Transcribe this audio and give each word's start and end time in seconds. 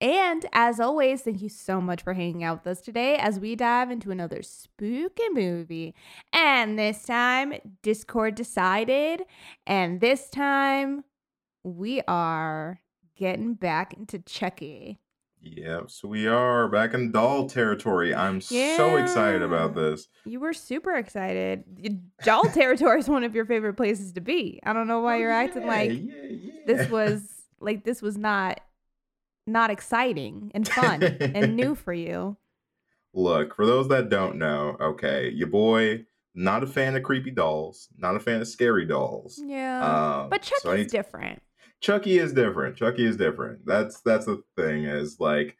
And 0.00 0.46
as 0.52 0.78
always, 0.78 1.22
thank 1.22 1.42
you 1.42 1.48
so 1.48 1.80
much 1.80 2.02
for 2.02 2.14
hanging 2.14 2.44
out 2.44 2.64
with 2.64 2.78
us 2.78 2.80
today 2.80 3.16
as 3.16 3.40
we 3.40 3.56
dive 3.56 3.90
into 3.90 4.10
another 4.12 4.42
spooky 4.42 5.28
movie. 5.32 5.94
And 6.32 6.78
this 6.78 7.04
time, 7.04 7.54
Discord 7.82 8.36
decided, 8.36 9.22
and 9.66 10.00
this 10.00 10.30
time, 10.30 11.02
we 11.64 12.00
are 12.06 12.80
getting 13.16 13.54
back 13.54 13.94
into 13.94 14.20
Chucky. 14.20 15.00
Yep, 15.40 15.90
so 15.90 16.08
we 16.08 16.26
are 16.26 16.68
back 16.68 16.94
in 16.94 17.12
doll 17.12 17.48
territory. 17.48 18.14
I'm 18.14 18.40
so 18.40 18.96
excited 18.96 19.42
about 19.42 19.74
this. 19.74 20.08
You 20.24 20.40
were 20.40 20.52
super 20.52 20.94
excited. 20.96 21.64
Doll 22.24 22.44
territory 22.44 22.98
is 23.00 23.08
one 23.08 23.24
of 23.24 23.34
your 23.34 23.46
favorite 23.46 23.74
places 23.74 24.12
to 24.12 24.20
be. 24.20 24.60
I 24.64 24.72
don't 24.72 24.88
know 24.88 25.00
why 25.00 25.16
oh, 25.16 25.18
you're 25.18 25.30
acting 25.30 25.64
Oh, 25.64 25.68
like 25.68 25.90
yeah, 25.90 26.22
yeah. 26.28 26.52
this 26.66 26.90
was 26.90 27.22
like 27.60 27.84
this 27.84 28.02
was 28.02 28.16
not 28.18 28.60
not 29.48 29.70
exciting 29.70 30.50
and 30.54 30.68
fun 30.68 31.02
and 31.02 31.56
new 31.56 31.74
for 31.74 31.92
you. 31.92 32.36
Look, 33.14 33.54
for 33.56 33.66
those 33.66 33.88
that 33.88 34.08
don't 34.10 34.36
know, 34.36 34.76
okay, 34.80 35.30
your 35.30 35.48
boy, 35.48 36.04
not 36.34 36.62
a 36.62 36.66
fan 36.66 36.94
of 36.94 37.02
creepy 37.02 37.30
dolls, 37.30 37.88
not 37.96 38.14
a 38.14 38.20
fan 38.20 38.40
of 38.40 38.48
scary 38.48 38.84
dolls. 38.86 39.40
Yeah. 39.44 40.20
Um, 40.22 40.28
but 40.30 40.44
so 40.44 40.54
Chucky's 40.62 40.78
need- 40.84 40.90
different. 40.90 41.42
Chucky 41.80 42.18
is 42.18 42.32
different. 42.32 42.76
Chucky 42.76 43.04
is 43.06 43.16
different. 43.16 43.64
That's 43.64 44.00
that's 44.00 44.26
the 44.26 44.42
thing. 44.56 44.84
Is 44.84 45.20
like, 45.20 45.56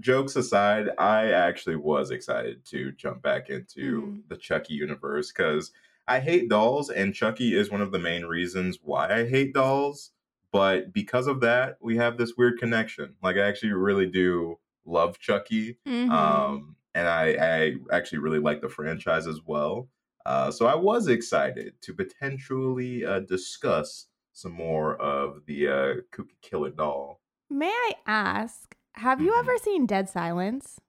jokes 0.00 0.36
aside, 0.36 0.90
I 0.98 1.32
actually 1.32 1.76
was 1.76 2.10
excited 2.10 2.64
to 2.66 2.92
jump 2.92 3.22
back 3.22 3.48
into 3.50 4.02
Mhm. 4.02 4.22
the 4.28 4.36
Chucky 4.36 4.74
universe 4.74 5.32
because 5.32 5.72
I 6.06 6.20
hate 6.20 6.48
dolls, 6.48 6.90
and 6.90 7.14
Chucky 7.14 7.54
is 7.56 7.70
one 7.70 7.80
of 7.80 7.92
the 7.92 7.98
main 7.98 8.24
reasons 8.24 8.78
why 8.82 9.10
I 9.12 9.26
hate 9.28 9.52
dolls. 9.54 10.10
But 10.52 10.92
because 10.92 11.26
of 11.26 11.40
that, 11.40 11.76
we 11.80 11.96
have 11.96 12.16
this 12.16 12.34
weird 12.36 12.58
connection. 12.58 13.16
Like, 13.22 13.36
I 13.36 13.40
actually 13.40 13.72
really 13.72 14.06
do 14.06 14.58
love 14.86 15.18
Chucky, 15.18 15.78
Mhm. 15.86 16.10
um, 16.10 16.76
and 16.94 17.06
I, 17.06 17.26
I 17.40 17.74
actually 17.94 18.18
really 18.18 18.38
like 18.38 18.60
the 18.62 18.68
franchise 18.68 19.26
as 19.26 19.40
well. 19.44 19.90
Uh, 20.24 20.50
so 20.50 20.66
I 20.66 20.74
was 20.74 21.08
excited 21.08 21.80
to 21.82 21.94
potentially 21.94 23.04
uh, 23.04 23.20
discuss 23.20 24.08
some 24.32 24.52
more 24.52 24.96
of 24.96 25.44
the 25.46 25.68
uh, 25.68 25.94
Kooky 26.12 26.40
Killer 26.42 26.70
doll. 26.70 27.20
May 27.50 27.70
I 27.70 27.92
ask, 28.06 28.76
have 28.94 29.20
you 29.20 29.32
Mhm. 29.32 29.38
ever 29.40 29.58
seen 29.58 29.86
Dead 29.86 30.08
Silence? 30.08 30.80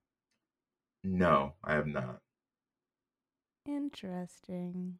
No, 1.04 1.56
I 1.64 1.74
have 1.74 1.88
not. 1.88 2.22
Interesting. 3.66 5.00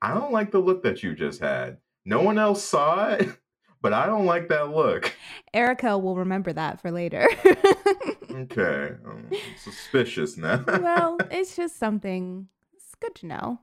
I 0.00 0.14
don't 0.14 0.32
like 0.32 0.50
the 0.50 0.60
look 0.60 0.82
that 0.84 1.02
you 1.02 1.14
just 1.14 1.40
had. 1.40 1.78
No 2.04 2.22
one 2.22 2.38
else 2.38 2.64
saw 2.64 3.10
it, 3.14 3.28
but 3.80 3.92
I 3.92 4.06
don't 4.06 4.26
like 4.26 4.48
that 4.48 4.70
look. 4.70 5.14
Erika 5.54 5.96
will 5.98 6.16
remember 6.16 6.52
that 6.52 6.80
for 6.80 6.90
later. 6.90 7.28
Okay, 8.30 8.94
I'm 9.04 9.30
suspicious 9.64 10.36
now. 10.36 10.62
well, 10.66 11.18
it's 11.30 11.56
just 11.56 11.78
something 11.78 12.46
it's 12.76 12.94
good 13.00 13.14
to 13.16 13.26
know. 13.26 13.60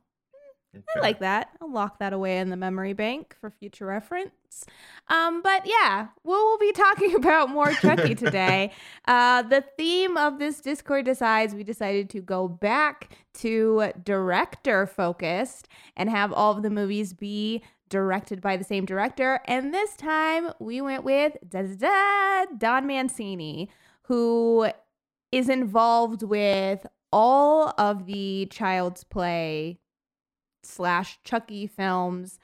I 0.95 0.99
like 0.99 1.19
that. 1.19 1.51
I'll 1.61 1.71
lock 1.71 1.99
that 1.99 2.11
away 2.11 2.39
in 2.39 2.49
the 2.49 2.57
memory 2.57 2.91
bank 2.91 3.35
for 3.39 3.49
future 3.49 3.85
reference. 3.85 4.65
Um, 5.07 5.41
but 5.41 5.65
yeah, 5.65 6.07
we'll 6.25 6.57
be 6.57 6.73
talking 6.73 7.15
about 7.15 7.49
more 7.49 7.71
Chucky 7.73 8.13
today. 8.13 8.71
Uh, 9.07 9.41
the 9.43 9.63
theme 9.77 10.17
of 10.17 10.37
this 10.37 10.59
Discord 10.59 11.05
decides 11.05 11.53
we 11.55 11.63
decided 11.63 12.09
to 12.09 12.21
go 12.21 12.49
back 12.49 13.17
to 13.35 13.91
director 14.03 14.85
focused 14.85 15.69
and 15.95 16.09
have 16.09 16.33
all 16.33 16.57
of 16.57 16.63
the 16.63 16.69
movies 16.69 17.13
be 17.13 17.63
directed 17.89 18.41
by 18.41 18.57
the 18.57 18.63
same 18.63 18.85
director. 18.85 19.39
And 19.45 19.73
this 19.73 19.95
time 19.95 20.51
we 20.59 20.81
went 20.81 21.03
with 21.03 21.37
da, 21.47 21.61
da, 21.63 21.75
da, 21.75 22.45
Don 22.57 22.87
Mancini, 22.87 23.69
who 24.03 24.69
is 25.31 25.49
involved 25.49 26.23
with 26.23 26.85
all 27.11 27.73
of 27.77 28.05
the 28.05 28.47
Child's 28.51 29.03
Play 29.03 29.79
slash 30.63 31.19
Chucky 31.23 31.67
films, 31.67 32.39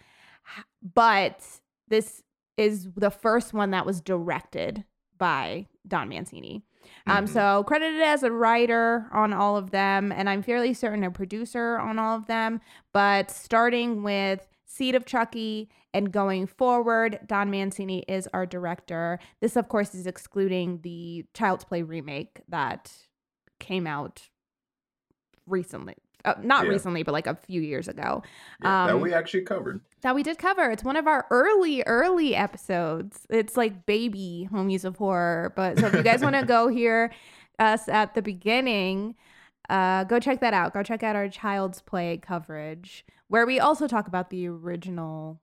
but 0.81 1.44
this 1.88 2.24
is 2.57 2.90
the 2.96 3.09
first 3.12 3.53
one 3.53 3.72
that 3.72 3.85
was 3.85 4.01
directed 4.01 4.85
by 5.18 5.68
Don 5.88 6.09
Mancini. 6.09 6.63
Um, 7.07 7.25
Mhm. 7.25 7.30
so 7.30 7.63
credited 7.63 8.01
as 8.01 8.24
a 8.24 8.31
writer 8.31 9.07
on 9.12 9.34
all 9.34 9.56
of 9.57 9.72
them, 9.72 10.12
and 10.12 10.30
I'm 10.30 10.41
fairly 10.41 10.74
certain 10.74 11.03
a 11.03 11.12
producer 11.12 11.78
on 11.78 11.97
all 12.00 12.18
of 12.18 12.28
them. 12.28 12.62
But 12.91 13.31
starting 13.31 14.03
with 14.03 14.47
Seed 14.73 14.95
of 14.95 15.05
Chucky 15.05 15.69
and 15.93 16.13
going 16.13 16.47
forward, 16.47 17.19
Don 17.27 17.51
Mancini 17.51 18.05
is 18.07 18.29
our 18.33 18.45
director. 18.45 19.19
This, 19.41 19.57
of 19.57 19.67
course, 19.67 19.93
is 19.93 20.07
excluding 20.07 20.79
the 20.81 21.25
Child's 21.33 21.65
Play 21.65 21.81
remake 21.81 22.39
that 22.47 22.89
came 23.59 23.85
out 23.85 24.29
recently. 25.45 25.95
Uh, 26.23 26.35
not 26.41 26.65
Yeah. 26.65 26.69
recently, 26.71 27.03
but 27.03 27.11
like 27.13 27.27
a 27.27 27.35
few 27.35 27.61
years 27.61 27.87
ago 27.89 28.21
Yeah, 28.63 28.85
that 28.87 28.95
um, 28.95 29.01
we 29.01 29.11
actually 29.13 29.41
covered. 29.43 29.81
that 30.03 30.13
we 30.15 30.23
did 30.23 30.37
cover. 30.37 30.69
It's 30.71 30.83
one 30.83 30.95
of 30.95 31.05
our 31.07 31.25
early, 31.31 31.81
early 31.83 32.33
episodes. 32.35 33.25
It's 33.29 33.57
like 33.57 33.85
baby 33.85 34.47
homies 34.53 34.85
of 34.85 34.97
horror. 34.97 35.51
But 35.55 35.79
so 35.79 35.88
if 35.88 35.93
you 35.95 36.03
guys 36.03 36.21
want 36.21 36.35
to 36.35 36.45
go 36.45 36.67
hear 36.69 37.11
us 37.59 37.89
at 37.89 38.13
the 38.13 38.21
beginning, 38.21 39.15
uh, 39.71 40.03
go 40.03 40.19
check 40.19 40.41
that 40.41 40.53
out. 40.53 40.73
Go 40.73 40.83
check 40.83 41.01
out 41.01 41.15
our 41.15 41.29
Child's 41.29 41.81
Play 41.81 42.17
coverage, 42.17 43.05
where 43.29 43.45
we 43.47 43.59
also 43.59 43.87
talk 43.87 44.07
about 44.07 44.29
the 44.29 44.47
original, 44.47 45.41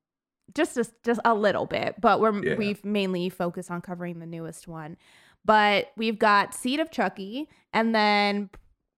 just 0.54 0.76
a, 0.76 0.84
just 1.02 1.20
a 1.24 1.34
little 1.34 1.66
bit, 1.66 1.96
but 2.00 2.20
we're 2.20 2.44
Yeah. 2.44 2.54
we've 2.56 2.84
mainly 2.84 3.28
focused 3.30 3.70
on 3.70 3.80
covering 3.80 4.18
the 4.20 4.26
newest 4.26 4.68
one. 4.68 4.96
But 5.44 5.92
we've 5.96 6.18
got 6.18 6.54
Seed 6.54 6.78
of 6.78 6.90
Chucky, 6.90 7.48
and 7.72 7.94
then 7.94 8.50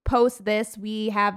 post 0.04 0.44
this 0.44 0.76
we 0.76 1.10
have 1.10 1.34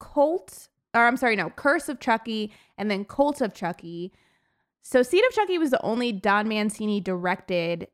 Cult, 0.00 0.68
or 0.94 1.06
I'm 1.06 1.16
sorry, 1.18 1.36
no, 1.36 1.50
Curse 1.50 1.88
of 1.90 2.00
Chucky, 2.00 2.52
and 2.78 2.90
then 2.90 3.04
Cult 3.04 3.40
of 3.42 3.52
Chucky. 3.52 4.12
So 4.82 5.02
Seed 5.02 5.24
of 5.24 5.32
Chucky 5.32 5.58
was 5.58 5.70
the 5.70 5.82
only 5.82 6.12
Don 6.12 6.48
Mancini 6.48 7.00
directed 7.00 7.88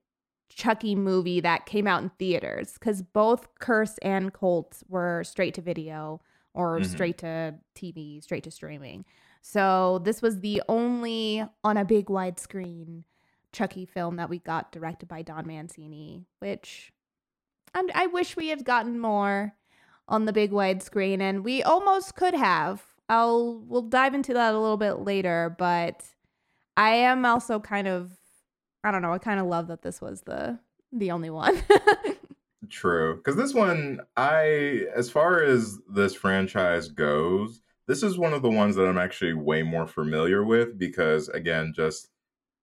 Chucky 0.57 0.95
movie 0.95 1.41
that 1.41 1.67
came 1.67 1.87
out 1.87 2.03
in 2.03 2.11
theaters 2.19 2.75
because 2.75 3.03
both 3.03 3.49
Curse 3.59 3.99
and 4.03 4.33
Cult 4.33 4.83
were 4.89 5.25
straight 5.25 5.55
to 5.55 5.63
video 5.63 6.21
or 6.55 6.81
Mhm. 6.81 6.87
straight 6.87 7.19
to 7.19 7.55
TV, 7.75 8.21
straight 8.21 8.45
to 8.45 8.51
streaming. 8.51 9.05
So 9.41 9.99
this 10.05 10.23
was 10.23 10.41
the 10.41 10.63
only 10.69 11.45
on 11.65 11.77
a 11.77 11.85
big 11.85 12.09
wide 12.11 12.39
screen 12.39 13.05
Chucky 13.53 13.85
film 13.87 14.17
that 14.17 14.31
we 14.31 14.39
got 14.39 14.73
directed 14.73 15.09
by 15.09 15.23
Don 15.23 15.47
Mancini, 15.47 16.27
which 16.39 16.93
and 17.75 17.91
I 17.95 18.07
wish 18.07 18.37
we 18.37 18.49
had 18.49 18.65
gotten 18.65 18.99
more 19.01 19.57
on 20.09 20.27
the 20.27 20.33
big 20.33 20.53
wide 20.53 20.83
screen 20.83 21.21
and 21.23 21.45
we 21.45 21.63
almost 21.63 22.15
could 22.15 22.35
have. 22.35 22.85
I'll 23.09 23.59
we'll 23.61 23.83
dive 23.83 24.15
into 24.15 24.35
that 24.35 24.55
a 24.55 24.59
little 24.59 24.77
bit 24.77 25.01
later, 25.01 25.55
but 25.59 26.05
I 26.77 26.91
am 26.91 27.25
also 27.25 27.61
kind 27.61 27.89
of 27.89 28.19
I 28.85 28.91
don't 28.91 29.03
know, 29.03 29.13
I 29.13 29.19
kind 29.19 29.41
of 29.41 29.47
love 29.47 29.69
that 29.69 29.83
this 29.83 30.01
was 30.01 30.23
the 30.23 30.59
the 30.93 31.11
only 31.11 31.31
one. 31.31 31.63
True. 32.71 33.17
Because 33.17 33.37
this 33.37 33.55
one, 33.55 34.01
I, 34.17 34.87
as 34.95 35.11
far 35.11 35.43
as 35.43 35.79
this 35.89 36.15
franchise 36.15 36.89
goes, 36.89 37.61
this 37.89 38.03
is 38.03 38.17
one 38.19 38.33
of 38.33 38.43
the 38.43 38.51
ones 38.51 38.77
that 38.77 38.87
I'm 38.87 38.99
actually 38.99 39.35
way 39.35 39.63
more 39.63 39.87
familiar 39.87 40.45
with 40.45 40.79
because, 40.79 41.29
again, 41.29 41.73
just 41.75 42.09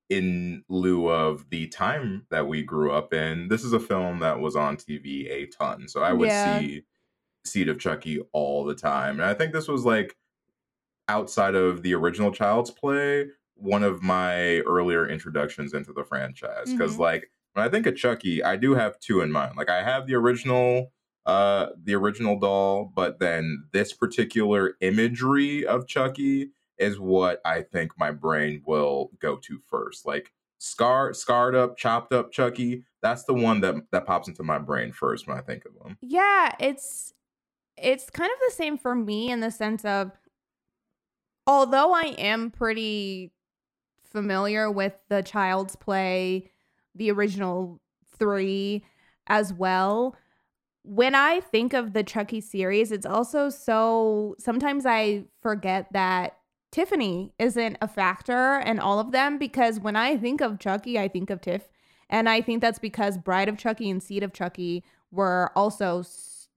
in 0.10 0.64
lieu 0.70 1.10
of 1.10 1.50
the 1.50 1.68
time 1.68 2.28
that 2.32 2.48
we 2.48 2.64
grew 2.64 2.92
up 2.94 3.14
in, 3.14 3.50
this 3.50 3.64
is 3.64 3.74
a 3.74 3.80
film 3.80 4.20
that 4.20 4.40
was 4.40 4.56
on 4.56 4.78
TV 4.78 5.30
a 5.30 5.48
ton. 5.48 5.88
So 5.88 6.02
I 6.04 6.14
would 6.14 6.30
Yeah. 6.30 6.44
see 6.44 6.86
Seed 7.46 7.70
of 7.70 7.80
Chucky 7.80 8.22
all 8.34 8.66
the 8.66 8.76
time. 8.76 9.20
And 9.20 9.26
I 9.30 9.34
think 9.36 9.54
this 9.54 9.68
was 9.68 9.86
like 9.86 10.18
outside 11.08 11.56
of 11.56 11.84
the 11.84 11.94
original 11.96 12.32
Child's 12.32 12.72
Play, 12.72 13.28
one 13.60 13.84
of 13.84 14.02
my 14.02 14.60
earlier 14.60 15.08
introductions 15.08 15.74
into 15.74 15.94
the 15.94 16.04
franchise. 16.04 16.72
Because, 16.72 16.96
Mhm. 16.96 17.00
like, 17.00 17.32
when 17.54 17.66
I 17.66 17.70
think 17.70 17.86
of 17.86 17.96
Chucky, 17.96 18.44
I 18.44 18.56
do 18.56 18.76
have 18.76 19.00
two 19.00 19.22
in 19.22 19.32
mind. 19.32 19.56
Like, 19.58 19.70
I 19.70 19.84
have 19.84 20.08
the 20.08 20.16
original 20.16 20.92
uh 21.26 21.68
the 21.84 21.94
original 21.94 22.40
doll 22.40 22.86
but 22.96 23.20
then 23.20 23.66
this 23.74 23.92
particular 23.92 24.76
imagery 24.80 25.66
of 25.66 25.86
chucky 25.86 26.50
is 26.78 26.98
what 26.98 27.42
i 27.44 27.62
think 27.62 27.92
my 28.00 28.10
brain 28.10 28.64
will 28.66 29.12
go 29.20 29.36
to 29.36 29.60
first 29.70 30.06
like 30.06 30.32
scarred, 30.60 31.16
scarred 31.16 31.56
up, 31.56 31.78
chopped 31.78 32.14
up 32.14 32.32
Chucky. 32.32 32.84
That's 33.02 33.24
the 33.24 33.34
one 33.34 33.62
that 33.62 33.76
that 33.92 34.06
pops 34.06 34.28
into 34.28 34.44
my 34.44 34.60
brain 34.60 34.92
first 34.92 35.26
when 35.28 35.38
I 35.38 35.42
think 35.42 35.64
of 35.66 35.74
him. 35.86 35.98
Yeah, 36.02 36.54
it's 36.60 37.14
it's 37.78 38.10
kind 38.10 38.30
of 38.32 38.38
the 38.50 38.54
same 38.56 38.78
for 38.78 38.94
me 38.94 39.32
in 39.32 39.40
the 39.40 39.52
sense 39.52 39.86
of 39.86 40.12
although 41.48 41.94
I 41.94 42.14
am 42.18 42.52
pretty 42.52 43.32
familiar 44.10 44.72
with 44.72 44.94
the 45.10 45.22
Child's 45.22 45.76
Play, 45.76 46.52
the 46.96 47.12
original 47.12 47.80
3 48.18 48.84
as 49.28 49.54
well, 49.54 50.16
when 50.84 51.14
I 51.14 51.40
think 51.40 51.74
of 51.74 51.94
the 51.94 52.04
Chucky 52.04 52.42
series, 52.42 52.92
it's 52.92 53.06
also 53.06 53.50
so 53.50 54.36
sometimes 54.40 54.86
I 54.86 55.26
forget 55.42 55.92
that 55.94 56.38
Tiffany 56.72 57.34
isn't 57.40 57.78
a 57.82 57.88
factor 57.88 58.60
in 58.60 58.80
all 58.80 59.00
of 59.00 59.12
them 59.12 59.38
because 59.38 59.80
when 59.80 59.96
I 59.96 60.18
think 60.18 60.42
of 60.42 60.60
Chucky, 60.60 60.98
I 61.00 61.08
think 61.08 61.30
of 61.30 61.42
Tiff. 61.42 61.70
And 62.10 62.28
I 62.28 62.42
think 62.42 62.62
that's 62.62 62.80
because 62.80 63.18
Bride 63.18 63.50
of 63.50 63.58
Chucky 63.58 63.90
and 63.90 64.02
Seed 64.02 64.24
of 64.24 64.34
Chucky 64.34 64.84
were 65.12 65.52
also 65.56 66.04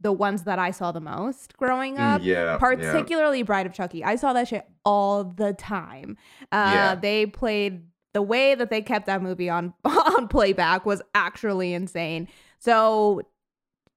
the 0.03 0.13
ones 0.13 0.43
that 0.45 0.59
I 0.59 0.71
saw 0.73 0.93
the 0.93 1.01
most 1.01 1.57
growing 1.57 1.97
Mm, 1.97 2.15
up. 2.17 2.21
yeah, 2.25 2.57
Particularly 2.59 3.43
Bride 3.43 3.67
of 3.67 3.73
Chucky. 3.73 4.05
I 4.05 4.17
saw 4.17 4.33
that 4.35 4.49
shit 4.49 4.67
all 4.85 5.25
the 5.25 5.53
time. 5.55 6.17
Uh, 6.51 6.71
Yeah. 6.75 6.95
They 6.97 7.27
played 7.27 7.85
the 8.13 8.21
way 8.23 8.55
that 8.55 8.69
they 8.69 8.83
kept 8.83 9.07
that 9.07 9.23
movie 9.23 9.49
on 9.49 9.73
on 9.85 10.29
playback 10.29 10.85
was 10.85 11.01
actually 11.15 11.73
insane. 11.73 12.29
So 12.59 13.23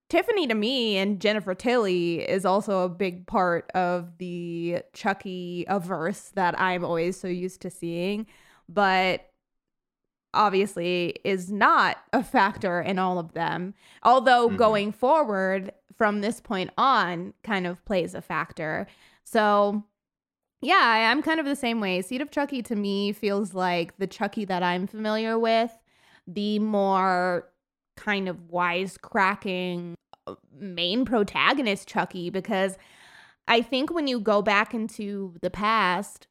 Tiffany 0.09 0.45
to 0.47 0.53
me 0.53 0.97
and 0.97 1.19
Jennifer 1.19 1.55
Tilly 1.55 2.19
is 2.19 2.45
also 2.45 2.83
a 2.83 2.89
big 2.89 3.25
part 3.25 3.71
of 3.73 4.19
the 4.19 4.83
Chuckyverse 4.93 6.31
that 6.33 6.57
I'm 6.61 6.85
always 6.85 7.19
so 7.19 7.27
used 7.27 7.61
to 7.63 7.69
seeing, 7.71 8.27
but 8.69 9.27
obviously 10.33 11.15
is 11.23 11.51
not 11.51 11.97
a 12.11 12.21
factor 12.23 12.81
in 12.81 12.99
all 12.99 13.17
of 13.19 13.33
them. 13.33 13.73
Although 14.03 14.49
Mhm. 14.49 14.57
going 14.57 14.91
forward 14.91 15.71
from 15.97 16.21
this 16.21 16.39
point 16.41 16.71
on 16.77 17.33
kind 17.43 17.65
of 17.65 17.83
plays 17.85 18.13
a 18.13 18.21
factor. 18.21 18.87
So 19.23 19.83
yeah, 20.61 21.11
I'm 21.11 21.21
kind 21.21 21.39
of 21.39 21.45
the 21.45 21.55
same 21.55 21.79
way. 21.79 22.01
Seed 22.01 22.21
of 22.21 22.31
Chucky 22.31 22.61
to 22.63 22.75
me 22.75 23.11
feels 23.11 23.53
like 23.53 23.97
the 23.97 24.07
Chucky 24.07 24.45
that 24.45 24.63
I'm 24.63 24.87
familiar 24.87 25.37
with, 25.37 25.71
the 26.27 26.59
more 26.59 27.49
kind 27.95 28.27
of 28.27 28.37
wisecracking 28.51 29.93
uh, 30.27 30.35
main 30.57 31.05
protagonist 31.05 31.87
Chucky, 31.87 32.29
because 32.29 32.77
I 33.47 33.61
think 33.61 33.93
when 33.93 34.07
you 34.07 34.19
go 34.19 34.41
back 34.41 34.73
into 34.73 35.35
the 35.41 35.51
past, 35.51 36.27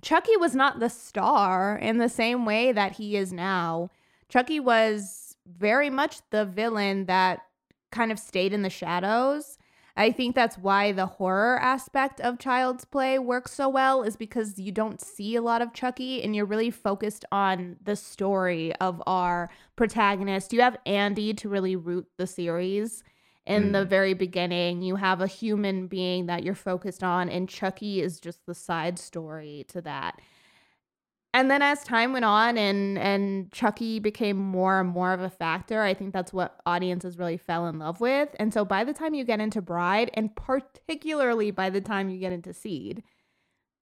Chucky 0.00 0.36
was 0.36 0.54
not 0.54 0.80
the 0.80 0.88
star 0.88 1.76
in 1.76 1.98
the 1.98 2.08
same 2.08 2.44
way 2.44 2.72
that 2.72 2.92
he 2.92 3.16
is 3.16 3.32
now. 3.32 3.90
Chucky 4.28 4.60
was 4.60 5.36
very 5.46 5.90
much 5.90 6.18
the 6.30 6.44
villain 6.44 7.06
that 7.06 7.40
kind 7.94 8.12
of 8.12 8.18
stayed 8.18 8.52
in 8.52 8.62
the 8.62 8.68
shadows. 8.70 9.56
I 9.96 10.10
think 10.10 10.34
that's 10.34 10.58
why 10.58 10.90
the 10.90 11.06
horror 11.06 11.56
aspect 11.60 12.20
of 12.20 12.40
Child's 12.40 12.84
Play 12.84 13.16
works 13.16 13.52
so 13.54 13.68
well, 13.68 14.02
is 14.02 14.16
because 14.16 14.58
you 14.58 14.72
don't 14.72 15.00
see 15.00 15.36
a 15.36 15.40
lot 15.40 15.62
of 15.62 15.72
Chucky 15.72 16.20
and 16.20 16.34
you're 16.34 16.44
really 16.44 16.72
focused 16.72 17.24
on 17.30 17.76
the 17.80 17.94
story 17.94 18.74
of 18.80 19.00
our 19.06 19.50
protagonist. 19.76 20.52
You 20.52 20.62
have 20.62 20.76
Andy 20.84 21.32
to 21.34 21.48
really 21.48 21.76
root 21.76 22.08
the 22.18 22.26
series. 22.26 23.04
In 23.46 23.72
the 23.72 23.84
Mm. 23.84 23.88
very 23.88 24.14
beginning, 24.14 24.82
you 24.82 24.96
have 24.96 25.20
a 25.20 25.26
human 25.26 25.86
being 25.86 26.26
that 26.26 26.42
you're 26.42 26.54
focused 26.54 27.04
on, 27.04 27.28
and 27.28 27.48
Chucky 27.48 28.00
is 28.00 28.18
just 28.18 28.46
the 28.46 28.54
side 28.54 28.98
story 28.98 29.64
to 29.68 29.80
that 29.82 30.18
and 31.34 31.50
then 31.50 31.60
as 31.60 31.82
time 31.82 32.12
went 32.12 32.24
on 32.24 32.56
and 32.56 32.96
and 32.96 33.50
Chucky 33.52 33.98
became 33.98 34.36
more 34.38 34.80
and 34.80 34.88
more 34.88 35.12
of 35.12 35.20
a 35.20 35.28
factor, 35.28 35.82
I 35.82 35.92
think 35.92 36.12
that's 36.12 36.32
what 36.32 36.60
audiences 36.64 37.18
really 37.18 37.36
fell 37.36 37.66
in 37.66 37.78
love 37.78 38.00
with. 38.00 38.28
And 38.38 38.54
so 38.54 38.64
by 38.64 38.84
the 38.84 38.94
time 38.94 39.12
you 39.14 39.24
get 39.24 39.40
into 39.40 39.60
Bride 39.60 40.10
and 40.14 40.34
particularly 40.34 41.50
by 41.50 41.68
the 41.70 41.80
time 41.80 42.08
you 42.08 42.18
get 42.18 42.32
into 42.32 42.54
Seed, 42.54 43.02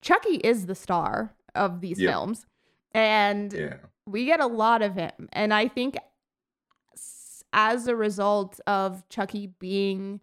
Chucky 0.00 0.36
is 0.36 0.66
the 0.66 0.74
star 0.74 1.34
of 1.54 1.80
these 1.82 1.98
films. 1.98 2.46
And 2.92 3.52
Yeah. 3.52 3.76
we 4.06 4.24
get 4.24 4.40
a 4.40 4.46
lot 4.46 4.80
of 4.82 4.94
him. 4.94 5.28
And 5.32 5.52
I 5.52 5.68
think 5.68 5.96
as 7.52 7.86
a 7.86 7.94
result 7.94 8.60
of 8.66 9.06
Chucky 9.10 9.46
being 9.46 10.20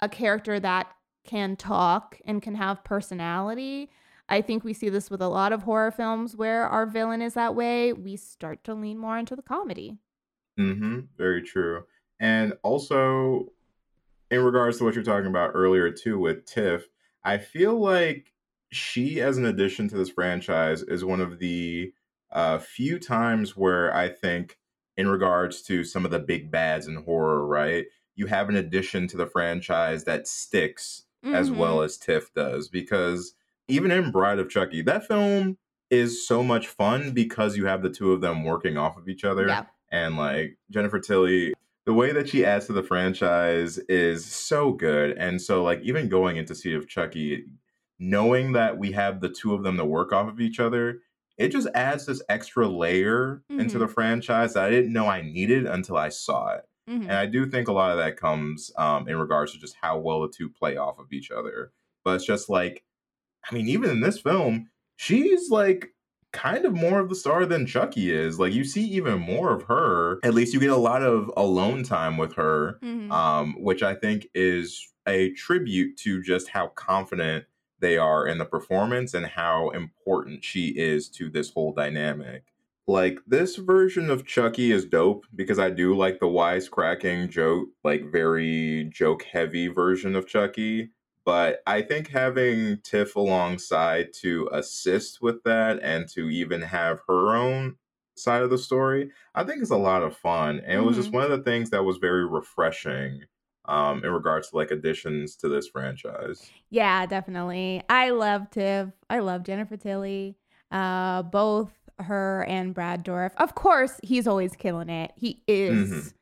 a 0.00 0.08
character 0.10 0.60
that 0.60 0.92
can 1.24 1.56
talk 1.56 2.20
and 2.26 2.42
can 2.42 2.54
have 2.54 2.84
personality, 2.84 3.90
I 4.30 4.40
think 4.40 4.62
we 4.64 4.72
see 4.72 4.88
this 4.88 5.10
with 5.10 5.20
a 5.20 5.28
lot 5.28 5.52
of 5.52 5.64
horror 5.64 5.90
films 5.90 6.36
where 6.36 6.66
our 6.68 6.86
villain 6.86 7.20
is 7.20 7.34
that 7.34 7.54
way. 7.54 7.92
We 7.92 8.16
start 8.16 8.62
to 8.64 8.74
lean 8.74 8.96
more 8.96 9.18
into 9.18 9.34
the 9.36 9.42
comedy. 9.42 9.98
Mm-hmm. 10.58 11.00
Very 11.18 11.42
true. 11.42 11.84
And 12.20 12.54
also, 12.62 13.46
in 14.30 14.42
regards 14.44 14.78
to 14.78 14.84
what 14.84 14.94
you're 14.94 15.02
talking 15.04 15.26
about 15.26 15.50
earlier 15.54 15.90
too 15.90 16.18
with 16.18 16.44
Tiff, 16.46 16.86
I 17.24 17.38
feel 17.38 17.78
like 17.78 18.32
she, 18.70 19.20
as 19.20 19.36
an 19.36 19.46
addition 19.46 19.88
to 19.88 19.96
this 19.96 20.10
franchise, 20.10 20.82
is 20.82 21.04
one 21.04 21.20
of 21.20 21.38
the 21.40 21.92
uh, 22.30 22.58
few 22.58 22.98
times 23.00 23.56
where 23.56 23.92
I 23.94 24.08
think, 24.08 24.58
in 24.96 25.08
regards 25.08 25.62
to 25.62 25.82
some 25.82 26.04
of 26.04 26.10
the 26.12 26.18
big 26.20 26.50
bads 26.50 26.86
in 26.86 26.94
horror, 27.02 27.44
right, 27.46 27.86
you 28.14 28.26
have 28.26 28.48
an 28.48 28.56
addition 28.56 29.08
to 29.08 29.16
the 29.16 29.26
franchise 29.26 30.04
that 30.04 30.28
sticks 30.28 31.04
as 31.24 31.50
Mhm. 31.50 31.56
well 31.56 31.82
as 31.82 31.96
Tiff 31.98 32.32
does. 32.34 32.68
Because 32.68 33.34
even 33.70 33.90
in 33.90 34.10
Bride 34.10 34.38
of 34.38 34.50
Chucky, 34.50 34.82
that 34.82 35.06
film 35.06 35.56
is 35.90 36.26
so 36.26 36.42
much 36.42 36.68
fun 36.68 37.12
because 37.12 37.56
you 37.56 37.66
have 37.66 37.82
the 37.82 37.90
two 37.90 38.12
of 38.12 38.20
them 38.20 38.44
working 38.44 38.76
off 38.76 38.96
of 38.96 39.08
each 39.08 39.24
other 39.24 39.46
Yeah. 39.48 39.64
and 39.90 40.16
like 40.16 40.56
Jennifer 40.70 41.00
Tilly, 41.00 41.52
the 41.86 41.94
way 41.94 42.12
that 42.12 42.28
she 42.28 42.44
adds 42.44 42.66
to 42.66 42.72
the 42.72 42.82
franchise 42.82 43.78
is 43.88 44.24
so 44.24 44.72
good. 44.72 45.16
And 45.18 45.40
so, 45.42 45.62
like, 45.64 45.80
even 45.82 46.08
going 46.08 46.36
into 46.36 46.54
Seed 46.54 46.74
of 46.76 46.86
Chucky, 46.88 47.44
knowing 47.98 48.52
that 48.52 48.78
we 48.78 48.92
have 48.92 49.20
the 49.20 49.28
two 49.28 49.54
of 49.54 49.62
them 49.62 49.76
to 49.76 49.84
work 49.84 50.12
off 50.12 50.28
of 50.28 50.40
each 50.40 50.60
other, 50.60 51.00
it 51.36 51.48
just 51.48 51.68
adds 51.74 52.06
this 52.06 52.22
extra 52.28 52.68
layer 52.68 53.42
into 53.48 53.78
the 53.78 53.88
franchise 53.88 54.54
that 54.54 54.64
I 54.64 54.70
didn't 54.70 54.92
know 54.92 55.06
I 55.08 55.22
needed 55.22 55.66
until 55.66 55.96
I 55.96 56.10
saw 56.10 56.54
it. 56.54 56.64
Mhm. 56.88 57.02
And 57.02 57.12
I 57.12 57.26
do 57.26 57.46
think 57.46 57.66
a 57.68 57.72
lot 57.72 57.92
of 57.92 57.98
that 57.98 58.16
comes 58.18 58.70
um, 58.76 59.08
in 59.08 59.16
regards 59.16 59.52
to 59.52 59.58
just 59.58 59.76
how 59.80 59.98
well 59.98 60.20
the 60.20 60.28
two 60.28 60.50
play 60.50 60.76
off 60.76 60.98
of 60.98 61.12
each 61.12 61.30
other. 61.30 61.72
But 62.04 62.16
it's 62.16 62.26
just 62.26 62.48
like, 62.50 62.84
I 63.48 63.54
mean, 63.54 63.68
even 63.68 63.90
in 63.90 64.00
this 64.00 64.18
film, 64.20 64.68
she's 64.96 65.50
like 65.50 65.92
kind 66.32 66.64
of 66.64 66.72
more 66.74 67.00
of 67.00 67.08
the 67.08 67.14
star 67.14 67.44
than 67.46 67.66
Chucky 67.66 68.12
is. 68.12 68.38
Like, 68.38 68.52
you 68.52 68.62
see 68.64 68.84
even 68.84 69.18
more 69.18 69.52
of 69.52 69.62
her. 69.64 70.20
At 70.22 70.34
least 70.34 70.54
you 70.54 70.60
get 70.60 70.70
a 70.70 70.76
lot 70.76 71.02
of 71.02 71.30
alone 71.36 71.82
time 71.82 72.16
with 72.16 72.34
her, 72.34 72.78
Mhm. 72.82 73.10
um, 73.10 73.54
which 73.60 73.82
I 73.82 73.94
think 73.94 74.28
is 74.34 74.86
a 75.08 75.30
tribute 75.32 75.96
to 75.98 76.22
just 76.22 76.48
how 76.48 76.68
confident 76.68 77.46
they 77.80 77.96
are 77.98 78.26
in 78.28 78.38
the 78.38 78.44
performance 78.44 79.14
and 79.14 79.26
how 79.26 79.70
important 79.70 80.44
she 80.44 80.68
is 80.68 81.08
to 81.08 81.30
this 81.30 81.50
whole 81.50 81.72
dynamic. 81.72 82.44
Like 82.86 83.18
this 83.26 83.56
version 83.56 84.10
of 84.10 84.26
Chucky 84.26 84.70
is 84.70 84.84
dope 84.84 85.24
because 85.34 85.58
I 85.58 85.70
do 85.70 85.96
like 85.96 86.20
the 86.20 86.26
wisecracking 86.26 87.30
joke, 87.30 87.68
like 87.84 88.10
very 88.10 88.84
joke 88.92 89.22
heavy 89.24 89.68
version 89.68 90.14
of 90.14 90.26
Chucky. 90.26 90.90
But 91.30 91.62
I 91.64 91.82
think 91.82 92.08
having 92.08 92.78
Tiff 92.82 93.14
alongside 93.14 94.12
to 94.14 94.48
assist 94.50 95.22
with 95.22 95.44
that 95.44 95.78
and 95.80 96.08
to 96.08 96.28
even 96.28 96.60
have 96.60 96.98
her 97.06 97.36
own 97.36 97.76
side 98.16 98.42
of 98.42 98.50
the 98.50 98.58
story, 98.58 99.12
I 99.32 99.44
think 99.44 99.62
is 99.62 99.70
a 99.70 99.76
lot 99.76 100.02
of 100.02 100.16
fun. 100.16 100.58
And 100.66 100.80
it 100.80 100.84
was 100.84 100.96
just 100.96 101.10
Mhm. 101.10 101.14
one 101.14 101.24
of 101.24 101.30
the 101.30 101.44
things 101.44 101.70
that 101.70 101.84
was 101.84 101.98
very 101.98 102.26
refreshing 102.26 103.26
um, 103.66 104.04
in 104.04 104.10
regards 104.10 104.50
to 104.50 104.56
like 104.56 104.72
additions 104.72 105.36
to 105.36 105.48
this 105.48 105.68
franchise. 105.68 106.50
Yeah, 106.70 107.06
definitely. 107.06 107.84
I 107.88 108.10
love 108.10 108.50
Tiff. 108.50 108.88
I 109.08 109.20
love 109.20 109.44
Jennifer 109.44 109.76
Tilly. 109.76 110.36
Uh, 110.72 111.22
both 111.22 111.70
her 112.00 112.44
and 112.48 112.74
Brad 112.74 113.04
Dourif. 113.04 113.34
Of 113.36 113.54
course, 113.54 114.00
he's 114.02 114.26
always 114.26 114.56
killing 114.56 114.88
it. 114.88 115.12
He 115.14 115.44
is 115.46 115.90
Mhm. 115.92 116.14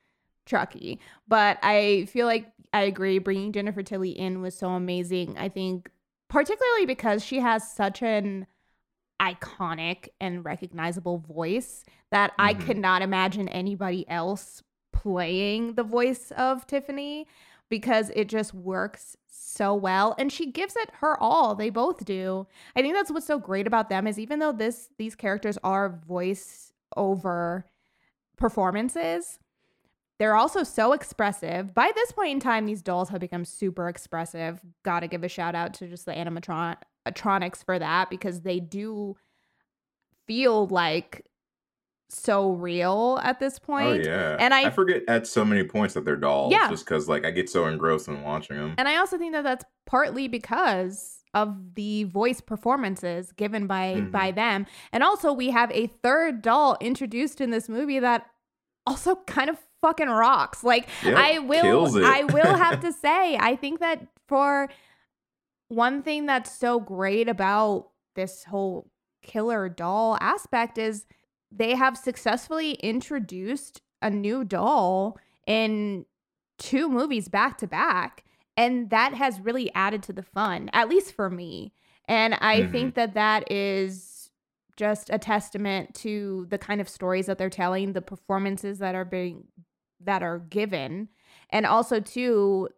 Chucky. 0.49 0.99
But 1.29 1.59
I 1.63 2.07
feel 2.11 2.27
like 2.27 2.51
I 2.73 2.83
agree. 2.83 3.19
Bringing 3.19 3.53
Jennifer 3.53 3.83
Tilly 3.83 4.11
in 4.11 4.41
was 4.43 4.57
so 4.57 4.71
amazing. 4.71 5.37
I 5.39 5.49
think, 5.49 5.91
particularly 6.29 6.87
because 6.87 7.25
she 7.25 7.39
has 7.41 7.71
such 7.71 8.03
an 8.03 8.47
iconic 9.21 10.09
and 10.21 10.45
recognizable 10.45 11.19
voice 11.19 11.85
that 12.11 12.33
I 12.39 12.55
Mhm. 12.55 12.61
could 12.61 12.77
not 12.79 13.03
imagine 13.03 13.49
anybody 13.49 14.09
else 14.09 14.63
playing 14.93 15.75
the 15.75 15.83
voice 15.83 16.31
of 16.33 16.67
Tiffany 16.67 17.27
because 17.69 18.11
it 18.17 18.29
just 18.29 18.55
works 18.55 19.17
so 19.27 19.75
well 19.75 20.15
and 20.19 20.33
she 20.33 20.51
gives 20.51 20.75
it 20.77 20.91
her 21.01 21.21
all 21.23 21.55
they 21.55 21.71
both 21.71 22.05
do 22.05 22.47
i 22.75 22.83
think 22.83 22.95
that's 22.95 23.11
what's 23.11 23.27
so 23.27 23.39
great 23.39 23.67
about 23.67 23.89
them 23.89 24.07
is 24.07 24.19
even 24.19 24.39
though 24.39 24.53
this 24.53 24.89
these 24.99 25.15
characters 25.15 25.59
are 25.63 25.89
voice 26.07 26.73
over 26.97 27.65
performances 28.37 29.39
they're 30.19 30.35
also 30.37 30.63
so 30.65 30.93
expressive 30.93 31.73
by 31.75 31.91
this 31.95 32.13
point 32.13 32.31
in 32.33 32.41
time 32.41 32.67
these 32.67 32.83
dolls 32.83 33.09
have 33.09 33.21
become 33.21 33.45
super 33.45 33.89
expressive 33.89 34.61
gotta 34.85 35.07
give 35.07 35.23
a 35.25 35.29
shout 35.29 35.55
out 35.55 35.75
to 35.75 35.87
just 35.87 36.07
the 36.07 36.13
animatronics 36.13 37.65
for 37.65 37.79
that 37.79 38.11
because 38.11 38.41
they 38.43 38.61
do 38.61 39.17
feel 40.27 40.67
like 40.67 41.25
so 42.11 42.53
real 42.53 43.19
at 43.23 43.39
this 43.39 43.59
point. 43.59 43.87
Oh 43.87 43.91
point. 43.93 44.05
yeah, 44.07 44.37
And 44.41 44.55
I- 44.55 44.67
I 44.67 44.71
forget 44.71 45.03
at 45.09 45.27
so 45.27 45.45
many 45.45 45.63
points 45.65 45.93
that 45.95 46.05
they're 46.07 46.17
dolls. 46.17 46.53
Yeah. 46.53 46.71
just 46.71 46.85
because 46.87 47.07
like 47.09 47.27
I 47.27 47.31
get 47.31 47.51
so 47.51 47.67
engrossed 47.67 48.09
in 48.09 48.23
watching 48.23 48.57
them. 48.57 48.75
And 48.79 48.89
I 48.89 48.97
also 48.97 49.19
think 49.19 49.33
that 49.33 49.43
that's 49.45 49.65
partly 49.87 50.27
because 50.27 51.23
of 51.35 51.75
the 51.75 52.05
voice 52.05 52.41
performances 52.41 53.33
given 53.33 53.67
by 53.67 53.97
Mhm. 53.97 54.11
by 54.11 54.31
them. 54.31 54.67
And 54.91 55.03
also 55.03 55.33
we 55.35 55.51
have 55.51 55.71
a 55.73 55.89
third 56.03 56.41
doll 56.41 56.79
introduced 56.81 57.43
in 57.43 57.51
this 57.51 57.69
movie 57.69 57.99
that 57.99 58.27
also 58.87 59.17
kind 59.27 59.51
of 59.51 59.59
fucking 59.81 60.09
rocks. 60.09 60.63
Like 60.65 60.89
Yep, 61.05 61.15
I 61.17 61.39
will. 61.41 61.97
I 62.05 62.25
will 62.25 62.57
have 62.57 62.81
to 62.87 62.93
say 62.93 63.37
I 63.41 63.57
think 63.57 63.81
that 63.81 64.07
for 64.27 64.69
one 65.69 66.03
thing 66.03 66.27
that's 66.27 66.51
so 66.57 66.81
great 66.81 67.29
about 67.29 67.89
this 68.15 68.45
whole 68.45 68.91
killer 69.23 69.69
doll 69.69 70.17
aspect 70.21 70.79
is 70.79 71.05
they 71.53 71.75
have 71.75 71.97
successfully 71.97 72.73
introduced 72.75 73.83
a 74.01 74.11
new 74.11 74.45
doll 74.45 75.19
in 75.47 76.07
two 76.59 76.89
movies 76.89 77.29
back 77.29 77.59
to 77.59 77.67
back 77.67 78.25
and 78.57 78.91
that 78.91 79.15
has 79.15 79.41
really 79.41 79.73
added 79.75 80.03
to 80.03 80.13
the 80.13 80.23
fun 80.23 80.71
at 80.73 80.89
least 80.89 81.13
for 81.15 81.29
me 81.31 81.73
and 82.07 82.35
i 82.41 82.63
Mhm. 82.63 82.73
think 82.73 82.95
that 82.95 83.15
that 83.15 83.51
is 83.51 84.31
just 84.77 85.11
a 85.11 85.19
testament 85.19 85.95
to 85.97 86.47
the 86.51 86.59
kind 86.59 86.81
of 86.81 86.89
stories 86.89 87.27
that 87.27 87.39
they're 87.39 87.51
telling 87.51 87.93
the 87.93 88.03
performances 88.03 88.79
that 88.79 88.95
are 88.95 89.05
being 89.05 89.49
that 90.05 90.23
are 90.23 90.39
given. 90.39 91.09
And 91.51 91.67
also 91.67 92.01
to 92.01 92.69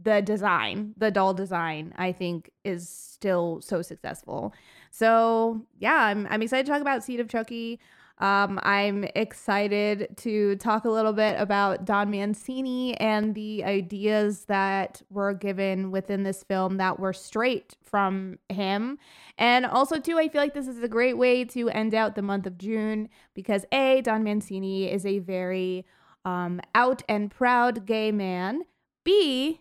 the 0.00 0.22
design 0.22 0.94
the 0.96 1.10
doll 1.10 1.34
design 1.34 1.92
i 1.96 2.12
think 2.12 2.52
is 2.64 2.88
still 2.88 3.60
so 3.60 3.82
successful. 3.82 4.54
So 4.90 5.66
yeah 5.78 6.04
i'm, 6.04 6.26
I'm 6.30 6.40
excited 6.40 6.66
to 6.66 6.72
talk 6.72 6.80
about 6.80 7.02
seed 7.02 7.20
of 7.20 7.28
chucky. 7.28 7.80
Um, 8.20 8.58
I'm 8.64 9.04
excited 9.14 10.16
to 10.18 10.56
talk 10.56 10.84
a 10.84 10.90
little 10.90 11.12
bit 11.12 11.36
about 11.38 11.84
Don 11.84 12.10
Mancini 12.10 12.98
and 12.98 13.34
the 13.34 13.62
ideas 13.64 14.46
that 14.46 15.02
were 15.08 15.34
given 15.34 15.92
within 15.92 16.24
this 16.24 16.42
film 16.42 16.78
that 16.78 16.98
were 16.98 17.12
straight 17.12 17.76
from 17.84 18.38
him. 18.48 18.98
And 19.38 19.64
also, 19.64 20.00
too, 20.00 20.18
I 20.18 20.28
feel 20.28 20.40
like 20.40 20.54
this 20.54 20.66
is 20.66 20.82
a 20.82 20.88
great 20.88 21.16
way 21.16 21.44
to 21.44 21.68
end 21.70 21.94
out 21.94 22.16
the 22.16 22.22
month 22.22 22.46
of 22.46 22.58
June 22.58 23.08
because 23.34 23.64
A, 23.70 24.00
Don 24.00 24.24
Mancini 24.24 24.90
is 24.90 25.06
a 25.06 25.20
very 25.20 25.86
um, 26.28 26.60
out 26.74 27.02
and 27.08 27.30
proud 27.30 27.86
gay 27.86 28.12
man. 28.12 28.62
B, 29.04 29.60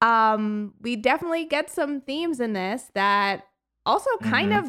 um, 0.00 0.74
we 0.80 0.96
definitely 0.96 1.44
get 1.44 1.70
some 1.70 2.00
themes 2.00 2.40
in 2.40 2.52
this 2.52 2.90
that 2.94 3.44
also 3.86 4.10
kind 4.22 4.52
Mhm. 4.52 4.58
of 4.58 4.66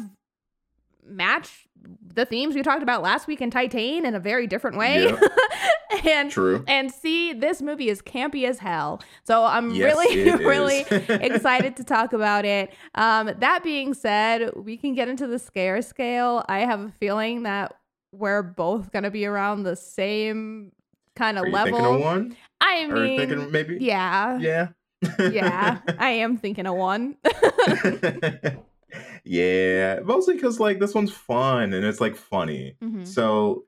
match 1.06 1.66
the 2.14 2.24
themes 2.24 2.54
we 2.54 2.62
talked 2.62 2.82
about 2.82 3.02
last 3.02 3.26
week 3.26 3.42
in 3.42 3.50
Titane 3.50 4.04
in 4.04 4.14
a 4.14 4.20
very 4.20 4.46
different 4.46 4.78
way. 4.78 5.06
and 6.04 6.30
True. 6.30 6.64
and 6.66 6.90
see, 6.90 7.32
this 7.34 7.60
movie 7.60 7.90
is 7.90 8.00
campy 8.00 8.48
as 8.48 8.58
hell. 8.58 9.02
So 9.24 9.44
I'm 9.44 9.70
Yes, 9.70 9.94
really, 9.94 10.30
really 10.44 10.80
excited 11.08 11.76
to 11.76 11.84
talk 11.84 12.12
about 12.14 12.44
it. 12.46 12.72
Um, 12.94 13.30
that 13.38 13.62
being 13.62 13.92
said, 13.92 14.50
we 14.56 14.76
can 14.78 14.94
get 14.94 15.08
into 15.08 15.26
the 15.26 15.38
scare 15.38 15.82
scale. 15.82 16.42
I 16.48 16.60
have 16.60 16.80
a 16.80 16.90
feeling 16.98 17.42
that 17.42 17.74
we're 18.12 18.42
both 18.42 18.90
gonna 18.92 19.10
be 19.10 19.26
around 19.26 19.64
the 19.64 19.76
same 19.76 20.72
kind 21.16 21.38
of 21.38 21.44
Are 21.44 21.48
you 21.48 21.52
level. 21.54 21.72
thinking 21.78 21.94
of 21.94 22.00
one? 22.00 22.36
I 22.60 22.86
mean, 22.86 23.18
thinking 23.18 23.50
maybe? 23.52 23.78
yeah, 23.80 24.38
Yeah. 24.38 24.68
yeah, 25.30 25.80
I 25.98 26.10
am 26.10 26.36
thinking 26.38 26.66
of 26.66 26.76
one. 26.76 27.16
yeah, 29.24 30.00
mostly 30.04 30.34
because 30.34 30.60
like 30.60 30.78
this 30.80 30.94
one's 30.94 31.12
fun 31.12 31.72
and 31.72 31.84
it's 31.84 32.00
like 32.00 32.16
funny. 32.16 32.76
Mhm. 32.82 33.06
So 33.06 33.64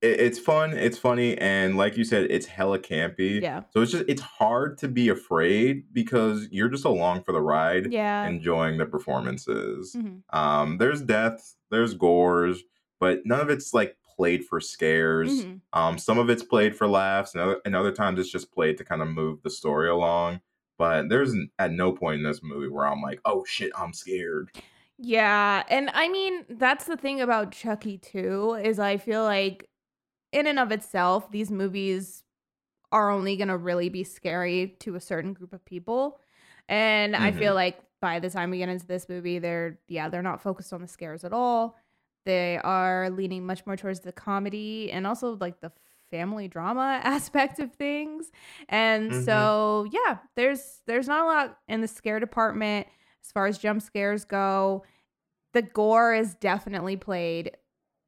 it, 0.00 0.20
it's 0.20 0.38
fun, 0.38 0.72
it's 0.72 0.98
funny, 0.98 1.36
and 1.38 1.76
like 1.76 1.96
you 1.96 2.04
said, 2.04 2.30
it's 2.30 2.46
hella 2.46 2.78
campy. 2.78 3.40
Yeah, 3.40 3.62
So 3.72 3.80
it's 3.82 3.92
just 3.92 4.04
it's 4.08 4.22
hard 4.22 4.78
to 4.78 4.88
be 4.88 5.08
afraid 5.08 5.84
because 5.92 6.48
you're 6.50 6.68
just 6.68 6.84
along 6.84 7.24
for 7.24 7.32
the 7.32 7.40
ride, 7.42 7.92
yeah. 7.92 8.26
enjoying 8.26 8.78
the 8.78 8.86
performances. 8.86 9.94
Mhm. 9.96 10.22
Um, 10.36 10.78
there's 10.78 11.02
death, 11.02 11.54
there's 11.70 11.94
gores, 11.94 12.62
but 13.00 13.20
none 13.24 13.40
of 13.40 13.50
it's 13.50 13.72
like 13.72 13.96
played 14.22 14.44
for 14.44 14.60
scares. 14.60 15.44
Mhm. 15.44 15.60
Um, 15.72 15.98
some 15.98 16.16
of 16.16 16.30
it's 16.30 16.44
played 16.44 16.76
for 16.76 16.86
laughs, 16.86 17.34
and 17.34 17.42
other, 17.42 17.60
and 17.64 17.74
other 17.74 17.90
times 17.90 18.20
it's 18.20 18.30
just 18.30 18.52
played 18.52 18.78
to 18.78 18.84
kind 18.84 19.02
of 19.02 19.08
move 19.08 19.42
the 19.42 19.50
story 19.50 19.88
along. 19.88 20.40
But 20.78 21.08
there's 21.08 21.34
at 21.58 21.72
no 21.72 21.90
point 21.90 22.18
in 22.18 22.22
this 22.22 22.40
movie 22.40 22.68
where 22.68 22.86
I'm 22.86 23.02
like, 23.02 23.20
oh 23.24 23.44
shit, 23.44 23.72
I'm 23.76 23.92
scared. 23.92 24.52
Yeah, 24.96 25.64
and 25.68 25.90
I 25.92 26.08
mean 26.08 26.44
that's 26.50 26.84
the 26.84 26.96
thing 26.96 27.20
about 27.20 27.50
Chucky 27.50 27.98
too 27.98 28.54
is 28.62 28.78
I 28.78 28.96
feel 28.96 29.24
like 29.24 29.68
in 30.30 30.46
and 30.46 30.60
of 30.60 30.70
itself 30.70 31.28
these 31.32 31.50
movies 31.50 32.22
are 32.92 33.10
only 33.10 33.36
going 33.36 33.48
to 33.48 33.56
really 33.56 33.88
be 33.88 34.04
scary 34.04 34.76
to 34.80 34.94
a 34.94 35.00
certain 35.00 35.32
group 35.32 35.52
of 35.52 35.64
people. 35.64 36.20
And 36.68 37.16
I 37.16 37.32
feel 37.32 37.54
like 37.54 37.80
by 38.00 38.20
the 38.20 38.30
time 38.30 38.50
we 38.50 38.58
get 38.58 38.68
into 38.68 38.86
this 38.86 39.08
movie 39.08 39.40
they're 39.40 39.80
yeah, 39.88 40.08
they're 40.08 40.22
not 40.22 40.40
focused 40.40 40.72
on 40.72 40.80
the 40.80 40.86
scares 40.86 41.24
at 41.24 41.32
all. 41.32 41.76
They 42.24 42.58
are 42.58 43.10
leaning 43.10 43.46
much 43.46 43.66
more 43.66 43.76
towards 43.76 44.00
the 44.00 44.12
comedy 44.12 44.90
and 44.92 45.06
also 45.06 45.36
like 45.40 45.60
the 45.60 45.72
family 46.10 46.46
drama 46.48 47.00
aspect 47.04 47.58
of 47.58 47.72
things. 47.72 48.30
And 48.68 49.10
Mhm. 49.10 49.24
so, 49.24 49.86
yeah, 49.90 50.18
there's 50.36 50.82
there's 50.86 51.08
not 51.08 51.22
a 51.22 51.26
lot 51.26 51.58
in 51.68 51.80
the 51.80 51.88
scare 51.88 52.20
department 52.20 52.86
as 53.24 53.32
far 53.32 53.46
as 53.46 53.58
jump 53.58 53.82
scares 53.82 54.24
go. 54.24 54.84
The 55.52 55.62
gore 55.62 56.14
is 56.14 56.34
definitely 56.36 56.96
played 56.96 57.56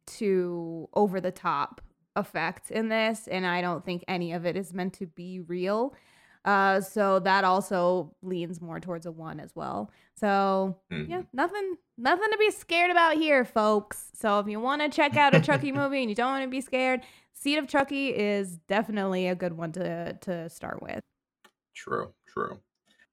to 0.07 0.89
over 0.95 1.21
the 1.21 1.31
top 1.33 1.81
effect 2.17 2.71
in 2.71 2.89
this 2.89 3.27
and 3.27 3.47
I 3.47 3.61
don't 3.61 3.85
think 3.85 4.05
any 4.07 4.33
of 4.33 4.47
it 4.47 4.57
is 4.57 4.73
meant 4.73 4.95
to 4.95 5.07
be 5.07 5.41
real. 5.41 5.95
Uh 6.45 6.81
so 6.81 7.19
that 7.21 7.45
also 7.45 8.15
leans 8.23 8.61
more 8.61 8.81
towards 8.81 9.07
a 9.07 9.13
1 9.13 9.41
as 9.41 9.55
well. 9.57 9.91
So, 10.15 10.79
Mhm. 10.93 11.09
yeah, 11.09 11.23
nothing 11.33 11.77
nothing 11.97 12.31
to 12.31 12.39
be 12.39 12.51
scared 12.51 12.91
about 12.91 13.17
here, 13.17 13.45
folks. 13.45 14.11
So 14.15 14.39
if 14.41 14.49
you 14.49 14.61
want 14.61 14.83
to 14.83 14.89
check 14.89 15.17
out 15.17 15.35
a 15.35 15.41
Chucky 15.41 15.73
movie 15.73 16.01
and 16.01 16.09
you 16.11 16.15
don't 16.15 16.31
want 16.33 16.45
to 16.45 16.51
be 16.51 16.61
scared, 16.61 17.03
Seed 17.33 17.59
of 17.59 17.69
Chucky 17.69 18.15
is 18.15 18.59
definitely 18.69 19.27
a 19.29 19.35
good 19.35 19.55
one 19.57 19.73
to 19.73 20.15
to 20.23 20.49
start 20.51 20.83
with. 20.83 21.01
True, 21.75 22.15
true. 22.27 22.61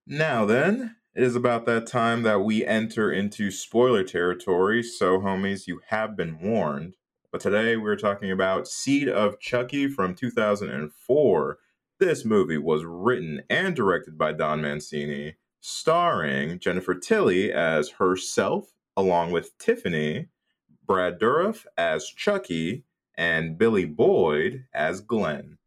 Now 0.08 0.46
then, 0.46 0.96
it 1.16 1.24
is 1.24 1.36
about 1.36 1.66
that 1.66 1.88
time 1.88 2.24
that 2.24 2.42
we 2.42 2.66
enter 2.66 3.12
into 3.12 3.52
spoiler 3.52 4.04
territory. 4.04 4.84
So, 4.84 5.20
homies, 5.20 5.68
you 5.68 5.82
have 5.88 6.16
been 6.16 6.40
warned. 6.40 6.96
But 7.32 7.42
today 7.42 7.78
we're 7.78 7.96
talking 7.96 8.32
about 8.32 8.68
Seed 8.68 9.08
of 9.08 9.40
Chucky 9.40 9.88
from 9.88 10.16
2004. 10.16 11.58
This 12.02 12.26
movie 12.26 12.58
was 12.58 12.84
written 12.84 13.44
and 13.48 13.76
directed 13.76 14.18
by 14.18 14.34
Don 14.34 14.60
Mancini, 14.60 15.36
starring 15.60 16.58
Jennifer 16.58 16.96
Tilly 16.96 17.54
as 17.54 17.92
herself, 17.92 18.74
along 18.98 19.30
with 19.30 19.56
Tiffany, 19.60 20.26
Brad 20.84 21.20
Dourif 21.20 21.68
as 21.78 22.08
Chucky, 22.08 22.86
and 23.14 23.56
Billy 23.56 23.86
Boyd 23.86 24.66
as 24.74 25.02
Glenn. 25.02 25.60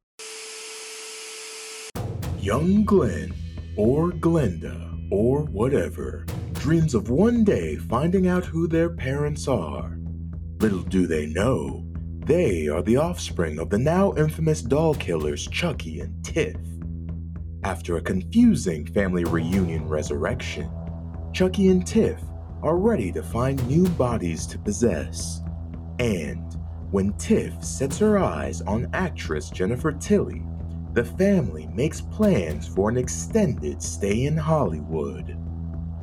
Young 2.41 2.85
Glenn, 2.85 3.33
or 3.77 4.11
Glenda, 4.11 5.09
or 5.13 5.45
whatever, 5.45 6.27
dreams 6.55 6.97
of 6.97 7.11
one 7.11 7.45
day 7.45 7.77
finding 7.77 8.27
out 8.27 8.45
who 8.45 8.67
their 8.67 8.91
parents 8.91 9.47
are. 9.47 10.01
Little 10.59 10.83
do 10.83 11.07
they 11.07 11.27
know, 11.27 11.84
they 12.25 12.69
are 12.69 12.83
the 12.83 12.97
offspring 12.97 13.59
of 13.59 13.69
the 13.69 13.79
now 13.79 14.15
infamous 14.15 14.63
doll 14.63 14.95
killers 14.95 15.47
Chucky 15.49 16.01
and 16.01 16.25
Tiff. 16.25 16.57
After 17.65 17.97
a 17.97 18.03
confusing 18.03 18.87
family 18.87 19.25
reunion 19.25 19.87
resurrection, 19.87 20.71
Chucky 21.33 21.69
and 21.69 21.87
Tiff 21.87 22.21
are 22.63 22.79
ready 22.79 23.13
to 23.13 23.23
find 23.23 23.67
new 23.69 23.87
bodies 23.91 24.47
to 24.47 24.59
possess. 24.59 25.43
And 25.99 26.57
when 26.91 27.13
Tiff 27.15 27.63
sets 27.63 27.99
her 27.99 28.19
eyes 28.19 28.63
on 28.63 28.89
actress 28.95 29.51
Jennifer 29.51 29.93
Tilly, 29.93 30.43
the 30.95 31.05
family 31.05 31.67
makes 31.75 32.01
plans 32.01 32.69
for 32.69 32.89
an 32.89 32.97
extended 32.97 33.83
stay 33.83 34.25
in 34.25 34.37
Hollywood. 34.37 35.37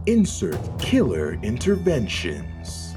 Insert 0.05 0.59
killer 0.79 1.39
interventions. 1.41 2.95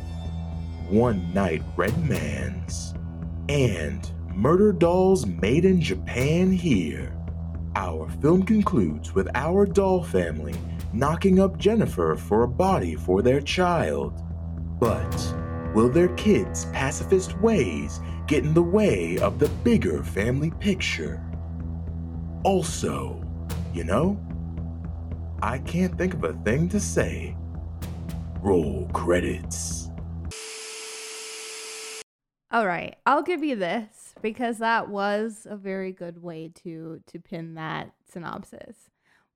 One 0.89 1.33
Night 1.33 1.63
Red 1.77 1.97
Man's. 2.09 2.94
And 3.55 4.11
Murder 4.35 4.73
Dolls 4.73 5.27
Made 5.27 5.65
in 5.65 5.81
Japan 5.81 6.51
here. 6.51 7.17
Our 7.77 8.11
film 8.21 8.43
concludes 8.43 9.15
with 9.15 9.29
our 9.37 9.65
doll 9.65 10.03
family 10.03 10.57
knocking 10.93 11.39
up 11.39 11.57
Jennifer 11.57 12.17
for 12.17 12.43
a 12.43 12.49
body 12.49 12.97
for 12.97 13.23
their 13.23 13.41
child. 13.41 14.21
But 14.81 15.37
will 15.73 15.89
their 15.89 16.09
kids' 16.17 16.65
pacifist 16.73 17.39
ways 17.39 18.01
get 18.27 18.43
in 18.43 18.55
the 18.55 18.63
way 18.63 19.19
of 19.19 19.39
the 19.39 19.49
bigger 19.63 20.03
family 20.03 20.51
picture? 20.59 21.25
Also, 22.43 23.25
you 23.73 23.85
know, 23.85 24.19
I 25.41 25.59
can't 25.59 25.97
think 25.97 26.15
of 26.15 26.25
a 26.25 26.33
thing 26.43 26.69
to 26.71 26.81
say. 26.81 27.37
Roll 28.43 28.91
credits. 28.93 29.91
All 32.55 32.67
right, 32.69 32.95
I'll 33.05 33.25
give 33.25 33.43
you 33.43 33.57
this 33.57 34.15
because 34.23 34.59
that 34.59 34.89
was 34.89 35.45
a 35.51 35.57
very 35.57 35.91
good 35.91 36.23
way 36.23 36.53
to 36.63 37.01
to 37.09 37.19
pin 37.19 37.55
that 37.55 37.91
synopsis. 38.13 38.77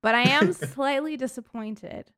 But 0.00 0.14
I 0.14 0.22
am 0.22 0.52
slightly 0.74 1.16
disappointed 1.16 2.12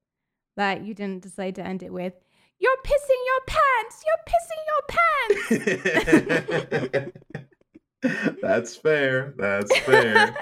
that 0.59 0.85
you 0.85 0.93
didn't 0.93 1.23
decide 1.23 1.55
to 1.55 1.67
end 1.67 1.83
it 1.83 1.91
with 1.91 2.13
"You're 2.59 2.77
pissing 2.85 3.23
your 3.27 3.41
pants. 3.47 4.05
You're 4.05 4.25
pissing 4.29 4.63
your 4.69 4.83
pants." 7.01 8.37
That's 8.43 8.77
fair. 8.77 9.33
That's 9.39 9.75
fair. 9.79 10.37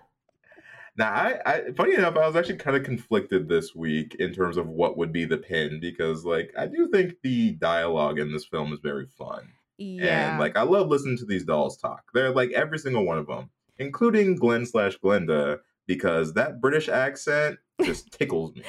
now, 0.96 1.12
I, 1.12 1.40
I, 1.44 1.72
funny 1.76 1.92
enough, 1.92 2.16
I 2.16 2.26
was 2.26 2.36
actually 2.36 2.56
kind 2.56 2.74
of 2.78 2.84
conflicted 2.84 3.50
this 3.50 3.74
week 3.74 4.14
in 4.14 4.32
terms 4.32 4.56
of 4.56 4.66
what 4.66 4.96
would 4.96 5.12
be 5.12 5.26
the 5.26 5.36
pin 5.36 5.78
because, 5.78 6.24
like, 6.24 6.54
I 6.56 6.68
do 6.68 6.88
think 6.88 7.16
the 7.22 7.50
dialogue 7.52 8.18
in 8.18 8.32
this 8.32 8.46
film 8.46 8.72
is 8.72 8.80
very 8.82 9.06
fun. 9.18 9.52
Yeah. 9.78 10.30
And 10.32 10.40
like 10.40 10.56
I 10.56 10.62
love 10.62 10.88
listening 10.88 11.16
to 11.18 11.24
these 11.24 11.44
dolls 11.44 11.76
talk. 11.78 12.02
They're 12.12 12.30
like 12.32 12.50
every 12.52 12.78
single 12.78 13.04
one 13.06 13.16
of 13.18 13.26
them, 13.26 13.48
including 13.78 14.36
Glenn 14.36 14.66
slash 14.66 14.98
Glenda, 14.98 15.60
because 15.86 16.34
that 16.34 16.60
British 16.60 16.88
accent 16.88 17.58
just 17.82 18.10
tickles 18.18 18.54
me. 18.54 18.62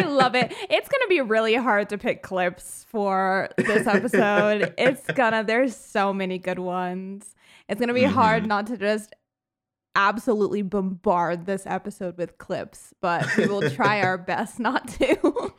I 0.00 0.04
love 0.06 0.34
it. 0.34 0.52
It's 0.70 0.88
gonna 0.88 1.08
be 1.08 1.20
really 1.20 1.54
hard 1.54 1.88
to 1.90 1.98
pick 1.98 2.22
clips 2.22 2.84
for 2.88 3.48
this 3.56 3.86
episode. 3.86 4.74
it's 4.78 5.06
gonna 5.12 5.44
there's 5.44 5.76
so 5.76 6.12
many 6.12 6.38
good 6.38 6.58
ones. 6.58 7.34
It's 7.68 7.80
gonna 7.80 7.94
be 7.94 8.02
hard 8.04 8.42
Mhm. 8.42 8.48
not 8.48 8.66
to 8.68 8.76
just 8.76 9.14
absolutely 9.94 10.62
bombard 10.62 11.46
this 11.46 11.64
episode 11.66 12.18
with 12.18 12.36
clips, 12.38 12.92
but 13.00 13.26
we 13.36 13.46
will 13.46 13.70
try 13.70 14.02
our 14.02 14.18
best 14.18 14.58
not 14.60 14.86
to. 14.88 15.52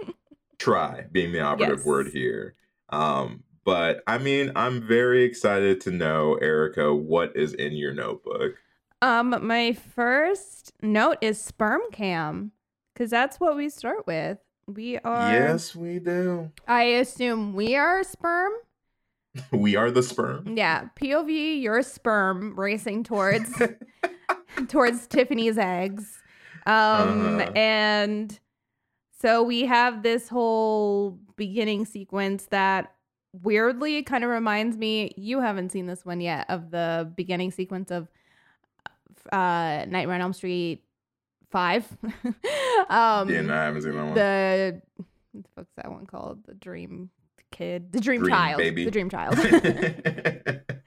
Try 0.59 1.05
being 1.11 1.31
the 1.31 1.39
operative 1.41 1.79
Yes. 1.79 1.85
word 1.85 2.07
here. 2.09 2.55
Um, 2.89 3.43
but 3.67 4.01
I 4.07 4.17
mean, 4.17 4.53
I'm 4.55 4.81
very 4.81 5.23
excited 5.23 5.81
to 5.81 5.91
know, 5.91 6.35
Erika, 6.35 6.95
what 6.95 7.35
is 7.35 7.53
in 7.53 7.73
your 7.73 7.93
notebook. 7.93 8.53
um, 9.01 9.35
my 9.45 9.73
first 9.73 10.71
note 10.81 11.17
is 11.21 11.37
sperm 11.39 11.81
cam, 11.91 12.53
because 12.93 13.09
that's 13.11 13.41
what 13.41 13.57
we 13.57 13.67
start 13.67 14.07
with. 14.07 14.37
We 14.67 14.97
are 14.99 15.29
yes, 15.29 15.75
we 15.75 15.99
do. 15.99 16.49
I 16.65 16.83
assume 16.83 17.53
we 17.53 17.75
are 17.75 18.03
sperm. 18.05 18.53
We 19.51 19.75
are 19.75 19.91
the 19.91 20.01
sperm. 20.01 20.55
Yeah, 20.57 20.87
POV, 20.99 21.61
your 21.61 21.83
sperm 21.83 22.57
racing 22.57 23.03
towards 23.03 23.51
towards 24.69 25.07
Tiffany's 25.07 25.57
eggs. 25.57 26.23
Um 26.65 27.39
Uh-huh. 27.41 27.51
and 27.53 28.39
so 29.21 29.43
we 29.43 29.65
have 29.65 30.03
this 30.03 30.29
whole 30.29 31.19
beginning 31.35 31.83
sequence 31.85 32.47
that 32.51 32.93
weirdly 33.43 34.03
kind 34.03 34.23
of 34.23 34.29
reminds 34.29 34.77
me 34.77 35.13
you 35.17 35.39
haven't 35.41 35.71
seen 35.71 35.85
this 35.85 36.05
one 36.05 36.21
yet 36.21 36.45
of 36.49 36.71
the 36.71 37.11
beginning 37.15 37.51
sequence 37.51 37.91
of 37.91 38.07
uh 39.31 39.85
Nightmare 39.87 40.15
on 40.15 40.21
Elm 40.21 40.33
Street 40.33 40.83
5. 41.51 41.85
um 42.03 43.29
yeah, 43.29 43.41
no, 43.41 43.53
I 43.53 43.63
haven't 43.65 43.81
seen 43.81 43.93
that 43.93 44.03
one. 44.03 44.13
the 44.13 44.81
what 45.31 45.43
the 45.43 45.49
fuck's 45.55 45.73
that 45.75 45.91
one 45.91 46.05
called? 46.05 46.43
The 46.45 46.53
Dream 46.55 47.09
Kid, 47.51 47.91
the 47.91 47.99
Dream, 47.99 48.21
Dream 48.21 48.31
Child, 48.31 48.57
Baby. 48.57 48.85
the 48.85 48.91
Dream 48.91 49.09
Child. 49.09 49.37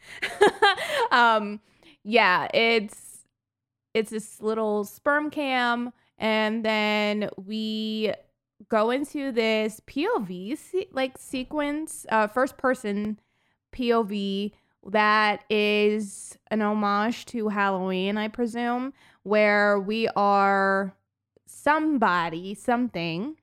um, 1.11 1.61
yeah, 2.05 2.49
it's 2.53 3.25
it's 3.95 4.11
this 4.11 4.41
little 4.41 4.85
sperm 4.85 5.31
cam, 5.31 5.93
and 6.19 6.65
then 6.65 7.31
we 7.37 8.13
go 8.69 8.91
into 8.91 9.33
this 9.33 9.81
POV 9.87 10.87
like 10.93 11.19
sequence, 11.19 12.07
uh, 12.11 12.27
first 12.27 12.57
person 12.57 13.19
POV 13.73 14.53
that 14.87 15.45
is 15.51 16.39
an 16.51 16.63
homage 16.63 17.27
to 17.27 17.49
Halloween, 17.49 18.17
I 18.17 18.29
presume, 18.29 18.93
where 19.23 19.79
we 19.79 20.09
are 20.17 20.95
somebody, 21.47 22.55
something 22.55 23.37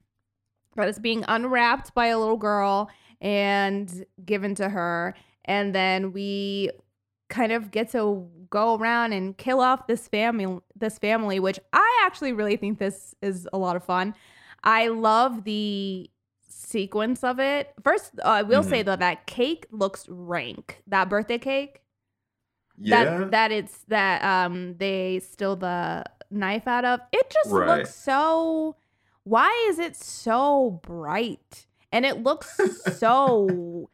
that 0.75 0.87
is 0.87 0.99
being 0.99 1.23
unwrapped 1.27 1.93
by 1.93 2.07
a 2.07 2.19
little 2.19 2.37
girl 2.37 2.89
and 3.21 4.05
given 4.25 4.55
to 4.55 4.69
her. 4.69 5.15
And 5.45 5.73
then 5.73 6.11
we 6.11 6.71
kind 7.29 7.51
of 7.51 7.71
get 7.71 7.91
to 7.91 8.27
go 8.49 8.75
around 8.75 9.13
and 9.13 9.37
kill 9.37 9.59
off 9.59 9.87
this 9.87 10.07
family 10.07 10.59
this 10.75 10.97
family, 10.97 11.39
which 11.39 11.59
I 11.73 12.01
actually 12.05 12.33
really 12.33 12.55
think 12.55 12.79
this 12.79 13.13
is 13.21 13.47
a 13.51 13.57
lot 13.57 13.75
of 13.75 13.83
fun. 13.83 14.15
I 14.67 14.89
love 14.89 15.45
the 15.45 16.09
sequence 16.49 17.23
of 17.23 17.39
it. 17.39 17.73
First, 17.81 18.19
uh, 18.19 18.27
I 18.27 18.41
will 18.43 18.63
Mhm. 18.63 18.69
say 18.69 18.83
though 18.83 18.95
that 18.97 19.25
cake 19.25 19.65
looks 19.71 20.05
rank. 20.09 20.83
That 20.87 21.07
birthday 21.09 21.37
cake 21.37 21.81
yeah. 22.77 23.05
that 23.19 23.31
that 23.31 23.51
it's 23.51 23.77
that 23.87 24.23
um 24.23 24.75
they 24.77 25.19
steal 25.19 25.55
the 25.55 26.03
knife 26.29 26.67
out 26.67 26.83
of 26.85 26.99
it 27.13 27.29
just 27.29 27.49
Right. 27.49 27.79
looks 27.79 27.95
so 27.95 28.75
why 29.23 29.49
is 29.69 29.79
it 29.79 29.95
so 29.95 30.79
bright 30.83 31.65
and 31.91 32.05
it 32.05 32.21
looks 32.21 32.55
so 32.99 33.89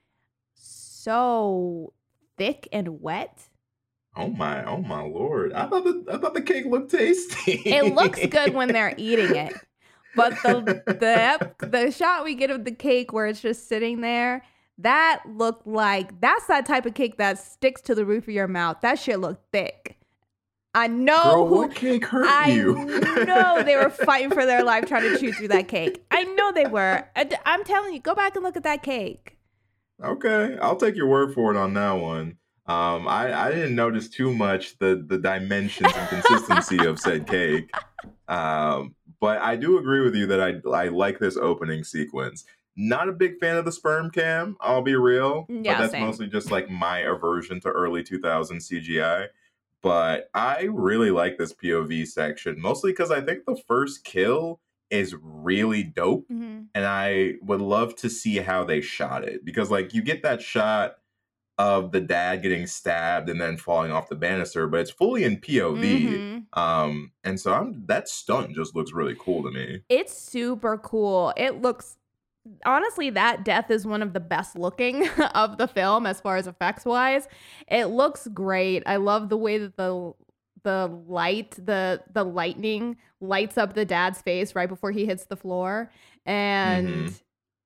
so 0.55 1.93
thick 2.37 2.67
and 2.71 2.99
wet 3.01 3.49
oh 4.15 4.27
my, 4.29 4.63
oh 4.65 4.81
my 4.81 5.01
lord! 5.01 5.53
I 5.53 5.67
thought 5.67 5.83
the 5.85 6.05
I 6.11 6.17
thought 6.17 6.33
the 6.33 6.41
cake 6.41 6.65
looked 6.65 6.91
tasty. 6.91 7.53
it 7.65 7.93
looks 7.95 8.25
good 8.27 8.53
when 8.53 8.69
they're 8.69 8.93
eating 8.97 9.35
it 9.35 9.53
but 10.15 10.31
the 10.43 10.83
the 10.85 11.15
ep- 11.17 11.57
the 11.59 11.91
shot 11.91 12.23
we 12.23 12.35
get 12.35 12.49
of 12.51 12.65
the 12.65 12.71
cake 12.71 13.13
where 13.13 13.27
it's 13.27 13.41
just 13.41 13.67
sitting 13.67 14.01
there 14.01 14.43
that 14.77 15.21
looked 15.27 15.67
like 15.67 16.19
that's 16.21 16.47
that 16.47 16.65
type 16.65 16.85
of 16.85 16.93
cake 16.93 17.17
that 17.17 17.37
sticks 17.37 17.81
to 17.81 17.95
the 17.95 18.05
roof 18.05 18.23
of 18.23 18.33
your 18.33 18.47
mouth 18.47 18.77
that 18.81 18.99
shit 18.99 19.19
looked 19.19 19.51
thick 19.51 19.97
i 20.73 20.87
know 20.87 21.23
Girl, 21.23 21.47
who 21.47 21.55
what 21.55 21.75
cake 21.75 22.05
hurt 22.05 22.25
I 22.25 22.51
you? 22.51 22.73
know 23.25 23.63
they 23.63 23.75
were 23.75 23.89
fighting 23.89 24.31
for 24.31 24.45
their 24.45 24.63
life 24.63 24.85
trying 24.85 25.03
to 25.03 25.17
chew 25.17 25.33
through 25.33 25.49
that 25.49 25.67
cake. 25.67 26.03
I 26.11 26.23
know 26.23 26.51
they 26.51 26.65
were. 26.65 27.07
I, 27.15 27.29
am 27.45 27.63
telling 27.63 27.93
you, 27.93 27.99
go 27.99 28.15
back 28.15 28.35
and 28.35 28.43
look 28.43 28.57
at 28.57 28.63
that 28.63 28.83
cake. 28.83 29.37
Okay, 30.03 30.57
I'll 30.61 30.75
take 30.75 30.95
your 30.95 31.07
word 31.07 31.33
for 31.33 31.51
it 31.51 31.57
on 31.57 31.73
that 31.75 31.93
one. 31.93 32.37
Um, 32.65 33.07
I, 33.07 33.47
I 33.47 33.51
didn't 33.51 33.75
notice 33.75 34.09
too 34.09 34.33
much 34.33 34.77
the 34.79 35.03
the 35.05 35.17
dimensions 35.17 35.91
and 35.95 36.09
consistency 36.09 36.85
of 36.85 36.99
said 36.99 37.27
cake. 37.27 37.69
Um, 38.27 38.95
but 39.23 39.39
I 39.41 39.55
do 39.55 39.77
agree 39.77 40.01
with 40.01 40.15
you 40.15 40.25
that 40.27 40.41
I 40.41 40.55
I 40.69 40.89
like 40.89 41.17
this 41.17 41.37
opening 41.37 41.85
sequence. 41.85 42.43
Not 42.75 43.07
a 43.07 43.13
big 43.13 43.39
fan 43.39 43.55
of 43.55 43.63
the 43.63 43.71
sperm 43.71 44.11
cam, 44.11 44.57
I'll 44.59 44.81
be 44.81 44.97
real. 44.97 45.45
Yeah, 45.47 45.75
but 45.75 45.79
that's 45.79 45.91
same. 45.93 46.05
mostly 46.05 46.27
just 46.27 46.51
like 46.51 46.69
my 46.69 46.99
aversion 46.99 47.61
to 47.61 47.69
early 47.69 48.03
2000 48.03 48.57
CGI. 48.57 49.27
But 49.81 50.29
I 50.33 50.67
really 50.69 51.09
like 51.09 51.37
this 51.37 51.53
POV 51.53 52.05
section, 52.05 52.59
mostly 52.59 52.91
because 52.91 53.11
I 53.11 53.21
think 53.21 53.45
the 53.45 53.55
first 53.65 54.03
kill 54.03 54.59
is 54.89 55.15
really 55.21 55.83
dope 55.83 56.27
mm-hmm. 56.29 56.63
and 56.75 56.85
I 56.85 57.35
would 57.43 57.61
love 57.61 57.95
to 57.97 58.09
see 58.09 58.39
how 58.39 58.65
they 58.65 58.81
shot 58.81 59.23
it 59.23 59.45
because 59.45 59.71
like 59.71 59.93
you 59.93 60.01
get 60.01 60.21
that 60.23 60.41
shot 60.41 60.97
of 61.57 61.91
the 61.91 62.01
dad 62.01 62.41
getting 62.41 62.65
stabbed 62.65 63.29
and 63.29 63.39
then 63.39 63.57
falling 63.57 63.91
off 63.91 64.09
the 64.09 64.15
banister, 64.15 64.67
but 64.67 64.79
it's 64.79 64.91
fully 64.91 65.23
in 65.23 65.37
POV. 65.37 65.83
Mhm. 66.51 66.57
Um, 66.57 67.11
and 67.23 67.39
so 67.39 67.53
I'm 67.53 67.85
that 67.85 68.09
stunt 68.09 68.55
just 68.55 68.75
looks 68.75 68.91
really 68.91 69.15
cool 69.19 69.43
to 69.43 69.51
me. 69.51 69.81
It's 69.89 70.17
super 70.17 70.77
cool. 70.77 71.31
It 71.37 71.61
looks 71.61 71.97
honestly 72.65 73.09
that 73.11 73.45
death 73.45 73.71
is 73.71 73.85
one 73.85 74.01
of 74.01 74.13
the 74.13 74.19
best 74.19 74.57
looking 74.57 75.07
of 75.35 75.57
the 75.57 75.67
film 75.67 76.05
as 76.05 76.19
far 76.19 76.37
as 76.37 76.47
effects 76.47 76.85
wise. 76.85 77.27
It 77.67 77.85
looks 77.85 78.27
great. 78.27 78.83
I 78.85 78.95
love 78.97 79.29
the 79.29 79.37
way 79.37 79.57
that 79.59 79.77
the 79.77 80.13
the 80.63 80.87
light, 81.07 81.51
the 81.51 82.01
the 82.13 82.23
lightning 82.23 82.97
lights 83.21 83.57
up 83.57 83.73
the 83.75 83.85
dad's 83.85 84.21
face 84.21 84.55
right 84.55 84.69
before 84.69 84.91
he 84.91 85.05
hits 85.05 85.25
the 85.25 85.35
floor. 85.37 85.91
And 86.25 86.87
Mhm. 87.09 87.21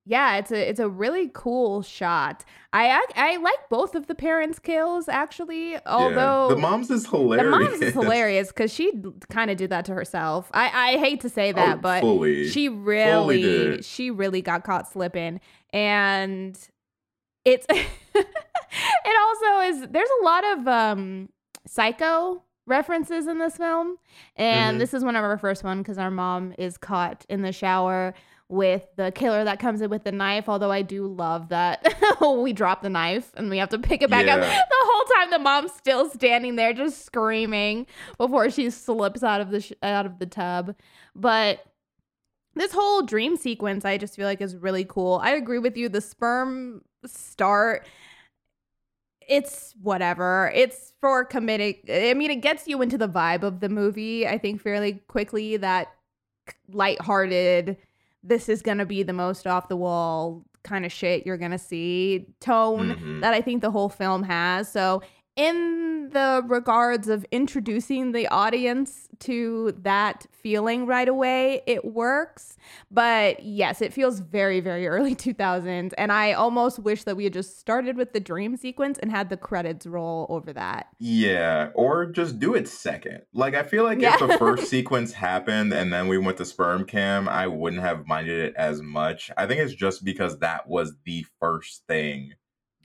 Yeah, 0.09 0.37
it's 0.37 0.51
a 0.51 0.69
it's 0.69 0.79
a 0.79 0.87
really 0.87 1.29
cool 1.33 1.81
shot. 1.81 2.45
I 2.71 2.97
ac- 2.97 3.13
I 3.15 3.37
like 3.37 3.69
both 3.69 3.93
of 3.95 4.07
the 4.07 4.15
parents' 4.15 4.57
kills 4.59 5.09
actually, 5.09 5.71
Yeah. 5.71 5.79
although 5.85 6.49
the 6.49 6.55
mom's 6.55 6.89
is 6.89 7.05
hilarious. 7.07 7.43
the 7.43 7.49
mom's 7.51 7.81
is 7.81 7.93
hilarious 7.93 8.47
because 8.49 8.71
she 8.73 8.93
kind 9.29 9.51
of 9.51 9.57
did 9.57 9.69
that 9.71 9.85
to 9.85 9.93
herself. 9.93 10.49
I, 10.53 10.93
I 10.93 10.97
hate 10.97 11.21
to 11.21 11.29
say 11.29 11.51
that, 11.51 11.77
Oh, 11.77 11.81
but 11.81 12.01
fully. 12.01 12.47
she 12.47 12.69
really 12.69 13.41
did. 13.41 13.85
she 13.85 14.09
really 14.11 14.41
got 14.41 14.63
caught 14.63 14.87
slipping, 14.87 15.41
and 15.73 16.57
it's 17.43 17.65
it 18.15 19.15
also 19.19 19.59
is. 19.69 19.87
There's 19.89 20.09
a 20.21 20.23
lot 20.23 20.43
of 20.57 20.67
um 20.67 21.29
psycho 21.65 22.43
references 22.65 23.27
in 23.27 23.39
this 23.39 23.57
film, 23.57 23.97
and 24.35 24.75
Mhm. 24.75 24.79
this 24.79 24.93
is 24.93 25.03
one 25.03 25.15
of 25.15 25.23
our 25.23 25.37
first 25.37 25.63
one 25.63 25.79
because 25.79 25.97
our 25.97 26.11
mom 26.11 26.53
is 26.57 26.77
caught 26.77 27.25
in 27.29 27.41
the 27.41 27.51
shower 27.53 28.13
with 28.49 28.83
the 28.95 29.11
killer 29.11 29.43
that 29.43 29.59
comes 29.59 29.81
in 29.81 29.89
with 29.89 30.03
the 30.03 30.11
knife. 30.11 30.47
Although 30.47 30.71
I 30.71 30.81
do 30.81 31.05
love 31.07 31.49
that 31.49 31.85
we 32.21 32.53
drop 32.53 32.81
the 32.81 32.89
knife 32.89 33.31
and 33.35 33.49
we 33.49 33.57
have 33.57 33.69
to 33.69 33.79
pick 33.79 34.01
it 34.01 34.09
back 34.09 34.27
up. 34.27 34.39
The 34.39 34.45
whole 34.71 35.05
time 35.15 35.31
the 35.31 35.39
mom's 35.39 35.73
still 35.73 36.09
standing 36.09 36.55
there 36.55 36.73
just 36.73 37.05
screaming 37.05 37.87
before 38.17 38.49
she 38.49 38.69
slips 38.69 39.23
out 39.23 39.41
of 39.41 39.51
the 39.51 39.61
sh- 39.61 39.73
out 39.83 40.05
of 40.05 40.19
the 40.19 40.25
tub. 40.25 40.75
But 41.15 41.65
this 42.55 42.71
whole 42.71 43.01
dream 43.01 43.37
sequence 43.37 43.85
I 43.85 43.97
just 43.97 44.15
feel 44.15 44.25
like 44.25 44.41
is 44.41 44.55
really 44.55 44.85
cool. 44.85 45.19
I 45.23 45.31
agree 45.31 45.59
with 45.59 45.77
you. 45.77 45.89
The 45.89 46.01
sperm 46.01 46.81
start 47.05 47.87
it's 49.27 49.75
whatever. 49.81 50.51
It's 50.55 50.93
for 51.01 51.25
comedic. 51.25 51.81
I 51.89 52.13
mean, 52.13 52.31
it 52.31 52.37
gets 52.37 52.67
you 52.67 52.81
into 52.81 52.97
the 52.97 53.09
vibe 53.09 53.43
of 53.43 53.59
the 53.59 53.69
movie. 53.69 54.27
I 54.27 54.37
think 54.37 54.61
fairly 54.61 54.93
quickly 55.07 55.57
that 55.57 55.93
lighthearted. 56.69 57.77
This 58.23 58.49
is 58.49 58.61
gonna 58.61 58.85
be 58.85 59.03
the 59.03 59.13
most 59.13 59.47
off 59.47 59.67
the 59.69 59.77
wall 59.77 60.43
kind 60.63 60.85
of 60.85 60.91
shit 60.91 61.25
you're 61.25 61.37
gonna 61.37 61.57
see 61.57 62.25
tone 62.41 62.95
Mhm. 62.95 63.21
that 63.21 63.33
I 63.33 63.39
think 63.41 63.61
the 63.61 63.71
whole 63.71 63.87
film 63.89 64.23
has. 64.23 64.69
So 64.69 65.01
in 65.37 66.09
the 66.11 66.41
regards 66.47 67.07
of 67.07 67.25
introducing 67.31 68.11
the 68.11 68.27
audience 68.29 69.07
to 69.19 69.73
that 69.81 70.25
feeling 70.31 70.85
right 70.85 71.07
away, 71.07 71.61
it 71.67 71.85
works. 71.85 72.57
But 72.89 73.43
yes, 73.43 73.81
it 73.81 73.93
feels 73.93 74.19
very, 74.19 74.59
very 74.59 74.87
early 74.87 75.15
2000s. 75.15 75.93
And 75.97 76.11
I 76.11 76.33
almost 76.33 76.79
wish 76.79 77.03
that 77.03 77.15
we 77.15 77.23
had 77.25 77.33
just 77.33 77.59
started 77.59 77.97
with 77.97 78.13
the 78.13 78.19
dream 78.19 78.57
sequence 78.57 78.97
and 78.99 79.11
had 79.11 79.29
the 79.29 79.37
credits 79.37 79.85
roll 79.85 80.25
over 80.29 80.51
that. 80.53 80.87
Yeah, 80.99 81.69
or 81.75 82.05
just 82.07 82.39
do 82.39 82.55
it 82.55 82.67
second. 82.67 83.21
Like 83.33 83.53
I 83.53 83.63
feel 83.63 83.83
like 83.83 83.99
Yeah. 84.01 84.15
if 84.15 84.27
the 84.27 84.37
first 84.37 84.69
sequence 84.69 85.13
happened 85.13 85.71
and 85.73 85.93
then 85.93 86.07
we 86.07 86.17
went 86.17 86.37
to 86.37 86.45
sperm 86.45 86.83
cam, 86.85 87.29
I 87.29 87.45
wouldn't 87.47 87.81
have 87.83 88.07
minded 88.07 88.39
it 88.39 88.55
as 88.55 88.81
much. 88.81 89.29
I 89.37 89.45
think 89.45 89.61
it's 89.61 89.73
just 89.75 90.03
because 90.03 90.39
that 90.39 90.67
was 90.67 90.95
the 91.05 91.25
first 91.39 91.83
thing 91.87 92.33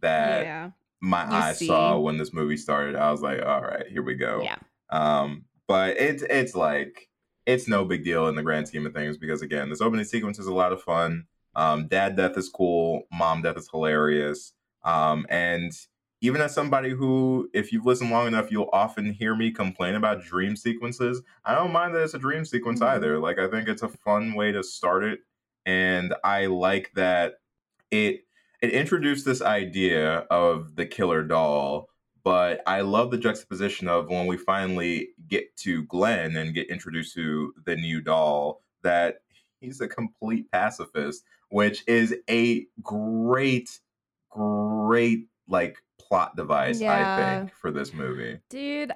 that 0.03 0.43
yeah. 0.45 0.71
My 1.03 1.25
You 1.25 1.31
eyes 1.33 1.59
see. 1.59 1.67
saw 1.67 1.99
when 1.99 2.17
this 2.17 2.33
movie 2.33 2.57
started. 2.57 2.95
I 2.97 3.11
was 3.11 3.21
like, 3.21 3.43
all 3.45 3.61
right, 3.61 3.87
here 3.89 4.03
we 4.03 4.15
go. 4.15 4.41
Yeah. 4.43 4.57
Um, 4.91 5.45
but 5.69 5.97
it's 5.99 6.23
it's 6.23 6.55
like 6.55 7.09
it's 7.45 7.67
no 7.69 7.85
big 7.85 8.05
deal 8.05 8.29
in 8.29 8.37
the 8.37 8.43
grand 8.43 8.69
scheme 8.69 8.87
of 8.87 8.95
things 8.95 9.19
because 9.19 9.43
again, 9.43 9.69
this 9.69 9.81
opening 9.81 10.05
sequence 10.05 10.39
is 10.39 10.47
a 10.47 10.55
lot 10.55 10.73
of 10.73 10.81
fun. 10.83 11.27
Um, 11.57 11.89
dad 11.89 12.17
death 12.17 12.39
is 12.39 12.49
cool, 12.49 13.03
mom 13.13 13.43
death 13.43 13.59
is 13.59 13.69
hilarious. 13.69 14.53
Um, 14.85 15.27
and 15.29 15.73
even 16.21 16.41
as 16.41 16.55
somebody 16.55 16.91
who, 16.91 17.51
if 17.53 17.73
you've 17.73 17.85
listened 17.85 18.11
long 18.11 18.29
enough, 18.29 18.51
you'll 18.53 18.71
often 18.73 19.13
hear 19.13 19.35
me 19.35 19.51
complain 19.51 19.97
about 19.97 20.23
dream 20.23 20.55
sequences. 20.55 21.21
I 21.45 21.55
don't 21.57 21.73
mind 21.73 21.95
that 21.95 22.03
it's 22.05 22.15
a 22.15 22.19
dream 22.19 22.45
sequence 22.45 22.79
Mhm. 22.81 22.87
either. 22.87 23.19
Like 23.19 23.39
I 23.41 23.49
think 23.49 23.69
it's 23.69 23.83
a 23.83 23.89
fun 23.89 24.35
way 24.35 24.53
to 24.53 24.63
start 24.63 25.03
it, 25.03 25.21
and 25.67 26.15
I 26.23 26.47
like 26.47 26.93
that 26.95 27.41
it 27.91 28.25
it 28.63 28.71
introduced 28.71 29.25
this 29.25 29.43
idea 29.43 30.19
of 30.31 30.77
the 30.77 30.87
killer 30.87 31.23
doll 31.23 31.89
but 32.25 32.63
I 32.67 32.83
love 32.83 33.11
the 33.11 33.19
juxtaposition 33.19 33.89
of 33.89 34.09
when 34.09 34.27
we 34.27 34.37
finally 34.37 35.09
get 35.29 35.57
to 35.59 35.85
Glenn 35.85 36.37
and 36.37 36.55
get 36.55 36.71
introduced 36.71 37.15
to 37.15 37.53
the 37.65 37.75
new 37.75 38.01
doll 38.01 38.63
that 38.83 39.23
he's 39.61 39.81
a 39.81 39.89
complete 39.89 40.51
pacifist, 40.53 41.25
which 41.49 41.83
is 41.87 42.15
a 42.31 42.67
great, 42.83 43.81
great 44.31 45.27
like 45.49 45.79
plot 45.99 46.37
device, 46.37 46.81
I 46.81 47.17
think, 47.17 47.55
for 47.55 47.71
this 47.73 47.93
movie. 47.93 48.39
Dude, 48.49 48.93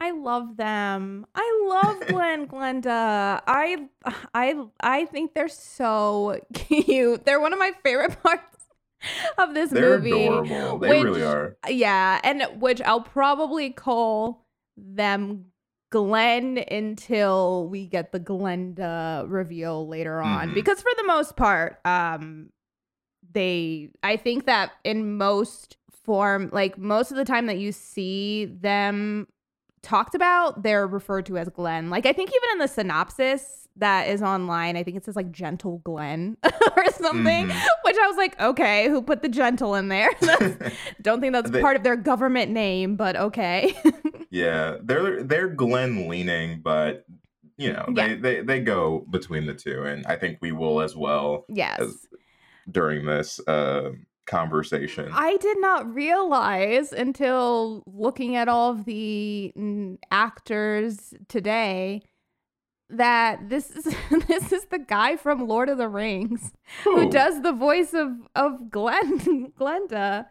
I 0.00 0.12
love 0.12 0.56
them. 0.56 1.26
I 1.34 1.64
love 1.68 2.06
Glenn 2.06 2.46
Glenda. 2.46 3.42
I 3.46 3.88
I 4.34 4.54
I 4.80 5.06
think 5.06 5.34
they're 5.34 5.48
so 5.48 6.40
cute. 6.54 7.24
They're 7.24 7.40
one 7.40 7.52
of 7.52 7.58
my 7.58 7.72
favorite 7.82 8.16
parts 8.22 8.57
of 9.38 9.54
this 9.54 9.70
They're 9.70 9.98
movie. 9.98 10.26
adorable. 10.26 10.78
They 10.78 10.88
which- 10.90 11.04
really 11.04 11.22
are. 11.22 11.56
Yeah, 11.68 12.20
and 12.24 12.42
which 12.60 12.80
I'll 12.82 13.00
probably 13.02 13.70
call 13.70 14.44
them 14.76 15.46
Glenn 15.90 16.58
until 16.70 17.66
we 17.68 17.86
get 17.86 18.12
the 18.12 18.20
Glenda 18.20 19.24
reveal 19.28 19.86
later 19.88 20.20
on. 20.20 20.50
Mhm. 20.50 20.54
Because 20.54 20.80
for 20.82 20.90
the 20.96 21.04
most 21.04 21.36
part, 21.36 21.78
um 21.84 22.50
they 23.32 23.90
I 24.02 24.16
think 24.16 24.46
that 24.46 24.72
in 24.84 25.16
most 25.16 25.76
form 26.04 26.48
like 26.52 26.78
most 26.78 27.10
of 27.10 27.16
the 27.16 27.24
time 27.24 27.46
that 27.46 27.58
you 27.58 27.72
see 27.72 28.46
them 28.46 29.26
talked 29.82 30.14
about, 30.14 30.62
they're 30.62 30.86
referred 30.86 31.26
to 31.26 31.38
as 31.38 31.48
Glenn. 31.50 31.90
Like 31.90 32.06
I 32.06 32.12
think 32.12 32.30
even 32.30 32.48
in 32.52 32.58
the 32.58 32.68
synopsis 32.68 33.67
that 33.78 34.08
is 34.08 34.22
online, 34.22 34.76
I 34.76 34.82
think 34.82 34.96
it 34.96 35.04
says 35.04 35.16
like 35.16 35.30
gentle 35.32 35.78
Glenn 35.84 36.36
or 36.76 36.84
something. 36.92 37.48
Mhm. 37.48 37.66
Which 37.84 37.96
I 37.96 38.06
was 38.08 38.16
like, 38.16 38.40
okay, 38.40 38.88
who 38.88 39.00
put 39.02 39.22
the 39.22 39.28
gentle 39.28 39.74
in 39.74 39.88
there? 39.88 40.10
Don't 41.02 41.20
think 41.20 41.32
that's 41.32 41.50
They- 41.50 41.60
part 41.60 41.76
of 41.76 41.82
their 41.82 41.96
government 41.96 42.50
name, 42.52 42.96
but 42.96 43.16
okay. 43.16 43.74
yeah, 44.30 44.76
they're 44.82 45.22
they're 45.22 45.48
Glenn 45.48 46.08
leaning, 46.08 46.60
but 46.62 47.04
you 47.56 47.72
know, 47.72 47.86
they, 47.94 48.10
Yeah. 48.10 48.16
they 48.20 48.40
they 48.42 48.60
go 48.60 49.04
between 49.10 49.46
the 49.46 49.54
two, 49.54 49.82
and 49.84 50.06
I 50.06 50.16
think 50.16 50.38
we 50.40 50.52
will 50.52 50.80
as 50.80 50.94
well 50.96 51.44
yes. 51.48 51.80
As- 51.80 52.06
during 52.70 53.06
this 53.06 53.40
uh, 53.48 53.92
conversation. 54.26 55.08
I 55.12 55.38
did 55.38 55.58
not 55.58 55.92
realize 55.94 56.92
until 56.92 57.82
looking 57.86 58.36
at 58.36 58.46
all 58.46 58.72
of 58.72 58.84
the 58.84 59.52
actors 60.10 61.14
today 61.28 62.02
that 62.90 63.48
this 63.48 63.70
is 63.70 63.84
this 64.28 64.52
is 64.52 64.64
the 64.66 64.78
guy 64.78 65.16
from 65.16 65.46
Lord 65.46 65.68
of 65.68 65.78
the 65.78 65.88
Rings 65.88 66.52
who 66.84 67.10
does 67.10 67.42
the 67.42 67.52
voice 67.52 67.92
of 67.94 68.12
of 68.34 68.70
Glenn 68.70 69.52
Glenda. 69.58 70.26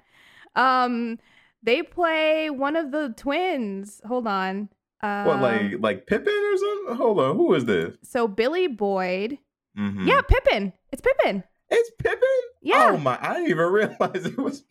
Um 0.55 1.19
they 1.63 1.83
play 1.83 2.49
one 2.49 2.75
of 2.75 2.91
the 2.91 3.13
twins. 3.17 4.01
Hold 4.07 4.27
on. 4.27 4.69
Uh, 5.01 5.23
What 5.25 5.41
like 5.41 5.73
like 5.79 6.07
Pippin 6.07 6.33
or 6.33 6.57
something? 6.57 6.95
Hold 6.97 7.19
on, 7.19 7.35
who 7.35 7.53
is 7.53 7.65
this? 7.65 7.95
so 8.03 8.27
Billy 8.27 8.67
Boyd. 8.67 9.37
Mhm. 9.77 10.07
Yeah, 10.07 10.21
Pippin. 10.21 10.73
It's 10.91 11.01
Pippin. 11.01 11.43
it's 11.69 11.91
Pippin. 12.01 12.21
Yeah. 12.61 12.91
Oh 12.93 12.97
my! 12.97 13.17
I 13.21 13.35
didn't 13.35 13.49
even 13.51 13.65
realize 13.71 14.25
it 14.25 14.37
was. 14.37 14.63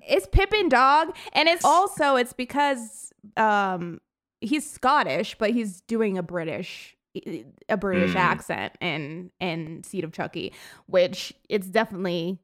It's 0.00 0.26
Pippin 0.26 0.68
dog. 0.70 1.14
And 1.34 1.48
it's 1.48 1.64
also 1.64 2.16
it's 2.16 2.32
because 2.32 3.12
um 3.36 4.00
he's 4.40 4.68
Scottish, 4.70 5.36
but 5.38 5.50
he's 5.50 5.82
doing 5.82 6.16
a 6.16 6.22
British 6.22 6.93
a 7.68 7.76
British 7.76 8.14
Mm. 8.14 8.20
accent 8.20 8.72
in 8.80 9.30
in 9.40 9.82
Seed 9.84 10.04
of 10.04 10.12
Chucky, 10.12 10.52
which 10.86 11.32
it's 11.48 11.68
definitely 11.68 12.38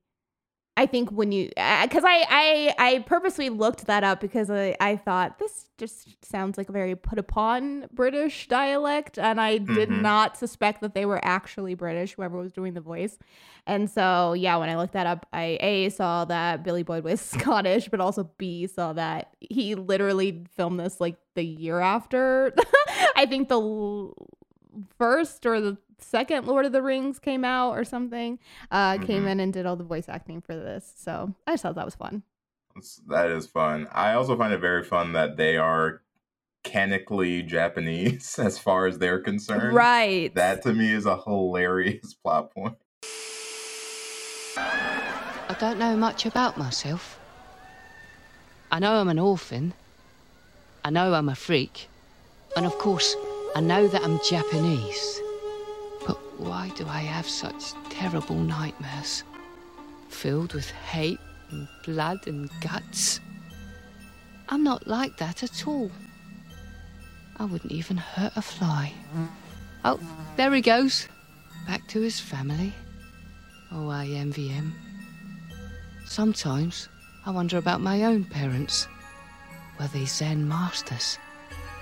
I 0.77 0.87
think 0.87 1.11
when 1.11 1.31
you 1.31 1.49
because 1.49 2.05
I, 2.07 2.25
I 2.31 2.75
I 2.79 2.99
purposely 3.01 3.51
looked 3.51 3.87
that 3.87 4.03
up 4.05 4.21
because 4.21 4.49
I, 4.51 4.77
I 4.81 4.97
thought 4.97 5.39
this 5.39 5.69
just 5.77 6.25
sounds 6.25 6.57
like 6.57 6.69
a 6.69 6.73
very 6.73 6.95
put 6.95 7.19
upon 7.19 7.87
British 7.93 8.49
dialect 8.49 9.19
and 9.19 9.41
I 9.41 9.59
did 9.59 9.91
Mhm. 9.91 10.01
not 10.01 10.37
suspect 10.39 10.81
that 10.81 10.95
they 10.95 11.05
were 11.05 11.23
actually 11.23 11.75
British 11.75 12.15
whoever 12.15 12.39
was 12.39 12.53
doing 12.53 12.73
the 12.75 12.81
voice 12.81 13.19
and 13.67 13.91
so 13.91 14.33
yeah 14.33 14.57
when 14.57 14.71
I 14.71 14.77
looked 14.77 14.93
that 14.95 15.07
up 15.07 15.27
I 15.35 15.59
a 15.61 15.89
saw 15.91 16.25
that 16.27 16.63
Billy 16.63 16.85
Boyd 16.85 17.05
was 17.05 17.21
Scottish 17.37 17.89
but 17.89 18.01
also 18.01 18.31
b 18.39 18.67
saw 18.67 18.93
that 18.95 19.35
he 19.41 19.75
literally 19.75 20.45
filmed 20.57 20.81
this 20.81 20.99
like 21.01 21.17
the 21.35 21.45
year 21.45 21.81
after 21.81 22.55
I 23.17 23.27
think 23.27 23.49
the 23.49 24.13
first 24.99 25.47
or 25.47 25.61
the 25.61 25.77
second 25.99 26.47
Lord 26.47 26.65
of 26.67 26.73
the 26.73 26.83
Rings 26.83 27.19
came 27.19 27.45
out 27.45 27.73
or 27.73 27.85
something 27.85 28.39
uh, 28.71 28.99
came 28.99 29.25
Mhm. 29.25 29.31
in 29.33 29.41
and 29.41 29.53
did 29.53 29.67
all 29.67 29.77
the 29.77 29.85
voice 29.85 30.09
acting 30.09 30.41
for 30.41 30.55
this. 30.57 30.93
So 30.97 31.35
I 31.47 31.53
just 31.53 31.63
thought 31.63 31.75
that 31.75 31.85
was 31.85 31.95
fun. 31.95 32.23
That 33.09 33.31
is 33.31 33.47
fun. 33.47 33.89
I 33.93 34.15
also 34.15 34.37
find 34.37 34.53
it 34.55 34.61
very 34.61 34.83
fun 34.85 35.13
that 35.13 35.37
they 35.37 35.57
are 35.57 36.03
canonically 36.65 37.43
Japanese 37.43 38.39
as 38.39 38.59
far 38.59 38.87
as 38.87 38.99
they're 38.99 39.19
concerned. 39.21 39.75
Right. 39.75 40.35
That 40.35 40.63
to 40.63 40.73
me 40.73 40.93
is 40.93 41.05
a 41.07 41.21
hilarious 41.21 42.15
plot 42.23 42.55
point. 42.55 42.77
I 44.57 45.57
don't 45.59 45.79
know 45.79 45.97
much 45.97 46.27
about 46.27 46.57
myself. 46.57 47.19
I 48.71 48.79
know 48.79 48.95
I'm 49.01 49.09
an 49.09 49.19
orphan. 49.19 49.75
I 50.85 50.91
know 50.91 51.13
I'm 51.13 51.29
a 51.29 51.35
freak. 51.35 51.89
And 52.57 52.65
of 52.67 52.79
course, 52.79 53.17
I 53.57 53.61
know 53.61 53.89
that 53.89 54.05
I'm 54.05 54.21
Japanese. 54.21 55.21
But 56.07 56.17
why 56.39 56.71
do 56.77 56.87
I 56.87 57.01
have 57.01 57.29
such 57.29 57.73
terrible 57.91 58.37
nightmares? 58.37 59.25
Filled 60.09 60.55
with 60.55 60.71
hate 60.71 61.19
and 61.51 61.67
blood 61.85 62.27
and 62.29 62.49
guts? 62.61 63.19
I'm 64.49 64.63
not 64.63 64.87
like 64.87 65.17
that 65.17 65.43
at 65.43 65.67
all. 65.67 65.91
I 67.39 67.45
wouldn't 67.45 67.73
even 67.73 67.97
hurt 67.97 68.33
a 68.37 68.43
fly. 68.43 68.93
Oh, 69.85 69.99
there 70.37 70.53
he 70.53 70.61
goes. 70.61 71.09
Back 71.67 71.89
to 71.89 72.01
his 72.01 72.21
family. 72.21 72.73
Oh, 73.73 73.89
I 73.89 74.07
envy 74.07 74.49
him. 74.49 74.75
Sometimes 76.07 76.89
I 77.27 77.31
wonder 77.31 77.59
about 77.59 77.81
my 77.81 78.05
own 78.05 78.25
parents. 78.25 78.87
Were 79.79 79.89
they 79.89 80.05
Zen 80.05 80.49
masters? 80.49 81.19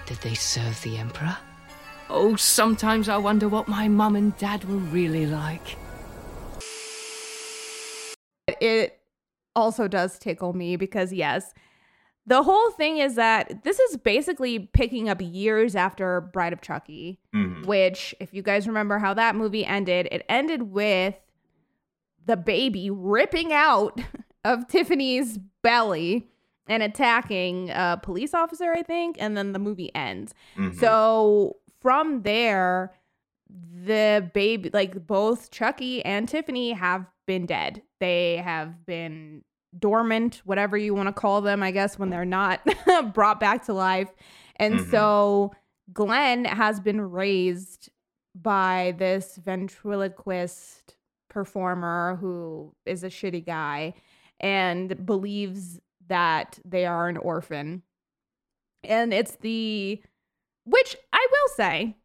Did 0.07 0.19
they 0.19 0.35
serve 0.35 0.81
the 0.83 0.97
Emperor? 0.97 1.37
Oh, 2.11 2.37
sometimes 2.37 3.09
I 3.09 3.19
wonder 3.19 3.49
what 3.49 3.69
my 3.69 3.87
mum 3.89 4.17
and 4.17 4.37
dad 4.39 4.65
were 4.65 4.77
really 4.77 5.27
like. 5.27 5.77
it 8.61 8.99
also 9.55 9.87
does 9.87 10.19
tickle 10.19 10.53
me 10.53 10.77
because 10.77 11.13
yes, 11.13 11.53
the 12.27 12.43
whole 12.43 12.71
thing 12.73 12.99
is 12.99 13.15
that 13.15 13.63
this 13.63 13.79
is 13.79 13.97
basically 13.99 14.59
picking 14.73 15.09
up 15.09 15.19
years 15.21 15.77
after 15.77 16.21
Bride 16.21 16.53
of 16.53 16.61
Chucky, 16.61 17.21
Mhm. 17.35 17.67
which 17.67 18.15
if 18.21 18.33
you 18.35 18.43
guys 18.43 18.67
remember 18.67 18.99
how 18.99 19.15
that 19.15 19.37
movie 19.37 19.65
ended, 19.65 20.09
it 20.11 20.25
ended 20.29 20.63
with 20.73 21.15
the 22.25 22.37
baby 22.37 22.91
ripping 22.91 23.53
out 23.53 24.01
of 24.45 24.67
Tiffany's 24.67 25.39
belly 25.63 26.27
and 26.67 26.83
attacking 26.83 27.71
a 27.71 27.99
police 28.03 28.35
officer, 28.35 28.73
I 28.73 28.83
think, 28.83 29.17
and 29.21 29.37
then 29.37 29.53
the 29.53 29.59
movie 29.59 29.95
ends. 29.95 30.35
Mhm. 30.57 30.75
So 30.79 31.57
from 31.89 32.21
there, 32.21 32.93
the 33.49 34.31
baby, 34.35 34.69
like 34.75 35.07
both 35.07 35.51
Chucky 35.51 36.05
and 36.05 36.29
Tiffany, 36.29 36.73
have 36.73 37.07
been 37.27 37.47
dead. 37.47 37.81
They 37.99 38.37
have 38.37 38.85
been 38.85 39.43
dormant, 39.79 40.43
whatever 40.45 40.77
you 40.77 40.93
want 40.95 41.07
to 41.09 41.15
call 41.15 41.41
them, 41.41 41.63
I 41.63 41.71
guess, 41.71 41.99
when 41.99 42.11
they're 42.11 42.27
not 42.27 42.61
brought 43.15 43.41
back 43.41 43.65
to 43.65 43.73
life. 43.73 44.11
And 44.57 44.81
Mhm. 44.81 44.91
so 44.91 45.53
Glenn 45.91 46.45
has 46.45 46.79
been 46.79 47.01
raised 47.01 47.89
by 48.35 48.95
this 48.99 49.37
ventriloquist 49.37 50.95
performer 51.31 52.17
who 52.21 52.75
is 52.85 53.03
a 53.03 53.09
shitty 53.09 53.47
guy 53.47 53.95
and 54.41 55.07
believes 55.07 55.81
that 56.07 56.59
they 56.67 56.85
are 56.85 57.09
an 57.09 57.17
orphan. 57.17 57.83
And 58.85 59.15
it's 59.15 59.37
the 59.37 60.03
which 60.69 60.97
I 61.13 61.27
will 61.31 61.55
say. 61.57 61.97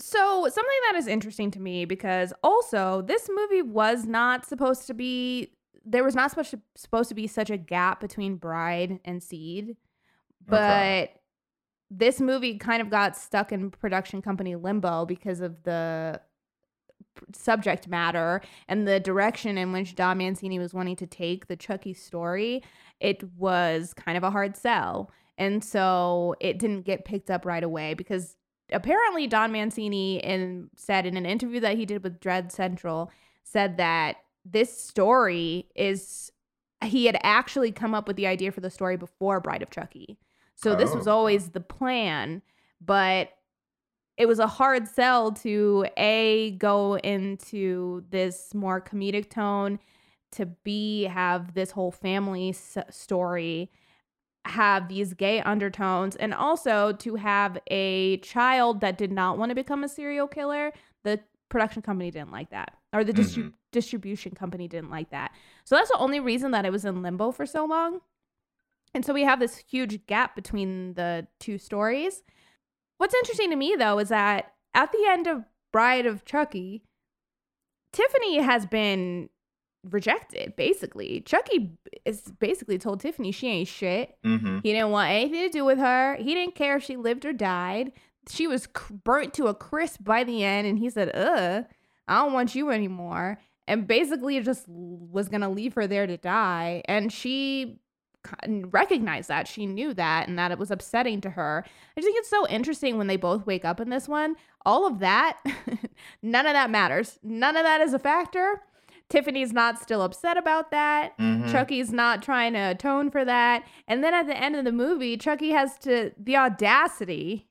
So, 0.00 0.42
something 0.48 0.78
that 0.90 0.96
is 0.96 1.06
interesting 1.08 1.50
to 1.52 1.60
me 1.60 1.84
because 1.84 2.32
also 2.42 3.02
this 3.02 3.28
movie 3.34 3.62
was 3.62 4.06
not 4.06 4.46
supposed 4.46 4.86
to 4.86 4.94
be 4.94 5.52
there 5.84 6.04
was 6.04 6.14
not 6.14 6.30
supposed 6.30 6.50
to, 6.50 6.60
supposed 6.76 7.08
to 7.08 7.14
be 7.14 7.26
such 7.26 7.48
a 7.50 7.56
gap 7.56 7.98
between 8.00 8.36
Bride 8.36 9.00
and 9.04 9.22
Seed. 9.22 9.76
But 10.46 10.56
Okay. 10.56 11.14
this 11.90 12.20
movie 12.20 12.58
kind 12.58 12.82
of 12.82 12.90
got 12.90 13.16
stuck 13.16 13.52
in 13.52 13.70
production 13.70 14.20
company 14.20 14.54
limbo 14.54 15.06
because 15.06 15.40
of 15.40 15.62
the 15.62 16.20
subject 17.32 17.88
matter 17.88 18.40
and 18.68 18.86
the 18.86 19.00
direction 19.00 19.58
in 19.58 19.72
which 19.72 19.94
Don 19.94 20.18
Mancini 20.18 20.58
was 20.58 20.74
wanting 20.74 20.96
to 20.96 21.06
take 21.06 21.46
the 21.46 21.56
Chucky 21.56 21.94
story. 21.94 22.62
It 23.00 23.24
was 23.36 23.94
kind 23.94 24.16
of 24.18 24.22
a 24.24 24.30
hard 24.30 24.56
sell. 24.56 25.10
And 25.38 25.64
so 25.64 26.34
it 26.40 26.58
didn't 26.58 26.82
get 26.82 27.04
picked 27.06 27.30
up 27.30 27.46
right 27.46 27.62
away 27.62 27.94
because 27.94 28.36
apparently 28.72 29.26
Don 29.26 29.50
Mancini 29.52 30.18
in 30.18 30.68
said 30.76 31.06
in 31.06 31.16
an 31.16 31.24
interview 31.24 31.60
that 31.60 31.76
he 31.78 31.86
did 31.86 32.02
with 32.02 32.20
Dread 32.20 32.52
Central 32.52 33.10
said 33.44 33.78
that 33.78 34.16
this 34.44 34.76
story 34.78 35.68
is 35.74 36.30
he 36.84 37.06
had 37.06 37.18
actually 37.22 37.72
come 37.72 37.94
up 37.94 38.06
with 38.06 38.16
the 38.16 38.26
idea 38.26 38.52
for 38.52 38.60
the 38.60 38.70
story 38.70 38.96
before 38.96 39.40
Bride 39.40 39.62
of 39.62 39.70
Chucky. 39.70 40.18
So 40.54 40.74
this 40.74 40.92
was 40.94 41.06
Oh. 41.08 41.12
always 41.12 41.50
the 41.50 41.60
plan, 41.60 42.42
but 42.80 43.30
it 44.16 44.26
was 44.26 44.40
a 44.40 44.46
hard 44.48 44.88
sell 44.88 45.30
to 45.32 45.86
a 45.96 46.50
go 46.58 46.96
into 46.98 48.04
this 48.10 48.52
more 48.54 48.80
comedic 48.80 49.30
tone 49.30 49.78
to 50.32 50.46
b 50.46 51.04
have 51.04 51.54
this 51.54 51.70
whole 51.70 51.92
family 51.92 52.48
s- 52.50 52.76
story 52.90 53.70
have 54.48 54.88
these 54.88 55.14
gay 55.14 55.40
undertones 55.40 56.16
and 56.16 56.32
also 56.32 56.92
to 56.92 57.16
have 57.16 57.58
a 57.70 58.16
child 58.18 58.80
that 58.80 58.96
did 58.98 59.12
not 59.12 59.38
want 59.38 59.50
to 59.50 59.54
become 59.54 59.84
a 59.84 59.88
serial 59.88 60.26
killer 60.26 60.72
the 61.04 61.20
production 61.48 61.82
company 61.82 62.10
didn't 62.10 62.32
like 62.32 62.50
that 62.50 62.74
or 62.92 63.04
the 63.04 63.12
distri- 63.12 63.44
mm-hmm. 63.44 63.48
distribution 63.72 64.32
company 64.32 64.68
didn't 64.68 64.90
like 64.90 65.10
that. 65.10 65.32
So 65.64 65.74
that's 65.74 65.90
the 65.90 65.98
only 65.98 66.20
reason 66.20 66.50
that 66.52 66.64
it 66.64 66.72
was 66.72 66.84
in 66.84 67.02
limbo 67.02 67.30
for 67.32 67.46
so 67.46 67.64
long. 67.64 68.00
And 68.94 69.04
so 69.04 69.12
we 69.12 69.24
have 69.24 69.40
this 69.40 69.62
huge 69.68 70.06
gap 70.06 70.34
between 70.34 70.94
the 70.94 71.26
two 71.38 71.58
stories. 71.58 72.22
What's 72.96 73.14
interesting 73.14 73.50
to 73.50 73.56
me 73.56 73.76
though 73.78 73.98
is 73.98 74.08
that 74.08 74.52
at 74.74 74.92
the 74.92 75.06
end 75.08 75.26
of 75.26 75.44
bride 75.72 76.06
of 76.06 76.24
chucky 76.24 76.82
tiffany 77.92 78.40
has 78.40 78.66
been 78.66 79.28
rejected 79.84 80.54
basically 80.56 81.20
chucky 81.20 81.70
is 82.04 82.22
basically 82.40 82.78
told 82.78 82.98
tiffany 83.00 83.30
she 83.30 83.46
ain't 83.46 83.68
shit 83.68 84.16
Mhm. 84.24 84.60
he 84.62 84.72
didn't 84.72 84.90
want 84.90 85.10
anything 85.10 85.42
to 85.44 85.48
do 85.50 85.64
with 85.64 85.78
her. 85.78 86.16
He 86.16 86.34
didn't 86.34 86.54
care 86.56 86.76
if 86.76 86.82
she 86.84 86.96
lived 86.96 87.24
or 87.24 87.32
died. 87.32 87.92
She 88.28 88.46
was 88.46 88.68
burnt 89.04 89.32
to 89.34 89.46
a 89.46 89.54
crisp 89.54 90.02
by 90.04 90.24
the 90.24 90.42
end, 90.44 90.66
and 90.66 90.78
he 90.78 90.90
said, 90.90 91.14
"Uh, 91.16 91.62
I 92.08 92.16
don't 92.22 92.32
want 92.34 92.54
you 92.54 92.70
anymore." 92.70 93.38
And 93.66 93.86
basically, 93.86 94.38
just 94.40 94.66
was 94.68 95.28
gonna 95.28 95.48
leave 95.48 95.74
her 95.74 95.86
there 95.86 96.06
to 96.06 96.16
die. 96.18 96.82
And 96.86 97.12
she 97.12 97.80
recognized 98.44 99.28
that. 99.28 99.48
She 99.48 99.64
knew 99.66 99.94
that, 99.94 100.28
and 100.28 100.38
that 100.38 100.50
it 100.50 100.58
was 100.58 100.70
upsetting 100.70 101.20
to 101.22 101.30
her. 101.30 101.64
I 101.66 102.00
just 102.00 102.06
think 102.06 102.18
it's 102.18 102.28
so 102.28 102.46
interesting 102.48 102.98
when 102.98 103.06
they 103.06 103.16
both 103.16 103.46
wake 103.46 103.64
up 103.64 103.80
in 103.80 103.90
this 103.90 104.08
one. 104.08 104.36
All 104.66 104.86
of 104.86 104.98
that, 104.98 105.38
none 106.22 106.46
of 106.46 106.52
that 106.52 106.70
matters. 106.70 107.18
None 107.22 107.56
of 107.56 107.64
that 107.64 107.80
is 107.80 107.94
a 107.94 107.98
factor. 107.98 108.62
Tiffany's 109.10 109.52
not 109.52 109.78
still 109.78 110.02
upset 110.02 110.36
about 110.36 110.70
that. 110.70 111.16
Mhm. 111.18 111.50
Chucky's 111.50 111.92
not 111.92 112.22
trying 112.22 112.52
to 112.52 112.58
atone 112.58 113.10
for 113.10 113.24
that. 113.24 113.64
And 113.86 114.04
then 114.04 114.12
at 114.12 114.26
the 114.26 114.36
end 114.36 114.54
of 114.54 114.64
the 114.64 114.72
movie, 114.72 115.16
Chucky 115.16 115.50
has 115.50 115.78
to 115.78 116.12
the 116.18 116.36
audacity, 116.36 117.48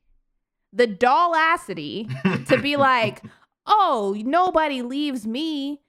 the 0.71 0.87
dollacity 0.87 2.07
to 2.47 2.57
be 2.61 2.75
like, 2.77 3.23
"Oh, 3.65 4.15
nobody 4.19 4.81
leaves 4.81 5.25
me." 5.25 5.81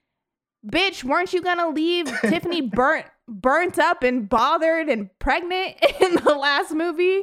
Bitch, 0.67 1.05
weren't 1.05 1.33
you 1.33 1.41
gonna 1.43 1.69
leave 1.69 2.07
Tiffany 2.23 2.63
burnt 2.63 3.07
burnt 3.29 3.79
up 3.79 4.03
and 4.03 4.27
bothered 4.29 4.89
and 4.89 5.11
pregnant 5.19 5.77
in 6.01 6.15
the 6.17 6.35
last 6.35 6.73
movie? 6.73 7.23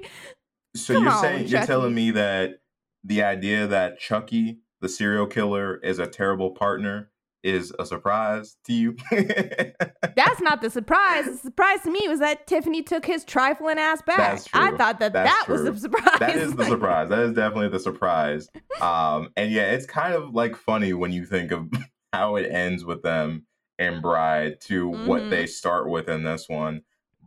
So 0.75 0.93
Come 0.93 1.03
you're 1.05 1.13
on, 1.13 1.21
saying 1.21 1.47
you're 1.47 1.65
telling 1.65 1.95
me 1.95 2.11
that 2.11 2.59
the 3.03 3.23
idea 3.23 3.65
that 3.67 3.99
Chucky, 3.99 4.59
the 4.81 4.89
serial 4.89 5.25
killer, 5.25 5.77
is 5.77 5.99
a 5.99 6.05
terrible 6.07 6.51
partner 6.51 7.09
is 7.45 7.71
a 7.79 7.85
surprise 7.85 8.57
to 8.65 8.73
you? 8.73 8.95
That's 9.11 10.41
not 10.41 10.61
the 10.61 10.69
surprise. 10.69 11.25
The 11.25 11.37
surprise 11.37 11.81
to 11.83 11.91
me 11.91 12.01
was 12.07 12.19
that 12.19 12.47
Tiffany 12.47 12.81
took 12.81 13.05
his 13.05 13.23
trifling 13.23 13.77
ass 13.77 14.01
back. 14.01 14.41
I 14.53 14.71
thought 14.75 14.99
that 14.99 15.13
That's 15.13 15.29
that 15.29 15.47
was 15.47 15.63
the 15.63 15.77
surprise. 15.77 16.19
that 16.19 16.35
is 16.35 16.55
the 16.55 16.65
surprise. 16.69 17.09
That 17.09 17.19
is 17.19 17.33
definitely 17.33 17.69
the 17.69 17.79
surprise. 17.79 18.49
Um, 18.81 19.29
and 19.37 19.51
yeah, 19.51 19.71
it's 19.71 19.85
kind 19.85 20.13
of 20.13 20.33
like 20.33 20.55
funny 20.55 20.93
when 20.93 21.11
you 21.11 21.25
think 21.25 21.51
of 21.51 21.69
how 22.13 22.35
it 22.37 22.49
ends 22.51 22.83
with 22.83 23.03
them 23.03 23.45
and 23.77 24.01
Bride 24.01 24.59
to 24.61 24.87
what 24.89 25.23
Mhm. 25.23 25.29
they 25.29 25.45
start 25.45 25.89
with 25.89 26.07
in 26.09 26.23
this 26.23 26.47
one. 26.49 26.81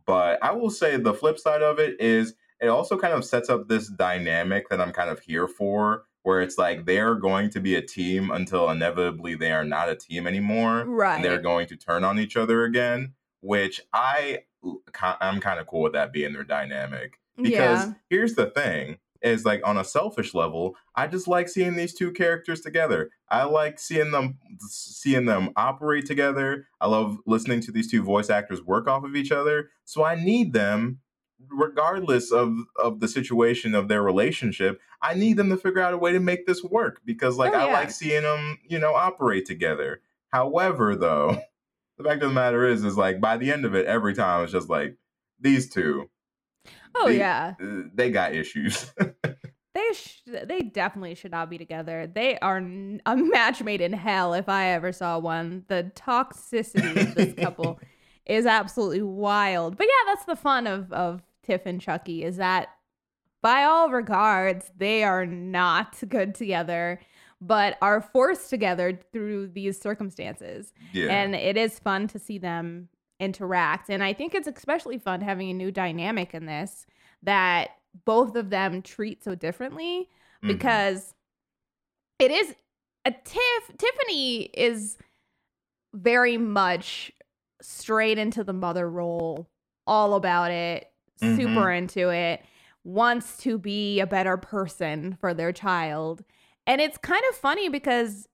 But 0.07 0.43
I 0.43 0.53
will 0.53 0.71
say 0.71 0.97
the 0.97 1.13
flip 1.15 1.39
side 1.39 1.63
of 1.63 1.79
it 1.79 2.01
is 2.01 2.35
it 2.61 2.69
also 2.69 2.99
kind 2.99 3.13
of 3.15 3.25
sets 3.25 3.51
up 3.51 3.69
this 3.69 3.89
dynamic 3.89 4.69
that 4.71 4.81
I'm 4.81 4.91
kind 4.93 5.11
of 5.11 5.21
here 5.21 5.47
for, 5.47 6.05
where 6.29 6.43
it's 6.43 6.59
like 6.59 6.85
they're 6.85 7.15
going 7.15 7.49
to 7.49 7.59
be 7.59 7.75
a 7.75 7.81
team 7.81 8.31
until 8.31 8.69
inevitably 8.69 9.35
they 9.35 9.51
are 9.51 9.65
not 9.65 9.89
a 9.89 9.97
team 9.97 10.27
anymore 10.27 10.85
Right. 10.85 11.17
and 11.17 11.25
they're 11.25 11.41
going 11.41 11.67
to 11.69 11.77
turn 11.77 12.05
on 12.05 12.19
each 12.19 12.37
other 12.37 12.65
again 12.65 13.15
which 13.41 13.81
i 13.95 14.41
i'm 15.23 15.41
kind 15.41 15.59
of 15.59 15.67
cool 15.67 15.81
with 15.81 15.95
that 15.95 16.13
being 16.13 16.35
their 16.35 16.45
dynamic 16.45 17.19
because 17.41 17.87
yeah. 17.87 17.93
here's 18.11 18.35
the 18.35 18.45
thing 18.51 18.99
is 19.23 19.47
like 19.47 19.63
on 19.65 19.79
a 19.79 19.85
selfish 19.85 20.35
level 20.35 20.77
i 20.95 21.07
just 21.07 21.29
like 21.29 21.49
seeing 21.49 21.77
these 21.77 21.95
two 21.95 22.13
characters 22.13 22.61
together 22.61 23.09
i 23.31 23.43
like 23.43 23.79
seeing 23.81 24.11
them 24.11 24.37
seeing 24.69 25.25
them 25.25 25.49
operate 25.57 26.05
together 26.05 26.67
i 26.83 26.87
love 26.87 27.17
listening 27.25 27.63
to 27.63 27.73
these 27.73 27.91
two 27.91 28.03
voice 28.03 28.29
actors 28.29 28.63
work 28.63 28.87
off 28.87 29.03
of 29.03 29.17
each 29.17 29.33
other 29.33 29.71
so 29.87 30.05
i 30.05 30.15
need 30.15 30.53
them 30.53 30.99
regardless 31.51 32.33
of 32.33 32.57
of 32.77 33.01
the 33.01 33.09
situation 33.09 33.75
of 33.75 33.87
their 33.89 34.03
relationship 34.03 34.81
i 35.03 35.15
need 35.15 35.37
them 35.37 35.49
to 35.49 35.57
figure 35.57 35.81
out 35.81 35.95
a 35.95 35.99
way 35.99 36.13
to 36.13 36.19
make 36.21 36.47
this 36.47 36.63
work 36.65 37.01
because 37.05 37.37
like 37.37 37.53
Oh, 37.55 37.59
i 37.59 37.73
like 37.73 37.91
seeing 37.91 38.23
them 38.25 38.59
you 38.69 38.79
know 38.79 38.95
operate 38.95 39.47
together 39.47 40.01
however 40.33 40.97
though 40.97 41.39
the 41.99 42.05
fact 42.05 42.23
of 42.23 42.31
the 42.31 42.35
matter 42.35 42.67
is 42.67 42.85
is 42.85 42.97
like 42.97 43.21
by 43.21 43.37
the 43.37 43.53
end 43.53 43.65
of 43.65 43.75
it 43.75 43.87
every 43.87 44.15
time 44.15 44.43
it's 44.43 44.53
just 44.53 44.69
like 44.69 44.97
these 45.41 45.69
two 45.71 46.09
Oh 46.97 47.07
they- 47.09 47.19
yeah. 47.19 47.55
uh, 47.63 47.83
they 47.95 48.11
got 48.11 48.35
issues 48.35 48.93
They 49.75 49.93
sh- 49.95 50.23
they 50.27 50.63
definitely 50.63 51.15
should 51.15 51.31
not 51.31 51.49
be 51.51 51.57
together. 51.57 52.11
They 52.13 52.37
are 52.41 52.57
n- 52.57 53.01
a 53.07 53.15
match 53.17 53.63
made 53.63 53.81
in 53.81 53.93
hell 53.93 54.35
if 54.35 54.49
I 54.49 54.71
ever 54.71 54.91
saw 54.91 55.21
one. 55.21 55.67
The 55.69 55.93
toxicity 55.95 56.97
of 57.01 57.15
this 57.15 57.35
couple 57.35 57.79
is 58.27 58.45
absolutely 58.45 59.03
wild. 59.03 59.77
But 59.77 59.87
yeah, 59.87 60.13
that's 60.13 60.25
the 60.25 60.35
fun 60.35 60.67
of 60.67 60.93
of 60.93 61.23
Tiff 61.49 61.63
and 61.65 61.81
Chucky 61.81 62.23
is 62.23 62.37
that 62.37 62.69
by 63.43 63.65
all 63.65 63.91
regards 63.91 64.71
they 64.77 65.03
are 65.03 65.25
not 65.25 65.97
good 66.09 66.35
together, 66.35 67.01
but 67.41 67.79
are 67.81 68.01
forced 68.03 68.51
together 68.51 69.01
through 69.13 69.49
these 69.49 69.81
circumstances. 69.81 70.73
yeah 70.93 71.07
And 71.07 71.35
it 71.35 71.57
is 71.57 71.79
fun 71.79 72.07
to 72.09 72.19
see 72.19 72.37
them 72.39 72.89
interact. 73.19 73.89
And 73.89 74.03
I 74.05 74.13
think 74.13 74.35
it's 74.35 74.47
especially 74.49 74.99
fun 74.99 75.23
having 75.23 75.49
a 75.51 75.55
new 75.55 75.71
dynamic 75.73 76.35
in 76.35 76.47
this 76.47 76.85
that 77.23 77.71
both 78.05 78.37
of 78.37 78.51
them 78.51 78.83
treat 78.83 79.25
so 79.25 79.35
differently 79.35 80.09
Mhm. 80.45 80.49
because 80.49 81.15
it 82.19 82.31
is 82.31 82.55
a 83.05 83.11
Tiff 83.13 83.77
Tiffany 83.79 84.43
is 84.43 84.99
very 85.95 86.37
much 86.37 87.11
straight 87.63 88.19
into 88.19 88.45
the 88.45 88.53
mother 88.53 88.89
role, 88.89 89.49
all 89.87 90.15
about 90.15 90.51
it, 90.51 90.93
super 91.21 91.71
into 91.73 92.09
it, 92.11 92.43
wants 92.85 93.37
to 93.39 93.59
be 93.59 94.01
a 94.01 94.07
better 94.07 94.37
person 94.37 95.17
for 95.21 95.35
their 95.35 95.53
child. 95.53 96.25
And 96.67 96.81
it's 96.81 96.99
kind 96.99 97.23
of 97.31 97.37
funny 97.37 97.69
because 97.69 98.29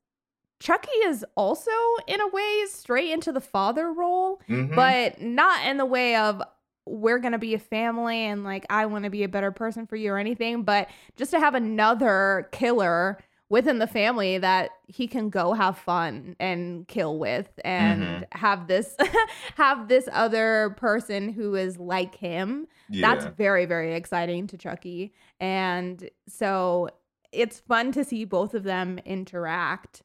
Chucky 0.61 0.91
is 1.05 1.25
also, 1.37 1.71
in 2.07 2.21
a 2.21 2.29
way, 2.29 2.65
straight 2.69 3.11
into 3.11 3.33
the 3.33 3.41
father 3.41 3.93
role, 3.93 4.41
Mhm. 4.49 4.75
but 4.75 5.21
not 5.21 5.67
in 5.67 5.77
the 5.77 5.85
way 5.87 6.17
of 6.17 6.43
we're 6.87 7.19
going 7.19 7.33
to 7.33 7.39
be 7.39 7.55
a 7.55 7.59
family 7.59 8.19
and 8.27 8.45
like 8.45 8.67
I 8.69 8.87
want 8.87 9.05
to 9.05 9.11
be 9.11 9.25
a 9.25 9.29
better 9.29 9.51
person 9.51 9.87
for 9.87 9.97
you 9.97 10.13
or 10.13 10.19
anything, 10.19 10.63
but 10.65 10.89
just 11.17 11.31
to 11.31 11.41
have 11.41 11.55
another 11.55 12.49
killer 12.53 13.19
within 13.55 13.79
the 13.79 13.87
family 13.87 14.37
that 14.39 14.71
he 14.89 15.07
can 15.07 15.31
go 15.31 15.53
have 15.53 15.79
fun 15.79 16.35
and 16.41 16.87
kill 16.89 17.19
with 17.19 17.49
and 17.65 18.03
Mhm. 18.03 18.27
have 18.33 18.67
this 18.67 18.97
have 19.57 19.87
this 19.89 20.09
other 20.13 20.75
person 20.77 21.29
who 21.33 21.55
is 21.55 21.79
like 21.79 22.15
him 22.17 22.67
Yeah. 22.89 23.07
that's 23.15 23.27
very 23.37 23.65
very 23.65 23.95
exciting 23.95 24.47
to 24.49 24.59
chucky 24.59 25.13
and 25.41 26.09
so 26.29 26.89
it's 27.33 27.61
fun 27.61 27.93
to 27.93 28.03
see 28.05 28.25
both 28.25 28.55
of 28.55 28.63
them 28.65 28.99
interact 29.05 30.03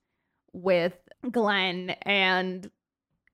with 0.53 0.97
glenn 1.31 1.91
and 2.03 2.69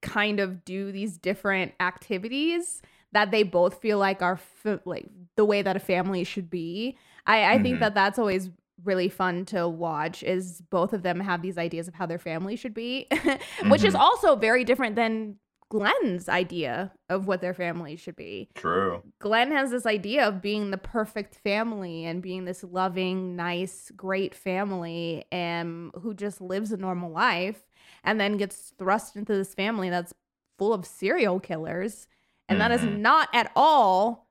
kind 0.01 0.39
of 0.39 0.63
do 0.65 0.91
these 0.91 1.17
different 1.17 1.73
activities 1.79 2.81
that 3.11 3.31
they 3.31 3.43
both 3.43 3.81
feel 3.81 3.97
like 3.97 4.21
are 4.21 4.39
f- 4.65 4.79
like 4.85 5.07
the 5.35 5.45
way 5.45 5.61
that 5.61 5.75
a 5.75 5.79
family 5.79 6.23
should 6.23 6.49
be 6.49 6.97
i 7.25 7.53
i 7.55 7.57
think 7.63 7.77
Mhm. 7.77 7.79
that 7.81 7.95
that's 7.95 8.19
always 8.19 8.49
really 8.83 9.09
fun 9.09 9.45
to 9.45 9.67
watch 9.67 10.21
is 10.23 10.61
both 10.69 10.93
of 10.93 11.01
them 11.03 11.19
have 11.19 11.41
these 11.41 11.57
ideas 11.57 11.87
of 11.87 11.93
how 11.93 12.05
their 12.05 12.19
family 12.19 12.55
should 12.55 12.73
be 12.73 13.07
which 13.69 13.83
is 13.83 13.93
Mhm. 13.93 13.99
also 13.99 14.35
very 14.35 14.63
different 14.63 14.95
than 14.95 15.37
glenn's 15.69 16.29
idea 16.29 16.91
of 17.09 17.25
what 17.27 17.41
their 17.41 17.53
family 17.53 17.95
should 17.95 18.15
be 18.15 18.49
True. 18.53 19.01
Glenn 19.19 19.51
has 19.51 19.71
this 19.71 19.85
idea 19.85 20.27
of 20.27 20.41
being 20.41 20.71
the 20.71 20.77
perfect 20.77 21.35
family 21.35 22.05
and 22.05 22.21
being 22.21 22.45
this 22.45 22.63
loving, 22.63 23.35
nice, 23.35 23.91
great 23.95 24.35
family 24.35 25.25
and 25.31 25.91
who 26.01 26.13
just 26.13 26.41
lives 26.41 26.71
a 26.71 26.77
normal 26.77 27.11
life 27.11 27.65
and 28.03 28.19
then 28.19 28.37
gets 28.37 28.73
thrust 28.77 29.15
into 29.15 29.33
this 29.33 29.53
family 29.53 29.89
that's 29.89 30.13
full 30.59 30.73
of 30.73 30.85
serial 30.85 31.39
killers. 31.39 32.07
And 32.49 32.59
that 32.61 32.71
is 32.71 32.81
Mhm. 32.81 32.99
not 32.99 33.29
at 33.33 33.51
all 33.55 34.24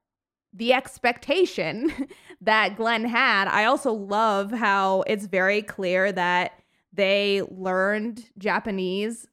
the 0.54 0.72
expectation 0.72 1.92
that 2.40 2.76
Glenn 2.76 3.04
had. 3.04 3.48
I 3.48 3.64
also 3.64 3.92
love 3.92 4.52
how 4.52 5.02
it's 5.02 5.26
very 5.26 5.60
clear 5.62 6.12
that 6.12 6.52
they 6.92 7.42
learned 7.50 8.24
Japanese 8.38 9.26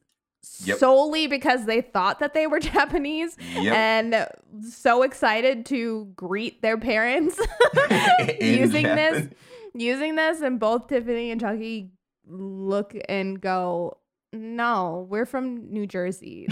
Yep. 0.64 0.78
solely 0.78 1.28
because 1.28 1.66
they 1.66 1.80
thought 1.80 2.18
that 2.18 2.34
they 2.34 2.48
were 2.48 2.58
Japanese 2.74 3.36
Yep. 3.54 3.72
and 3.76 4.26
so 4.68 5.02
excited 5.04 5.64
to 5.66 6.06
greet 6.16 6.62
their 6.62 6.76
parents 6.76 7.40
In 8.40 8.58
using 8.58 8.82
this 8.82 9.28
using 9.72 10.16
this 10.16 10.40
and 10.40 10.58
both 10.58 10.88
tiffany 10.88 11.30
and 11.30 11.40
chucky 11.40 11.92
look 12.26 12.96
and 13.08 13.40
go 13.40 13.98
no 14.32 15.06
we're 15.08 15.26
from 15.26 15.72
new 15.72 15.86
jersey 15.86 16.48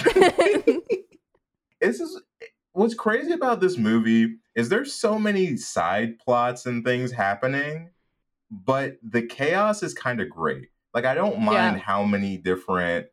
this 1.81 2.01
is 2.01 2.21
what's 2.73 2.95
crazy 2.95 3.33
about 3.33 3.61
this 3.61 3.77
movie 3.77 4.37
is 4.55 4.69
there's 4.69 4.93
so 4.93 5.19
many 5.19 5.57
side 5.57 6.19
plots 6.19 6.67
and 6.67 6.85
things 6.85 7.13
happening, 7.13 7.91
but 8.51 8.97
the 9.03 9.23
chaos 9.23 9.83
is 9.83 9.95
kind 9.95 10.21
of 10.21 10.29
great. 10.29 10.69
Like 10.95 11.05
I 11.05 11.15
don't 11.15 11.41
mind 11.41 11.77
Yeah. 11.77 11.83
how 11.83 12.05
many 12.05 12.37
different 12.37 13.07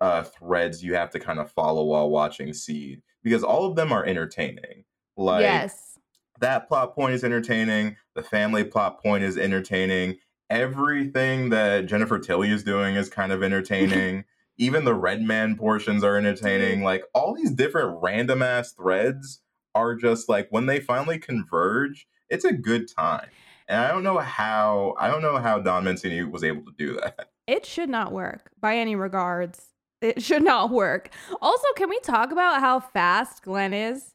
uh, 0.00 0.22
threads 0.22 0.82
you 0.84 0.94
have 0.94 1.10
to 1.10 1.18
kind 1.20 1.38
of 1.38 1.50
follow 1.52 1.84
while 1.84 2.10
watching 2.10 2.52
Seed 2.52 3.02
because 3.22 3.42
all 3.42 3.64
of 3.64 3.76
them 3.76 3.92
are 3.92 4.04
entertaining. 4.04 4.84
Like 5.16 5.42
yes 5.42 5.98
that 6.40 6.68
plot 6.68 6.94
point 6.94 7.14
is 7.14 7.24
entertaining. 7.24 7.96
The 8.14 8.22
family 8.22 8.62
plot 8.62 9.02
point 9.02 9.24
is 9.24 9.36
entertaining. 9.36 10.18
Everything 10.50 11.48
that 11.50 11.86
Jennifer 11.86 12.18
Tilly 12.18 12.50
is 12.52 12.62
doing 12.62 12.94
is 12.94 13.08
kind 13.08 13.32
of 13.32 13.42
entertaining. 13.48 14.24
Even 14.58 14.84
the 14.84 14.94
Redman 14.94 15.56
portions 15.56 16.02
are 16.04 16.16
entertaining. 16.16 16.76
Mm-hmm. 16.78 16.84
Like 16.84 17.04
all 17.14 17.34
these 17.34 17.50
different 17.52 17.98
random 18.02 18.42
ass 18.42 18.72
threads 18.72 19.40
are 19.74 19.94
just 19.94 20.28
like 20.28 20.48
when 20.50 20.66
they 20.66 20.80
finally 20.80 21.18
converge, 21.18 22.06
it's 22.28 22.44
a 22.44 22.52
good 22.52 22.88
time. 22.94 23.28
And 23.68 23.80
I 23.80 23.88
don't 23.88 24.02
know 24.02 24.18
how 24.18 24.94
I 24.98 25.08
don't 25.08 25.22
know 25.22 25.36
how 25.38 25.58
Don 25.60 25.84
Mancini 25.84 26.22
was 26.24 26.42
able 26.42 26.62
to 26.64 26.72
do 26.76 26.94
that. 27.02 27.28
it 27.46 27.64
should 27.66 27.88
not 27.88 28.12
work 28.12 28.50
by 28.60 28.76
any 28.76 28.96
regards 28.96 29.66
it 30.00 30.22
should 30.22 30.42
not 30.44 30.70
work 30.70 31.10
also 31.42 31.66
can 31.76 31.88
we 31.88 31.98
talk 32.00 32.30
about 32.30 32.60
how 32.60 32.78
fast 32.78 33.42
glenn 33.42 33.72
is 33.74 34.12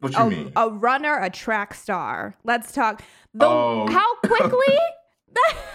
What 0.00 0.12
you 0.14 0.18
a, 0.18 0.30
mean? 0.30 0.52
a 0.56 0.70
runner, 0.70 1.18
a 1.18 1.28
track 1.30 1.74
star. 1.74 2.34
Let's 2.42 2.72
talk. 2.72 3.02
The 3.34 3.46
Oh. 3.46 3.86
how 3.90 4.14
quickly. 4.26 4.76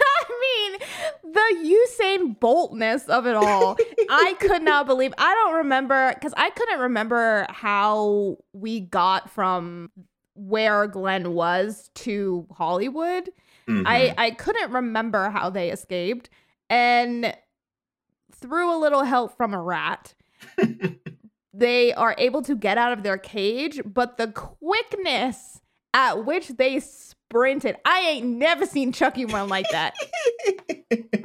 The 1.32 1.76
Usain 2.00 2.38
Boltness 2.38 3.08
of 3.08 3.26
it 3.26 3.34
all. 3.34 3.76
I 4.10 4.34
could 4.38 4.62
not 4.62 4.86
believe. 4.86 5.12
I 5.18 5.34
don't 5.34 5.54
remember 5.56 6.12
because 6.14 6.32
I 6.36 6.50
couldn't 6.50 6.80
remember 6.80 7.46
how 7.48 8.38
we 8.52 8.80
got 8.80 9.30
from 9.30 9.90
where 10.34 10.86
Glenn 10.86 11.32
was 11.32 11.90
to 11.96 12.46
Hollywood. 12.52 13.30
Mhm. 13.68 13.82
I 13.86 14.14
I 14.16 14.30
couldn't 14.30 14.70
remember 14.70 15.30
how 15.30 15.50
they 15.50 15.70
escaped, 15.70 16.30
and 16.70 17.34
through 18.32 18.72
a 18.74 18.78
little 18.78 19.02
help 19.02 19.36
from 19.36 19.54
a 19.54 19.60
rat, 19.60 20.14
they 21.52 21.92
are 21.94 22.14
able 22.18 22.42
to 22.42 22.54
get 22.54 22.78
out 22.78 22.92
of 22.92 23.02
their 23.02 23.18
cage. 23.18 23.80
But 23.84 24.16
the 24.18 24.28
quickness 24.28 25.60
at 25.94 26.24
which 26.24 26.48
they 26.48 26.80
sprinted, 27.28 27.76
I 27.84 28.00
ain't 28.00 28.26
never 28.26 28.66
seen 28.66 28.92
Chucky 28.92 29.24
run 29.24 29.48
like 29.48 29.66
that. 29.70 29.94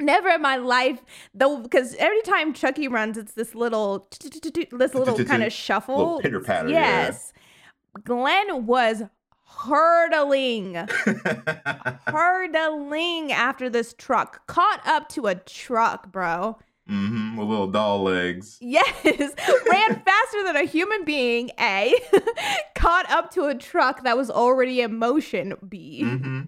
never 0.00 0.30
in 0.30 0.42
my 0.42 0.56
life, 0.56 1.00
though, 1.34 1.60
because 1.60 1.94
every 1.96 2.22
time 2.22 2.52
Chucky 2.52 2.88
runs, 2.88 3.16
it's 3.16 3.34
this 3.34 3.54
little 3.54 4.08
this 4.72 4.94
little 4.94 5.24
kind 5.24 5.42
of 5.42 5.52
shuffle, 5.52 6.20
pitter-patter, 6.20 6.68
yeah. 6.68 7.06
Yes, 7.06 7.32
Glenn 8.04 8.66
was 8.66 9.02
hurtling 9.44 10.74
hurtling 12.06 13.32
after 13.32 13.70
this 13.70 13.94
truck, 13.96 14.46
caught 14.46 14.80
up 14.86 15.08
to 15.10 15.26
a 15.26 15.34
truck, 15.34 16.10
bro. 16.10 16.58
Hmm 16.86 17.36
With 17.36 17.48
little 17.48 17.68
doll 17.70 18.02
legs. 18.02 18.58
Yes, 18.60 18.94
ran 19.04 20.02
faster 20.04 20.44
than 20.44 20.56
a 20.56 20.64
human 20.64 21.04
being, 21.04 21.50
A, 21.60 21.94
caught 22.74 23.10
up 23.10 23.30
to 23.32 23.46
a 23.46 23.54
truck 23.54 24.04
that 24.04 24.16
was 24.16 24.30
already 24.30 24.80
in 24.80 24.98
motion, 24.98 25.54
B. 25.68 26.02
Mm-hmm. 26.04 26.40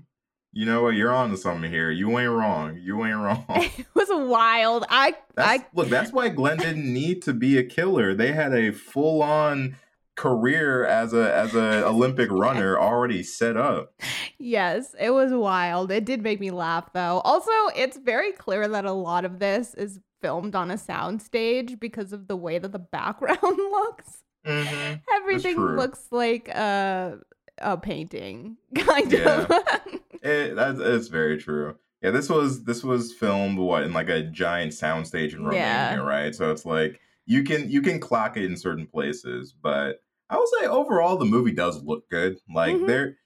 You 0.57 0.67
know 0.67 0.85
what? 0.85 0.95
You're 0.95 1.13
on 1.13 1.31
to 1.31 1.37
something 1.37 1.69
here. 1.69 1.91
You 1.91 2.17
ain't 2.19 2.31
wrong. 2.31 2.79
You 2.81 3.05
ain't 3.05 3.17
wrong. 3.17 3.45
It 3.49 3.87
was 3.95 4.09
wild. 4.11 4.85
I, 4.89 5.15
That's, 5.35 5.65
I, 5.65 5.67
look, 5.75 5.89
that's 5.89 6.13
why 6.13 6.29
Glenn 6.29 6.59
didn't 6.59 6.93
need 6.93 7.23
to 7.23 7.33
be 7.33 7.59
a 7.59 7.65
killer. 7.65 8.15
They 8.15 8.31
had 8.31 8.55
a 8.55 8.71
full 8.71 9.21
on 9.21 9.77
career 10.17 10.85
as 10.85 11.13
a 11.13 11.35
as 11.35 11.57
a 11.57 11.85
Olympic 11.85 12.31
runner 12.31 12.79
already 12.79 13.23
set 13.25 13.57
up. 13.57 13.93
yes, 14.39 14.95
it 15.01 15.11
was 15.11 15.33
wild. 15.33 15.91
It 15.91 16.05
did 16.05 16.23
make 16.23 16.39
me 16.39 16.53
laugh, 16.53 16.93
though. 16.93 17.21
Also, 17.25 17.51
it's 17.75 17.97
very 17.97 18.31
clear 18.31 18.69
that 18.69 18.85
a 18.85 18.93
lot 18.93 19.25
of 19.25 19.41
this 19.41 19.75
is 19.75 19.99
filmed 20.25 20.55
on 20.55 20.71
a 20.71 20.75
soundstage 20.77 21.79
because 21.79 22.15
of 22.15 22.29
the 22.29 22.37
way 22.37 22.59
that 22.59 22.73
the 22.73 22.79
background 22.99 23.39
looks. 23.43 24.23
hmm 24.47 24.95
Everything 25.13 25.59
looks 25.77 26.07
like 26.11 26.49
a 26.49 27.19
a 27.59 27.77
painting, 27.77 28.57
kind 28.75 29.13
Yeah. 29.13 29.47
of. 29.49 30.01
It, 30.23 30.55
that's 30.57 31.09
very 31.09 31.37
true. 31.39 31.77
Yeah, 32.03 32.11
this 32.11 32.29
was 32.31 32.65
this 32.65 32.83
was 32.83 33.13
filmed 33.13 33.59
what 33.59 33.83
in 33.83 33.93
like 33.93 34.09
a 34.09 34.23
giant 34.23 34.73
soundstage 34.73 35.35
in 35.35 35.45
Romania, 35.45 35.59
Yeah. 35.61 35.97
right? 35.97 36.35
So 36.35 36.51
it's 36.51 36.65
like 36.65 37.01
you 37.27 37.45
can 37.45 37.71
you 37.71 37.83
can 37.83 38.01
clock 38.01 38.37
it 38.39 38.45
in 38.45 38.57
certain 38.57 38.87
places, 38.87 39.53
but 39.63 40.03
I 40.31 40.39
would 40.39 40.49
say 40.59 40.67
overall 40.67 41.17
the 41.19 41.25
movie 41.27 41.53
does 41.53 41.83
look 41.85 42.09
good. 42.11 42.39
Like 42.53 42.77
Mhm. 42.77 42.87
there, 42.87 43.17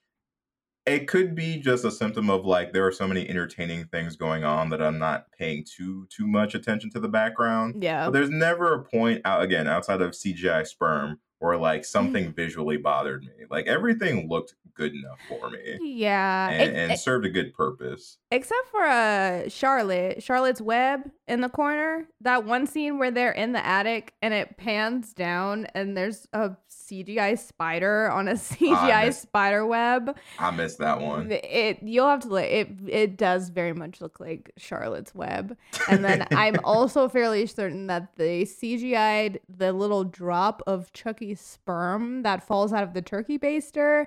it 0.88 1.06
could 1.08 1.34
be 1.34 1.58
just 1.58 1.84
a 1.84 1.90
symptom 1.90 2.28
of 2.30 2.44
like 2.44 2.72
there 2.72 2.86
are 2.86 2.92
so 2.92 3.06
many 3.06 3.28
entertaining 3.28 3.84
things 3.86 4.16
going 4.16 4.44
on 4.44 4.70
that 4.70 4.82
I'm 4.82 4.98
not 4.98 5.26
paying 5.38 5.64
too 5.64 6.06
too 6.10 6.26
much 6.26 6.54
attention 6.54 6.90
to 6.90 7.00
the 7.00 7.08
background. 7.08 7.82
yeah. 7.82 8.06
But 8.06 8.12
there's 8.12 8.30
never 8.30 8.74
a 8.74 8.82
point 8.84 9.22
out 9.24 9.42
again 9.42 9.66
outside 9.66 10.00
of 10.00 10.12
CGI 10.12 10.66
sperm 10.66 11.18
where 11.40 11.56
like 11.56 11.84
something 11.84 12.32
visually 12.32 12.76
bothered 12.76 13.22
me. 13.22 13.44
Like 13.48 13.66
everything 13.68 14.28
looked 14.28 14.54
good 14.74 14.92
enough 14.94 15.18
for 15.28 15.50
me 15.50 15.76
Yeah. 15.80 16.48
and, 16.50 16.62
Ex- 16.62 16.78
and 16.78 16.92
ex- 16.92 17.02
served 17.02 17.26
a 17.26 17.30
good 17.30 17.52
purpose. 17.54 18.18
except 18.30 18.68
for 18.70 18.82
uh 18.84 19.48
Charlotte, 19.48 20.22
Charlotte's 20.22 20.60
web 20.60 21.00
in 21.28 21.40
the 21.40 21.48
corner. 21.48 22.06
That 22.20 22.44
one 22.44 22.66
scene 22.66 22.98
where 22.98 23.10
they're 23.10 23.32
in 23.32 23.52
the 23.52 23.64
attic 23.64 24.14
and 24.22 24.32
it 24.34 24.56
pans 24.56 25.12
down 25.12 25.66
and 25.74 25.96
there's 25.96 26.26
a 26.32 26.52
CGI 26.88 27.38
spider 27.38 28.10
on 28.10 28.28
a 28.28 28.32
CGI 28.34 29.02
oh, 29.02 29.06
miss- 29.06 29.20
spider 29.20 29.66
web. 29.66 30.16
I 30.38 30.50
missed 30.50 30.78
that 30.78 31.00
one. 31.00 31.30
It 31.30 31.82
you'll 31.82 32.08
have 32.08 32.20
to 32.20 32.28
look. 32.28 32.44
It 32.44 32.70
it 32.88 33.16
does 33.16 33.50
very 33.50 33.72
much 33.72 34.00
look 34.00 34.20
like 34.20 34.52
Charlotte's 34.56 35.14
web. 35.14 35.56
And 35.90 36.04
then 36.04 36.26
I'm 36.32 36.56
also 36.64 37.08
fairly 37.08 37.46
certain 37.46 37.86
that 37.88 38.16
they 38.16 38.42
CGI'd 38.42 39.40
the 39.48 39.72
little 39.72 40.04
drop 40.04 40.62
of 40.66 40.92
Chucky's 40.92 41.40
sperm 41.40 42.22
that 42.22 42.46
falls 42.46 42.72
out 42.72 42.82
of 42.82 42.94
the 42.94 43.02
turkey 43.02 43.38
baster. 43.38 44.06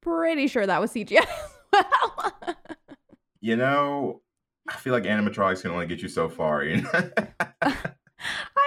Pretty 0.00 0.48
sure 0.48 0.66
that 0.66 0.80
was 0.80 0.92
CGI 0.92 1.18
as 1.74 1.84
well. 1.84 2.34
You 3.40 3.56
know, 3.56 4.20
I 4.68 4.76
feel 4.76 4.92
like 4.92 5.04
animatronics 5.04 5.62
can 5.62 5.70
only 5.70 5.86
get 5.86 6.02
you 6.02 6.08
so 6.08 6.28
far. 6.28 6.64
You 6.64 6.82
know? 6.82 7.10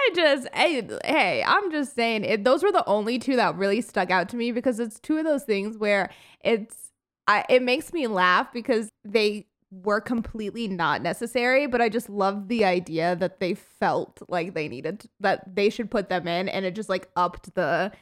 I 0.06 0.10
just, 0.14 0.48
hey, 0.54 0.88
hey, 1.04 1.44
I'm 1.46 1.70
just 1.70 1.94
saying, 1.94 2.24
it, 2.24 2.44
those 2.44 2.62
were 2.62 2.72
the 2.72 2.86
only 2.86 3.18
two 3.18 3.36
that 3.36 3.56
really 3.56 3.80
stuck 3.80 4.10
out 4.10 4.28
to 4.30 4.36
me 4.36 4.52
because 4.52 4.78
it's 4.80 5.00
two 5.00 5.18
of 5.18 5.24
those 5.24 5.44
things 5.44 5.76
where 5.76 6.10
it's, 6.44 6.92
I, 7.26 7.44
it 7.48 7.62
makes 7.62 7.92
me 7.92 8.06
laugh 8.06 8.52
because 8.52 8.88
they 9.04 9.46
were 9.70 10.00
completely 10.00 10.68
not 10.68 11.02
necessary, 11.02 11.66
but 11.66 11.80
I 11.80 11.88
just 11.88 12.08
love 12.08 12.48
the 12.48 12.64
idea 12.64 13.16
that 13.16 13.40
they 13.40 13.54
felt 13.54 14.22
like 14.28 14.54
they 14.54 14.68
needed 14.68 15.00
to, 15.00 15.08
that 15.20 15.56
they 15.56 15.70
should 15.70 15.90
put 15.90 16.08
them 16.08 16.28
in, 16.28 16.48
and 16.48 16.64
it 16.64 16.74
just 16.74 16.88
like 16.88 17.08
upped 17.16 17.54
the 17.54 17.92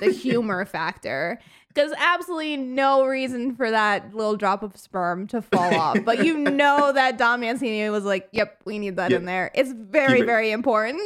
the 0.00 0.10
humor 0.12 0.64
factor. 0.64 1.38
Because 1.74 1.92
absolutely 1.96 2.56
no 2.56 3.04
reason 3.06 3.54
for 3.54 3.70
that 3.70 4.14
little 4.14 4.36
drop 4.36 4.62
of 4.62 4.76
sperm 4.76 5.26
to 5.28 5.40
fall 5.40 5.74
off, 5.74 5.98
but 6.04 6.24
you 6.24 6.36
know 6.38 6.92
that 6.92 7.16
Don 7.16 7.40
Mancini 7.40 7.88
was 7.90 8.04
like, 8.04 8.28
"Yep, 8.32 8.60
we 8.64 8.78
need 8.78 8.96
that 8.96 9.10
Yep. 9.10 9.20
in 9.20 9.26
there." 9.26 9.50
It's 9.54 9.72
very, 9.72 10.20
it. 10.20 10.26
very 10.26 10.50
important. 10.50 11.00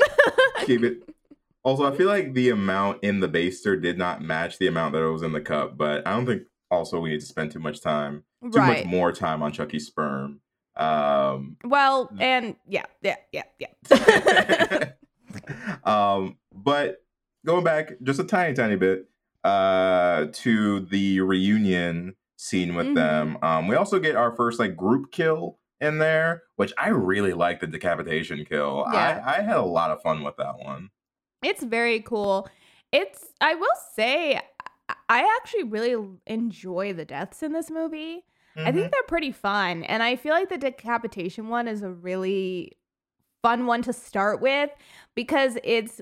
Keep 0.65 0.83
it. 0.83 1.03
Also, 1.67 1.85
I 1.85 1.97
feel 1.97 2.07
like 2.07 2.35
the 2.35 2.51
amount 2.51 3.03
in 3.03 3.19
the 3.19 3.29
baster 3.29 3.83
did 3.83 3.99
not 3.99 4.23
match 4.23 4.57
the 4.59 4.69
amount 4.69 4.93
that 4.93 5.01
was 5.01 5.23
in 5.23 5.33
the 5.33 5.41
cup, 5.41 5.77
but 5.77 6.07
I 6.07 6.13
don't 6.13 6.25
think 6.25 6.43
also 6.71 7.01
we 7.01 7.11
need 7.11 7.19
to 7.19 7.27
spend 7.27 7.51
too 7.51 7.59
much 7.59 7.81
time, 7.81 8.23
too 8.41 8.51
right. 8.51 8.85
much 8.85 8.87
more 8.87 9.11
time 9.11 9.43
on 9.43 9.51
Chucky's 9.51 9.85
sperm. 9.85 10.43
Um, 10.77 11.57
Well, 11.65 12.09
and 12.21 12.55
yeah, 12.69 12.85
yeah, 13.03 13.17
yeah, 13.33 13.43
yeah. 13.59 14.91
um, 15.85 16.37
but 16.55 17.03
going 17.45 17.65
back 17.65 17.95
just 18.01 18.21
a 18.21 18.25
tiny, 18.25 18.55
tiny 18.55 18.77
bit 18.77 19.09
uh, 19.47 20.27
to 20.33 20.81
the 20.81 21.21
reunion 21.21 22.15
scene 22.37 22.75
with 22.75 22.87
Mhm. 22.89 22.95
them, 22.95 23.39
um, 23.43 23.69
we 23.69 23.77
also 23.77 23.99
get 23.99 24.17
our 24.17 24.35
first 24.35 24.59
like 24.59 24.77
group 24.77 25.13
kill 25.13 25.59
in 25.81 25.99
there, 25.99 26.43
which 26.57 26.73
I 26.79 26.89
really 26.89 27.33
like 27.33 27.61
the 27.61 27.67
decapitation 27.67 28.45
kill. 28.45 28.85
Yeah. 28.93 29.23
I, 29.27 29.39
I 29.39 29.43
had 29.43 29.57
a 29.57 29.63
lot 29.63 29.91
of 29.91 30.03
fun 30.03 30.23
with 30.23 30.37
that 30.37 30.59
one. 30.59 30.91
It's 31.43 31.63
very 31.63 32.01
cool. 32.01 32.49
It's 32.93 33.33
I 33.41 33.55
will 33.55 33.77
say 33.95 34.37
I- 34.37 34.95
I 35.09 35.37
actually 35.41 35.65
really 35.65 35.97
enjoy 36.27 36.93
the 36.93 37.05
deaths 37.05 37.43
in 37.43 37.53
this 37.53 37.71
movie. 37.71 38.25
I 38.57 38.61
Mm-hmm. 38.61 38.77
think 38.79 38.93
they're 38.93 39.03
pretty 39.09 39.33
fun 39.33 39.83
and 39.85 40.03
I 40.03 40.17
feel 40.17 40.33
like 40.33 40.49
the 40.49 40.57
decapitation 40.59 41.49
one 41.49 41.69
is 41.69 41.83
a 41.83 41.91
really 41.91 42.73
fun 43.43 43.67
one 43.67 43.83
to 43.83 43.93
start 43.93 44.41
with 44.41 44.71
because 45.15 45.59
it's 45.63 46.01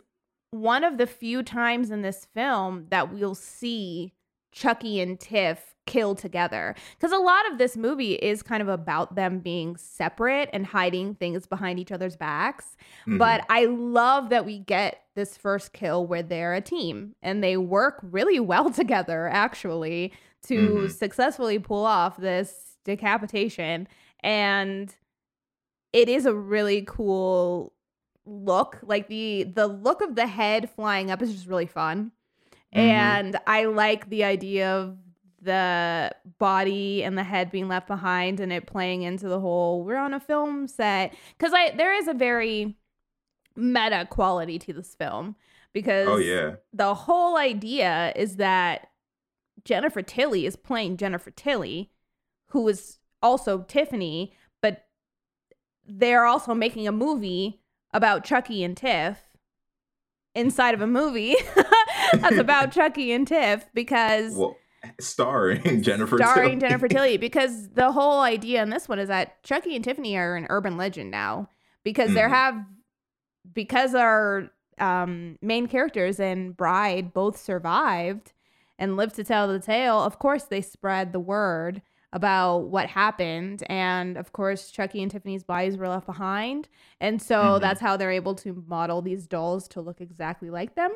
one 0.54 0.84
of 0.84 0.98
the 0.98 1.06
few 1.06 1.42
times 1.42 1.90
in 1.90 2.02
this 2.02 2.26
film 2.34 2.86
that 2.90 3.12
we'll 3.12 3.34
see 3.34 4.12
Chucky 4.52 5.00
and 5.00 5.18
Tiff 5.18 5.74
kill 5.86 6.14
together. 6.14 6.74
Because 6.96 7.12
a 7.12 7.18
lot 7.18 7.50
of 7.50 7.58
this 7.58 7.76
movie 7.76 8.14
is 8.14 8.42
kind 8.42 8.62
of 8.62 8.68
about 8.68 9.16
them 9.16 9.40
being 9.40 9.76
separate 9.76 10.48
and 10.52 10.64
hiding 10.64 11.14
things 11.16 11.46
behind 11.46 11.78
each 11.78 11.92
other's 11.92 12.16
backs. 12.16 12.76
Mhm. 13.06 13.18
But 13.18 13.44
I 13.50 13.66
love 13.66 14.30
that 14.30 14.46
we 14.46 14.60
get 14.60 15.02
this 15.14 15.36
first 15.36 15.72
kill 15.74 16.06
where 16.06 16.22
they're 16.22 16.54
a 16.54 16.60
team 16.62 17.14
and 17.20 17.42
they 17.44 17.56
work 17.56 17.98
really 18.02 18.40
well 18.40 18.70
together, 18.70 19.28
actually, 19.28 20.12
to 20.44 20.54
Mhm. 20.86 20.90
successfully 20.90 21.58
pull 21.58 21.84
off 21.84 22.16
this 22.16 22.78
decapitation. 22.84 23.86
And 24.20 24.94
it 25.92 26.08
is 26.08 26.24
a 26.26 26.34
really 26.34 26.82
cool 26.86 27.73
look. 28.26 28.78
Like 28.82 29.08
the 29.08 29.44
the 29.44 29.66
look 29.66 30.00
of 30.00 30.14
the 30.14 30.26
head 30.26 30.70
flying 30.70 31.10
up 31.10 31.22
is 31.22 31.32
just 31.32 31.46
really 31.46 31.66
fun. 31.66 32.12
Mhm. 32.74 32.78
And 32.78 33.36
I 33.46 33.64
like 33.66 34.08
the 34.08 34.24
idea 34.24 34.72
of 34.72 34.98
the 35.40 36.10
body 36.38 37.04
and 37.04 37.18
the 37.18 37.22
head 37.22 37.50
being 37.50 37.68
left 37.68 37.86
behind 37.86 38.40
and 38.40 38.50
it 38.52 38.66
playing 38.66 39.02
into 39.02 39.28
the 39.28 39.38
whole 39.38 39.84
we're 39.84 39.98
on 39.98 40.14
a 40.14 40.20
film 40.20 40.66
set 40.66 41.14
because 41.36 41.52
I 41.54 41.72
there 41.72 41.94
is 41.94 42.08
a 42.08 42.14
very 42.14 42.78
meta 43.54 44.06
quality 44.10 44.58
to 44.58 44.72
this 44.72 44.94
film 44.94 45.36
because 45.74 46.08
oh 46.08 46.16
yeah, 46.16 46.54
the 46.72 46.94
whole 46.94 47.36
idea 47.36 48.12
is 48.16 48.36
that 48.36 48.88
Jennifer 49.64 50.02
Tilly 50.02 50.46
is 50.46 50.56
playing 50.56 50.96
Jennifer 50.96 51.30
Tilly, 51.30 51.90
who 52.48 52.66
is 52.68 52.98
also 53.22 53.62
Tiffany, 53.62 54.32
but 54.62 54.86
they're 55.86 56.24
also 56.24 56.54
making 56.54 56.88
a 56.88 56.92
movie 56.92 57.60
about 57.94 58.24
Chucky 58.24 58.62
and 58.62 58.76
Tiff 58.76 59.18
inside 60.34 60.74
of 60.74 60.80
a 60.82 60.86
movie 60.86 61.36
that's 62.14 62.36
about 62.36 62.72
Chucky 62.72 63.12
and 63.12 63.26
Tiff 63.26 63.64
because 63.72 64.34
well, 64.34 64.56
starring 65.00 65.80
Jennifer, 65.82 66.18
starring 66.18 66.58
Tilly. 66.58 66.68
Jennifer 66.70 66.88
Tilly 66.88 67.16
because 67.16 67.70
the 67.70 67.92
whole 67.92 68.20
idea 68.20 68.62
in 68.62 68.68
this 68.70 68.88
one 68.88 68.98
is 68.98 69.08
that 69.08 69.42
Chucky 69.44 69.74
and 69.76 69.84
Tiffany 69.84 70.16
are 70.16 70.34
an 70.36 70.46
urban 70.50 70.76
legend 70.76 71.10
now 71.10 71.48
because 71.84 72.12
they 72.14 72.20
Mhm. 72.20 72.28
have 72.30 72.64
because 73.52 73.94
our 73.94 74.50
um, 74.78 75.38
main 75.40 75.68
characters 75.68 76.18
and 76.18 76.56
Bride 76.56 77.12
both 77.14 77.36
survived 77.38 78.32
and 78.76 78.96
lived 78.96 79.14
to 79.14 79.22
tell 79.22 79.46
the 79.46 79.60
tale. 79.60 80.00
Of 80.02 80.18
course, 80.18 80.42
they 80.44 80.60
spread 80.62 81.12
the 81.12 81.20
word 81.20 81.80
about 82.14 82.70
what 82.70 82.86
happened, 82.86 83.62
and 83.68 84.16
of 84.16 84.32
course, 84.32 84.70
Chucky 84.70 85.02
and 85.02 85.10
Tiffany's 85.10 85.44
bodies 85.44 85.76
were 85.76 85.88
left 85.88 86.06
behind, 86.06 86.68
and 87.00 87.20
so 87.20 87.36
Mhm. 87.58 87.60
that's 87.60 87.80
how 87.80 87.96
they're 87.98 88.10
able 88.12 88.34
to 88.36 88.64
model 88.66 89.02
these 89.02 89.26
dolls 89.26 89.68
to 89.68 89.80
look 89.82 90.00
exactly 90.00 90.48
like 90.48 90.74
them. 90.76 90.92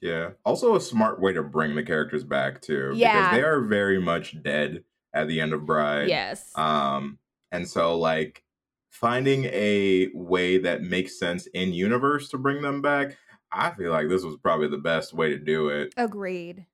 Yeah. 0.00 0.30
Also 0.44 0.76
a 0.76 0.80
smart 0.80 1.20
way 1.20 1.32
to 1.32 1.42
bring 1.42 1.74
the 1.74 1.82
characters 1.82 2.22
back 2.24 2.62
too. 2.62 2.92
Yeah. 2.94 3.30
Because 3.30 3.36
they 3.38 3.42
are 3.44 3.60
very 3.62 4.00
much 4.00 4.40
dead 4.42 4.84
at 5.12 5.26
the 5.26 5.40
end 5.40 5.52
of 5.52 5.66
Bride. 5.66 6.08
yes. 6.08 6.52
Um, 6.56 7.18
and 7.50 7.66
so 7.68 7.98
like 7.98 8.44
finding 8.90 9.46
a 9.46 10.08
way 10.14 10.58
that 10.58 10.82
makes 10.82 11.18
sense 11.18 11.46
in 11.48 11.72
universe 11.72 12.28
to 12.28 12.38
bring 12.38 12.62
them 12.62 12.82
back, 12.82 13.16
I 13.50 13.70
feel 13.70 13.90
like 13.90 14.08
this 14.08 14.22
was 14.22 14.36
probably 14.36 14.68
the 14.68 14.76
best 14.78 15.14
way 15.14 15.30
to 15.30 15.38
do 15.38 15.68
it. 15.70 15.94
Agreed. 15.96 16.66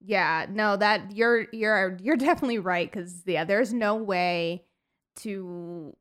Yeah, 0.00 0.46
no, 0.48 0.76
that 0.76 1.16
you're 1.16 1.48
you're 1.52 1.96
you're 2.00 2.16
definitely 2.16 2.58
right 2.58 2.90
because 2.90 3.22
yeah, 3.26 3.44
there's 3.44 3.72
no 3.72 3.96
way 3.96 4.64
to 5.16 5.96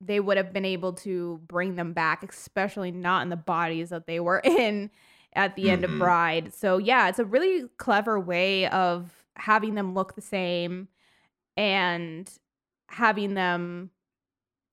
they 0.00 0.20
would 0.20 0.36
have 0.36 0.52
been 0.52 0.64
able 0.64 0.92
to 0.94 1.40
bring 1.46 1.76
them 1.76 1.92
back, 1.92 2.22
especially 2.28 2.90
not 2.92 3.22
in 3.22 3.28
the 3.30 3.36
bodies 3.36 3.90
that 3.90 4.06
they 4.06 4.20
were 4.20 4.40
in 4.44 4.90
at 5.34 5.56
the 5.56 5.70
end 5.70 5.84
of 5.84 5.90
Mhm. 5.90 5.98
Bride. 5.98 6.54
So 6.54 6.78
yeah, 6.78 7.08
it's 7.08 7.18
a 7.18 7.24
really 7.24 7.68
clever 7.78 8.20
way 8.20 8.68
of 8.68 9.10
having 9.36 9.74
them 9.74 9.94
look 9.94 10.14
the 10.14 10.20
same 10.22 10.88
and 11.56 12.30
having 12.88 13.34
them 13.34 13.90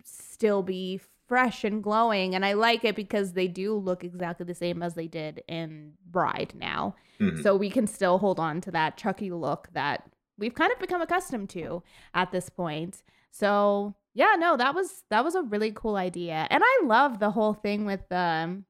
still 0.04 0.64
be 0.64 1.00
fresh 1.30 1.64
and 1.64 1.82
glowing. 1.82 2.36
And 2.36 2.44
I 2.46 2.54
like 2.54 2.84
it 2.84 2.96
because 2.96 3.32
they 3.34 3.48
do 3.48 3.76
look 3.76 4.04
exactly 4.04 4.46
the 4.46 4.54
same 4.56 4.84
as 4.84 4.96
they 4.96 5.08
did 5.08 5.42
in 5.48 5.94
Bride 6.06 6.54
now. 6.56 6.96
Mhm. 7.22 7.42
So 7.44 7.56
we 7.56 7.70
can 7.70 7.88
still 7.88 8.18
hold 8.18 8.40
on 8.40 8.60
to 8.62 8.72
that 8.72 8.98
Chucky 8.98 9.32
look 9.32 9.70
that 9.74 10.10
we've 10.38 10.54
kind 10.56 10.72
of 10.74 10.80
become 10.80 11.02
accustomed 11.02 11.50
to 11.52 11.84
at 12.14 12.32
this 12.32 12.50
point. 12.50 13.04
So 13.32 13.96
yeah, 14.14 14.36
no, 14.38 14.58
that 14.58 14.74
was 14.76 15.04
that 15.10 15.24
was 15.24 15.36
a 15.36 15.44
really 15.44 15.72
cool 15.72 15.96
idea. 15.96 16.48
And 16.50 16.62
I 16.66 16.82
love 16.84 17.20
the 17.20 17.32
whole 17.32 17.54
thing 17.54 17.86
with 17.86 18.12
um 18.12 18.66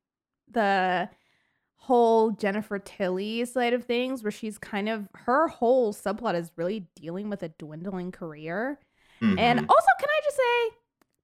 the 0.51 1.09
whole 1.77 2.31
Jennifer 2.31 2.77
Tilly 2.77 3.45
side 3.45 3.73
of 3.73 3.85
things 3.85 4.21
where 4.23 4.31
she's 4.31 4.57
kind 4.57 4.89
of 4.89 5.07
her 5.15 5.47
whole 5.47 5.93
subplot 5.93 6.35
is 6.35 6.51
really 6.57 6.87
dealing 6.95 7.29
with 7.29 7.41
a 7.41 7.49
dwindling 7.49 8.11
career. 8.11 8.79
And 9.21 9.59
Mhm. 9.59 9.65
also, 9.69 9.87
can 9.99 10.09
I 10.09 10.19
just 10.23 10.37
say, 10.37 10.77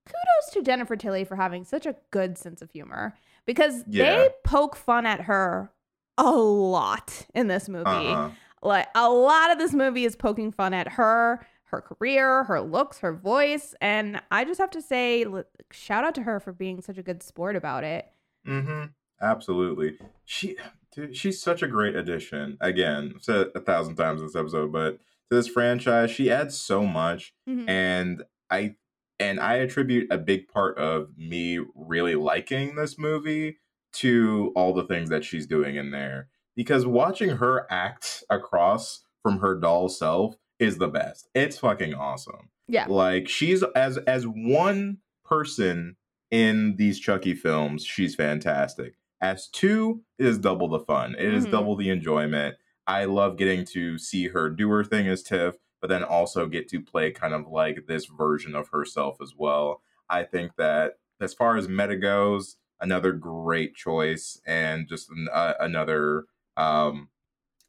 kudos 0.06 0.54
to 0.54 0.62
Jennifer 0.62 0.96
Tilly 0.96 1.24
for 1.24 1.36
having 1.36 1.64
such 1.64 1.86
a 1.86 1.96
good 2.12 2.38
sense 2.38 2.62
of 2.62 2.72
humor 2.72 3.16
because 3.46 3.84
Yeah. 3.88 4.04
they 4.16 4.30
poke 4.44 4.76
fun 4.76 5.06
at 5.06 5.22
her 5.22 5.72
a 6.18 6.32
lot 6.32 7.26
in 7.34 7.48
this 7.48 7.68
movie. 7.68 7.86
Uh-huh. 7.90 8.30
Like 8.62 8.88
a 8.96 9.10
lot 9.10 9.52
of 9.52 9.58
this 9.60 9.74
movie 9.74 10.06
is 10.06 10.16
poking 10.16 10.52
fun 10.52 10.74
at 10.74 10.94
her, 10.94 11.46
her 11.66 11.82
career, 11.82 12.46
her 12.46 12.62
looks, 12.62 13.00
her 13.00 13.14
voice, 13.14 13.76
and 13.82 14.22
I 14.32 14.46
just 14.46 14.60
have 14.60 14.72
to 14.72 14.82
say, 14.82 15.26
shout 15.72 16.04
out 16.04 16.16
to 16.16 16.24
her 16.24 16.40
for 16.40 16.54
being 16.54 16.82
such 16.82 16.98
a 16.98 17.04
good 17.04 17.22
sport 17.22 17.56
about 17.56 17.84
it. 17.84 18.08
Mm-hmm. 18.48 18.86
Absolutely. 19.22 19.98
She 20.24 20.58
dude, 20.94 21.16
she's 21.16 21.42
such 21.42 21.62
a 21.62 21.68
great 21.68 21.96
addition. 21.96 22.58
Again, 22.62 23.14
I've 23.16 23.24
said 23.24 23.48
a 23.56 23.60
thousand 23.60 23.96
times 23.96 24.22
in 24.22 24.28
this 24.28 24.36
episode, 24.36 24.72
but 24.72 24.98
to 25.30 25.36
this 25.36 25.48
franchise, 25.48 26.12
she 26.12 26.32
adds 26.32 26.58
so 26.58 26.86
much. 26.86 27.34
Mhm. 27.50 27.70
and 27.70 28.24
i 28.50 28.76
and 29.20 29.40
i 29.40 29.56
attribute 29.56 30.08
a 30.12 30.18
big 30.18 30.48
part 30.48 30.78
of 30.78 31.10
me 31.18 31.60
really 31.76 32.16
liking 32.16 32.76
this 32.76 32.98
movie 32.98 33.58
to 33.94 34.52
all 34.56 34.74
the 34.74 34.84
things 34.84 35.10
that 35.10 35.24
she's 35.24 35.48
doing 35.48 35.76
in 35.78 35.92
there 35.92 36.28
because 36.56 36.86
watching 36.86 37.30
her 37.30 37.66
act 37.72 38.24
across 38.30 39.04
from 39.24 39.40
her 39.40 39.60
doll 39.60 39.88
self 39.90 40.36
is 40.60 40.78
the 40.78 40.88
best. 40.88 41.28
It's 41.36 41.58
fucking 41.60 41.94
awesome. 41.94 42.50
Yeah. 42.68 42.86
like 42.88 43.28
she's 43.30 43.64
as 43.76 43.98
as 44.00 44.26
one 44.26 44.98
person 45.24 45.96
in 46.32 46.76
these 46.78 47.00
chucky 47.00 47.34
films 47.36 47.86
she's 47.86 48.16
fantastic. 48.16 48.96
As 49.22 49.48
two 49.48 50.02
it 50.20 50.26
is 50.26 50.38
double 50.40 50.68
the 50.68 50.80
fun. 50.80 51.16
It 51.18 51.34
is 51.34 51.46
Mhm. 51.48 51.52
double 51.52 51.76
the 51.76 51.90
enjoyment. 51.90 52.56
I 52.88 53.06
love 53.06 53.38
getting 53.38 53.66
to 53.74 53.98
see 53.98 54.28
her 54.28 54.50
do 54.50 54.70
her 54.70 54.84
thing 54.84 55.08
as 55.08 55.24
tiff 55.24 55.56
but 55.86 55.90
then 55.90 56.04
also 56.04 56.48
get 56.48 56.68
to 56.68 56.82
play 56.82 57.12
kind 57.12 57.32
of 57.32 57.48
like 57.48 57.86
this 57.88 58.08
version 58.08 58.56
of 58.56 58.70
herself 58.70 59.18
as 59.22 59.34
well. 59.38 59.84
I 60.10 60.24
think 60.24 60.54
that 60.58 60.94
as 61.22 61.36
far 61.36 61.58
as 61.58 61.70
meta 61.70 61.96
goes, 61.96 62.58
another 62.82 63.12
great 63.12 63.76
choice 63.76 64.42
and 64.48 64.88
just 64.88 65.12
an, 65.12 65.28
uh, 65.32 65.54
another 65.60 66.26
um, 66.58 67.10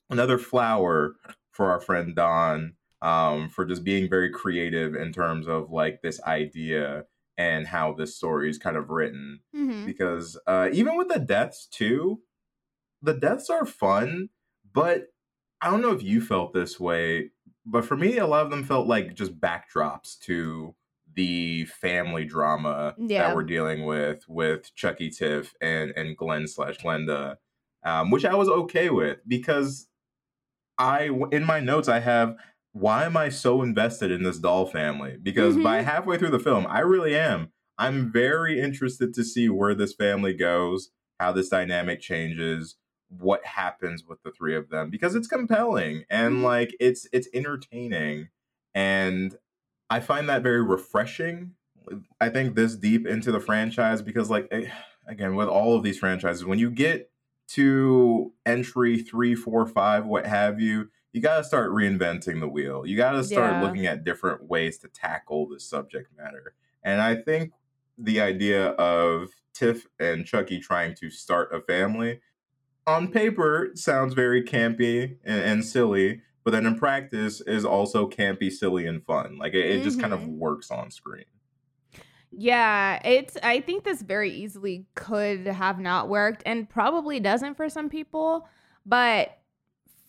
another 0.08 0.38
flower 0.38 1.16
for 1.50 1.70
our 1.70 1.78
friend 1.78 2.16
Don 2.16 2.76
um, 3.02 3.50
for 3.50 3.66
just 3.66 3.84
being 3.84 4.08
very 4.08 4.30
creative 4.30 4.94
in 4.94 5.12
terms 5.12 5.46
of 5.46 5.70
like 5.70 6.00
this 6.00 6.18
idea 6.22 7.04
and 7.36 7.66
how 7.66 7.92
this 7.92 8.16
story 8.16 8.48
is 8.48 8.56
kind 8.56 8.78
of 8.78 8.88
written. 8.88 9.40
Mhm. 9.54 9.84
Because 9.84 10.40
uh, 10.46 10.70
even 10.72 10.96
with 10.96 11.08
the 11.08 11.18
deaths 11.18 11.68
too, 11.70 12.22
the 13.02 13.12
deaths 13.12 13.50
are 13.50 13.66
fun, 13.66 14.30
but 14.72 15.08
I 15.60 15.70
don't 15.70 15.82
know 15.82 15.92
if 15.92 16.02
you 16.02 16.22
felt 16.22 16.54
this 16.54 16.80
way, 16.80 17.32
but 17.66 17.84
for 17.84 17.96
me, 17.96 18.16
a 18.18 18.26
lot 18.26 18.44
of 18.44 18.50
them 18.50 18.64
felt 18.64 18.86
like 18.86 19.14
just 19.14 19.38
backdrops 19.40 20.18
to 20.20 20.74
the 21.14 21.64
family 21.66 22.24
drama 22.24 22.94
Yeah. 22.98 23.26
that 23.28 23.34
we're 23.36 23.42
dealing 23.44 23.84
with 23.86 24.24
with 24.28 24.74
Chucky 24.74 25.10
Tiff 25.10 25.54
and 25.60 25.90
and 25.96 26.16
Glenn 26.16 26.46
slash 26.46 26.78
Glenda, 26.78 27.36
um, 27.84 28.10
which 28.10 28.24
I 28.24 28.34
was 28.34 28.48
okay 28.48 28.90
with 28.90 29.18
because 29.26 29.88
I 30.78 31.10
in 31.32 31.44
my 31.44 31.60
notes 31.60 31.88
I 31.88 32.00
have 32.00 32.36
why 32.72 33.04
am 33.04 33.16
I 33.16 33.30
so 33.30 33.62
invested 33.62 34.10
in 34.10 34.22
this 34.22 34.38
doll 34.38 34.66
family? 34.66 35.16
Because 35.22 35.56
by 35.56 35.80
Mhm. 35.80 35.84
halfway 35.84 36.18
through 36.18 36.30
the 36.32 36.38
film, 36.38 36.66
I 36.68 36.80
really 36.80 37.16
am. 37.16 37.52
I'm 37.78 38.12
very 38.12 38.60
interested 38.60 39.14
to 39.14 39.24
see 39.24 39.48
where 39.48 39.74
this 39.74 39.94
family 39.94 40.34
goes, 40.34 40.90
how 41.18 41.32
this 41.32 41.48
dynamic 41.48 42.00
changes, 42.02 42.76
what 43.08 43.44
happens 43.44 44.04
with 44.04 44.22
the 44.22 44.30
three 44.32 44.56
of 44.56 44.68
them 44.68 44.90
because 44.90 45.14
it's 45.14 45.28
compelling 45.28 46.04
and 46.10 46.36
Mhm. 46.36 46.42
like 46.42 46.76
it's 46.80 47.06
it's 47.12 47.28
entertaining 47.32 48.28
and 48.74 49.36
I 49.88 50.00
find 50.00 50.28
that 50.28 50.42
very 50.42 50.62
refreshing. 50.62 51.54
I 52.20 52.28
think 52.30 52.56
this 52.56 52.74
deep 52.76 53.06
into 53.06 53.30
the 53.30 53.40
franchise 53.40 54.02
because 54.02 54.28
like 54.30 54.48
eh, 54.50 54.68
again 55.06 55.36
with 55.36 55.48
all 55.48 55.76
of 55.76 55.84
these 55.84 55.98
franchises 55.98 56.44
when 56.44 56.58
you 56.58 56.70
get 56.70 57.10
to 57.48 58.32
entry 58.44 58.98
three, 58.98 59.34
four, 59.36 59.64
five, 59.66 60.04
what 60.04 60.26
have 60.26 60.60
you, 60.60 60.90
you 61.12 61.20
got 61.22 61.38
to 61.38 61.44
start 61.44 61.70
reinventing 61.70 62.40
the 62.40 62.48
wheel. 62.48 62.84
You 62.84 62.96
got 62.96 63.12
to 63.12 63.22
start 63.22 63.52
Yeah. 63.52 63.60
looking 63.62 63.86
at 63.86 64.02
different 64.02 64.42
ways 64.48 64.78
to 64.78 64.88
tackle 64.88 65.48
the 65.48 65.60
subject 65.60 66.10
matter. 66.16 66.54
And 66.82 67.00
I 67.00 67.14
think 67.14 67.52
the 67.96 68.20
idea 68.20 68.70
of 68.70 69.30
Tiff 69.54 69.86
and 70.00 70.26
Chucky 70.26 70.58
trying 70.58 70.94
to 70.96 71.08
start 71.08 71.54
a 71.54 71.60
family 71.60 72.20
on 72.86 73.08
paper 73.10 73.70
sounds 73.74 74.14
very 74.14 74.42
campy 74.42 75.16
and, 75.24 75.40
and 75.40 75.64
silly, 75.64 76.22
but 76.44 76.52
then 76.52 76.66
in 76.66 76.78
practice 76.78 77.40
is 77.40 77.64
also 77.64 78.08
campy, 78.08 78.50
silly, 78.52 78.86
and 78.86 79.04
fun. 79.04 79.36
Like 79.38 79.54
it, 79.54 79.66
it 79.66 79.82
just 79.82 80.00
kind 80.00 80.14
of 80.14 80.20
Mhm. 80.20 80.36
works 80.38 80.70
on 80.70 80.90
screen. 80.90 81.24
Yeah, 82.30 83.00
it's 83.04 83.36
I 83.42 83.60
think 83.60 83.84
this 83.84 84.02
very 84.02 84.30
easily 84.30 84.86
could 84.94 85.46
have 85.46 85.78
not 85.78 86.08
worked 86.08 86.42
and 86.44 86.68
probably 86.68 87.18
doesn't 87.20 87.56
for 87.56 87.68
some 87.68 87.88
people, 87.88 88.48
but 88.84 89.38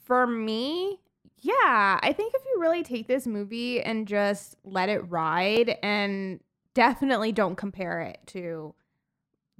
for 0.04 0.28
me, 0.28 1.00
yeah, 1.40 2.00
I 2.02 2.14
think 2.14 2.34
if 2.36 2.42
you 2.46 2.60
really 2.60 2.84
take 2.84 3.08
this 3.08 3.28
movie 3.28 3.82
and 3.82 4.08
just 4.08 4.56
let 4.64 4.90
it 4.90 5.00
ride 5.10 5.78
and 5.84 6.40
definitely 6.74 7.32
don't 7.32 7.56
compare 7.56 8.02
it 8.02 8.20
to 8.28 8.74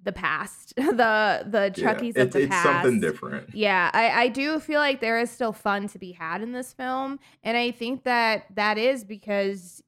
the 0.08 0.12
past, 0.12 0.74
the 0.78 1.44
the 1.46 1.72
Yeah, 1.78 1.92
it- 1.92 2.18
of 2.18 2.32
the 2.32 2.40
it's 2.40 2.50
past. 2.50 2.64
something 2.64 3.00
different. 3.00 3.54
Yeah, 3.54 3.92
I, 3.94 4.24
I 4.24 4.28
do 4.30 4.60
feel 4.60 4.80
like 4.80 5.00
there 5.02 5.20
is 5.20 5.30
still 5.30 5.54
fun 5.54 5.88
to 5.90 6.00
be 6.00 6.12
had 6.14 6.42
in 6.42 6.52
this 6.54 6.74
film. 6.74 7.20
And 7.44 7.56
I 7.56 7.70
think 7.70 8.04
that 8.06 8.46
that 8.56 8.80
is 8.80 9.04
because 9.04 9.84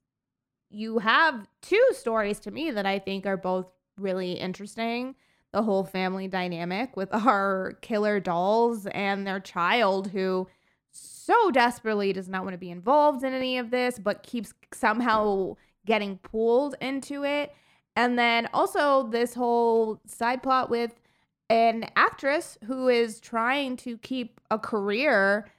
you 0.69 0.99
have 0.99 1.47
two 1.63 1.83
stories 1.93 2.39
to 2.41 2.51
me 2.51 2.69
that 2.69 2.85
I 2.85 2.99
think 2.99 3.25
are 3.25 3.37
both 3.37 3.65
really 3.97 4.33
interesting. 4.33 5.15
The 5.51 5.63
whole 5.63 5.83
family 5.83 6.27
dynamic 6.27 6.95
with 6.95 7.09
our 7.13 7.73
killer 7.81 8.19
dolls 8.19 8.85
and 8.85 9.25
their 9.25 9.39
child 9.39 10.11
who 10.11 10.47
so 10.91 11.49
desperately 11.51 12.13
does 12.13 12.27
not 12.29 12.43
want 12.43 12.53
to 12.53 12.57
be 12.59 12.69
involved 12.71 13.23
in 13.23 13.33
any 13.33 13.57
of 13.57 13.71
this, 13.71 13.97
but 13.99 14.21
keeps 14.23 14.53
somehow 14.73 15.55
getting 15.85 16.17
pulled 16.19 16.75
into 16.81 17.23
it. 17.23 17.51
And 17.99 18.17
then 18.17 18.47
also 18.53 19.07
this 19.09 19.33
whole 19.33 19.99
side 20.05 20.41
plot 20.41 20.69
with 20.69 21.01
an 21.49 21.89
actress 21.97 22.57
who 22.63 22.87
is 22.87 23.19
trying 23.19 23.75
to 23.77 23.97
keep 23.97 24.39
a 24.49 24.57
career 24.57 25.49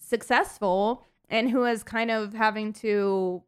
successful 0.00 1.04
and 1.28 1.48
who 1.48 1.64
is 1.64 1.84
kind 1.84 2.10
of 2.10 2.32
having 2.34 2.72
to 2.72 3.44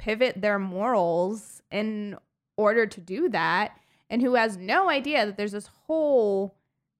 pivot 0.00 0.42
their 0.42 0.58
morals 0.58 1.62
in 1.70 2.16
order 2.56 2.86
to 2.86 3.00
do 3.00 3.28
that 3.28 3.78
and 4.10 4.20
who 4.20 4.34
has 4.34 4.56
no 4.56 4.90
idea 4.90 5.24
that 5.24 5.36
there's 5.36 5.52
this 5.52 5.68
whole 5.86 6.56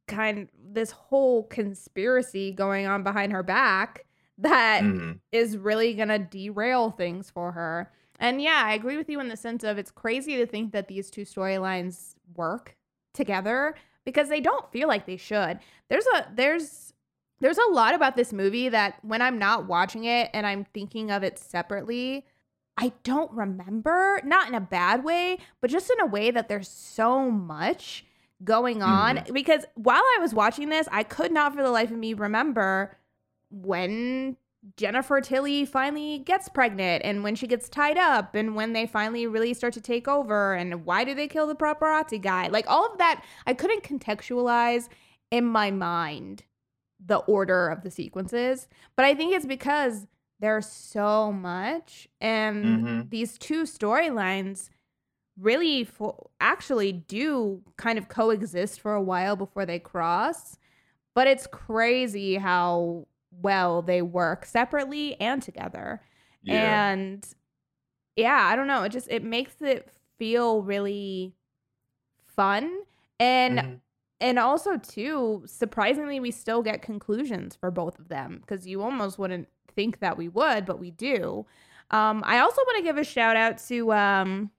kind 0.07 0.49
this 0.73 0.93
whole 0.93 1.43
conspiracy 1.45 2.53
going 2.53 2.87
on 2.87 3.03
behind 3.03 3.33
her 3.33 3.43
back 3.43 4.05
that 4.39 4.83
Mhm. 4.85 5.19
is 5.33 5.57
really 5.57 5.95
going 5.95 6.09
to 6.09 6.19
derail 6.19 6.91
things 6.91 7.29
for 7.29 7.51
her. 7.53 7.91
And 8.19 8.41
yeah, 8.41 8.63
I 8.65 8.75
agree 8.75 8.97
with 8.97 9.09
you 9.09 9.21
in 9.21 9.29
the 9.29 9.37
sense 9.37 9.65
of 9.65 9.79
it's 9.79 9.91
crazy 9.91 10.37
to 10.37 10.47
think 10.47 10.73
that 10.73 10.89
these 10.89 11.11
two 11.11 11.23
storylines 11.23 12.15
work 12.35 12.77
together 13.13 13.75
because 14.05 14.29
they 14.29 14.41
don't 14.41 14.71
feel 14.71 14.89
like 14.89 15.07
they 15.07 15.17
should. 15.17 15.59
There's 15.89 16.07
a 16.07 16.27
there's 16.35 16.93
there's 17.41 17.59
a 17.59 17.73
lot 17.73 17.95
about 17.95 18.17
this 18.17 18.33
movie 18.33 18.69
that 18.69 18.99
when 19.03 19.21
I'm 19.21 19.39
not 19.39 19.67
watching 19.67 20.05
it 20.05 20.31
and 20.33 20.47
I'm 20.47 20.65
thinking 20.73 21.11
of 21.11 21.23
it 21.23 21.39
separately, 21.39 22.25
I 22.77 22.93
don't 23.03 23.31
remember, 23.33 24.21
not 24.25 24.49
in 24.49 24.55
a 24.55 24.61
bad 24.61 25.05
way, 25.05 25.39
but 25.61 25.71
just 25.71 25.91
in 25.91 26.01
a 26.01 26.07
way 26.07 26.31
that 26.31 26.49
there's 26.49 26.69
so 26.69 27.31
much 27.31 28.05
going 28.43 28.83
on 28.83 29.17
mm-hmm. 29.17 29.33
because 29.33 29.65
while 29.75 30.03
I 30.17 30.19
was 30.21 30.35
watching 30.35 30.69
this, 30.69 30.89
I 30.91 31.03
could 31.03 31.33
not 31.33 31.55
for 31.55 31.63
the 31.63 31.71
life 31.71 31.91
of 31.91 31.97
me 31.97 32.15
remember 32.15 32.97
when 33.51 34.37
Jennifer 34.77 35.21
Tilly 35.21 35.65
finally 35.67 36.19
gets 36.21 36.49
pregnant 36.49 37.05
and 37.05 37.23
when 37.23 37.35
she 37.35 37.47
gets 37.47 37.69
tied 37.69 37.99
up 37.99 38.35
and 38.35 38.55
when 38.57 38.73
they 38.73 38.87
finally 38.87 39.27
really 39.27 39.53
start 39.53 39.75
to 39.75 39.81
take 39.81 40.09
over 40.09 40.55
and 40.55 40.87
why 40.87 41.05
do 41.05 41.15
they 41.15 41.29
kill 41.29 41.47
the 41.47 41.55
paparazzi 41.55 42.21
guy? 42.21 42.49
Like 42.49 42.65
all 42.69 42.91
of 42.91 42.99
that, 42.99 43.23
I 43.47 43.53
couldn't 43.55 43.83
contextualize 43.85 44.89
in 45.31 45.45
my 45.45 45.71
mind 45.71 46.45
the 47.05 47.19
order 47.19 47.69
of 47.69 47.83
the 47.83 47.91
sequences, 47.91 48.67
but 48.97 49.05
I 49.05 49.15
think 49.15 49.35
it's 49.35 49.45
because 49.47 50.07
there's 50.41 50.67
so 50.67 51.31
much 51.33 52.09
and 52.21 52.85
Mhm. 52.85 53.11
these 53.11 53.37
two 53.39 53.65
storylines 53.65 54.71
really 55.39 55.85
fo- 55.85 56.31
actually 56.41 56.93
do 56.93 57.63
kind 57.77 57.99
of 57.99 58.09
coexist 58.09 58.81
for 58.81 58.95
a 58.95 59.03
while 59.03 59.37
before 59.37 59.67
they 59.67 59.79
cross 59.79 60.57
but 61.15 61.27
it's 61.29 61.47
crazy 61.47 62.37
how 62.37 63.07
well 63.43 63.83
they 63.83 64.01
work 64.03 64.45
separately 64.45 65.19
and 65.21 65.43
together 65.43 66.01
Yeah. 66.43 66.93
and 66.93 67.27
yeah 68.17 68.47
i 68.51 68.55
don't 68.57 68.67
know 68.67 68.83
it 68.85 68.91
just 68.93 69.09
it 69.11 69.23
makes 69.25 69.61
it 69.61 69.89
feel 70.19 70.63
really 70.63 71.35
fun 72.27 72.81
and 73.21 73.59
Mhm. 73.59 73.81
and 74.21 74.39
also 74.39 74.77
too 74.77 75.43
surprisingly 75.47 76.21
we 76.21 76.31
still 76.31 76.63
get 76.63 76.83
conclusions 76.83 77.57
for 77.57 77.71
both 77.71 77.99
of 77.99 78.09
them 78.09 78.39
because 78.41 78.67
you 78.67 78.83
almost 78.83 79.19
wouldn't 79.19 79.49
think 79.75 79.99
that 80.01 80.17
we 80.17 80.29
would 80.29 80.65
but 80.65 80.79
we 80.79 80.91
do 80.91 81.45
um 81.91 82.23
i 82.27 82.39
also 82.39 82.63
want 82.63 82.77
to 82.79 82.83
give 82.83 82.97
a 82.97 83.05
shout 83.05 83.37
out 83.37 83.59
to 83.59 83.93
um 83.93 84.51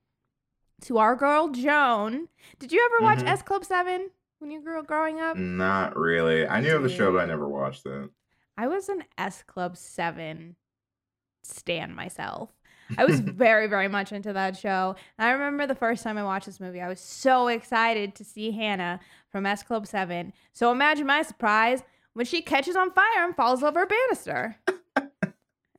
to 0.82 0.98
our 0.98 1.16
girl 1.16 1.48
joan 1.48 2.28
did 2.58 2.70
you 2.70 2.86
ever 2.92 3.04
watch 3.04 3.18
Mhm. 3.20 3.28
s 3.28 3.42
club 3.42 3.64
7 3.64 4.10
when 4.38 4.50
you 4.50 4.60
grew 4.60 4.78
up 4.78 4.86
growing 4.86 5.18
up 5.20 5.36
Not 5.36 5.96
really. 5.96 6.46
I 6.46 6.60
knew 6.60 6.76
of 6.76 6.82
the 6.82 6.90
show, 6.90 7.10
but 7.10 7.22
I 7.22 7.24
never 7.24 7.48
watched 7.48 7.86
it. 7.86 8.10
I 8.56 8.66
was 8.66 8.88
an 8.88 9.04
S 9.18 9.42
Club 9.42 9.76
7 9.76 10.56
stan 11.42 11.94
myself. 11.94 12.50
I 12.96 13.04
was 13.04 13.20
very, 13.20 13.66
very 13.66 13.88
much 13.88 14.12
into 14.12 14.32
that 14.32 14.56
show. 14.56 14.96
And 15.18 15.28
I 15.28 15.32
remember 15.32 15.66
the 15.66 15.74
first 15.74 16.02
time 16.02 16.18
I 16.18 16.24
watched 16.24 16.46
this 16.46 16.60
movie, 16.60 16.80
I 16.80 16.88
was 16.88 17.00
so 17.00 17.48
excited 17.48 18.14
to 18.14 18.24
see 18.24 18.50
Hannah 18.52 19.00
from 19.30 19.46
S 19.46 19.62
Club 19.62 19.86
7. 19.86 20.32
So 20.52 20.70
imagine 20.70 21.06
my 21.06 21.22
surprise 21.22 21.82
when 22.14 22.26
she 22.26 22.40
catches 22.40 22.76
on 22.76 22.92
fire 22.92 23.24
and 23.24 23.36
falls 23.36 23.62
over 23.62 23.82
a 23.82 23.86
banister. 23.86 24.56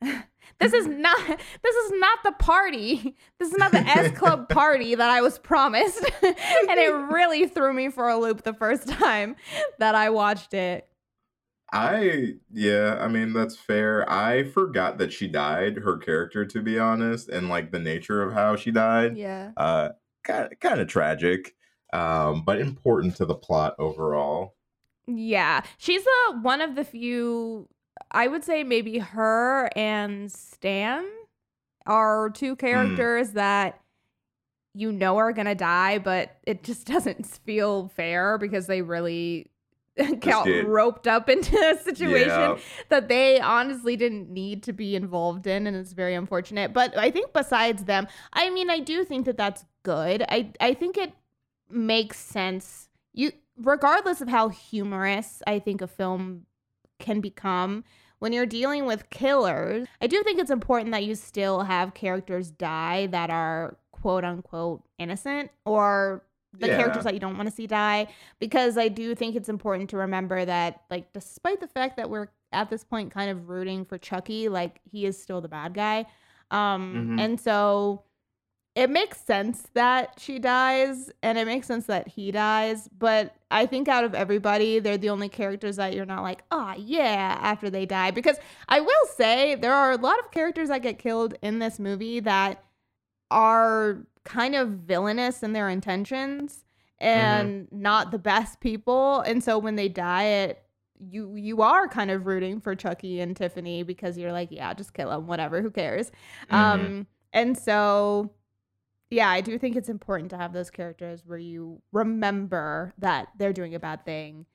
this 0.60 0.72
is 0.72 0.86
not 0.88 1.18
this 1.26 1.74
is 1.74 1.92
not 1.96 2.18
the 2.24 2.32
party. 2.32 3.16
This 3.38 3.50
is 3.50 3.58
not 3.58 3.72
the 3.72 3.78
S 3.78 4.16
Club 4.16 4.48
party 4.48 4.94
that 4.94 5.10
I 5.10 5.20
was 5.20 5.38
promised. 5.38 6.04
and 6.22 6.36
it 6.78 6.92
really 7.12 7.48
threw 7.48 7.72
me 7.72 7.88
for 7.88 8.08
a 8.08 8.16
loop 8.16 8.42
the 8.42 8.54
first 8.54 8.88
time 8.88 9.34
that 9.78 9.94
I 9.94 10.10
watched 10.10 10.54
it. 10.54 10.88
I 11.72 12.34
yeah, 12.50 12.96
I 13.00 13.08
mean 13.08 13.32
that's 13.32 13.56
fair. 13.56 14.10
I 14.10 14.44
forgot 14.44 14.98
that 14.98 15.12
she 15.12 15.28
died, 15.28 15.78
her 15.78 15.98
character 15.98 16.44
to 16.46 16.62
be 16.62 16.78
honest, 16.78 17.28
and 17.28 17.48
like 17.48 17.72
the 17.72 17.78
nature 17.78 18.22
of 18.22 18.32
how 18.32 18.56
she 18.56 18.70
died. 18.70 19.16
Yeah. 19.16 19.52
Uh 19.56 19.90
kind 20.24 20.54
kind 20.60 20.80
of 20.80 20.88
tragic. 20.88 21.54
Um 21.92 22.42
but 22.44 22.60
important 22.60 23.16
to 23.16 23.26
the 23.26 23.34
plot 23.34 23.74
overall. 23.78 24.54
Yeah, 25.06 25.62
she's 25.76 26.04
the 26.04 26.38
one 26.40 26.60
of 26.60 26.74
the 26.74 26.84
few. 26.84 27.68
I 28.10 28.28
would 28.28 28.44
say 28.44 28.64
maybe 28.64 28.98
her 28.98 29.68
and 29.76 30.30
Stan 30.32 31.04
are 31.86 32.30
two 32.30 32.56
characters 32.56 33.32
that 33.32 33.80
you 34.74 34.92
know 34.92 35.16
are 35.18 35.32
gonna 35.32 35.54
die, 35.54 35.98
but 35.98 36.36
it 36.46 36.62
just 36.62 36.86
doesn't 36.92 37.26
feel 37.26 37.88
fair 37.88 38.38
because 38.38 38.66
they 38.66 38.80
really 38.80 39.50
got 40.20 40.46
get- 40.46 40.66
roped 40.66 41.06
up 41.06 41.28
into 41.28 41.56
a 41.58 41.76
situation 41.82 42.28
Yeah. 42.28 42.58
that 42.88 43.08
they 43.08 43.40
honestly 43.40 43.96
didn't 43.96 44.30
need 44.30 44.62
to 44.64 44.72
be 44.72 44.94
involved 44.96 45.46
in, 45.46 45.66
and 45.66 45.76
it's 45.76 45.92
very 45.92 46.14
unfortunate. 46.14 46.72
But 46.72 46.96
I 46.96 47.10
think 47.10 47.32
besides 47.32 47.84
them, 47.84 48.06
I 48.32 48.50
mean, 48.50 48.70
I 48.70 48.78
do 48.80 49.04
think 49.04 49.26
that 49.26 49.36
that's 49.36 49.64
good. 49.82 50.24
I 50.28 50.52
I 50.60 50.74
think 50.74 50.96
it 50.96 51.12
makes 51.70 52.18
sense. 52.18 52.88
You 53.12 53.32
regardless 53.56 54.20
of 54.20 54.28
how 54.28 54.48
humorous 54.48 55.42
I 55.46 55.58
think 55.58 55.82
a 55.82 55.86
film 55.88 56.46
can 57.00 57.20
become 57.20 57.84
when 58.20 58.32
you're 58.32 58.46
dealing 58.46 58.84
with 58.84 59.10
killers, 59.10 59.86
I 60.02 60.08
do 60.08 60.22
think 60.24 60.40
it's 60.40 60.50
important 60.50 60.90
that 60.92 61.04
you 61.04 61.14
still 61.14 61.62
have 61.62 61.94
characters 61.94 62.50
die 62.50 63.06
that 63.08 63.30
are 63.30 63.76
quote 63.92 64.24
unquote 64.24 64.82
innocent 64.98 65.50
or 65.64 66.24
the 66.52 66.68
Yeah. 66.68 66.76
characters 66.76 67.04
that 67.04 67.14
you 67.14 67.20
don't 67.20 67.36
want 67.36 67.48
to 67.48 67.54
see 67.54 67.66
die 67.66 68.08
because 68.38 68.78
I 68.78 68.88
do 68.88 69.14
think 69.14 69.36
it's 69.36 69.48
important 69.48 69.90
to 69.90 69.96
remember 69.98 70.44
that 70.44 70.82
like 70.90 71.12
despite 71.12 71.60
the 71.60 71.68
fact 71.68 71.96
that 71.96 72.08
we're 72.10 72.28
at 72.52 72.70
this 72.70 72.84
point 72.84 73.12
kind 73.12 73.30
of 73.30 73.48
rooting 73.48 73.84
for 73.84 73.98
Chucky, 73.98 74.48
like 74.48 74.80
he 74.90 75.04
is 75.06 75.20
still 75.20 75.40
the 75.40 75.48
bad 75.48 75.74
guy. 75.74 76.06
Um 76.50 77.16
Mhm. 77.16 77.20
and 77.20 77.40
so 77.40 78.04
it 78.74 78.88
makes 78.90 79.20
sense 79.20 79.66
that 79.74 80.14
she 80.20 80.38
dies 80.38 81.10
and 81.22 81.36
it 81.36 81.46
makes 81.46 81.66
sense 81.66 81.86
that 81.86 82.06
he 82.06 82.30
dies, 82.30 82.88
but 82.96 83.34
I 83.50 83.66
think 83.66 83.88
out 83.88 84.04
of 84.04 84.14
everybody, 84.14 84.78
they're 84.78 84.96
the 84.96 85.10
only 85.10 85.28
characters 85.28 85.76
that 85.76 85.94
you're 85.94 86.06
not 86.06 86.22
like, 86.22 86.44
oh 86.52 86.74
yeah, 86.78 87.38
after 87.42 87.70
they 87.70 87.86
die. 87.86 88.12
Because 88.12 88.36
I 88.68 88.80
will 88.80 89.06
say 89.16 89.56
there 89.56 89.74
are 89.74 89.90
a 89.92 89.96
lot 89.96 90.20
of 90.20 90.30
characters 90.30 90.68
that 90.68 90.82
get 90.82 90.98
killed 91.00 91.34
in 91.42 91.58
this 91.58 91.80
movie 91.80 92.20
that 92.20 92.62
are 93.32 93.98
kind 94.28 94.54
of 94.54 94.68
villainous 94.68 95.42
in 95.42 95.54
their 95.54 95.68
intentions 95.70 96.64
and 96.98 97.66
not 97.72 98.10
the 98.10 98.18
best 98.18 98.60
people. 98.60 99.20
And 99.20 99.42
so 99.42 99.58
when 99.58 99.76
they 99.76 99.88
die, 99.88 100.24
it 100.24 100.62
you 101.00 101.36
you 101.36 101.62
are 101.62 101.88
kind 101.88 102.10
of 102.10 102.26
rooting 102.26 102.60
for 102.60 102.74
Chucky 102.74 103.20
and 103.20 103.36
Tiffany 103.36 103.84
because 103.84 104.18
you're 104.18 104.32
like, 104.32 104.48
yeah, 104.50 104.74
just 104.74 104.92
kill 104.94 105.10
them, 105.10 105.26
whatever, 105.26 105.62
who 105.62 105.70
cares? 105.70 106.10
Mhm. 106.50 106.54
Um, 106.54 107.06
and 107.32 107.56
so, 107.56 108.32
yeah, 109.10 109.28
I 109.28 109.40
do 109.40 109.58
think 109.58 109.76
it's 109.76 109.88
important 109.88 110.30
to 110.30 110.36
have 110.36 110.52
those 110.52 110.70
characters 110.70 111.22
where 111.24 111.38
you 111.38 111.80
remember 111.92 112.92
that 112.98 113.28
they're 113.38 113.52
doing 113.52 113.74
a 113.74 113.80
bad 113.80 114.04
thing. 114.04 114.46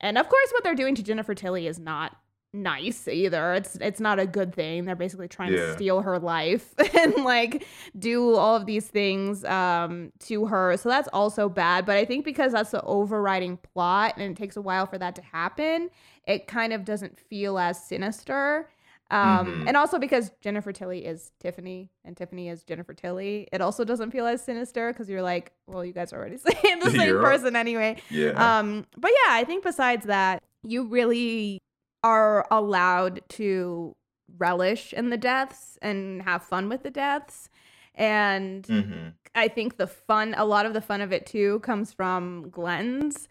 And 0.00 0.18
of 0.18 0.28
course, 0.28 0.50
what 0.52 0.64
they're 0.64 0.74
doing 0.74 0.94
to 0.96 1.02
Jennifer 1.02 1.34
Tilly 1.34 1.66
is 1.66 1.78
not 1.78 2.16
nice 2.54 3.06
either. 3.08 3.52
It's 3.54 3.76
it's 3.76 4.00
not 4.00 4.18
a 4.18 4.26
good 4.26 4.54
thing. 4.54 4.84
They're 4.84 4.94
basically 4.96 5.28
trying 5.28 5.52
to 5.52 5.74
steal 5.74 6.00
her 6.02 6.18
life 6.18 6.72
and 6.96 7.16
like 7.24 7.66
do 7.98 8.34
all 8.36 8.56
of 8.56 8.64
these 8.64 8.86
things 8.86 9.44
um 9.44 10.12
to 10.20 10.46
her. 10.46 10.76
So 10.76 10.88
that's 10.88 11.08
also 11.12 11.48
bad, 11.48 11.84
but 11.84 11.96
I 11.96 12.04
think 12.04 12.24
because 12.24 12.52
that's 12.52 12.70
the 12.70 12.82
overriding 12.82 13.56
plot 13.58 14.14
and 14.16 14.30
it 14.30 14.36
takes 14.36 14.56
a 14.56 14.62
while 14.62 14.86
for 14.86 14.96
that 14.98 15.14
to 15.16 15.22
happen, 15.22 15.90
it 16.26 16.46
kind 16.46 16.72
of 16.72 16.84
doesn't 16.84 17.18
feel 17.18 17.58
as 17.58 17.82
sinister. 17.84 18.68
Um 19.10 19.46
Mhm. 19.46 19.68
and 19.68 19.76
also 19.76 19.98
because 19.98 20.30
Jennifer 20.40 20.72
Tilly 20.72 21.04
is 21.04 21.32
Tiffany 21.38 21.90
and 22.04 22.16
Tiffany 22.16 22.48
is 22.48 22.62
Jennifer 22.64 22.94
Tilly, 22.94 23.48
it 23.52 23.60
also 23.60 23.84
doesn't 23.84 24.12
feel 24.12 24.26
as 24.26 24.42
sinister 24.42 24.92
because 24.92 25.10
you're 25.10 25.22
like, 25.22 25.52
well, 25.66 25.84
you 25.84 25.92
guys 25.92 26.12
are 26.12 26.18
already 26.18 26.36
saying 26.46 26.78
the 26.80 26.90
same 26.92 27.08
You're- 27.08 27.20
person 27.22 27.54
anyway. 27.56 28.00
yeah. 28.10 28.58
Um, 28.58 28.86
but 28.96 29.10
yeah, 29.10 29.34
I 29.34 29.44
think 29.44 29.62
besides 29.62 30.06
that, 30.06 30.42
you 30.62 30.84
really 30.84 31.58
are 32.04 32.46
allowed 32.50 33.22
to 33.30 33.96
relish 34.38 34.92
in 34.92 35.10
the 35.10 35.16
deaths 35.16 35.78
and 35.82 36.22
have 36.22 36.44
fun 36.44 36.68
with 36.68 36.82
the 36.84 36.90
deaths. 36.90 37.48
And 37.94 38.66
hmm 38.66 39.08
I 39.36 39.48
think 39.48 39.78
the 39.78 39.88
fun, 39.88 40.34
a 40.36 40.44
lot 40.44 40.64
of 40.64 40.74
the 40.74 40.80
fun 40.80 41.00
of 41.00 41.12
it 41.12 41.26
too, 41.26 41.58
comes 41.60 41.92
from 41.92 42.50
Glenn's 42.50 43.26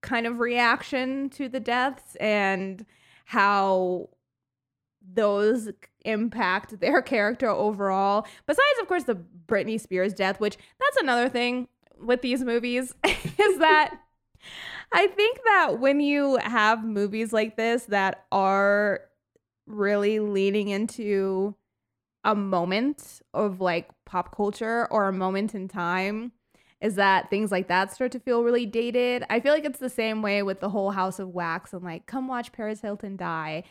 kind 0.00 0.26
of 0.26 0.40
reaction 0.40 1.28
to 1.30 1.50
the 1.50 1.60
deaths 1.60 2.16
and 2.16 2.86
how 3.26 4.08
those 5.02 5.68
impact 6.04 6.80
their 6.80 7.02
character 7.02 7.48
overall. 7.48 8.26
Besides, 8.46 8.80
of 8.80 8.88
course, 8.88 9.04
the 9.04 9.18
Britney 9.46 9.80
Spears 9.80 10.14
death, 10.14 10.40
which 10.40 10.56
that's 10.78 10.96
another 10.98 11.28
thing 11.28 11.68
with 12.00 12.22
these 12.22 12.42
movies, 12.42 12.94
is 13.04 13.58
that 13.58 13.98
I 14.92 15.06
think 15.08 15.38
that 15.44 15.78
when 15.80 16.00
you 16.00 16.36
have 16.38 16.84
movies 16.84 17.32
like 17.32 17.56
this 17.56 17.84
that 17.86 18.24
are 18.32 19.02
really 19.66 20.18
leaning 20.20 20.68
into 20.68 21.54
a 22.24 22.34
moment 22.34 23.20
of 23.34 23.60
like 23.60 23.88
pop 24.06 24.34
culture 24.34 24.86
or 24.90 25.08
a 25.08 25.12
moment 25.12 25.54
in 25.54 25.68
time 25.68 26.32
is 26.80 26.94
that 26.94 27.28
things 27.28 27.50
like 27.50 27.68
that 27.68 27.92
start 27.92 28.12
to 28.12 28.20
feel 28.20 28.42
really 28.42 28.64
dated. 28.64 29.24
I 29.28 29.40
feel 29.40 29.52
like 29.52 29.64
it's 29.64 29.78
the 29.80 29.90
same 29.90 30.22
way 30.22 30.42
with 30.42 30.60
the 30.60 30.70
whole 30.70 30.90
House 30.92 31.18
of 31.18 31.28
Wax 31.30 31.72
and 31.72 31.82
like 31.84 32.06
come 32.06 32.28
watch 32.28 32.52
Paris 32.52 32.80
Hilton 32.80 33.16
die. 33.16 33.64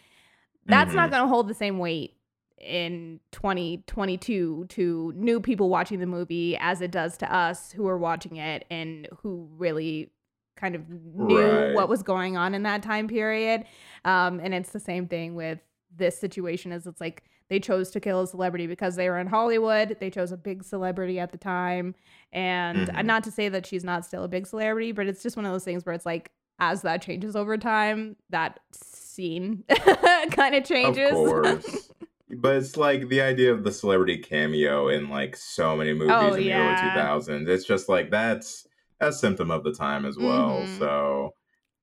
That's 0.65 0.93
not 0.93 1.07
Mhm. 1.07 1.11
going 1.11 1.24
to 1.24 1.28
hold 1.30 1.47
the 1.47 1.53
same 1.53 1.80
weight 1.80 2.13
in 2.59 3.20
2022 3.32 4.65
to 4.70 5.13
new 5.15 5.39
people 5.39 5.70
watching 5.70 5.99
the 5.99 6.05
movie 6.05 6.57
as 6.57 6.82
it 6.82 6.91
does 6.91 7.18
to 7.18 7.34
us 7.34 7.72
who 7.72 7.88
are 7.88 7.97
watching 7.97 8.36
it 8.38 8.65
and 8.70 9.07
who 9.22 9.47
really 9.57 10.11
kind 10.57 10.75
of 10.75 10.89
knew 10.89 11.37
Right. 11.37 11.73
what 11.73 11.87
was 11.89 12.03
going 12.03 12.35
on 12.35 12.53
in 12.53 12.63
that 12.63 12.83
time 12.83 13.07
period. 13.07 13.63
Um, 14.05 14.39
and 14.39 14.53
it's 14.53 14.71
the 14.71 14.79
same 14.79 15.07
thing 15.07 15.35
with 15.35 15.59
this 15.95 16.19
situation 16.19 16.71
as 16.71 16.85
it's 16.85 16.99
like 17.01 17.23
they 17.49 17.59
chose 17.59 17.89
to 17.91 17.99
kill 17.99 18.21
a 18.21 18.27
celebrity 18.27 18.67
because 18.67 18.95
they 18.97 19.09
were 19.09 19.17
in 19.19 19.27
Hollywood. 19.27 19.95
They 20.01 20.09
chose 20.09 20.31
a 20.33 20.37
big 20.37 20.63
celebrity 20.63 21.17
at 21.19 21.31
the 21.31 21.37
time. 21.37 21.95
And 22.33 22.89
Mhm. 22.89 23.05
not 23.05 23.23
to 23.23 23.31
say 23.31 23.47
that 23.49 23.65
she's 23.65 23.85
not 23.85 24.05
still 24.05 24.23
a 24.23 24.27
big 24.27 24.45
celebrity, 24.47 24.91
but 24.91 25.07
it's 25.07 25.23
just 25.23 25.37
one 25.37 25.45
of 25.45 25.51
those 25.53 25.63
things 25.63 25.85
where 25.85 25.95
it's 25.95 26.05
like 26.05 26.31
as 26.59 26.81
that 26.81 27.01
changes 27.01 27.35
over 27.35 27.55
time, 27.57 28.15
that 28.31 28.59
scene 28.73 29.63
kind 30.31 30.55
of 30.55 30.63
changes. 30.65 31.11
Of 31.11 31.15
course. 31.15 31.91
but 32.41 32.55
it's 32.57 32.75
like 32.75 33.07
the 33.09 33.21
idea 33.21 33.53
of 33.53 33.63
the 33.63 33.71
celebrity 33.71 34.17
cameo 34.17 34.89
in 34.89 35.07
like 35.09 35.35
so 35.37 35.77
many 35.77 35.93
movies 35.93 36.13
Oh, 36.13 36.33
in 36.33 36.43
yeah. 36.43 36.57
the 36.75 36.89
early 36.91 37.21
2000s. 37.21 37.47
It's 37.47 37.63
just 37.65 37.87
like 37.87 38.09
that's 38.11 38.67
a 38.99 39.11
symptom 39.11 39.51
of 39.51 39.63
the 39.63 39.71
time 39.73 40.05
as 40.05 40.17
well. 40.17 40.61
Mhm. 40.61 40.77
So 40.79 41.33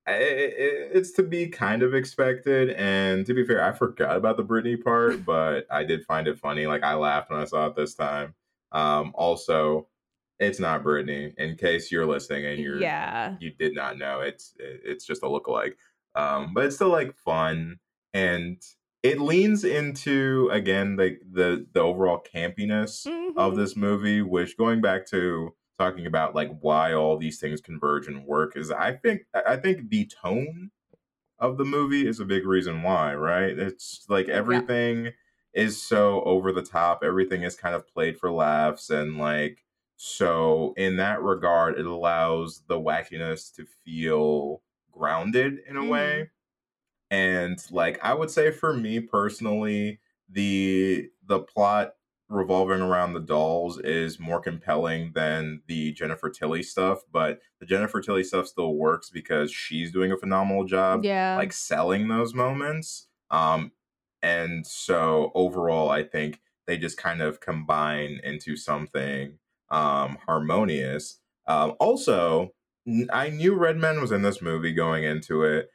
i 0.07 0.13
i 0.13 0.17
it's 0.19 1.13
to 1.13 1.23
be 1.23 1.49
kind 1.49 1.83
of 1.83 1.95
expected. 1.95 2.71
And 2.71 3.25
to 3.27 3.35
be 3.35 3.45
fair, 3.45 3.63
I 3.65 3.73
forgot 3.73 4.17
about 4.17 4.37
the 4.37 4.45
Britney 4.45 4.83
part, 4.83 5.25
but 5.27 5.67
I 5.71 5.85
did 5.85 6.05
find 6.05 6.29
it 6.29 6.39
funny. 6.39 6.67
Like 6.67 6.83
I 6.83 6.95
laughed 6.95 7.31
when 7.31 7.41
I 7.41 7.45
saw 7.45 7.67
it 7.69 7.77
this 7.77 7.95
time. 7.95 8.35
Um, 8.73 9.13
also, 9.15 9.89
it's 10.41 10.59
not 10.59 10.83
Britney. 10.83 11.33
In 11.39 11.57
case 11.57 11.93
you're 11.93 12.07
listening 12.07 12.45
and 12.45 12.59
you're 12.61 12.81
yeah. 12.81 13.37
you 13.41 13.51
did 13.53 13.75
not 13.75 13.97
know 13.99 14.21
it's 14.21 14.53
it's 14.59 15.07
just 15.07 15.23
a 15.23 15.27
lookalike 15.27 15.75
um 16.17 16.53
but 16.55 16.65
it's 16.65 16.75
still 16.77 16.89
like 16.91 17.15
fun 17.17 17.79
and 18.13 18.61
it 19.05 19.21
leans 19.21 19.65
into 19.65 20.49
again 20.53 20.97
the 20.97 21.19
the 21.33 21.67
the 21.73 21.81
overall 21.81 22.21
campiness 22.35 23.07
of 23.37 23.53
Mhm. 23.55 23.57
this 23.57 23.77
movie 23.77 24.23
which 24.23 24.57
going 24.57 24.81
back 24.81 25.07
to 25.09 25.55
talking 25.79 26.07
about 26.07 26.35
like 26.35 26.51
why 26.61 26.93
all 26.93 27.17
these 27.19 27.41
things 27.41 27.61
converge 27.61 28.07
and 28.07 28.27
work 28.27 28.57
is 28.57 28.71
i 28.71 28.93
think 28.93 29.23
i 29.47 29.57
think 29.57 29.91
the 29.91 30.07
tone 30.07 30.71
of 31.39 31.59
the 31.59 31.65
movie 31.65 32.07
is 32.07 32.21
a 32.21 32.25
big 32.25 32.47
reason 32.47 32.83
why 32.83 33.15
right? 33.15 33.59
It's 33.59 34.07
like 34.09 34.29
everything 34.29 35.13
is 35.53 35.81
so 35.81 36.23
over 36.25 36.53
the 36.53 36.63
top 36.63 37.03
everything 37.05 37.43
is 37.43 37.57
kind 37.57 37.75
of 37.75 37.87
played 37.89 38.19
for 38.19 38.31
laughs 38.31 38.91
and 38.91 39.19
like 39.19 39.65
so 39.97 40.75
in 40.77 40.97
that 40.97 41.23
regard 41.23 41.79
it 41.79 41.87
allows 41.87 42.63
the 42.67 42.79
wackiness 42.81 43.55
to 43.55 43.65
feel 43.67 44.63
grounded 44.93 45.61
in 45.69 45.77
a 45.77 45.85
Mhm. 45.85 45.85
way 45.85 46.31
and 47.11 47.59
like 47.71 48.03
i 48.05 48.15
would 48.15 48.31
say 48.31 48.51
for 48.51 48.75
me 48.75 49.01
personally 49.01 50.01
the 50.29 51.11
the 51.25 51.41
plot 51.41 51.95
revolving 52.35 52.81
around 52.81 53.13
the 53.15 53.21
dolls 53.21 53.79
is 53.81 54.19
more 54.21 54.41
compelling 54.41 55.13
than 55.15 55.63
the 55.67 55.93
Jennifer 55.93 56.29
Tilly 56.31 56.63
stuff, 56.63 57.03
but 57.13 57.41
the 57.61 57.67
Jennifer 57.67 58.01
Tilly 58.01 58.25
stuff 58.25 58.47
still 58.47 58.75
works 58.75 59.11
because 59.11 59.51
she's 59.53 59.93
doing 59.93 60.13
a 60.13 60.17
phenomenal 60.19 60.65
job 60.65 61.05
Yeah. 61.05 61.37
like 61.37 61.53
selling 61.53 62.09
those 62.09 62.35
moments. 62.35 63.09
Um 63.31 63.73
and 64.23 64.67
so 64.67 65.31
overall 65.35 65.91
I 65.91 66.03
think 66.03 66.41
they 66.67 66.79
just 66.79 66.97
kind 66.97 67.21
of 67.21 67.41
combine 67.41 68.21
into 68.25 68.57
something 68.57 69.39
um 69.71 70.19
harmonious. 70.27 71.21
Um 71.47 71.75
also 71.81 72.51
I 73.13 73.31
knew 73.31 73.55
Redman 73.55 74.01
was 74.01 74.13
in 74.13 74.23
this 74.23 74.43
movie 74.43 74.73
going 74.73 75.05
into 75.05 75.43
it 75.43 75.71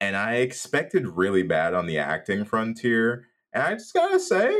and 0.00 0.16
I 0.16 0.34
expected 0.36 1.06
really 1.06 1.42
bad 1.42 1.72
on 1.74 1.86
the 1.86 1.98
acting 1.98 2.44
frontier 2.44 3.26
and 3.52 3.62
I 3.62 3.72
just 3.74 3.94
got 3.94 4.08
to 4.08 4.20
say 4.20 4.54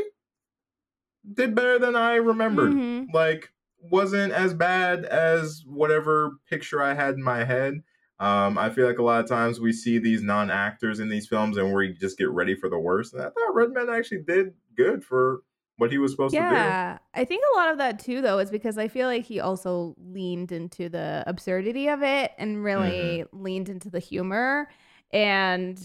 did 1.33 1.55
better 1.55 1.77
than 1.79 1.95
I 1.95 2.15
remembered 2.15 2.71
Mhm. 2.73 3.07
like 3.13 3.51
wasn't 3.79 4.33
as 4.33 4.53
bad 4.53 5.05
as 5.05 5.63
whatever 5.65 6.37
picture 6.49 6.81
I 6.81 6.93
had 6.93 7.15
in 7.15 7.23
my 7.23 7.43
head. 7.43 7.83
Um, 8.19 8.57
I 8.57 8.69
feel 8.71 8.87
like 8.87 8.97
a 8.97 9.03
lot 9.03 9.21
of 9.23 9.29
times 9.29 9.59
we 9.59 9.71
see 9.71 9.99
these 9.99 10.23
non-actors 10.23 10.99
in 10.99 11.09
these 11.09 11.27
films 11.27 11.57
and 11.57 11.71
we 11.73 11.93
just 11.93 12.17
get 12.17 12.31
ready 12.31 12.55
for 12.55 12.69
the 12.69 12.79
worst. 12.79 13.13
And 13.13 13.21
I 13.21 13.25
thought 13.25 13.53
Redman 13.53 13.89
actually 13.89 14.23
did 14.23 14.53
good 14.75 15.03
for 15.03 15.41
what 15.77 15.91
he 15.91 15.99
was 15.99 16.11
supposed 16.11 16.33
to 16.33 16.39
do. 16.39 16.45
Yeah, 16.45 16.97
I 17.13 17.23
think 17.23 17.43
a 17.53 17.57
lot 17.57 17.71
of 17.71 17.77
that 17.77 17.99
too, 17.99 18.21
though, 18.21 18.39
is 18.39 18.49
because 18.49 18.79
I 18.79 18.87
feel 18.87 19.07
like 19.07 19.25
he 19.25 19.39
also 19.39 19.93
leaned 19.99 20.51
into 20.51 20.89
the 20.89 21.23
absurdity 21.27 21.87
of 21.89 22.01
it 22.01 22.31
and 22.39 22.63
really 22.63 23.25
leaned 23.31 23.69
into 23.69 23.91
the 23.91 23.99
humor 23.99 24.69
and 25.13 25.79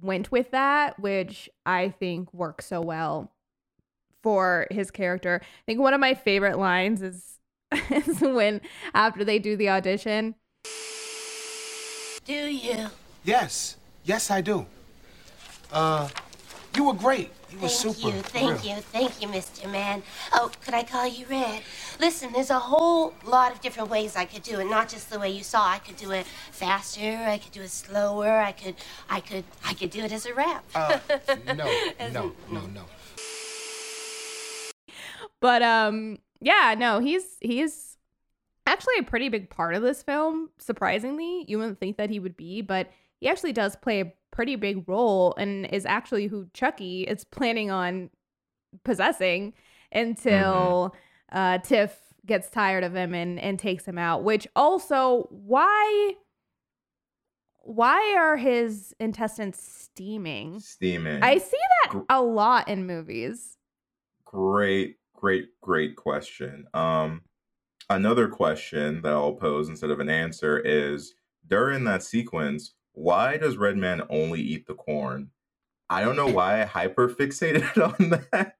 went 0.00 0.32
with 0.32 0.50
that, 0.52 0.98
which 0.98 1.50
I 1.66 1.90
think 1.90 2.32
works 2.32 2.64
so 2.64 2.80
well 2.80 3.30
for 4.24 4.66
his 4.70 4.90
character. 4.90 5.38
I 5.42 5.62
think 5.66 5.80
one 5.80 5.92
of 5.92 6.00
my 6.00 6.14
favorite 6.14 6.58
lines 6.58 7.02
is 7.02 7.38
is 7.90 8.22
when 8.22 8.62
after 8.94 9.22
they 9.22 9.38
do 9.38 9.54
the 9.54 9.68
audition. 9.68 10.34
Do 12.24 12.32
you? 12.32 12.86
Yes. 13.22 13.76
Yes, 14.02 14.30
I 14.30 14.40
do. 14.40 14.64
Uh, 15.70 16.08
you 16.74 16.84
were 16.84 16.94
great. 16.94 17.32
You 17.50 17.58
were 17.58 17.68
Thank 17.68 17.96
super. 17.96 18.16
you, 18.16 18.22
thank 18.22 18.64
real. 18.64 18.76
you, 18.76 18.80
thank 18.80 19.20
you, 19.20 19.28
Mr. 19.28 19.70
Man. 19.70 20.02
Oh, 20.32 20.50
could 20.64 20.72
I 20.72 20.84
call 20.84 21.06
you 21.06 21.26
Red? 21.28 21.62
Listen, 22.00 22.32
there's 22.32 22.50
a 22.50 22.58
whole 22.58 23.12
lot 23.24 23.52
of 23.52 23.60
different 23.60 23.90
ways 23.90 24.16
I 24.16 24.24
could 24.24 24.42
do 24.42 24.58
it, 24.58 24.64
not 24.64 24.88
just 24.88 25.10
the 25.10 25.18
way 25.18 25.30
you 25.30 25.44
saw. 25.44 25.68
I 25.68 25.78
could 25.78 25.96
do 25.96 26.10
it 26.12 26.26
faster, 26.50 27.18
I 27.28 27.36
could 27.36 27.52
do 27.52 27.60
it 27.60 27.70
slower, 27.70 28.38
I 28.38 28.52
could 28.52 28.74
I 29.08 29.20
could 29.20 29.44
I 29.64 29.74
could 29.74 29.90
do 29.90 30.00
it 30.00 30.12
as 30.12 30.24
a 30.24 30.32
rap. 30.34 30.64
Uh, 30.74 30.98
no, 31.46 31.70
no, 32.12 32.32
no, 32.50 32.60
no. 32.66 32.84
But 35.40 35.62
um 35.62 36.18
yeah, 36.40 36.74
no, 36.76 37.00
he's 37.00 37.36
he's 37.40 37.96
actually 38.66 38.98
a 38.98 39.02
pretty 39.02 39.28
big 39.28 39.50
part 39.50 39.74
of 39.74 39.82
this 39.82 40.02
film, 40.02 40.50
surprisingly. 40.58 41.44
You 41.48 41.58
wouldn't 41.58 41.80
think 41.80 41.96
that 41.96 42.10
he 42.10 42.18
would 42.18 42.36
be, 42.36 42.62
but 42.62 42.90
he 43.20 43.28
actually 43.28 43.52
does 43.52 43.76
play 43.76 44.00
a 44.00 44.12
pretty 44.30 44.56
big 44.56 44.88
role 44.88 45.34
and 45.38 45.66
is 45.66 45.86
actually 45.86 46.26
who 46.26 46.48
Chucky 46.52 47.02
is 47.02 47.24
planning 47.24 47.70
on 47.70 48.10
possessing 48.84 49.54
until 49.92 50.94
uh 51.32 51.58
Tiff 51.58 51.96
gets 52.26 52.50
tired 52.50 52.84
of 52.84 52.94
him 52.94 53.14
and 53.14 53.38
and 53.38 53.58
takes 53.58 53.84
him 53.84 53.98
out, 53.98 54.24
which 54.24 54.46
also 54.56 55.28
why 55.30 56.14
why 57.64 58.14
are 58.18 58.36
his 58.36 58.94
intestines 59.00 59.58
steaming? 59.58 60.60
Steaming. 60.60 61.22
I 61.22 61.38
see 61.38 61.56
that 61.84 62.04
a 62.10 62.20
lot 62.20 62.68
in 62.68 62.86
movies. 62.86 63.56
Great, 64.24 64.96
great, 65.24 65.58
great 65.62 65.96
question. 65.96 66.66
Um, 66.74 67.22
another 67.88 68.28
question 68.28 69.00
that 69.00 69.12
I'll 69.14 69.32
pose 69.32 69.70
instead 69.70 69.90
of 69.90 69.98
an 69.98 70.10
answer 70.10 70.58
is 70.58 71.14
during 71.48 71.84
that 71.84 72.02
sequence, 72.02 72.74
why 72.92 73.38
does 73.38 73.56
Redman 73.56 74.02
only 74.10 74.42
eat 74.42 74.66
the 74.66 74.74
corn? 74.74 75.30
I 75.88 76.04
don't 76.04 76.16
know 76.16 76.26
why 76.26 76.60
I 76.60 76.66
hyper 76.66 77.08
fixated 77.08 77.82
on 78.00 78.10
that. 78.10 78.56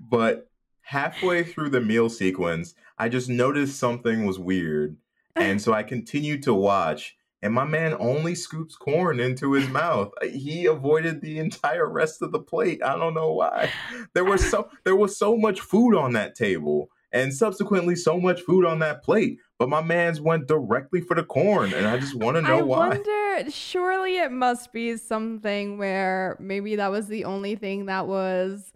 but 0.00 0.48
halfway 0.80 1.44
through 1.44 1.68
the 1.68 1.82
meal 1.82 2.08
sequence, 2.08 2.74
I 2.96 3.10
just 3.10 3.28
noticed 3.28 3.78
something 3.78 4.24
was 4.24 4.38
weird. 4.38 4.96
And 5.36 5.60
so 5.60 5.74
I 5.74 5.82
continued 5.82 6.42
to 6.44 6.54
watch, 6.54 7.18
and 7.42 7.52
my 7.52 7.64
man 7.64 7.96
only 7.98 8.34
scoops 8.34 8.76
corn 8.76 9.18
into 9.18 9.52
his 9.52 9.68
mouth. 9.68 10.12
He 10.22 10.66
avoided 10.66 11.20
the 11.20 11.38
entire 11.38 11.88
rest 11.88 12.22
of 12.22 12.30
the 12.30 12.38
plate. 12.38 12.82
I 12.82 12.96
don't 12.96 13.14
know 13.14 13.32
why. 13.32 13.70
There 14.14 14.24
was 14.24 14.48
so 14.48 14.70
there 14.84 14.96
was 14.96 15.16
so 15.16 15.36
much 15.36 15.60
food 15.60 15.96
on 15.96 16.12
that 16.12 16.34
table, 16.34 16.88
and 17.12 17.34
subsequently 17.34 17.96
so 17.96 18.18
much 18.18 18.40
food 18.42 18.64
on 18.64 18.78
that 18.78 19.02
plate. 19.02 19.38
But 19.58 19.68
my 19.68 19.82
man's 19.82 20.20
went 20.20 20.46
directly 20.46 21.00
for 21.00 21.14
the 21.14 21.24
corn, 21.24 21.72
and 21.74 21.86
I 21.86 21.98
just 21.98 22.14
want 22.14 22.36
to 22.36 22.42
know 22.42 22.64
why. 22.64 22.76
I 22.76 22.80
why. 22.80 22.88
wonder, 22.88 23.50
surely 23.50 24.18
it 24.18 24.32
must 24.32 24.72
be 24.72 24.96
something 24.96 25.78
where 25.78 26.36
maybe 26.40 26.76
that 26.76 26.90
was 26.90 27.08
the 27.08 27.24
only 27.24 27.56
thing 27.56 27.86
that 27.86 28.06
was 28.06 28.72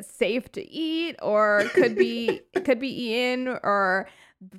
safe 0.00 0.50
to 0.52 0.66
eat 0.70 1.16
or 1.20 1.64
could 1.74 1.96
be 1.96 2.40
could 2.64 2.80
be 2.80 2.88
eaten 2.88 3.48
or 3.62 4.08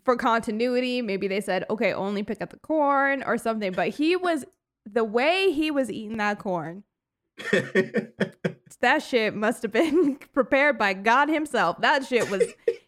for 0.06 0.16
continuity 0.16 1.02
maybe 1.02 1.28
they 1.28 1.42
said 1.42 1.66
okay 1.70 1.94
only 1.94 2.24
pick 2.24 2.42
up 2.42 2.50
the 2.52 2.58
corn 2.58 3.24
or 3.24 3.38
something 3.38 3.72
but 3.72 3.90
he 3.90 4.16
was 4.16 4.46
the 4.86 5.04
way 5.04 5.52
he 5.52 5.72
was 5.72 5.92
eating 5.92 6.18
that 6.18 6.40
corn 6.40 6.84
that 8.82 9.00
shit 9.02 9.34
must 9.36 9.62
have 9.64 9.72
been 9.72 10.16
prepared 10.34 10.78
by 10.78 10.94
God 10.94 11.30
himself 11.30 11.80
that 11.82 12.06
shit 12.06 12.30
was 12.30 12.44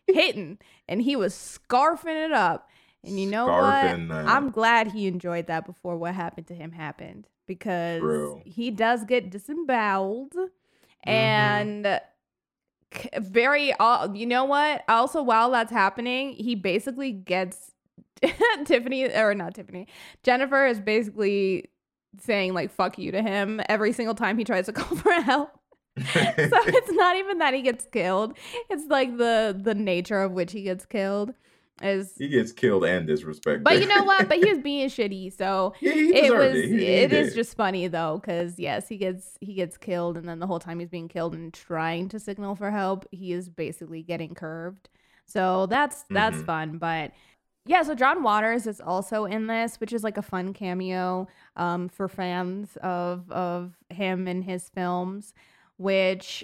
hitting 0.08 0.58
and 0.88 1.02
he 1.02 1.16
was 1.16 1.34
scarfing 1.34 2.26
it 2.26 2.32
up 2.32 2.70
and 3.04 3.20
you 3.20 3.28
know 3.30 3.48
Scarfing 3.48 4.08
what 4.10 4.16
that. 4.26 4.28
I'm 4.28 4.52
glad 4.52 4.92
he 4.92 5.08
enjoyed 5.08 5.48
that 5.48 5.66
before 5.66 5.98
what 5.98 6.14
happened 6.16 6.48
to 6.48 6.54
him 6.56 6.72
happened 6.72 7.28
because 7.48 8.00
True. 8.02 8.42
he 8.46 8.72
does 8.72 9.04
get 9.06 9.30
disemboweled 9.30 10.34
Mm-hmm. 11.08 11.12
and 11.86 12.02
very 13.20 13.74
uh, 13.74 14.08
you 14.14 14.26
know 14.26 14.46
what? 14.46 14.84
Also 14.88 15.22
while 15.22 15.52
that's 15.52 15.72
happening 15.72 16.34
he 16.34 16.56
basically 16.56 17.12
gets 17.12 17.72
tiffany 18.66 19.06
or 19.14 19.36
not 19.36 19.54
tiffany 19.54 19.86
jennifer 20.24 20.66
is 20.66 20.80
basically 20.80 21.70
saying 22.22 22.54
like 22.54 22.72
fuck 22.72 22.98
you 22.98 23.12
to 23.12 23.22
him 23.22 23.62
every 23.70 23.92
single 23.92 24.16
time 24.16 24.38
he 24.38 24.44
tries 24.44 24.66
to 24.66 24.74
call 24.74 24.98
for 24.98 25.12
help. 25.12 25.52
So 25.98 26.60
it's 26.68 26.92
not 26.92 27.16
even 27.16 27.38
that 27.38 27.54
he 27.54 27.62
gets 27.62 27.86
killed. 27.86 28.38
It's 28.70 28.86
like 28.90 29.18
the 29.18 29.58
the 29.58 29.74
nature 29.74 30.22
of 30.22 30.34
which 30.34 30.52
he 30.52 30.64
gets 30.64 30.86
killed 30.86 31.34
is 31.82 32.14
he 32.18 32.28
gets 32.30 32.52
killed 32.54 32.86
and 32.86 33.08
disrespected. 33.08 33.64
but 33.64 33.80
you 33.82 33.88
know 33.88 34.04
what 34.04 34.28
but 34.30 34.38
he 34.38 34.46
was 34.50 34.60
being 34.64 34.88
shitty 34.88 35.36
so 35.36 35.74
yeah, 35.82 35.92
it 35.94 36.34
was 36.34 36.56
it. 36.56 36.66
He- 36.70 36.78
he 36.78 36.86
it 36.86 37.12
is 37.12 37.34
just 37.36 37.56
funny 37.58 37.88
though 37.88 38.18
because 38.22 38.58
yes 38.58 38.88
he 38.88 38.96
gets 38.98 39.38
he 39.42 39.54
gets 39.56 39.78
killed 39.78 40.16
and 40.18 40.28
then 40.28 40.40
the 40.40 40.48
whole 40.48 40.60
time 40.60 40.80
he's 40.80 40.90
being 40.90 41.10
killed 41.10 41.34
and 41.36 41.54
trying 41.54 42.08
to 42.10 42.20
signal 42.20 42.56
for 42.56 42.72
help 42.72 43.06
he 43.12 43.34
is 43.34 43.50
basically 43.50 44.04
getting 44.04 44.34
curved 44.34 44.88
so 45.26 45.66
that's 45.66 46.06
that's 46.10 46.38
Mhm. 46.38 46.46
fun 46.46 46.78
but 46.78 47.12
yeah 47.66 47.82
so 47.84 47.94
john 47.94 48.24
waters 48.24 48.68
is 48.68 48.80
also 48.80 49.26
in 49.26 49.48
this 49.48 49.80
which 49.82 49.92
is 49.92 50.04
like 50.04 50.18
a 50.18 50.22
fun 50.22 50.54
cameo 50.54 51.28
um 51.58 51.90
for 51.90 52.08
fans 52.08 52.78
of 52.84 53.30
of 53.32 53.74
him 53.90 54.28
and 54.28 54.44
his 54.46 54.70
films 54.70 55.34
which 55.78 56.44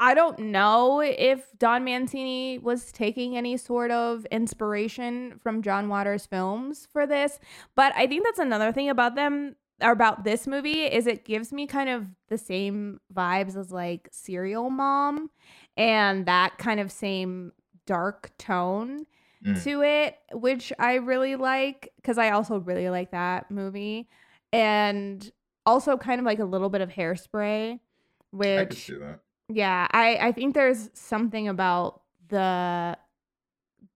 I 0.00 0.14
don't 0.14 0.38
know 0.38 1.00
if 1.00 1.46
Don 1.58 1.84
Mancini 1.84 2.58
was 2.58 2.90
taking 2.90 3.36
any 3.36 3.56
sort 3.58 3.90
of 3.90 4.24
inspiration 4.30 5.38
from 5.42 5.60
John 5.62 5.88
Waters' 5.88 6.24
films 6.26 6.88
for 6.90 7.06
this, 7.06 7.38
but 7.76 7.92
I 7.94 8.06
think 8.06 8.24
that's 8.24 8.38
another 8.38 8.72
thing 8.72 8.88
about 8.88 9.14
them 9.14 9.56
or 9.82 9.92
about 9.92 10.24
this 10.24 10.46
movie 10.46 10.82
is 10.84 11.06
it 11.06 11.24
gives 11.24 11.52
me 11.52 11.66
kind 11.66 11.88
of 11.90 12.06
the 12.28 12.38
same 12.38 13.00
vibes 13.14 13.56
as 13.56 13.70
like 13.70 14.08
Serial 14.10 14.70
Mom 14.70 15.30
and 15.76 16.26
that 16.26 16.58
kind 16.58 16.80
of 16.80 16.90
same 16.90 17.52
dark 17.86 18.30
tone 18.38 19.06
Mm. 19.42 19.62
to 19.64 19.80
it, 19.82 20.18
which 20.32 20.70
I 20.78 20.96
really 20.96 21.34
like 21.34 21.90
because 21.96 22.18
I 22.18 22.28
also 22.32 22.58
really 22.58 22.90
like 22.90 23.12
that 23.12 23.50
movie. 23.50 24.06
And 24.52 25.30
also 25.64 25.96
kind 25.96 26.18
of 26.20 26.26
like 26.26 26.40
a 26.40 26.44
little 26.44 26.68
bit 26.68 26.82
of 26.82 26.90
hairspray, 26.90 27.80
which 28.32 28.74
see 28.86 28.94
that. 28.96 29.20
Yeah, 29.50 29.86
I 29.90 30.16
I 30.28 30.32
think 30.32 30.54
there's 30.54 30.90
something 30.94 31.48
about 31.48 32.02
the 32.28 32.96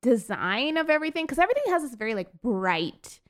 design 0.02 0.76
of 0.76 0.90
everything 0.90 1.24
because 1.24 1.38
everything 1.38 1.62
has 1.68 1.82
this 1.82 1.94
very 1.94 2.14
like 2.14 2.28
bright 2.42 3.20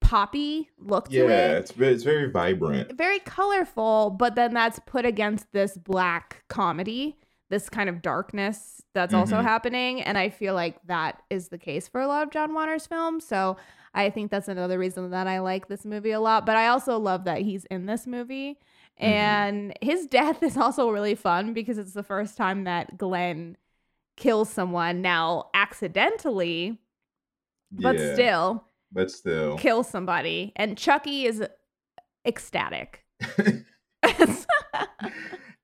poppy 0.00 0.68
look 0.78 1.08
to 1.08 1.14
Yeah, 1.16 1.56
it's 1.58 1.70
it's 1.78 2.04
very 2.04 2.30
vibrant. 2.30 2.92
Very 2.96 3.20
colorful, 3.20 4.10
but 4.10 4.34
then 4.34 4.52
that's 4.52 4.78
put 4.86 5.06
against 5.06 5.50
this 5.52 5.78
black 5.78 6.44
comedy, 6.48 7.16
this 7.48 7.70
kind 7.70 7.88
of 7.88 8.02
darkness 8.02 8.82
that's 8.92 9.14
also 9.14 9.36
Mhm. 9.36 9.42
happening. 9.44 10.02
And 10.02 10.18
I 10.18 10.28
feel 10.28 10.54
like 10.54 10.76
that 10.86 11.22
is 11.30 11.48
the 11.48 11.58
case 11.58 11.88
for 11.88 12.00
a 12.00 12.06
lot 12.06 12.22
of 12.22 12.30
John 12.30 12.52
Waters 12.52 12.86
films. 12.86 13.26
So 13.26 13.56
I 13.94 14.10
think 14.10 14.30
that's 14.30 14.48
another 14.48 14.78
reason 14.78 15.10
that 15.10 15.26
I 15.26 15.38
like 15.38 15.68
this 15.68 15.84
movie 15.86 16.10
a 16.10 16.20
lot. 16.20 16.44
But 16.44 16.56
I 16.56 16.66
also 16.68 16.98
love 16.98 17.24
that 17.24 17.38
he's 17.42 17.64
in 17.66 17.86
this 17.86 18.06
movie. 18.06 18.58
Mhm. 19.00 19.04
And 19.06 19.78
his 19.82 20.06
death 20.10 20.42
is 20.42 20.56
also 20.56 20.90
really 20.90 21.14
fun 21.14 21.52
because 21.52 21.78
it's 21.78 21.92
the 21.92 22.02
first 22.02 22.36
time 22.36 22.64
that 22.64 22.96
Glenn 22.98 23.56
kills 24.16 24.48
someone 24.50 25.02
now 25.02 25.50
accidentally, 25.54 26.78
but 27.72 27.98
Yeah, 27.98 28.14
still 28.14 28.64
but 28.92 29.10
still. 29.10 29.58
kills 29.58 29.88
somebody. 29.88 30.52
And 30.56 30.78
Chucky 30.78 31.26
is 31.26 31.42
ecstatic. 32.26 33.04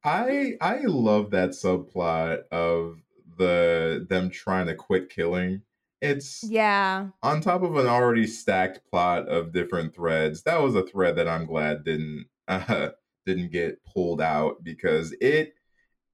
I 0.04 0.54
I 0.60 0.80
love 0.84 1.30
that 1.30 1.50
subplot 1.50 2.48
of 2.50 2.98
the 3.38 4.06
them 4.08 4.30
trying 4.30 4.66
to 4.66 4.74
quit 4.74 5.10
killing. 5.10 5.62
It's 6.00 6.42
yeah. 6.48 7.08
on 7.22 7.40
top 7.42 7.62
of 7.62 7.76
an 7.76 7.86
already 7.86 8.26
stacked 8.26 8.80
plot 8.90 9.28
of 9.28 9.52
different 9.52 9.94
threads. 9.94 10.42
That 10.44 10.62
was 10.62 10.74
a 10.74 10.82
thread 10.86 11.16
that 11.16 11.28
I'm 11.28 11.44
glad 11.46 11.84
didn't 11.84 12.26
uh, 12.48 12.90
didn't 13.26 13.52
get 13.52 13.82
pulled 13.84 14.20
out 14.20 14.62
because 14.62 15.14
it 15.20 15.54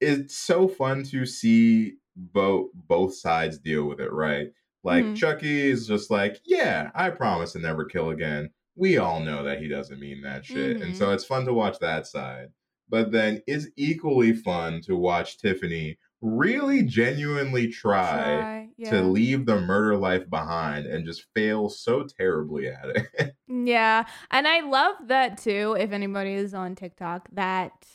it's 0.00 0.36
so 0.36 0.68
fun 0.68 1.02
to 1.04 1.24
see 1.26 1.94
both 2.16 2.68
both 2.74 3.14
sides 3.14 3.58
deal 3.58 3.84
with 3.84 4.00
it, 4.00 4.12
right? 4.12 4.48
Like 4.84 5.04
Mhm. 5.06 5.16
Chucky 5.16 5.68
is 5.68 5.86
just 5.86 6.10
like, 6.10 6.40
yeah, 6.44 6.90
I 6.94 7.10
promise 7.10 7.52
to 7.52 7.58
never 7.58 7.84
kill 7.84 8.10
again. 8.10 8.50
We 8.76 8.98
all 8.98 9.20
know 9.20 9.42
that 9.44 9.60
he 9.60 9.68
doesn't 9.68 9.98
mean 10.00 10.20
that 10.22 10.44
shit, 10.44 10.80
and 10.82 10.94
so 10.96 11.12
it's 11.12 11.24
fun 11.24 11.44
to 11.46 11.52
watch 11.54 11.78
that 11.80 12.06
side. 12.06 12.48
but 12.88 13.10
then 13.10 13.42
it's 13.48 13.66
equally 13.76 14.32
fun 14.32 14.80
to 14.82 14.94
watch 14.96 15.38
Tiffany 15.38 15.98
really 16.20 16.84
genuinely 16.84 17.66
try, 17.66 18.42
Try, 18.42 18.65
yeah. 18.76 18.90
to 18.90 19.02
leave 19.02 19.46
the 19.46 19.60
murder 19.60 19.96
life 19.96 20.28
behind 20.30 20.86
and 20.86 21.04
just 21.06 21.24
fail 21.34 21.68
so 21.68 22.02
terribly 22.04 22.68
at 22.68 22.84
it. 23.18 23.32
Yeah. 23.48 24.04
And 24.32 24.46
I 24.48 24.60
love 24.60 24.96
that 25.06 25.38
too, 25.38 25.76
if 25.78 25.92
anybody 25.92 26.32
is 26.34 26.52
on 26.52 26.74
TikTok, 26.74 27.28
that 27.32 27.86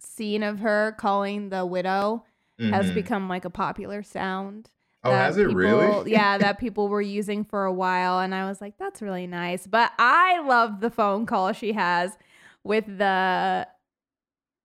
scene 0.00 0.42
of 0.42 0.58
her 0.60 0.96
calling 0.98 1.50
the 1.50 1.64
widow 1.64 2.24
has 2.58 2.90
Mhm. 2.90 2.94
become 2.94 3.28
like 3.28 3.44
a 3.44 3.50
popular 3.50 4.02
sound. 4.02 4.70
oh, 5.04 5.12
has 5.12 5.36
it 5.36 5.46
people- 5.46 5.54
really? 5.54 6.10
yeah, 6.10 6.36
that 6.38 6.58
people 6.58 6.88
were 6.88 7.00
using 7.00 7.44
for 7.44 7.64
a 7.64 7.72
while. 7.72 8.18
And 8.18 8.34
I 8.34 8.48
was 8.48 8.60
like, 8.60 8.76
that's 8.78 9.00
really 9.00 9.28
nice. 9.28 9.64
But 9.66 9.92
I 9.96 10.40
love 10.44 10.80
the 10.80 10.90
phone 10.90 11.24
call 11.24 11.52
she 11.52 11.72
has 11.74 12.18
with 12.64 12.84
the 12.98 13.68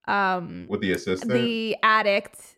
um 0.08 0.66
With 0.68 0.82
the 0.82 0.92
assistant? 0.94 1.32
the 1.32 1.78
addict, 1.84 2.53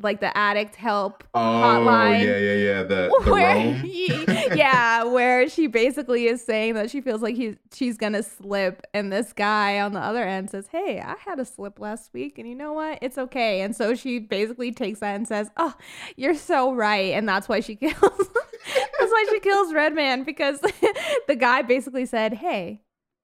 like 0.00 0.20
the 0.20 0.36
addict 0.36 0.74
help 0.74 1.22
oh, 1.34 1.38
hotline. 1.38 2.24
yeah, 2.24 2.38
yeah, 2.38 2.54
yeah. 2.54 2.82
The, 2.82 3.20
the 3.24 3.30
where 3.30 3.72
he- 3.74 4.24
yeah, 4.56 5.04
where 5.04 5.48
she 5.48 5.66
basically 5.66 6.26
is 6.26 6.42
saying 6.44 6.74
that 6.74 6.90
she 6.90 7.00
feels 7.00 7.20
like 7.20 7.36
he's 7.36 7.56
she's 7.72 7.98
gonna 7.98 8.22
slip, 8.22 8.82
and 8.94 9.12
this 9.12 9.32
guy 9.32 9.80
on 9.80 9.92
the 9.92 10.00
other 10.00 10.22
end 10.22 10.50
says, 10.50 10.68
"Hey, 10.68 11.00
I 11.00 11.16
had 11.24 11.38
a 11.38 11.44
slip 11.44 11.78
last 11.78 12.12
week, 12.14 12.38
and 12.38 12.48
you 12.48 12.54
know 12.54 12.72
what? 12.72 12.98
It's 13.02 13.18
okay." 13.18 13.60
And 13.60 13.76
so 13.76 13.94
she 13.94 14.18
basically 14.18 14.72
takes 14.72 15.00
that 15.00 15.14
and 15.14 15.28
says, 15.28 15.50
"Oh, 15.56 15.74
you're 16.16 16.34
so 16.34 16.72
right," 16.72 17.12
and 17.12 17.28
that's 17.28 17.48
why 17.48 17.60
she 17.60 17.76
kills. 17.76 18.00
that's 18.00 19.12
why 19.12 19.26
she 19.30 19.40
kills 19.40 19.74
Redman 19.74 20.24
because 20.24 20.60
the 21.28 21.36
guy 21.36 21.62
basically 21.62 22.06
said, 22.06 22.34
"Hey, 22.34 22.80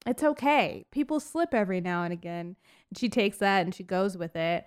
it's 0.07 0.23
okay. 0.23 0.85
People 0.93 1.19
slip 1.21 1.55
every 1.55 1.81
now 1.81 2.03
and 2.03 2.13
again." 2.13 2.57
And 2.91 2.99
she 2.99 3.09
takes 3.09 3.39
that 3.39 3.65
and 3.65 3.75
she 3.75 3.85
goes 3.85 4.17
with 4.17 4.37
it. 4.37 4.67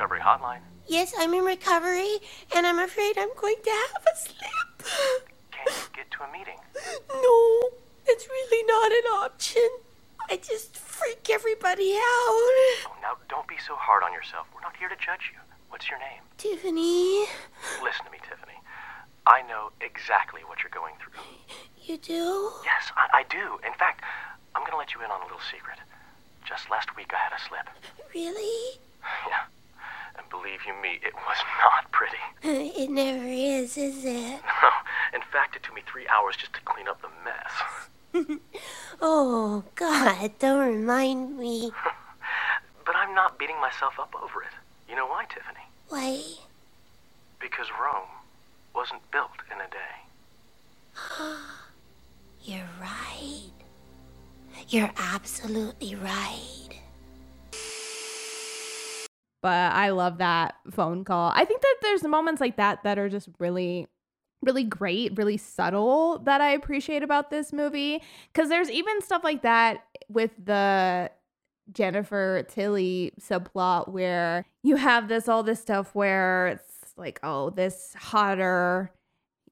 Recovery 0.00 0.20
hotline. 0.20 0.60
Yes, 0.88 1.12
I'm 1.18 1.34
in 1.34 1.44
recovery, 1.44 2.20
and 2.56 2.66
I'm 2.66 2.78
afraid 2.78 3.18
I'm 3.18 3.28
going 3.36 3.56
to 3.62 3.70
have 3.70 4.02
a 4.10 4.16
slip. 4.16 4.88
Can't 5.52 5.68
you 5.68 5.94
get 5.94 6.10
to 6.12 6.22
a 6.24 6.32
meeting? 6.32 6.56
No, 7.12 7.68
it's 8.06 8.26
really 8.26 8.64
not 8.64 8.90
an 8.90 9.24
option. 9.28 9.68
I 10.30 10.38
just 10.38 10.74
freak 10.78 11.28
everybody 11.30 11.92
out. 11.96 12.00
Oh, 12.88 12.96
now 13.02 13.18
don't 13.28 13.46
be 13.46 13.56
so 13.58 13.76
hard 13.76 14.02
on 14.02 14.14
yourself. 14.14 14.46
We're 14.54 14.62
not 14.62 14.74
here 14.78 14.88
to 14.88 14.96
judge 14.96 15.28
you. 15.34 15.38
What's 15.68 15.90
your 15.90 15.98
name? 15.98 16.22
Tiffany, 16.38 17.26
Listen 17.84 18.06
to 18.06 18.10
me, 18.10 18.20
Tiffany. 18.26 18.56
I 19.26 19.42
know 19.42 19.68
exactly 19.82 20.40
what 20.46 20.60
you're 20.62 20.72
going 20.72 20.94
through. 20.96 21.20
you 21.84 21.98
do? 21.98 22.52
Yes, 22.64 22.90
I, 22.96 23.18
I 23.20 23.22
do. 23.28 23.60
In 23.66 23.74
fact, 23.74 24.00
I'm 24.56 24.62
going 24.62 24.72
to 24.72 24.78
let 24.78 24.94
you 24.94 25.04
in 25.04 25.10
on 25.10 25.20
a 25.20 25.24
little 25.24 25.44
secret. 25.52 25.76
Just 26.48 26.70
last 26.70 26.96
week, 26.96 27.12
I 27.12 27.18
had 27.18 27.36
a 27.36 27.42
slip. 27.46 27.68
Really? 28.14 28.80
Yeah. 29.28 29.44
And 30.16 30.28
believe 30.30 30.60
you 30.66 30.74
me, 30.82 31.00
it 31.02 31.14
was 31.14 31.36
not 31.64 31.90
pretty. 31.92 32.16
It 32.82 32.90
never 32.90 33.26
is, 33.26 33.76
is 33.76 34.04
it? 34.04 34.40
No. 34.62 34.68
In 35.14 35.22
fact, 35.32 35.56
it 35.56 35.62
took 35.62 35.74
me 35.74 35.82
three 35.90 36.06
hours 36.08 36.36
just 36.36 36.52
to 36.54 36.60
clean 36.62 36.86
up 36.88 37.00
the 37.02 37.08
mess. 37.24 38.26
Oh, 39.00 39.64
God, 39.74 40.30
don't 40.38 40.66
remind 40.76 41.38
me. 41.38 41.72
But 42.84 42.96
I'm 42.96 43.14
not 43.14 43.38
beating 43.38 43.60
myself 43.60 43.98
up 43.98 44.14
over 44.14 44.42
it. 44.42 44.50
You 44.88 44.96
know 44.96 45.06
why, 45.06 45.24
Tiffany? 45.26 45.64
Why? 45.88 46.22
Because 47.40 47.66
Rome 47.80 48.08
wasn't 48.74 49.08
built 49.10 49.30
in 49.50 49.58
a 49.60 49.68
day. 49.70 49.96
You're 52.42 52.68
right. 52.80 53.50
You're 54.68 54.92
absolutely 54.96 55.94
right. 55.96 56.68
But 59.42 59.72
I 59.72 59.90
love 59.90 60.18
that 60.18 60.54
phone 60.70 61.04
call. 61.04 61.32
I 61.34 61.44
think 61.44 61.62
that 61.62 61.76
there's 61.82 62.02
moments 62.04 62.40
like 62.40 62.56
that 62.56 62.82
that 62.84 62.98
are 62.98 63.08
just 63.08 63.28
really 63.38 63.86
really 64.42 64.64
great, 64.64 65.18
really 65.18 65.36
subtle 65.36 66.18
that 66.20 66.40
I 66.40 66.52
appreciate 66.52 67.02
about 67.02 67.30
this 67.30 67.52
movie 67.52 68.02
cuz 68.32 68.48
there's 68.48 68.70
even 68.70 69.02
stuff 69.02 69.22
like 69.22 69.42
that 69.42 69.84
with 70.08 70.30
the 70.42 71.10
Jennifer 71.72 72.44
Tilly 72.48 73.12
subplot 73.20 73.88
where 73.88 74.46
you 74.62 74.76
have 74.76 75.08
this 75.08 75.28
all 75.28 75.42
this 75.42 75.60
stuff 75.60 75.94
where 75.94 76.48
it's 76.48 76.94
like 76.96 77.20
oh 77.22 77.50
this 77.50 77.94
hotter 77.98 78.92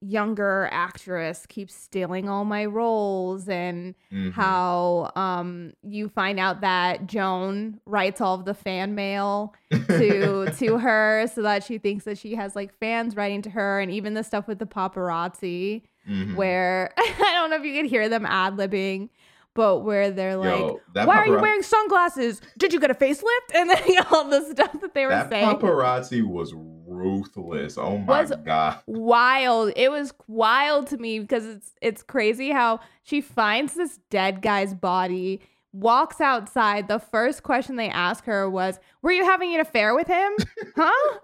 younger 0.01 0.69
actress 0.71 1.45
keeps 1.47 1.75
stealing 1.75 2.29
all 2.29 2.45
my 2.45 2.65
roles 2.65 3.49
and 3.49 3.95
Mhm. 4.13 4.33
how 4.33 5.11
um 5.17 5.73
you 5.83 6.09
find 6.09 6.39
out 6.39 6.61
that 6.61 7.07
Joan 7.09 7.81
writes 7.85 8.21
all 8.21 8.35
of 8.37 8.45
the 8.45 8.55
fan 8.55 8.95
mail 8.95 9.55
to 9.89 10.51
to 10.59 10.79
her 10.79 11.27
so 11.35 11.43
that 11.43 11.65
she 11.65 11.79
thinks 11.79 12.05
that 12.05 12.17
she 12.17 12.37
has 12.37 12.55
like 12.55 12.73
fans 12.79 13.17
writing 13.17 13.43
to 13.43 13.51
her 13.51 13.81
and 13.81 13.91
even 13.91 14.15
the 14.15 14.23
stuff 14.23 14.47
with 14.47 14.59
the 14.61 14.67
paparazzi 14.67 15.83
Mhm. 16.09 16.37
where 16.37 16.93
I 16.99 17.33
don't 17.35 17.51
know 17.51 17.57
if 17.57 17.65
you 17.65 17.75
could 17.83 17.91
hear 17.91 18.09
them 18.09 18.25
ad 18.25 18.57
libbing 18.57 19.09
but 19.55 19.81
where 19.81 20.13
they're 20.13 20.37
like 20.37 20.61
Yo, 20.61 20.81
why 20.95 21.17
are 21.17 21.27
you 21.27 21.39
wearing 21.41 21.63
sunglasses 21.63 22.41
did 22.57 22.73
you 22.73 22.79
get 22.79 22.93
a 22.93 22.95
facelift 22.95 23.25
and 23.55 23.69
then 23.69 23.83
all 24.13 24.25
the 24.29 24.43
stuff 24.53 24.81
that 24.81 24.95
they 24.95 25.05
were 25.07 25.11
That 25.11 25.29
saying 25.31 25.57
paparazzi 25.59 26.23
was 26.23 26.55
ruthless. 26.99 27.79
Oh 27.79 27.99
my 27.99 28.21
Was- 28.23 28.33
god. 28.45 28.81
wild. 28.87 29.73
It 29.77 29.91
was 29.91 30.13
wild 30.27 30.87
to 30.89 30.99
me 30.99 31.21
because 31.21 31.45
it's 31.47 31.73
it's 31.81 32.03
crazy 32.03 32.51
how 32.51 32.81
she 33.03 33.21
finds 33.21 33.75
this 33.75 33.99
dead 34.11 34.43
guy's 34.43 34.75
body, 34.75 35.41
walks 35.73 36.21
outside. 36.21 36.89
The 36.89 36.99
first 36.99 37.43
question 37.43 37.77
they 37.77 37.89
ask 37.91 38.25
her 38.25 38.49
was, 38.51 38.79
"Were 39.03 39.13
you 39.13 39.25
having 39.25 39.55
an 39.55 39.61
affair 39.61 39.95
with 39.95 40.07
him?" 40.09 40.33
huh? 40.77 41.19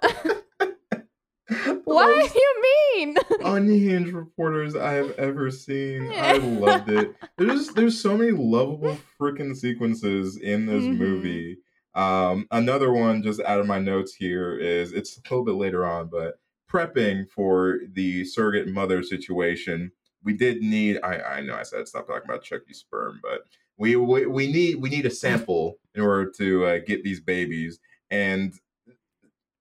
what 1.84 2.32
do 2.32 2.38
you 2.38 2.62
mean? 2.96 3.16
unhinged 3.44 4.12
reporters 4.12 4.74
I 4.74 4.92
have 4.94 5.10
ever 5.18 5.50
seen. 5.50 6.10
I 6.14 6.38
loved 6.38 6.88
it. 6.88 7.14
There's 7.36 7.68
there's 7.70 8.00
so 8.00 8.16
many 8.16 8.30
lovable 8.30 8.96
freaking 9.20 9.54
sequences 9.54 10.36
in 10.38 10.66
this 10.66 10.84
Mhm. 10.84 10.96
movie. 10.98 11.58
Um, 11.94 12.46
another 12.50 12.92
one 12.92 13.22
just 13.22 13.40
out 13.40 13.60
of 13.60 13.66
my 13.66 13.78
notes 13.78 14.14
here 14.14 14.58
is 14.58 14.92
it's 14.92 15.16
a 15.16 15.20
little 15.30 15.44
bit 15.44 15.54
later 15.54 15.86
on, 15.86 16.08
but 16.08 16.38
prepping 16.70 17.28
for 17.30 17.78
the 17.92 18.24
surrogate 18.24 18.68
mother 18.68 19.02
situation. 19.02 19.92
We 20.22 20.32
did 20.32 20.62
need. 20.62 20.98
I 21.02 21.18
I 21.18 21.40
know 21.40 21.54
I 21.54 21.62
said 21.62 21.86
stop 21.86 22.06
talking 22.06 22.28
about 22.28 22.42
Chucky 22.42 22.72
sperm, 22.72 23.20
but 23.22 23.42
we 23.76 23.96
we, 23.96 24.26
we 24.26 24.50
need 24.50 24.76
we 24.76 24.88
need 24.88 25.06
a 25.06 25.10
sample 25.10 25.78
in 25.94 26.02
order 26.02 26.30
to 26.38 26.64
uh, 26.64 26.78
get 26.86 27.04
these 27.04 27.20
babies 27.20 27.78
and 28.10 28.54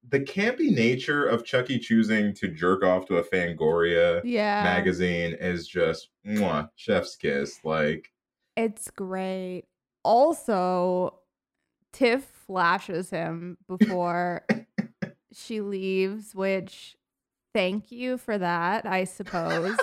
the 0.10 0.20
campy 0.20 0.70
nature 0.70 1.26
of 1.26 1.44
Chucky 1.44 1.80
choosing 1.80 2.34
to 2.36 2.48
jerk 2.48 2.84
off 2.84 3.08
to 3.08 3.18
a 3.18 3.24
Fangoria 3.24 4.22
yeah, 4.24 4.64
magazine 4.64 5.36
is 5.40 5.68
just 5.68 6.10
mwah, 6.26 6.70
chef's 6.76 7.16
kiss. 7.16 7.60
Like, 7.64 8.12
it's 8.56 8.92
great. 8.92 9.64
Also, 10.04 11.20
Tiff 11.94 12.24
flashes 12.48 13.10
him 13.10 13.58
before 13.68 14.46
she 15.34 15.62
leaves, 15.62 16.36
which 16.36 16.96
thank 17.54 17.92
you 17.92 18.18
for 18.18 18.38
that, 18.38 18.86
I 18.86 19.04
suppose. 19.06 19.78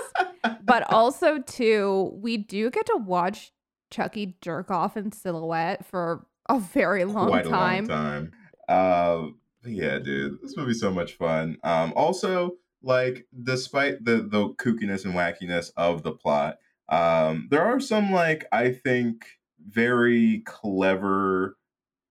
but 0.62 0.82
also 0.92 1.38
too, 1.38 2.12
we 2.14 2.36
do 2.36 2.70
get 2.70 2.86
to 2.86 2.96
watch 2.96 3.52
Chucky 3.90 4.36
jerk 4.40 4.70
off 4.70 4.96
in 4.96 5.12
silhouette 5.12 5.86
for 5.86 6.26
a 6.48 6.58
very 6.58 7.04
long 7.04 7.28
quite 7.28 7.44
time. 7.44 7.88
a 7.88 7.88
long 7.88 7.88
time. 7.88 8.32
Uh, 8.68 9.26
yeah, 9.64 9.98
dude, 9.98 10.40
this 10.42 10.56
movie's 10.56 10.80
so 10.80 10.90
much 10.90 11.14
fun. 11.14 11.56
Um, 11.64 11.92
also, 11.94 12.56
like, 12.82 13.26
despite 13.42 14.04
the 14.04 14.22
the 14.22 14.50
kookiness 14.54 15.04
and 15.04 15.14
wackiness 15.14 15.70
of 15.76 16.02
the 16.02 16.12
plot, 16.12 16.58
um, 16.88 17.48
there 17.50 17.64
are 17.64 17.80
some 17.80 18.10
like 18.12 18.46
I 18.52 18.72
think 18.72 19.26
very 19.68 20.42
clever 20.46 21.56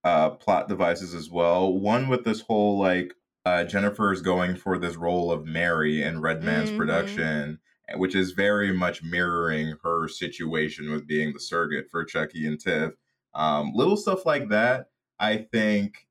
uh 0.03 0.31
plot 0.31 0.67
devices 0.69 1.13
as 1.13 1.29
well. 1.29 1.73
One 1.73 2.07
with 2.07 2.23
this 2.25 2.41
whole 2.41 2.77
like 2.79 3.13
uh 3.45 3.63
Jennifer 3.65 4.11
is 4.11 4.21
going 4.21 4.55
for 4.55 4.77
this 4.77 4.95
role 4.95 5.31
of 5.31 5.45
Mary 5.45 6.01
in 6.01 6.21
Redman's 6.21 6.71
Mhm. 6.71 6.75
production, 6.75 7.59
eh, 7.89 7.95
which 7.97 8.15
is 8.15 8.31
very 8.31 8.71
much 8.73 9.03
mirroring 9.03 9.75
her 9.83 10.07
situation 10.07 10.91
with 10.91 11.07
being 11.07 11.33
the 11.33 11.39
surrogate 11.39 11.89
for 11.89 12.03
Chucky 12.05 12.45
and 12.47 12.59
Tiff. 12.59 12.93
Um, 13.33 13.73
little 13.75 13.97
stuff 13.97 14.25
like 14.25 14.49
that, 14.49 14.87
I 15.19 15.37
think. 15.37 16.07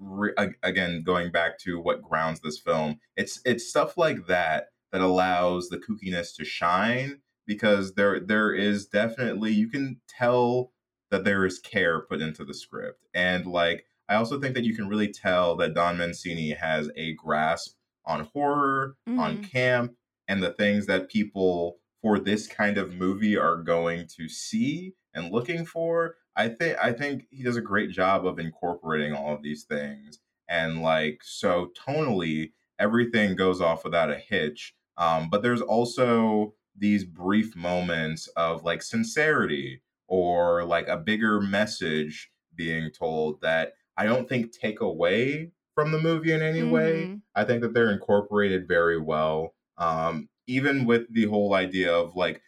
Re- 0.00 0.32
again, 0.62 1.02
going 1.02 1.32
back 1.32 1.58
to 1.60 1.80
what 1.80 2.02
grounds 2.02 2.40
this 2.40 2.58
film, 2.60 3.00
it's 3.16 3.40
it's 3.44 3.68
stuff 3.68 3.96
like 3.96 4.26
that 4.28 4.68
that 4.92 5.00
allows 5.00 5.68
the 5.68 5.78
kookiness 5.78 6.36
to 6.36 6.44
shine 6.44 7.20
because 7.46 7.94
there 7.94 8.20
there 8.20 8.52
is 8.54 8.86
definitely 8.86 9.50
you 9.52 9.68
can 9.68 10.00
tell 10.08 10.72
that 11.10 11.24
there 11.24 11.44
is 11.46 11.58
care 11.58 12.02
put 12.02 12.20
into 12.20 12.44
the 12.44 12.54
script 12.54 13.06
and 13.14 13.46
like 13.46 13.86
I 14.08 14.14
also 14.14 14.40
think 14.40 14.54
that 14.54 14.64
you 14.64 14.74
can 14.74 14.88
really 14.88 15.12
tell 15.12 15.54
that 15.56 15.74
Don 15.74 15.98
Mancini 15.98 16.52
has 16.52 16.90
a 16.96 17.12
grasp 17.12 17.76
on 18.06 18.24
horror, 18.24 18.96
on 19.18 19.36
Mhm. 19.36 19.42
camp, 19.42 19.96
and 20.26 20.42
the 20.42 20.52
things 20.54 20.86
that 20.86 21.10
people 21.10 21.78
for 22.00 22.18
this 22.18 22.46
kind 22.46 22.78
of 22.78 22.94
movie 22.94 23.36
are 23.36 23.56
going 23.62 24.06
to 24.16 24.28
see 24.28 24.94
and 25.14 25.30
looking 25.30 25.66
for, 25.66 26.16
I 26.36 26.48
think 26.48 26.78
I 26.78 26.92
think 26.92 27.26
he 27.30 27.42
does 27.42 27.56
a 27.56 27.60
great 27.60 27.90
job 27.90 28.26
of 28.26 28.38
incorporating 28.38 29.12
all 29.12 29.34
of 29.34 29.42
these 29.42 29.64
things. 29.64 30.20
And 30.48 30.80
like 30.82 31.22
so 31.22 31.72
tonally, 31.76 32.52
everything 32.78 33.36
goes 33.36 33.60
off 33.60 33.84
without 33.84 34.10
a 34.10 34.16
hitch. 34.18 34.74
Um, 34.96 35.28
but 35.30 35.42
there's 35.42 35.60
also 35.60 36.54
these 36.76 37.04
brief 37.04 37.56
moments 37.56 38.28
of 38.28 38.64
like 38.64 38.82
sincerity 38.82 39.82
or 40.08 40.64
like 40.64 40.88
a 40.88 40.96
bigger 40.96 41.40
message 41.40 42.30
being 42.54 42.90
told 42.90 43.40
that 43.42 43.74
I 43.96 44.04
don't 44.06 44.28
think 44.28 44.52
take 44.52 44.80
away 44.80 45.52
from 45.74 45.92
the 45.92 46.00
movie 46.00 46.32
in 46.32 46.42
any 46.42 46.62
way. 46.62 47.04
Mhm. 47.06 47.22
I 47.34 47.44
think 47.44 47.62
that 47.62 47.74
they're 47.74 47.92
incorporated 47.92 48.66
very 48.68 48.98
well. 49.00 49.54
Um, 49.76 50.28
even 50.46 50.86
with 50.86 51.12
the 51.12 51.26
whole 51.26 51.54
idea 51.54 51.92
of 51.94 52.16
like 52.16 52.42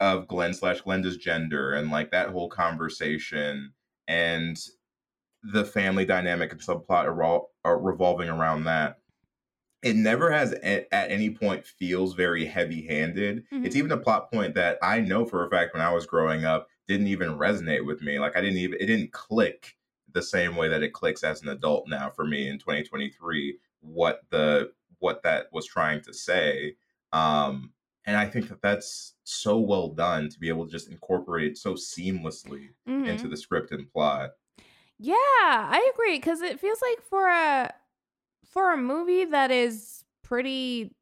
of 0.00 0.28
Glenn 0.28 0.52
slash 0.54 0.80
Glenda's 0.82 1.16
gender 1.16 1.72
and 1.72 1.90
like 1.90 2.10
that 2.10 2.30
whole 2.30 2.48
conversation 2.50 3.72
and 4.08 4.58
the 5.42 5.64
family 5.64 6.04
dynamic 6.06 6.52
and 6.52 6.60
subplot 6.60 7.06
revol- 7.06 7.48
uh, 7.66 7.70
revolving 7.76 8.28
around 8.28 8.64
that. 8.64 8.98
It 9.82 9.96
never 9.96 10.30
has 10.30 10.52
a- 10.54 10.92
at 10.94 11.10
any 11.10 11.30
point 11.30 11.66
feels 11.66 12.14
very 12.14 12.46
heavy 12.46 12.86
handed. 12.86 13.44
It's 13.62 13.76
Mhm. 13.76 13.78
even 13.78 13.92
a 13.92 13.98
plot 13.98 14.30
point 14.32 14.54
that 14.54 14.78
I 14.82 15.00
know 15.00 15.26
for 15.26 15.44
a 15.46 15.50
fact 15.50 15.74
when 15.74 15.82
I 15.82 15.92
was 15.92 16.06
growing 16.06 16.44
up 16.44 16.68
didn't 16.86 17.06
even 17.08 17.30
resonate 17.30 17.84
with 17.86 18.02
me. 18.02 18.18
Like 18.18 18.36
I 18.36 18.40
didn't 18.40 18.58
even 18.58 18.78
it 18.80 18.86
didn't 18.86 19.12
click 19.12 19.76
the 20.12 20.22
same 20.22 20.56
way 20.56 20.68
that 20.68 20.82
it 20.82 20.92
clicks 20.92 21.24
as 21.24 21.42
an 21.42 21.48
adult 21.48 21.88
now 21.88 22.10
for 22.10 22.24
me 22.26 22.48
in 22.48 22.58
2023 22.58 23.58
what 23.80 24.22
the 24.30 24.72
what 24.98 25.22
that 25.22 25.46
was 25.52 25.66
trying 25.66 26.00
to 26.00 26.12
say 26.14 26.76
um 27.12 27.72
and 28.06 28.16
i 28.16 28.24
think 28.26 28.48
that 28.48 28.62
that's 28.62 29.14
so 29.24 29.58
well 29.58 29.88
done 29.88 30.28
to 30.28 30.38
be 30.38 30.48
able 30.48 30.64
to 30.64 30.70
just 30.70 30.88
incorporate 30.88 31.50
it 31.52 31.58
so 31.58 31.74
seamlessly 31.74 32.68
Mhm. 32.86 33.04
into 33.04 33.28
the 33.28 33.36
script 33.36 33.72
and 33.72 33.90
plot 33.90 34.30
Yeah, 34.98 35.14
I 35.14 35.90
agree 35.94 36.16
because 36.18 36.40
it 36.40 36.60
feels 36.60 36.80
like 36.80 37.02
for 37.02 37.28
a 37.28 37.74
for 38.46 38.72
a 38.72 38.76
movie 38.76 39.24
that 39.26 39.50
is 39.50 40.04
pretty 40.22 40.96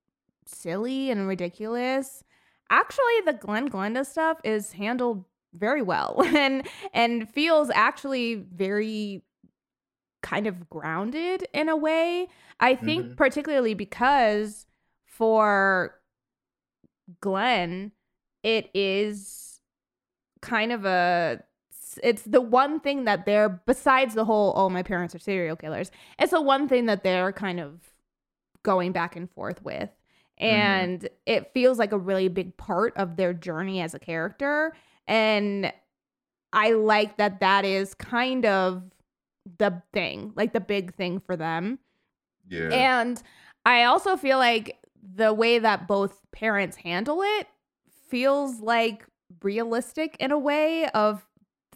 silly 0.47 1.11
and 1.11 1.29
ridiculous, 1.29 2.25
actually 2.71 3.21
the 3.27 3.35
Glenn 3.35 3.71
Glenda 3.71 4.07
stuff 4.07 4.41
is 4.45 4.73
handled 4.73 5.25
very 5.55 5.83
well 5.83 6.23
and 6.25 6.67
and 6.93 7.29
feels 7.29 7.71
actually 7.75 8.35
very 8.35 9.23
kind 10.23 10.47
of 10.47 10.71
grounded 10.71 11.47
in 11.53 11.69
a 11.69 11.77
way. 11.77 12.29
I 12.61 12.75
think 12.77 13.07
Mhm. 13.07 13.17
particularly 13.17 13.75
because 13.75 14.67
for 15.05 15.99
Glenn, 17.21 17.93
it 18.43 18.71
is 18.75 19.61
kind 20.41 20.73
of 20.73 20.85
a 20.85 21.43
it's 22.03 22.23
the 22.23 22.41
one 22.41 22.81
thing 22.81 23.05
that 23.05 23.27
they're 23.27 23.49
besides 23.67 24.15
the 24.15 24.25
whole 24.25 24.53
oh 24.57 24.69
my 24.71 24.83
parents 24.83 25.15
are 25.15 25.19
serial 25.19 25.55
killers 25.55 25.91
it's 26.19 26.31
the 26.33 26.41
one 26.41 26.67
thing 26.67 26.87
that 26.87 27.05
they're 27.05 27.33
kind 27.33 27.61
of 27.61 27.81
going 28.63 28.93
back 28.93 29.15
and 29.15 29.31
forth 29.31 29.63
with 29.63 29.91
and 30.39 31.09
it 31.27 31.53
feels 31.53 31.79
like 31.79 31.93
a 31.93 31.99
really 31.99 32.29
big 32.29 32.57
part 32.57 32.97
of 32.97 33.17
their 33.17 33.35
journey 33.35 33.81
as 33.83 33.93
a 33.95 33.99
character 33.99 34.73
and 35.07 35.73
i 36.53 36.73
like 36.73 37.17
that 37.17 37.41
that 37.41 37.65
is 37.65 37.95
kind 37.95 38.45
of 38.47 38.83
the 39.59 39.83
thing 39.93 40.33
like 40.37 40.53
the 40.53 40.61
big 40.61 40.95
thing 40.95 41.19
for 41.21 41.37
them. 41.37 41.79
Yeah. 42.49 42.69
And 42.69 43.23
I 43.65 43.85
also 43.85 44.17
feel 44.17 44.39
like 44.39 44.79
the 45.03 45.33
way 45.35 45.59
that 45.59 45.89
both 45.89 46.21
parents 46.33 46.77
handle 46.77 47.23
it 47.23 47.49
feels 48.09 48.61
like 48.61 49.05
realistic 49.43 50.17
in 50.21 50.31
a 50.31 50.39
way 50.39 50.87
of 50.91 51.27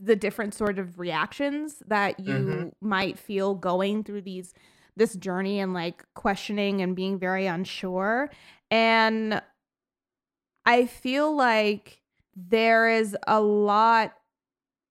the 0.01 0.15
different 0.15 0.55
sort 0.55 0.79
of 0.79 0.99
reactions 0.99 1.83
that 1.87 2.21
you 2.21 2.35
Mhm. 2.35 2.73
might 2.81 3.19
feel 3.19 3.55
going 3.55 4.05
through 4.05 4.23
these 4.23 4.55
this 4.97 5.15
journey 5.17 5.59
and 5.61 5.75
like 5.75 6.05
questioning 6.15 6.81
and 6.83 6.95
being 6.97 7.19
very 7.19 7.47
unsure. 7.47 8.31
And 8.71 9.43
I 10.65 10.87
feel 10.87 11.35
like 11.35 12.03
there 12.37 12.89
is 12.89 13.17
a 13.27 13.41
lot 13.41 14.13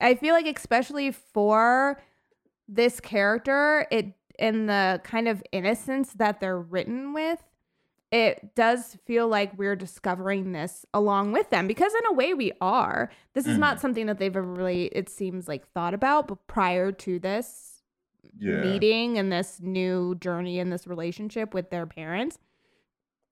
I 0.01 0.15
feel 0.15 0.33
like 0.33 0.47
especially 0.57 1.11
for 1.11 2.01
this 2.67 2.99
character, 2.99 3.87
it 3.91 4.13
in 4.37 4.65
the 4.65 4.99
kind 5.03 5.27
of 5.27 5.41
innocence 5.53 6.13
that 6.13 6.41
they're 6.41 6.59
written 6.59 7.13
with, 7.13 7.41
it 8.11 8.53
does 8.55 8.97
feel 9.05 9.27
like 9.29 9.57
we're 9.57 9.77
discovering 9.77 10.51
this 10.51 10.85
along 10.93 11.31
with 11.31 11.49
them 11.49 11.67
because 11.67 11.93
in 11.93 12.05
a 12.07 12.13
way 12.13 12.33
we 12.33 12.51
are. 12.59 13.09
This 13.33 13.45
is 13.45 13.57
not 13.57 13.75
mm-hmm. 13.75 13.81
something 13.81 14.05
that 14.07 14.19
they've 14.19 14.35
ever 14.35 14.43
really 14.45 14.85
it 14.87 15.09
seems 15.09 15.47
like 15.47 15.67
thought 15.69 15.93
about, 15.93 16.27
but 16.27 16.45
prior 16.47 16.91
to 16.91 17.19
this 17.19 17.71
yeah 18.37 18.61
meeting 18.61 19.17
and 19.17 19.31
this 19.31 19.59
new 19.61 20.15
journey 20.15 20.59
and 20.59 20.71
this 20.71 20.87
relationship 20.87 21.53
with 21.53 21.69
their 21.69 21.85
parents. 21.85 22.37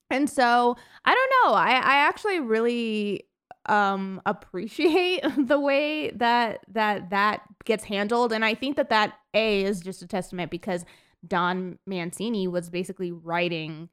And 0.10 0.30
so 0.30 0.78
I 1.04 1.14
don't 1.14 1.32
know. 1.52 1.56
I, 1.56 1.72
I 1.72 1.96
actually 2.08 2.40
really 2.40 3.26
um 3.68 4.22
appreciate 4.26 5.22
the 5.38 5.60
way 5.60 6.10
that 6.12 6.60
that 6.68 7.10
that 7.10 7.42
gets 7.66 7.84
handled 7.86 8.34
and 8.34 8.44
i 8.44 8.54
think 8.54 8.76
that 8.76 8.90
that 8.90 9.14
a 9.34 9.64
is 9.64 9.80
just 9.80 10.02
a 10.02 10.08
testament 10.08 10.52
because 10.52 10.84
don 11.28 11.80
mancini 11.88 12.48
was 12.48 12.70
basically 12.70 13.12
writing 13.12 13.88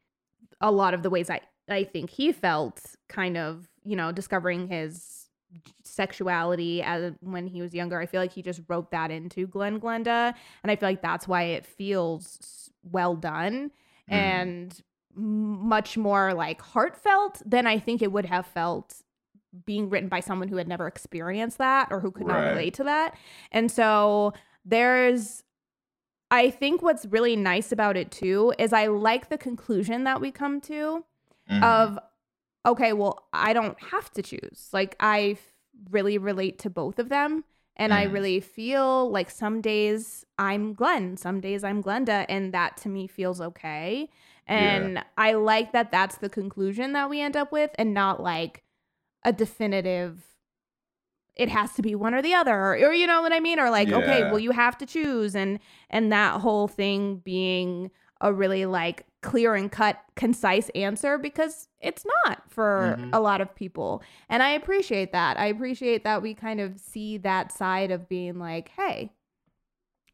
a 0.60 0.70
lot 0.72 0.92
of 0.94 1.02
the 1.04 1.10
ways 1.10 1.30
i 1.30 1.40
i 1.68 1.84
think 1.84 2.10
he 2.10 2.32
felt 2.32 2.80
kind 3.08 3.36
of 3.36 3.68
you 3.84 3.94
know 3.94 4.10
discovering 4.10 4.66
his 4.68 5.28
sexuality 5.84 6.82
as 6.82 7.12
when 7.20 7.46
he 7.46 7.60
was 7.60 7.74
younger 7.74 8.00
i 8.00 8.06
feel 8.06 8.20
like 8.20 8.32
he 8.32 8.42
just 8.42 8.60
wrote 8.68 8.90
that 8.90 9.10
into 9.10 9.46
glenn 9.46 9.80
glenda 9.80 10.32
and 10.62 10.70
i 10.70 10.76
feel 10.76 10.88
like 10.88 11.02
that's 11.02 11.26
why 11.28 11.42
it 11.44 11.64
feels 11.66 12.70
well 12.82 13.14
done 13.14 13.70
Mhm. 14.10 14.14
and 14.16 14.82
much 15.14 15.96
more 15.96 16.34
like 16.34 16.60
heartfelt 16.60 17.42
than 17.44 17.66
i 17.66 17.78
think 17.78 18.00
it 18.02 18.10
would 18.12 18.26
have 18.26 18.46
felt 18.46 19.02
being 19.66 19.88
written 19.90 20.08
by 20.08 20.20
someone 20.20 20.48
who 20.48 20.56
had 20.56 20.68
never 20.68 20.86
experienced 20.86 21.58
that 21.58 21.88
or 21.90 22.00
who 22.00 22.10
could 22.10 22.26
not 22.26 22.44
relate 22.50 22.74
to 22.74 22.84
that. 22.84 23.16
And 23.50 23.70
so 23.70 24.32
there's 24.64 25.42
I 26.30 26.50
think 26.50 26.80
what's 26.82 27.06
really 27.06 27.34
nice 27.34 27.72
about 27.72 27.96
it 27.96 28.10
too 28.12 28.52
is 28.58 28.72
I 28.72 28.86
like 28.86 29.28
the 29.28 29.38
conclusion 29.38 30.04
that 30.04 30.20
we 30.20 30.30
come 30.30 30.60
to 30.62 31.04
Mhm. 31.50 31.62
of 31.64 31.98
okay, 32.66 32.92
well, 32.92 33.26
I 33.32 33.52
don't 33.52 33.80
have 33.82 34.10
to 34.12 34.22
choose. 34.22 34.68
Like 34.72 34.94
I 35.00 35.30
f- 35.30 35.54
really 35.90 36.18
relate 36.18 36.58
to 36.60 36.70
both 36.70 36.98
of 36.98 37.08
them 37.08 37.42
and 37.76 37.92
I 37.94 38.06
Mhm. 38.06 38.12
really 38.12 38.40
feel 38.40 39.10
like 39.10 39.30
some 39.30 39.60
days 39.62 40.24
I'm 40.38 40.74
Glenn, 40.74 41.16
some 41.16 41.40
days 41.40 41.64
I'm 41.64 41.82
Glenda 41.82 42.26
and 42.28 42.52
that 42.54 42.76
to 42.78 42.88
me 42.88 43.06
feels 43.06 43.40
okay. 43.40 44.08
And 44.46 45.02
I 45.16 45.32
like 45.32 45.72
that 45.72 45.90
that's 45.90 46.18
the 46.18 46.28
conclusion 46.28 46.92
that 46.92 47.08
we 47.08 47.20
end 47.20 47.36
up 47.36 47.50
with 47.50 47.70
and 47.78 47.94
not 47.94 48.22
like 48.22 48.62
a 49.24 49.32
definitive 49.32 50.24
it 51.36 51.48
has 51.48 51.72
to 51.74 51.80
be 51.82 51.94
one 51.94 52.12
or 52.14 52.20
the 52.20 52.34
other 52.34 52.54
or, 52.54 52.72
or 52.74 52.92
you 52.92 53.06
know 53.06 53.22
what 53.22 53.32
i 53.32 53.40
mean? 53.40 53.58
Or 53.58 53.70
like 53.70 53.90
okay 53.92 54.24
well 54.24 54.38
you 54.38 54.50
have 54.50 54.76
to 54.78 54.86
choose 54.86 55.34
and 55.34 55.58
and 55.88 56.12
that 56.12 56.40
whole 56.40 56.68
thing 56.68 57.16
being 57.24 57.90
a 58.20 58.32
really 58.32 58.66
like 58.66 59.06
clear 59.22 59.54
and 59.54 59.70
cut 59.72 59.98
concise 60.16 60.68
answer 60.70 61.16
because 61.18 61.68
it's 61.80 62.04
not 62.26 62.42
for 62.50 62.96
Mhm. 62.98 63.10
a 63.12 63.20
lot 63.20 63.40
of 63.40 63.54
people. 63.54 64.02
And 64.28 64.42
i 64.42 64.50
appreciate 64.50 65.12
that. 65.12 65.38
I 65.38 65.46
appreciate 65.46 66.04
that 66.04 66.20
we 66.22 66.34
kind 66.34 66.60
of 66.60 66.78
see 66.78 67.16
that 67.18 67.52
side 67.52 67.90
of 67.90 68.08
being 68.08 68.38
like 68.38 68.70
hey 68.76 69.12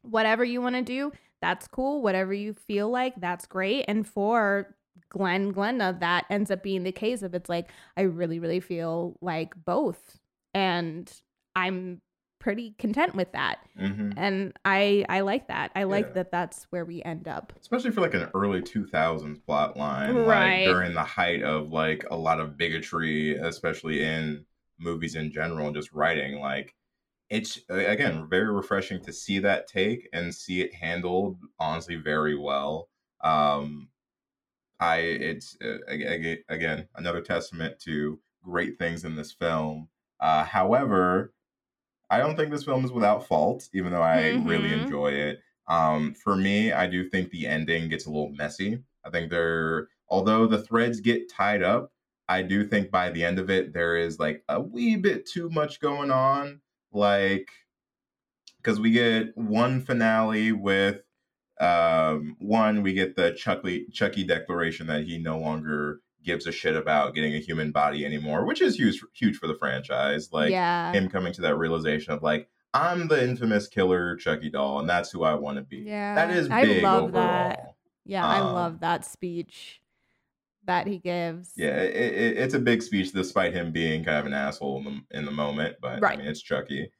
whatever 0.03 0.43
you 0.45 0.61
want 0.61 0.75
to 0.75 0.81
do 0.81 1.11
that's 1.39 1.67
cool. 1.67 2.01
Whatever 2.01 2.33
you 2.33 2.53
feel 2.55 2.89
like 2.89 3.13
that's 3.21 3.45
great. 3.45 3.85
And 3.87 4.07
for 4.07 4.75
glenn 5.09 5.53
glenda 5.53 5.97
that 5.99 6.25
ends 6.29 6.51
up 6.51 6.63
being 6.63 6.83
the 6.83 6.91
case 6.91 7.21
of 7.21 7.33
it's 7.33 7.49
like 7.49 7.69
i 7.95 8.01
really 8.01 8.39
really 8.39 8.59
feel 8.59 9.15
like 9.21 9.53
both 9.65 10.19
and 10.53 11.21
i'm 11.55 12.01
pretty 12.39 12.75
content 12.77 13.15
with 13.15 13.31
that 13.31 13.59
Mhm. 13.79 14.13
and 14.15 14.53
i 14.65 15.05
i 15.09 15.21
like 15.21 15.47
that 15.47 15.71
i 15.75 15.83
like 15.83 16.07
Yeah. 16.07 16.13
that 16.13 16.31
that's 16.31 16.65
where 16.69 16.85
we 16.85 17.01
end 17.03 17.27
up 17.27 17.53
especially 17.59 17.91
for 17.91 18.01
like 18.01 18.13
an 18.13 18.29
early 18.35 18.61
2000s 18.61 19.39
plot 19.45 19.75
line 19.77 20.13
Right. 20.15 20.65
like 20.65 20.73
during 20.75 20.93
the 20.93 21.03
height 21.03 21.41
of 21.43 21.71
like 21.71 22.05
a 22.11 22.15
lot 22.15 22.39
of 22.39 22.57
bigotry 22.57 23.35
especially 23.37 24.03
in 24.03 24.45
movies 24.79 25.15
in 25.15 25.31
general 25.31 25.65
and 25.67 25.75
just 25.75 25.91
writing 25.93 26.39
like 26.39 26.75
it's 27.29 27.59
uh, 27.69 27.73
again 27.73 28.27
very 28.29 28.51
refreshing 28.53 29.01
to 29.03 29.11
see 29.11 29.39
that 29.39 29.67
take 29.67 30.07
and 30.13 30.33
see 30.33 30.61
it 30.61 30.73
handled 30.73 31.37
honestly 31.59 31.95
very 31.95 32.37
well 32.37 32.87
um 33.23 33.89
i 34.79 34.97
it's 34.99 35.57
uh, 35.63 35.79
again, 35.87 36.87
another 36.95 37.21
testament 37.21 37.79
to 37.79 38.19
great 38.43 38.77
things 38.77 39.03
in 39.03 39.15
this 39.15 39.31
film 39.31 39.89
uh 40.19 40.43
however 40.43 41.33
i 42.09 42.17
don't 42.17 42.35
think 42.35 42.51
this 42.51 42.65
film 42.65 42.85
is 42.85 42.91
without 42.91 43.25
fault 43.27 43.69
even 43.73 43.91
though 43.91 44.01
i 44.01 44.29
really 44.29 44.71
Mhm. 44.71 44.73
enjoy 44.73 45.11
it 45.11 45.39
um 45.67 46.13
for 46.15 46.35
me 46.35 46.71
i 46.71 46.87
do 46.87 47.07
think 47.09 47.29
the 47.31 47.47
ending 47.47 47.89
gets 47.89 48.05
a 48.05 48.09
little 48.09 48.31
messy 48.31 48.83
i 49.05 49.09
think 49.09 49.29
there 49.31 49.89
although 50.09 50.47
the 50.47 50.61
threads 50.61 50.99
get 51.01 51.29
tied 51.29 51.63
up 51.63 51.93
I 52.29 52.41
do 52.41 52.67
think 52.67 52.91
by 52.91 53.09
the 53.09 53.23
end 53.23 53.39
of 53.39 53.49
it, 53.49 53.71
there 53.71 53.95
is 53.95 54.19
like 54.19 54.43
a 54.49 54.59
wee 54.61 54.97
bit 54.97 55.25
too 55.25 55.49
much 55.49 55.79
going 55.79 56.11
on. 56.11 56.59
Like, 56.91 57.49
because 58.57 58.79
we 58.79 58.91
get 58.91 59.35
one 59.37 59.81
finale 59.81 60.51
with 60.51 61.01
um 61.59 62.35
one 62.39 62.83
we 62.83 62.93
get 62.93 63.15
the 63.15 63.31
chucky 63.33 63.85
chucky 63.91 64.23
declaration 64.23 64.85
that 64.87 65.03
he 65.03 65.17
no 65.17 65.39
longer 65.39 66.01
gives 66.23 66.45
a 66.45 66.51
shit 66.51 66.75
about 66.75 67.15
getting 67.15 67.33
a 67.35 67.39
human 67.39 67.71
body 67.71 68.05
anymore 68.05 68.45
which 68.45 68.61
is 68.61 68.75
huge 68.75 69.01
huge 69.13 69.37
for 69.37 69.47
the 69.47 69.55
franchise 69.55 70.29
like 70.31 70.51
yeah. 70.51 70.91
him 70.91 71.09
coming 71.09 71.33
to 71.33 71.41
that 71.41 71.55
realization 71.55 72.13
of 72.13 72.21
like 72.21 72.47
i'm 72.73 73.07
the 73.07 73.23
infamous 73.23 73.67
killer 73.67 74.15
chucky 74.17 74.49
doll 74.49 74.79
and 74.79 74.89
that's 74.89 75.09
who 75.09 75.23
i 75.23 75.33
want 75.33 75.57
to 75.57 75.63
be 75.63 75.77
Yeah. 75.77 76.13
that 76.15 76.29
is 76.29 76.49
I 76.49 76.63
big 76.63 76.83
love 76.83 77.03
overall 77.05 77.49
that. 77.49 77.73
Yeah, 78.05 78.25
I 78.25 78.39
Um, 78.39 78.53
love 78.53 78.79
that 78.81 79.03
speech 79.05 79.81
that 80.65 80.85
he 80.85 80.99
gives. 80.99 81.53
yeah 81.55 81.77
it, 81.77 81.95
it, 82.13 82.37
it's 82.37 82.53
a 82.53 82.59
big 82.59 82.83
speech 82.83 83.13
despite 83.13 83.53
him 83.53 83.71
being 83.71 84.03
kind 84.03 84.17
of 84.19 84.25
an 84.25 84.33
asshole 84.33 84.77
in 84.79 84.83
the, 84.83 85.17
in 85.17 85.25
the 85.25 85.31
moment 85.31 85.77
but 85.81 86.01
Right. 86.01 86.13
i 86.13 86.21
mean 86.21 86.27
it's 86.27 86.41
chucky 86.41 86.91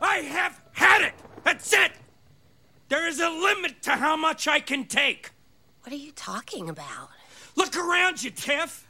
I 0.00 0.16
have 0.18 0.60
had 0.72 1.02
it! 1.02 1.14
That's 1.42 1.72
it! 1.72 1.92
There 2.88 3.06
is 3.06 3.18
a 3.18 3.28
limit 3.28 3.82
to 3.82 3.92
how 3.92 4.16
much 4.16 4.46
I 4.46 4.60
can 4.60 4.84
take. 4.84 5.30
What 5.82 5.92
are 5.92 5.96
you 5.96 6.12
talking 6.12 6.68
about? 6.68 7.10
Look 7.56 7.76
around 7.76 8.22
you, 8.22 8.30
Tiff. 8.30 8.86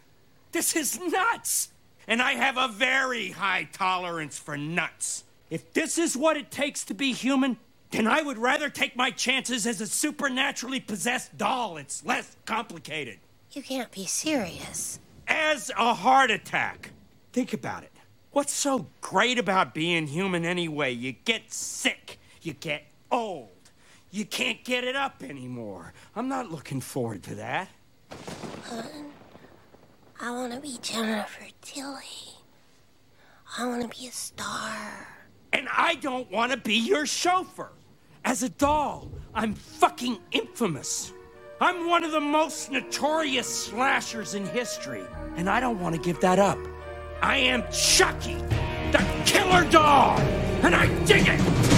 This 0.53 0.77
is 0.77 1.01
nuts. 1.01 1.71
And 2.07 2.21
I 2.21 2.33
have 2.33 2.59
a 2.59 2.69
very 2.69 3.31
high 3.31 3.69
tolerance 3.73 4.39
for 4.39 4.57
nuts. 4.57 5.25
If 5.49 5.73
this 5.73 5.97
is 5.99 6.17
what 6.17 6.37
it 6.37 6.51
takes 6.51 6.85
to 6.85 6.95
be 6.95 7.13
human, 7.13 7.57
then 7.91 8.07
I 8.07 8.21
would 8.21 8.39
rather 8.39 8.69
take 8.69 8.97
my 8.97 9.11
chances 9.11 9.67
as 9.67 9.81
a 9.81 9.87
supernaturally 9.87 10.81
possessed 10.81 11.37
doll. 11.39 11.79
It's 11.79 12.05
less 12.05 12.37
complicated. 12.45 13.19
You 13.53 13.63
can't 13.63 13.91
be 13.91 14.05
serious. 14.05 14.99
As 15.27 15.71
a 15.77 15.95
heart 15.95 16.31
attack. 16.31 16.91
Think 17.33 17.53
about 17.53 17.83
it. 17.83 17.93
What's 18.33 18.53
so 18.53 18.87
great 19.01 19.39
about 19.39 19.73
being 19.73 20.07
human 20.07 20.45
anyway? 20.45 20.93
You 20.93 21.13
get 21.13 21.53
sick, 21.53 22.19
you 22.43 22.53
get 22.53 22.85
old, 23.11 23.49
you 24.11 24.25
can't 24.25 24.65
get 24.65 24.85
it 24.85 24.97
up 24.97 25.23
anymore. 25.23 25.93
I'm 26.15 26.29
not 26.29 26.51
looking 26.51 26.81
forward 26.81 27.23
to 27.25 27.35
that. 27.37 27.69
I 30.21 30.31
want 30.31 30.53
to 30.53 30.61
be 30.61 30.79
Jennifer 30.81 31.47
Tilly. 31.61 32.37
I 33.59 33.67
want 33.67 33.83
to 33.83 33.89
be 33.99 34.09
a 34.09 34.13
star. 34.13 35.09
And 35.53 35.69
I 35.75 35.97
don't 35.97 36.31
want 36.31 36.53
to 36.53 36.59
be 36.59 36.75
your 36.75 37.07
chauffeur. 37.07 37.73
As 38.25 38.43
a 38.43 38.49
doll, 38.49 39.11
I'm 39.35 39.55
fucking 39.55 40.19
infamous. 40.33 41.13
I'm 41.61 41.89
one 41.89 42.05
of 42.05 42.13
the 42.13 42.21
most 42.21 42.71
notorious 42.71 43.47
slashers 43.47 44.35
in 44.35 44.45
history, 44.47 45.05
and 45.37 45.49
I 45.49 45.61
don't 45.61 45.81
want 45.81 45.95
to 45.95 46.01
give 46.01 46.21
that 46.21 46.39
up. 46.39 46.59
I 47.23 47.39
am 47.39 47.65
Chucky, 47.73 48.37
the 48.93 49.05
killer 49.25 49.65
doll, 49.71 50.19
and 50.63 50.75
I 50.75 50.87
dig 51.05 51.27
it. 51.29 51.76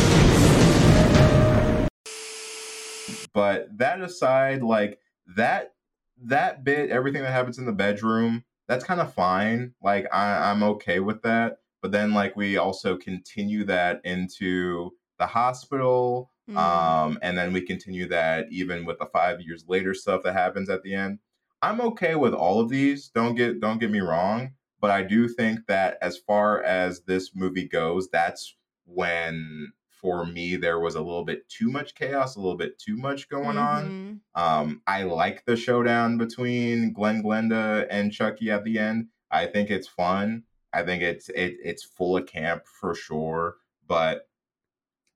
But 3.38 3.68
that 3.78 4.00
aside 4.00 4.62
like 4.62 4.98
that 5.36 5.74
that 6.20 6.64
bit 6.64 6.90
everything 6.90 7.22
that 7.22 7.30
happens 7.30 7.58
in 7.58 7.66
the 7.66 7.72
bedroom 7.72 8.44
that's 8.66 8.84
kind 8.84 9.00
of 9.00 9.14
fine. 9.14 9.72
Like 9.80 10.06
I, 10.12 10.50
i'm 10.50 10.62
okay 10.74 10.98
with 11.00 11.22
that. 11.22 11.58
But 11.80 11.92
then 11.92 12.12
like 12.12 12.34
we 12.36 12.56
also 12.56 12.96
continue 12.96 13.62
that 13.64 14.00
into 14.04 14.90
the 15.20 15.26
hospital 15.26 16.30
Mhm. 16.50 16.56
um 16.56 17.18
and 17.22 17.36
then 17.38 17.52
we 17.52 17.60
continue 17.60 18.08
that 18.08 18.46
even 18.50 18.84
with 18.86 18.98
the 18.98 19.06
five 19.06 19.40
years 19.40 19.64
later 19.68 19.92
stuff 19.94 20.22
that 20.24 20.32
happens 20.32 20.68
at 20.68 20.82
the 20.82 20.94
end. 20.94 21.18
I'm 21.62 21.80
okay 21.90 22.14
with 22.16 22.34
all 22.34 22.58
of 22.60 22.68
these 22.70 23.08
don't 23.10 23.34
get 23.36 23.60
don't 23.60 23.78
get 23.78 23.90
me 23.92 24.00
wrong. 24.00 24.54
But 24.80 24.90
i 24.90 25.02
do 25.14 25.28
think 25.28 25.66
that 25.68 25.96
as 26.02 26.16
far 26.18 26.62
as 26.62 27.02
this 27.02 27.26
movie 27.36 27.68
goes 27.68 28.08
that's 28.10 28.56
when 28.86 29.72
for 30.00 30.24
me 30.24 30.56
there 30.56 30.78
was 30.80 30.94
a 30.94 31.00
little 31.00 31.24
bit 31.24 31.48
too 31.48 31.70
much 31.70 31.94
chaos 31.94 32.36
a 32.36 32.40
little 32.40 32.56
bit 32.56 32.78
too 32.78 32.96
much 32.96 33.28
going 33.28 33.56
on 33.58 34.20
Mhm. 34.34 34.40
um, 34.40 34.82
I 34.86 35.02
like 35.04 35.44
the 35.44 35.56
showdown 35.56 36.18
between 36.18 36.92
Glenn 36.92 37.22
Glenda 37.22 37.86
and 37.90 38.12
Chucky 38.12 38.50
at 38.50 38.64
the 38.64 38.78
end. 38.78 39.08
I 39.30 39.46
think 39.46 39.70
it's 39.70 39.88
fun. 39.88 40.44
I 40.72 40.82
think 40.82 41.02
it's 41.02 41.28
it, 41.30 41.56
it's 41.62 41.82
full 41.82 42.16
of 42.16 42.26
camp 42.26 42.66
for 42.66 42.94
sure. 42.94 43.56
But 43.86 44.28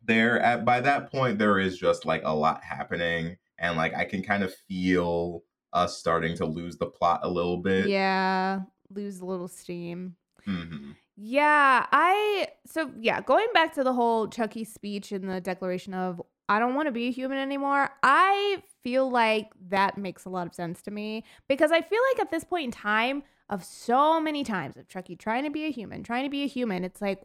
there 0.04 0.40
at 0.40 0.64
by 0.64 0.80
that 0.80 1.10
point 1.10 1.38
there 1.38 1.58
is 1.58 1.78
just 1.78 2.04
like 2.04 2.22
a 2.24 2.34
lot 2.34 2.62
happening 2.64 3.36
and 3.58 3.76
like 3.76 3.94
I 3.94 4.04
can 4.04 4.22
kind 4.22 4.42
of 4.42 4.52
feel 4.52 5.44
us 5.72 5.96
starting 5.98 6.36
to 6.36 6.44
lose 6.46 6.76
the 6.76 6.86
plot 6.86 7.20
a 7.22 7.28
little 7.30 7.58
bit. 7.58 7.86
Yeah, 7.88 8.62
lose 8.90 9.20
a 9.20 9.24
little 9.26 9.48
steam. 9.48 10.16
Mhm. 10.46 10.96
Yeah, 11.16 11.86
I 11.92 12.48
so 12.66 12.90
yeah, 12.98 13.20
going 13.20 13.46
back 13.52 13.74
to 13.74 13.84
the 13.84 13.92
whole 13.92 14.28
Chucky 14.28 14.64
speech 14.64 15.12
and 15.12 15.28
the 15.28 15.40
declaration 15.40 15.92
of 15.94 16.22
I 16.48 16.58
don't 16.58 16.74
want 16.74 16.86
to 16.86 16.92
be 16.92 17.08
a 17.08 17.12
human 17.12 17.38
anymore. 17.38 17.90
I 18.02 18.62
feel 18.82 19.10
like 19.10 19.50
that 19.68 19.98
makes 19.98 20.24
a 20.24 20.30
lot 20.30 20.46
of 20.46 20.54
sense 20.54 20.82
to 20.82 20.90
me 20.90 21.24
because 21.48 21.70
I 21.70 21.80
feel 21.82 22.00
like 22.12 22.20
at 22.20 22.30
this 22.30 22.44
point 22.44 22.64
in 22.66 22.70
time 22.70 23.22
of 23.48 23.62
so 23.64 24.20
many 24.20 24.42
times 24.42 24.76
of 24.76 24.88
Chucky 24.88 25.14
trying 25.14 25.44
to 25.44 25.50
be 25.50 25.66
a 25.66 25.70
human, 25.70 26.02
trying 26.02 26.24
to 26.24 26.30
be 26.30 26.44
a 26.44 26.48
human, 26.48 26.82
it's 26.84 27.02
like 27.02 27.22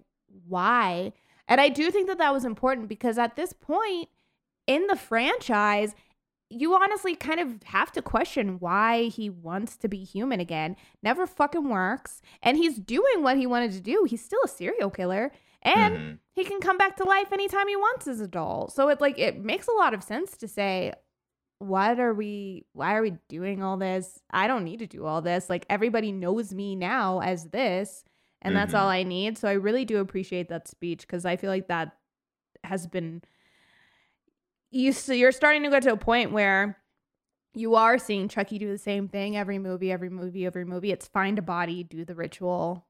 why? 0.48 1.14
And 1.48 1.62
I 1.62 1.70
do 1.70 1.90
think 1.90 2.08
that 2.08 2.18
that 2.18 2.34
was 2.34 2.44
important 2.44 2.90
because 2.90 3.18
at 3.18 3.38
this 3.38 3.54
point 3.54 4.10
in 4.68 4.88
the 4.88 4.98
franchise, 4.98 5.96
you 6.50 6.74
honestly 6.76 7.16
kind 7.16 7.40
of 7.40 7.62
have 7.64 7.92
to 7.92 8.02
question 8.02 8.60
why 8.60 9.04
he 9.06 9.30
wants 9.30 9.76
to 9.78 9.88
be 9.90 10.04
human 10.04 10.40
again. 10.40 10.76
Never 11.04 11.28
fucking 11.28 11.68
works. 11.70 12.22
And 12.42 12.58
he's 12.58 12.78
doing 12.78 13.22
what 13.22 13.38
he 13.38 13.46
wanted 13.46 13.72
to 13.74 13.82
do. 13.82 14.06
He's 14.08 14.24
still 14.24 14.40
a 14.46 14.48
serial 14.48 14.90
killer. 14.90 15.32
And 15.62 15.98
Mhm. 15.98 16.20
he 16.36 16.46
can 16.46 16.62
come 16.62 16.78
back 16.78 16.96
to 16.98 17.04
life 17.04 17.34
anytime 17.34 17.68
he 17.68 17.76
wants 17.76 18.08
as 18.08 18.22
a 18.22 18.28
doll. 18.28 18.70
So 18.70 18.88
it 18.90 19.02
like 19.02 19.20
it 19.20 19.44
makes 19.44 19.68
a 19.68 19.74
lot 19.74 19.94
of 19.94 20.04
sense 20.04 20.38
to 20.38 20.48
say, 20.48 20.94
what 21.60 22.00
are 22.00 22.14
we 22.14 22.66
why 22.74 22.96
are 22.96 23.02
we 23.02 23.18
doing 23.30 23.64
all 23.64 23.76
this? 23.78 24.22
I 24.32 24.48
don't 24.48 24.64
need 24.64 24.80
to 24.80 24.88
do 24.88 25.06
all 25.06 25.22
this. 25.22 25.50
Like 25.50 25.66
everybody 25.70 26.12
knows 26.12 26.54
me 26.54 26.76
now 26.76 27.20
as 27.20 27.46
this, 27.50 28.04
and 28.42 28.56
that's 28.56 28.74
Mhm. 28.74 28.78
all 28.80 28.88
I 28.88 29.04
need. 29.04 29.38
So 29.38 29.48
I 29.50 29.54
really 29.54 29.84
do 29.84 29.98
appreciate 30.00 30.50
that 30.50 30.68
speech 30.68 31.02
because 31.02 31.26
I 31.26 31.36
feel 31.36 31.50
like 31.50 31.68
that 31.68 31.98
has 32.64 32.86
been 32.88 33.24
you 34.72 34.92
so 34.92 35.14
you're 35.14 35.32
starting 35.32 35.64
to 35.64 35.70
get 35.70 35.84
to 35.84 35.94
a 35.94 35.98
point 35.98 36.32
where 36.32 36.78
you 37.54 37.76
are 37.76 37.98
seeing 37.98 38.28
Chucky 38.28 38.60
do 38.60 38.70
the 38.70 38.78
same 38.78 39.08
thing 39.08 39.36
every 39.36 39.58
movie, 39.60 39.92
every 39.92 40.10
movie, 40.10 40.46
every 40.46 40.66
movie. 40.66 40.92
It's 40.92 41.08
find 41.08 41.40
a 41.40 41.42
body, 41.42 41.84
do 41.84 42.06
the 42.06 42.14
ritual, 42.16 42.86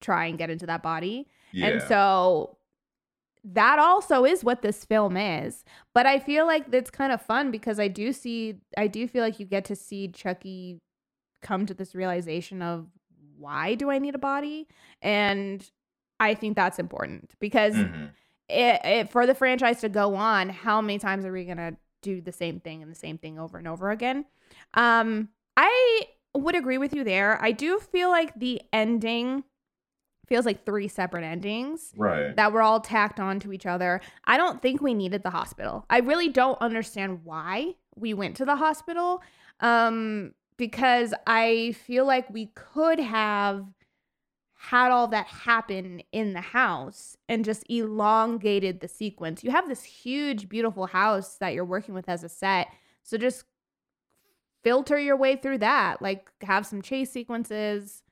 try 0.00 0.26
and 0.26 0.38
get 0.38 0.48
into 0.50 0.66
that 0.66 0.82
body. 0.82 1.28
Yeah. 1.52 1.68
And 1.68 1.82
so 1.82 2.56
that 3.44 3.78
also 3.78 4.24
is 4.24 4.42
what 4.44 4.62
this 4.62 4.84
film 4.84 5.16
is. 5.16 5.64
But 5.94 6.06
I 6.06 6.18
feel 6.18 6.46
like 6.46 6.66
it's 6.72 6.90
kind 6.90 7.12
of 7.12 7.20
fun 7.20 7.50
because 7.50 7.78
I 7.78 7.88
do 7.88 8.12
see 8.12 8.60
I 8.76 8.86
do 8.86 9.06
feel 9.08 9.22
like 9.22 9.38
you 9.40 9.46
get 9.46 9.64
to 9.66 9.76
see 9.76 10.08
Chucky 10.08 10.80
come 11.42 11.66
to 11.66 11.74
this 11.74 11.94
realization 11.94 12.62
of 12.62 12.86
why 13.36 13.74
do 13.74 13.90
I 13.90 13.98
need 13.98 14.14
a 14.14 14.18
body? 14.18 14.66
And 15.02 15.68
I 16.18 16.34
think 16.34 16.56
that's 16.56 16.78
important 16.78 17.34
because 17.38 17.74
Mhm. 17.74 18.10
It, 18.48 18.80
it 18.84 19.10
for 19.10 19.26
the 19.26 19.34
franchise 19.34 19.80
to 19.80 19.88
go 19.88 20.14
on, 20.14 20.48
how 20.48 20.80
many 20.80 20.98
times 20.98 21.24
are 21.24 21.32
we 21.32 21.44
gonna 21.44 21.76
do 22.02 22.20
the 22.20 22.32
same 22.32 22.60
thing 22.60 22.82
and 22.82 22.90
the 22.90 22.96
same 22.96 23.18
thing 23.18 23.38
over 23.38 23.58
and 23.58 23.68
over 23.68 23.90
again? 23.90 24.24
Um, 24.74 25.28
I 25.56 26.02
would 26.34 26.54
agree 26.54 26.78
with 26.78 26.94
you 26.94 27.04
there. 27.04 27.42
I 27.42 27.52
do 27.52 27.78
feel 27.78 28.08
like 28.10 28.38
the 28.38 28.62
ending 28.72 29.44
feels 30.28 30.44
like 30.44 30.64
three 30.66 30.88
separate 30.88 31.24
endings 31.24 31.92
Right. 31.96 32.36
that 32.36 32.52
were 32.52 32.60
all 32.62 32.80
tacked 32.80 33.18
on 33.18 33.40
to 33.40 33.52
each 33.52 33.64
other. 33.66 34.00
I 34.24 34.36
don't 34.36 34.60
think 34.60 34.80
we 34.82 34.92
needed 34.92 35.22
the 35.22 35.30
hospital. 35.30 35.86
I 35.88 36.00
really 36.00 36.28
don't 36.28 36.60
understand 36.60 37.24
why 37.24 37.74
we 37.96 38.12
went 38.14 38.36
to 38.36 38.44
the 38.44 38.56
hospital. 38.56 39.22
Um, 39.60 40.34
because 40.58 41.14
I 41.26 41.74
feel 41.86 42.04
like 42.04 42.28
we 42.30 42.46
could 42.54 42.98
have 42.98 43.64
had 44.60 44.90
all 44.90 45.06
that 45.06 45.26
happen 45.26 46.02
in 46.10 46.32
the 46.32 46.40
house 46.40 47.16
and 47.28 47.44
just 47.44 47.62
elongated 47.70 48.80
the 48.80 48.88
sequence. 48.88 49.44
You 49.44 49.52
have 49.52 49.68
this 49.68 49.84
huge, 49.84 50.48
beautiful 50.48 50.86
house 50.88 51.36
that 51.36 51.54
you're 51.54 51.64
working 51.64 51.94
with 51.94 52.08
as 52.08 52.24
a 52.24 52.28
set. 52.28 52.66
So 53.04 53.16
just 53.16 53.44
filter 54.64 54.98
your 54.98 55.16
way 55.16 55.36
through 55.36 55.58
that. 55.58 56.02
Like 56.02 56.30
have 56.42 56.66
some 56.66 56.82
chase 56.82 57.10
sequences, 57.10 58.02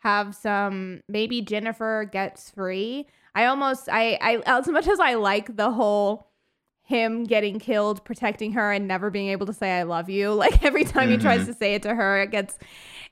have 0.00 0.34
some 0.34 1.00
maybe 1.08 1.40
Jennifer 1.40 2.08
gets 2.10 2.50
free. 2.50 3.06
I 3.34 3.46
almost 3.46 3.88
I 3.90 4.18
I 4.20 4.42
as 4.44 4.68
much 4.68 4.86
as 4.86 5.00
I 5.00 5.14
like 5.14 5.56
the 5.56 5.70
whole 5.70 6.28
him 6.82 7.24
getting 7.24 7.58
killed, 7.58 8.04
protecting 8.04 8.52
her 8.52 8.70
and 8.70 8.86
never 8.86 9.08
being 9.10 9.28
able 9.30 9.46
to 9.46 9.54
say 9.54 9.72
I 9.78 9.84
love 9.84 10.10
you. 10.10 10.28
Like 10.34 10.62
every 10.62 10.84
time 10.84 11.08
he 11.08 11.16
tries 11.16 11.42
Mhm. 11.42 11.46
to 11.46 11.54
say 11.54 11.74
it 11.74 11.82
to 11.84 11.94
her, 11.94 12.20
it 12.20 12.30
gets 12.30 12.58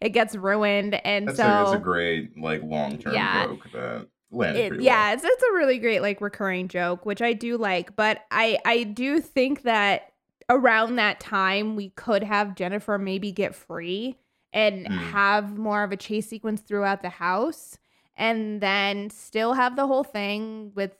it 0.02 0.10
gets 0.10 0.34
ruined. 0.34 0.94
And 1.06 1.28
That's, 1.28 1.36
so 1.38 1.44
a, 1.44 1.46
that's 1.46 1.72
a 1.72 1.78
great 1.78 2.36
like 2.38 2.62
long 2.62 2.98
term 2.98 3.14
Yeah. 3.14 3.46
joke 3.46 3.70
that 3.72 4.08
landed 4.30 4.72
it, 4.74 4.80
yeah, 4.82 5.06
well. 5.08 5.14
it's 5.14 5.24
it's 5.24 5.42
a 5.42 5.52
really 5.52 5.78
great 5.78 6.00
like 6.02 6.20
recurring 6.20 6.68
joke, 6.68 7.04
which 7.06 7.20
I 7.22 7.32
do 7.34 7.56
like. 7.56 7.94
But 7.96 8.24
I 8.30 8.58
I 8.64 8.82
do 8.84 9.20
think 9.20 9.62
that 9.62 10.12
around 10.50 10.96
that 10.96 11.20
time 11.20 11.76
we 11.76 11.90
could 11.90 12.22
have 12.22 12.54
Jennifer 12.56 12.98
maybe 12.98 13.30
get 13.32 13.54
free 13.54 14.16
and 14.52 14.86
Mm. 14.86 14.98
have 15.12 15.56
more 15.56 15.82
of 15.82 15.92
a 15.92 15.96
chase 15.96 16.28
sequence 16.28 16.60
throughout 16.60 17.00
the 17.02 17.08
house 17.08 17.78
and 18.16 18.60
then 18.60 19.08
still 19.08 19.54
have 19.54 19.76
the 19.76 19.86
whole 19.86 20.04
thing 20.04 20.72
with 20.74 20.90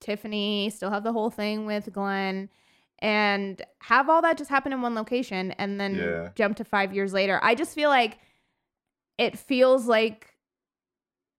Tiffany, 0.00 0.70
still 0.70 0.90
have 0.90 1.04
the 1.04 1.12
whole 1.12 1.30
thing 1.30 1.66
with 1.66 1.92
Glenn 1.92 2.48
and 2.98 3.62
have 3.80 4.08
all 4.08 4.22
that 4.22 4.36
just 4.38 4.50
happen 4.50 4.72
in 4.72 4.82
one 4.82 4.94
location 4.94 5.52
and 5.52 5.78
then 5.80 5.94
Yeah. 5.96 6.28
jump 6.34 6.56
to 6.56 6.64
5 6.64 6.92
years 6.94 7.12
later. 7.12 7.38
I 7.42 7.54
just 7.54 7.74
feel 7.74 7.90
like 7.90 8.18
it 9.18 9.38
feels 9.38 9.86
like 9.86 10.36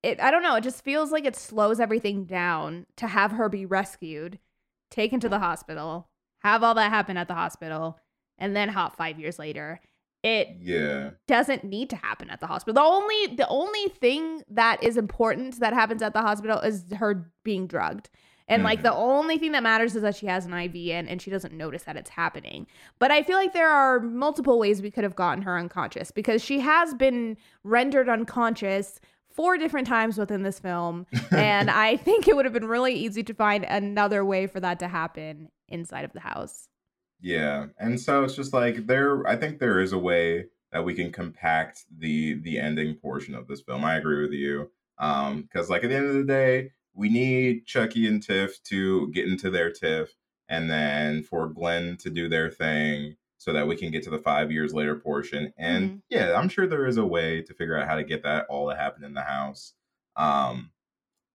it 0.04 0.20
I 0.22 0.32
don't 0.32 0.44
know, 0.44 0.56
it 0.56 0.64
just 0.64 0.84
feels 0.84 1.12
like 1.12 1.26
it 1.26 1.36
slows 1.36 1.80
everything 1.80 2.26
down 2.26 2.86
to 2.98 3.08
have 3.08 3.32
her 3.32 3.50
be 3.50 3.66
rescued, 3.66 4.40
taken 4.92 5.20
to 5.20 5.30
the 5.30 5.40
hospital, 5.40 6.10
have 6.44 6.64
all 6.64 6.76
that 6.76 6.92
happen 6.92 7.18
at 7.18 7.28
the 7.28 7.34
hospital, 7.34 8.00
and 8.38 8.56
then 8.56 8.70
hop 8.70 8.96
5 8.96 9.20
years 9.20 9.40
later. 9.40 9.80
It 10.24 10.58
Yeah. 10.60 11.12
doesn't 11.28 11.64
need 11.64 11.90
to 11.92 11.96
happen 11.96 12.30
at 12.30 12.40
the 12.40 12.48
hospital. 12.48 12.74
The 12.76 12.88
only 12.88 13.36
the 13.36 13.48
only 13.48 13.88
thing 13.90 14.44
that 14.50 14.84
is 14.84 14.98
important 14.98 15.60
that 15.60 15.74
happens 15.74 16.02
at 16.02 16.14
the 16.14 16.22
hospital 16.22 16.60
is 16.60 16.86
her 16.94 17.32
being 17.44 17.68
drugged. 17.68 18.10
And 18.48 18.64
like 18.64 18.82
the 18.82 18.94
only 18.94 19.38
thing 19.38 19.52
that 19.52 19.64
matters 19.64 19.96
is 19.96 20.02
that 20.04 20.16
she 20.16 20.26
has 20.28 20.46
an 20.46 20.54
IV 20.54 20.76
in 20.76 21.08
and 21.08 21.22
she 21.22 21.30
doesn't 21.30 21.54
notice 21.54 21.84
that 21.84 21.98
it's 21.98 22.10
happening. 22.10 22.66
But 22.98 23.12
I 23.12 23.22
feel 23.22 23.36
like 23.36 23.54
there 23.54 23.70
are 23.70 24.00
multiple 24.00 24.58
ways 24.58 24.82
we 24.82 24.90
could 24.90 25.04
have 25.04 25.16
gotten 25.16 25.44
her 25.44 25.58
unconscious 25.58 26.12
because 26.12 26.42
she 26.42 26.62
has 26.62 26.94
been 26.94 27.38
rendered 27.64 28.08
unconscious 28.08 29.02
four 29.30 29.58
different 29.58 29.88
times 29.88 30.18
within 30.18 30.44
this 30.44 30.60
film. 30.60 31.06
and 31.32 31.70
I 31.70 31.98
think 31.98 32.28
it 32.28 32.36
would 32.36 32.46
have 32.46 32.54
been 32.54 32.68
really 32.68 32.94
easy 32.94 33.22
to 33.24 33.34
find 33.34 33.66
another 33.66 34.24
way 34.24 34.48
for 34.48 34.60
that 34.62 34.80
to 34.80 34.88
happen 34.88 35.50
inside 35.68 36.06
of 36.06 36.14
the 36.14 36.22
house. 36.22 36.70
Yeah, 37.20 37.68
and 37.80 38.00
so 38.00 38.24
it's 38.24 38.36
just 38.36 38.54
like 38.54 38.86
there. 38.86 39.28
I 39.28 39.36
think 39.36 39.58
there 39.60 39.80
is 39.80 39.92
a 39.92 39.98
way 39.98 40.46
that 40.72 40.86
we 40.86 40.94
can 40.94 41.12
compact 41.12 41.86
the 41.98 42.36
the 42.36 42.60
ending 42.60 42.94
portion 42.94 43.34
of 43.34 43.48
this 43.48 43.62
film. 43.62 43.84
I 43.84 43.98
agree 43.98 44.22
with 44.22 44.34
you, 44.34 44.70
um, 45.00 45.42
because 45.42 45.68
like 45.68 45.84
at 45.84 45.90
the 45.90 45.96
end 45.96 46.10
of 46.10 46.14
the 46.14 46.24
day, 46.24 46.72
we 46.98 47.10
need 47.10 47.66
Chucky 47.66 48.08
and 48.08 48.22
Tiff 48.22 48.62
to 48.64 49.10
get 49.12 49.28
into 49.28 49.50
their 49.50 49.72
Tiff, 49.72 50.16
and 50.50 50.70
then 50.70 51.24
for 51.24 51.48
Glenn 51.48 51.96
to 51.98 52.10
do 52.10 52.28
their 52.28 52.50
thing, 52.50 53.16
so 53.38 53.54
that 53.54 53.68
we 53.68 53.76
can 53.78 53.92
get 53.92 54.04
to 54.04 54.10
the 54.10 54.18
five 54.18 54.52
years 54.52 54.74
later 54.74 54.96
portion. 54.96 55.54
And 55.58 55.90
Mhm. 55.90 56.02
yeah, 56.10 56.34
I'm 56.38 56.50
sure 56.50 56.68
there 56.68 56.88
is 56.88 56.98
a 56.98 57.06
way 57.06 57.42
to 57.44 57.54
figure 57.54 57.78
out 57.78 57.88
how 57.88 57.96
to 57.96 58.04
get 58.04 58.24
that 58.24 58.48
all 58.50 58.70
to 58.70 58.76
happen 58.76 59.04
in 59.04 59.14
the 59.14 59.22
house. 59.22 59.74
Um, 60.16 60.72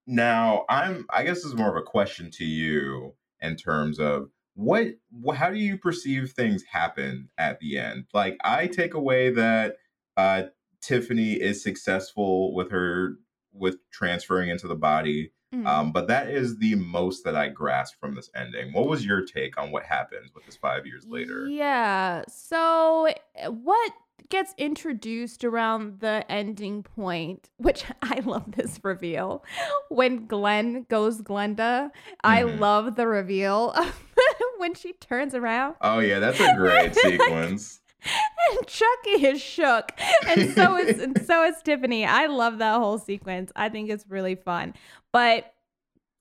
now 0.07 0.65
I'm. 0.69 1.07
I 1.11 1.23
guess 1.23 1.39
this 1.39 1.47
is 1.47 1.55
more 1.55 1.71
of 1.71 1.77
a 1.77 1.83
question 1.87 2.31
to 2.33 2.45
you 2.45 3.15
in 3.41 3.57
terms 3.57 4.01
of 4.01 4.31
what 4.55 4.89
how 5.35 5.51
do 5.51 5.59
you 5.59 5.79
perceive 5.79 6.33
things 6.33 6.63
happen 6.65 7.31
at 7.39 7.59
the 7.61 7.79
end 7.79 8.05
like 8.13 8.37
i 8.45 8.67
take 8.67 8.93
away 8.93 9.31
that 9.31 9.77
uh 10.19 10.43
tiffany 10.83 11.33
is 11.33 11.63
successful 11.63 12.53
with 12.55 12.71
her 12.71 13.15
with 13.55 13.79
transferring 13.91 14.51
into 14.51 14.69
the 14.69 14.75
body 14.75 15.33
Um 15.53 15.93
but 15.93 16.09
that 16.09 16.29
is 16.31 16.57
the 16.59 16.75
most 16.77 17.25
that 17.25 17.37
i 17.37 17.49
grasp 17.49 18.01
from 18.01 18.15
this 18.15 18.31
ending 18.35 18.73
what 18.73 18.89
was 18.89 19.05
your 19.05 19.23
take 19.25 19.59
on 19.61 19.71
what 19.71 19.85
happens 19.85 20.35
with 20.35 20.47
this 20.47 20.57
five 20.57 20.87
years 20.87 21.05
later 21.07 21.47
Yeah. 21.49 22.23
So, 22.29 23.09
uh, 23.43 23.51
what 23.51 23.93
gets 24.31 24.55
introduced 24.57 25.45
around 25.45 26.01
the 26.01 26.25
ending 26.31 26.83
point, 26.83 27.51
which 27.59 27.85
I 28.01 28.21
love 28.25 28.53
this 28.57 28.81
reveal 28.83 29.45
when 29.91 30.27
Glenn 30.27 30.87
goes 30.89 31.21
Glenda. 31.21 31.91
I 32.25 32.43
Mhm. 32.43 32.59
love 32.59 32.97
the 32.97 33.07
reveal 33.07 33.75
when 34.59 34.75
she 34.75 34.93
turns 34.95 35.35
around 35.35 35.75
oh 35.83 35.99
yeah 35.99 36.19
that's 36.19 36.41
a 36.41 36.55
great 36.57 36.95
sequence 37.07 37.81
and 38.05 38.67
Chucky 38.67 39.27
is 39.27 39.41
shook, 39.41 39.93
and 40.27 40.51
so 40.57 40.77
is 40.77 40.99
and 40.99 41.17
so 41.25 41.45
is 41.45 41.55
Tiffany. 41.63 42.05
I 42.05 42.27
love 42.27 42.59
that 42.59 42.79
whole 42.79 42.99
sequence. 42.99 43.53
I 43.55 43.69
think 43.69 43.91
it's 43.91 44.05
really 44.09 44.35
fun, 44.35 44.75
but 45.13 45.53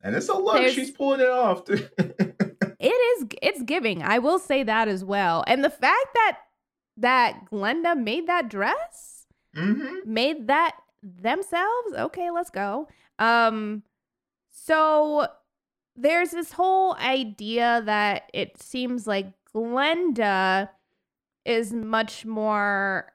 and 0.04 0.16
it's 0.16 0.30
a 0.30 0.34
look 0.34 0.68
she's 0.70 0.92
pulling 0.92 1.20
it 1.22 1.30
off 1.30 1.64
it 2.82 2.86
is 2.86 3.28
it's 3.42 3.62
giving. 3.64 4.02
I 4.02 4.20
will 4.20 4.40
say 4.40 4.64
that 4.64 4.88
as 4.88 5.06
well. 5.06 5.44
And 5.48 5.64
the 5.64 5.70
fact 5.70 6.08
that 6.16 6.40
that 6.98 7.46
glenda 7.52 7.98
made 7.98 8.28
that 8.28 8.50
dress 8.50 9.26
hmm 9.56 10.00
made 10.06 10.48
that 10.48 10.76
themselves 11.04 11.94
okay 11.98 12.32
let's 12.32 12.50
go. 12.50 12.88
Um 13.20 13.84
so 14.50 15.28
there's 15.96 16.32
this 16.32 16.54
whole 16.54 16.96
idea 16.96 17.84
that 17.86 18.24
it 18.34 18.62
seems 18.62 19.06
like 19.06 19.28
glenda 19.54 20.70
is 21.46 21.74
much 21.74 22.26
more 22.26 23.12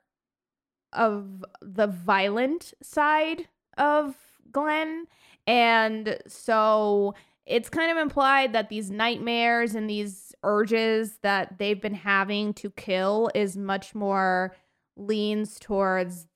of 0.92 1.44
the 1.60 1.86
violent 1.86 2.74
side 2.82 3.48
of 3.76 4.14
glenn 4.52 5.06
and 5.46 6.18
so 6.26 7.14
it's 7.44 7.68
kind 7.68 7.90
of 7.92 7.96
implied 7.98 8.52
that 8.52 8.68
these 8.68 8.90
nightmares 8.90 9.74
and 9.74 9.88
these 9.88 10.34
urges 10.42 11.18
that 11.22 11.58
they've 11.58 11.80
been 11.80 11.94
having 11.94 12.52
to 12.54 12.70
kill 12.70 13.30
is 13.34 13.56
much 13.56 13.94
more 13.94 14.54
leans 14.96 15.58
towards 15.60 16.26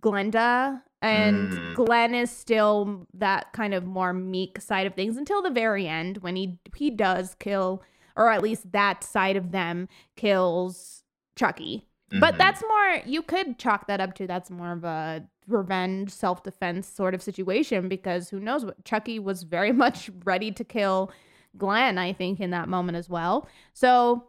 Glenda 0.00 0.82
and 1.00 1.50
Mm. 1.52 1.74
Glenn 1.74 2.14
is 2.14 2.30
still 2.30 3.06
that 3.14 3.52
kind 3.52 3.72
of 3.72 3.86
more 3.86 4.12
meek 4.12 4.60
side 4.60 4.86
of 4.86 4.94
things 4.94 5.16
until 5.16 5.40
the 5.40 5.50
very 5.50 5.86
end 5.86 6.18
when 6.18 6.36
he 6.36 6.58
he 6.74 6.90
does 6.90 7.34
kill 7.36 7.82
or 8.16 8.30
at 8.32 8.42
least 8.42 8.72
that 8.72 9.04
side 9.04 9.36
of 9.36 9.52
them 9.52 9.88
kills 10.16 11.04
Chucky. 11.36 11.86
But 12.10 12.34
Mhm. 12.34 12.38
that's 12.38 12.62
more 12.62 13.02
you 13.06 13.22
could 13.22 13.58
chalk 13.58 13.86
that 13.86 14.00
up 14.00 14.14
to 14.14 14.26
that's 14.26 14.50
more 14.50 14.72
of 14.72 14.82
a 14.84 15.24
revenge 15.48 16.10
self-defense 16.10 16.86
sort 16.86 17.14
of 17.14 17.22
situation 17.22 17.88
because 17.88 18.28
who 18.30 18.38
knows 18.38 18.64
what 18.64 18.84
Chucky 18.84 19.18
was 19.18 19.42
very 19.42 19.72
much 19.84 20.10
ready 20.24 20.50
to 20.52 20.62
kill 20.64 21.10
Glenn 21.56 21.98
I 21.98 22.12
think 22.12 22.38
in 22.40 22.50
that 22.50 22.68
moment 22.68 22.96
as 22.96 23.08
well. 23.08 23.48
So 23.72 24.28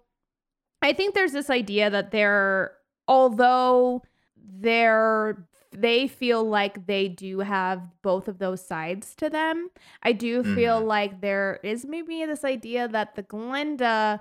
I 0.82 0.94
think 0.94 1.14
there's 1.14 1.34
this 1.34 1.50
idea 1.50 1.90
that 1.90 2.12
they're 2.12 2.72
although 3.08 4.02
they're 4.38 5.46
they 5.72 6.08
feel 6.08 6.44
like 6.44 6.88
they 6.88 7.08
do 7.08 7.40
have 7.42 7.82
both 8.02 8.28
of 8.28 8.40
those 8.40 8.66
sides 8.66 9.14
to 9.16 9.30
them. 9.30 9.70
I 10.02 10.14
do 10.14 10.44
feel 10.44 10.82
Mhm. 10.82 10.88
like 10.88 11.22
there 11.22 11.60
is 11.64 11.86
maybe 11.86 12.26
this 12.26 12.44
idea 12.44 12.88
that 12.88 13.14
the 13.16 13.22
Glenda 13.22 14.20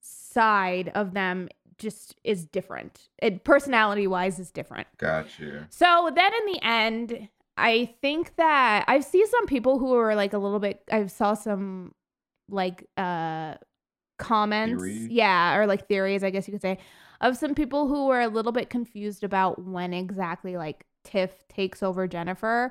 side 0.00 0.90
of 0.94 1.12
them 1.14 1.48
just 1.80 2.14
is 2.22 2.46
different. 2.46 3.08
It 3.20 3.42
personality 3.42 4.06
wise 4.06 4.38
is 4.38 4.52
different. 4.52 4.86
got 4.98 5.38
you 5.40 5.66
So 5.70 6.10
then 6.14 6.32
in 6.32 6.52
the 6.52 6.60
end, 6.62 7.28
I 7.56 7.94
think 8.00 8.36
that 8.36 8.84
I 8.86 9.00
see 9.00 9.26
some 9.26 9.46
people 9.46 9.78
who 9.80 9.92
are 9.94 10.14
like 10.14 10.32
a 10.32 10.38
little 10.38 10.60
bit 10.60 10.82
I 10.92 11.06
saw 11.06 11.34
some 11.34 11.92
like 12.48 12.86
uh 12.96 13.54
comments. 14.18 14.84
Yeah, 15.10 15.56
or 15.56 15.66
like 15.66 15.88
theories, 15.88 16.22
I 16.22 16.30
guess 16.30 16.46
you 16.46 16.52
could 16.52 16.62
say, 16.62 16.78
of 17.20 17.36
some 17.36 17.54
people 17.54 17.88
who 17.88 18.06
were 18.06 18.20
a 18.20 18.28
little 18.28 18.52
bit 18.52 18.70
confused 18.70 19.24
about 19.24 19.64
when 19.64 19.92
exactly 19.92 20.56
like 20.56 20.84
Tiff 21.04 21.46
takes 21.48 21.82
over 21.82 22.06
Jennifer. 22.06 22.70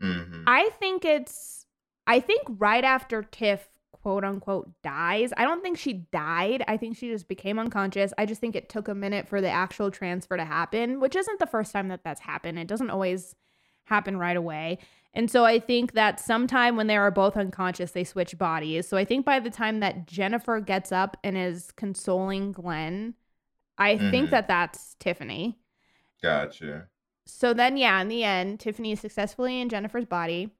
hmm 0.00 0.44
I 0.46 0.70
think 0.78 1.04
it's 1.04 1.66
I 2.06 2.20
think 2.20 2.42
right 2.58 2.84
after 2.84 3.22
Tiff 3.22 3.68
quote 4.02 4.24
unquote 4.24 4.70
dies. 4.82 5.32
I 5.36 5.44
don't 5.44 5.62
think 5.62 5.78
she 5.78 5.92
died. 6.12 6.64
I 6.66 6.76
think 6.76 6.96
she 6.96 7.08
just 7.08 7.28
became 7.28 7.58
unconscious. 7.58 8.12
I 8.16 8.26
just 8.26 8.40
think 8.40 8.56
it 8.56 8.68
took 8.68 8.88
a 8.88 8.94
minute 8.94 9.28
for 9.28 9.40
the 9.40 9.48
actual 9.50 9.90
transfer 9.90 10.36
to 10.36 10.44
happen, 10.44 11.00
which 11.00 11.14
isn't 11.16 11.38
the 11.38 11.46
first 11.46 11.72
time 11.72 11.88
that 11.88 12.02
that's 12.04 12.20
happened. 12.22 12.58
It 12.58 12.66
doesn't 12.68 12.90
always 12.90 13.34
happen 13.84 14.16
right 14.16 14.36
away. 14.36 14.78
And 15.12 15.28
so 15.30 15.44
I 15.44 15.58
think 15.58 15.92
that 15.94 16.20
sometime 16.20 16.76
when 16.76 16.86
they 16.86 16.96
are 16.96 17.10
both 17.10 17.36
unconscious, 17.36 17.90
they 17.90 18.04
switch 18.04 18.38
bodies. 18.38 18.86
So 18.88 18.96
I 18.96 19.04
think 19.04 19.26
by 19.26 19.40
the 19.40 19.50
time 19.50 19.80
that 19.80 20.06
Jennifer 20.06 20.60
gets 20.60 20.92
up 20.92 21.16
and 21.24 21.36
is 21.36 21.72
consoling 21.72 22.52
Glenn, 22.52 23.14
I 23.76 23.98
think 23.98 24.28
Mhm. 24.28 24.30
that 24.30 24.46
that's 24.48 24.94
Tiffany. 25.00 25.58
gotcha 26.22 26.86
So 27.26 27.52
then, 27.54 27.76
yeah, 27.76 28.00
in 28.00 28.08
the 28.08 28.24
end, 28.24 28.60
Tiffany 28.60 28.92
is 28.92 29.00
successfully 29.00 29.60
in 29.60 29.68
Jennifer's 29.68 30.04
body. 30.04 30.50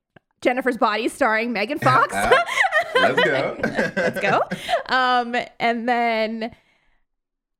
Jennifer's 0.41 0.77
body 0.79 1.09
starring 1.09 1.53
Megan 1.53 1.79
Fox. 1.79 2.15
Let's 2.95 3.25
go. 3.25 3.57
Let's 3.97 4.21
go. 4.21 4.43
Um, 4.89 5.37
and 5.59 5.89
then, 5.89 6.55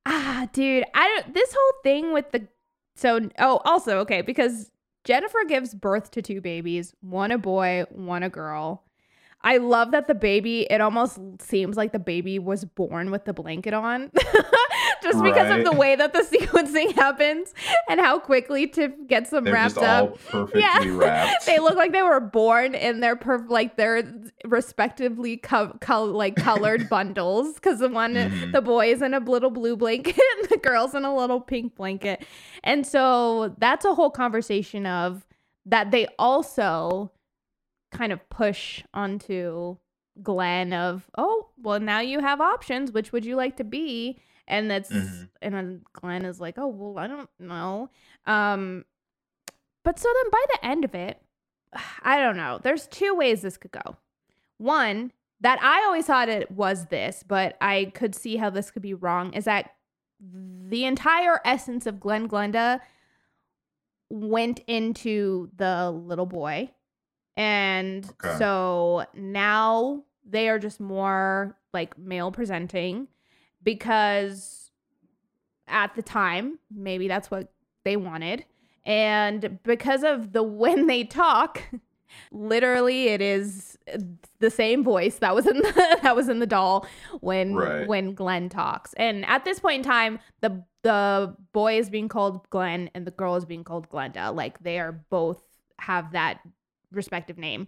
ah, 0.05 0.47
dude, 0.53 0.83
I 0.93 1.07
don't. 1.07 1.33
This 1.33 1.53
whole 1.53 1.81
thing 1.83 2.13
with 2.13 2.31
the 2.31 2.47
so 2.95 3.29
oh, 3.39 3.61
also 3.65 3.99
okay 3.99 4.21
because 4.21 4.71
Jennifer 5.03 5.39
gives 5.47 5.73
birth 5.73 6.11
to 6.11 6.21
two 6.21 6.41
babies, 6.41 6.93
one 7.01 7.31
a 7.31 7.37
boy, 7.37 7.85
one 7.89 8.23
a 8.23 8.29
girl. 8.29 8.83
I 9.43 9.57
love 9.57 9.91
that 9.91 10.07
the 10.07 10.13
baby, 10.13 10.67
it 10.69 10.81
almost 10.81 11.19
seems 11.39 11.75
like 11.75 11.91
the 11.91 11.99
baby 11.99 12.37
was 12.37 12.63
born 12.63 13.09
with 13.09 13.25
the 13.25 13.33
blanket 13.33 13.73
on. 13.73 14.11
just 15.01 15.23
because 15.23 15.49
of 15.57 15.63
the 15.65 15.71
way 15.71 15.95
that 15.95 16.13
the 16.13 16.19
sequencing 16.37 16.93
happens 16.95 17.53
and 17.89 17.99
how 17.99 18.19
quickly 18.19 18.67
Tiff 18.67 18.91
gets 19.07 19.29
them 19.31 19.43
They're 19.45 19.53
wrapped 19.53 19.77
up. 19.77 20.17
yeah. 20.55 20.83
wrapped. 20.87 21.45
they 21.45 21.59
look 21.59 21.75
like 21.75 21.91
they 21.91 22.01
were 22.03 22.19
born 22.19 22.75
in 22.75 22.99
their 22.99 23.15
perf- 23.15 23.49
like 23.49 23.77
their 23.77 24.03
respectively 24.45 25.37
co- 25.37 25.77
col- 25.81 26.07
like 26.11 26.35
colored 26.35 26.89
bundles 26.89 27.55
because 27.55 27.79
the 27.79 27.89
one 27.89 28.13
Mhm. 28.15 28.51
the 28.51 28.61
boy 28.61 28.91
is 28.91 29.01
in 29.01 29.13
a 29.13 29.19
little 29.19 29.49
blue 29.49 29.75
blanket 29.75 30.19
and 30.39 30.49
the 30.49 30.57
girl's 30.57 30.93
in 30.95 31.05
a 31.05 31.15
little 31.15 31.39
pink 31.41 31.75
blanket 31.75 32.25
and 32.63 32.85
so 32.85 33.55
that's 33.57 33.85
a 33.85 33.93
whole 33.95 34.09
conversation 34.11 34.85
of 34.85 35.25
that 35.65 35.91
they 35.91 36.07
also 36.19 37.11
kind 37.91 38.11
of 38.11 38.27
push 38.29 38.83
onto 38.93 39.77
Glenn 40.21 40.73
of 40.73 41.09
oh 41.17 41.47
well 41.57 41.79
now 41.79 41.99
you 42.01 42.19
have 42.19 42.41
options 42.41 42.91
which 42.91 43.11
would 43.11 43.25
you 43.25 43.35
like 43.35 43.55
to 43.57 43.63
be 43.63 44.19
and 44.51 44.69
that's 44.69 44.91
Mhm. 44.91 45.29
and 45.41 45.53
then 45.55 45.81
Glenn 45.93 46.25
is 46.25 46.39
like 46.39 46.57
oh 46.59 46.67
well 46.67 46.99
I 47.03 47.07
don't 47.07 47.29
know 47.39 47.89
um 48.27 48.85
but 49.83 49.97
so 49.97 50.07
then 50.21 50.29
by 50.31 50.43
the 50.53 50.65
end 50.65 50.85
of 50.85 50.93
it 50.93 51.19
I 52.03 52.19
don't 52.19 52.37
know 52.37 52.59
there's 52.61 52.85
two 52.87 53.15
ways 53.15 53.41
this 53.41 53.57
could 53.57 53.71
go 53.71 53.95
one 54.57 55.11
that 55.39 55.59
I 55.63 55.83
always 55.85 56.05
thought 56.05 56.29
it 56.29 56.51
was 56.51 56.85
this 56.87 57.23
but 57.27 57.57
I 57.59 57.91
could 57.95 58.13
see 58.13 58.35
how 58.37 58.49
this 58.51 58.69
could 58.69 58.83
be 58.83 58.93
wrong 58.93 59.33
is 59.33 59.45
that 59.45 59.71
the 60.19 60.85
entire 60.85 61.39
essence 61.43 61.87
of 61.87 61.99
Glenn 61.99 62.29
Glenda 62.29 62.79
went 64.09 64.59
into 64.67 65.49
the 65.55 65.89
little 65.89 66.25
boy 66.25 66.69
and 67.37 68.05
Okay. 68.05 68.37
so 68.37 69.05
now 69.15 70.03
they 70.25 70.49
are 70.49 70.59
just 70.59 70.79
more 70.79 71.57
like 71.73 71.97
male 71.97 72.31
presenting 72.31 73.07
because 73.63 74.71
at 75.67 75.95
the 75.95 76.01
time 76.01 76.59
maybe 76.73 77.07
that's 77.07 77.31
what 77.31 77.51
they 77.85 77.95
wanted. 77.97 78.45
And 78.85 79.59
because 79.63 80.03
of 80.03 80.33
the 80.33 80.43
when 80.63 80.87
they 80.87 81.03
talk 81.03 81.61
literally 82.31 83.07
it 83.07 83.21
is 83.21 83.77
the 84.39 84.49
same 84.49 84.83
voice 84.83 85.15
that 85.19 85.33
was 85.33 85.47
in 85.47 85.57
the 85.57 85.97
that 86.03 86.13
was 86.13 86.27
in 86.27 86.39
the 86.39 86.45
doll 86.45 86.85
when 87.21 87.55
Right. 87.55 87.87
when 87.87 88.13
Glenn 88.13 88.49
talks. 88.49 88.93
And 88.95 89.25
at 89.25 89.45
this 89.45 89.59
point 89.59 89.85
in 89.85 89.89
time 89.89 90.19
the 90.41 90.63
the 90.83 91.35
boy 91.53 91.77
is 91.77 91.89
being 91.89 92.09
called 92.09 92.49
Glenn 92.49 92.89
and 92.95 93.05
the 93.07 93.11
girl 93.11 93.35
is 93.35 93.45
being 93.45 93.63
called 93.63 93.87
Glenda. 93.89 94.35
Like 94.35 94.61
they 94.63 94.79
are 94.79 94.91
both 94.91 95.41
have 95.79 96.11
that 96.11 96.39
respective 96.91 97.37
name 97.37 97.67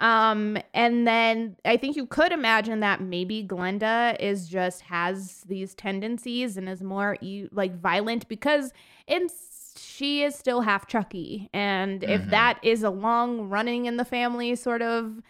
um 0.00 0.56
and 0.74 1.06
then 1.06 1.56
i 1.64 1.76
think 1.76 1.96
you 1.96 2.06
could 2.06 2.30
imagine 2.32 2.80
that 2.80 3.00
maybe 3.00 3.44
glenda 3.46 4.16
is 4.20 4.48
just 4.48 4.82
has 4.82 5.42
these 5.48 5.74
tendencies 5.74 6.56
and 6.56 6.68
is 6.68 6.82
more 6.82 7.16
like 7.52 7.78
violent 7.80 8.28
because 8.28 8.72
it's 9.06 9.74
she 9.76 10.22
is 10.22 10.34
still 10.34 10.60
half 10.60 10.86
chucky 10.86 11.48
and 11.52 12.04
if 12.04 12.22
Mhm. 12.22 12.30
that 12.30 12.58
is 12.62 12.82
a 12.82 12.90
long 12.90 13.48
running 13.48 13.86
in 13.86 13.96
the 13.96 14.04
family 14.04 14.54
sort 14.54 14.82
of 14.82 15.20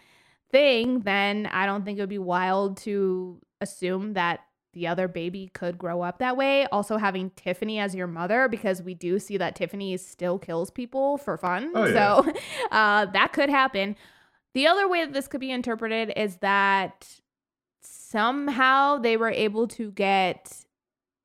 thing 0.51 0.99
then 1.01 1.47
i 1.47 1.65
don't 1.65 1.85
think 1.85 1.97
it 1.97 2.01
would 2.01 2.09
be 2.09 2.17
wild 2.17 2.77
to 2.77 3.39
assume 3.61 4.13
that 4.13 4.41
the 4.73 4.85
other 4.87 5.07
baby 5.07 5.49
could 5.53 5.77
grow 5.79 6.01
up 6.01 6.19
that 6.19 6.37
way 6.37 6.65
also 6.67 6.97
having 6.97 7.31
tiffany 7.31 7.79
as 7.79 7.95
your 7.95 8.05
mother 8.07 8.47
because 8.47 8.81
we 8.83 8.93
do 8.93 9.17
see 9.19 9.37
that 9.37 9.55
tiffany 9.55 9.97
still 9.97 10.37
kills 10.37 10.69
people 10.69 11.17
for 11.17 11.37
fun 11.37 11.71
Oh, 11.75 11.85
yeah. 11.85 12.21
so 12.21 12.33
uh, 12.71 13.05
that 13.05 13.33
could 13.33 13.49
happen 13.49 13.95
the 14.53 14.67
other 14.67 14.87
way 14.87 15.05
that 15.05 15.13
this 15.13 15.27
could 15.27 15.39
be 15.39 15.51
interpreted 15.51 16.11
is 16.15 16.37
that 16.37 17.07
somehow 17.81 18.97
they 18.97 19.17
were 19.17 19.29
able 19.31 19.67
to 19.67 19.91
get 19.91 20.65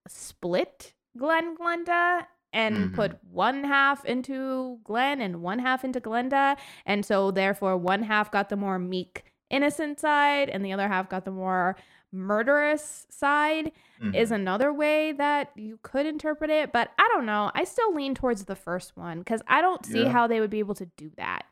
split 0.09 0.93
Glenn 1.17 1.57
Glenda 1.57 2.27
and 2.53 2.77
Mhm. 2.91 2.95
put 2.95 3.25
one 3.25 3.65
half 3.65 4.05
into 4.05 4.79
Glenn 4.85 5.21
and 5.21 5.43
one 5.43 5.59
half 5.59 5.85
into 5.85 6.01
Glenda. 6.01 6.57
And 6.87 7.05
so 7.05 7.31
therefore 7.31 7.77
one 7.77 8.03
half 8.05 8.31
got 8.31 8.49
the 8.49 8.57
more 8.57 8.79
meek 8.79 9.25
innocent 9.51 9.99
side 10.01 10.49
and 10.49 10.65
the 10.65 10.73
other 10.73 10.89
half 10.89 11.09
got 11.09 11.25
the 11.25 11.31
more 11.31 11.77
murderous 12.13 13.07
side 13.11 13.73
is 14.13 14.31
Mhm. 14.31 14.35
another 14.37 14.73
way 14.73 15.11
that 15.13 15.51
you 15.57 15.79
could 15.83 16.07
interpret 16.07 16.51
it. 16.51 16.71
But 16.73 16.93
I 16.99 17.09
don't 17.13 17.27
know. 17.27 17.51
I 17.55 17.65
still 17.65 17.93
lean 17.93 18.15
towards 18.15 18.45
the 18.45 18.55
first 18.55 18.97
one 18.97 19.19
because 19.21 19.43
I 19.49 19.61
don't 19.61 19.85
see 19.85 20.05
Yeah. 20.05 20.11
how 20.11 20.27
they 20.29 20.41
would 20.41 20.51
be 20.51 20.59
able 20.61 20.75
to 20.77 20.87
do 20.87 21.11
that. 21.17 21.47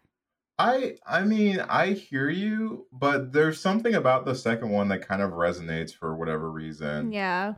I 0.58 0.96
I 1.06 1.22
mean, 1.24 1.60
I 1.60 1.88
hear 1.92 2.28
you, 2.28 2.86
but 2.92 3.32
there's 3.32 3.60
something 3.60 3.94
about 3.94 4.24
the 4.24 4.34
second 4.34 4.70
one 4.70 4.88
that 4.88 5.06
kind 5.06 5.22
of 5.22 5.30
resonates 5.32 5.94
for 5.94 6.14
whatever 6.14 6.50
reason. 6.50 7.12
Yeah. 7.12 7.54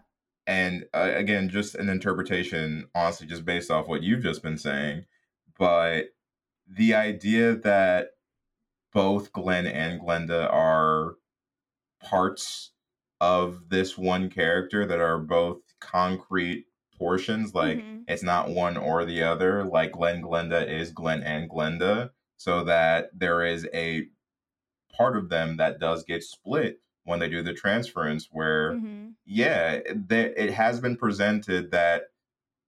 And 0.46 0.86
uh, 0.94 1.10
again, 1.14 1.48
just 1.48 1.74
an 1.74 1.88
interpretation, 1.88 2.88
honestly, 2.94 3.26
just 3.26 3.44
based 3.44 3.70
off 3.70 3.88
what 3.88 4.02
you've 4.02 4.22
just 4.22 4.42
been 4.42 4.58
saying. 4.58 5.06
But 5.58 6.14
the 6.66 6.94
idea 6.94 7.56
that 7.56 8.10
both 8.92 9.32
Glenn 9.32 9.66
and 9.66 10.00
Glenda 10.00 10.52
are 10.52 11.16
parts 12.00 12.72
of 13.20 13.68
this 13.70 13.96
one 13.96 14.28
character 14.30 14.84
that 14.86 15.00
are 15.00 15.18
both 15.18 15.62
concrete 15.80 16.66
portions, 16.98 17.54
like 17.54 17.78
Mhm. 17.78 18.04
it's 18.06 18.22
not 18.22 18.50
one 18.50 18.76
or 18.76 19.04
the 19.04 19.22
other, 19.22 19.64
like 19.64 19.92
Glenn 19.92 20.22
Glenda 20.22 20.66
is 20.68 20.92
Glenn 20.92 21.22
and 21.22 21.48
Glenda, 21.50 22.10
so 22.36 22.64
that 22.64 23.10
there 23.14 23.44
is 23.44 23.66
a 23.74 24.06
part 24.96 25.16
of 25.16 25.28
them 25.28 25.56
that 25.56 25.80
does 25.80 26.04
get 26.04 26.22
split 26.22 26.80
when 27.04 27.18
they 27.18 27.28
do 27.28 27.42
the 27.42 27.52
transference 27.54 28.28
where 28.30 28.72
Mhm. 28.74 29.14
yeah 29.26 29.80
there, 29.94 30.32
it 30.34 30.50
has 30.52 30.80
been 30.80 30.96
presented 30.96 31.70
that 31.72 32.04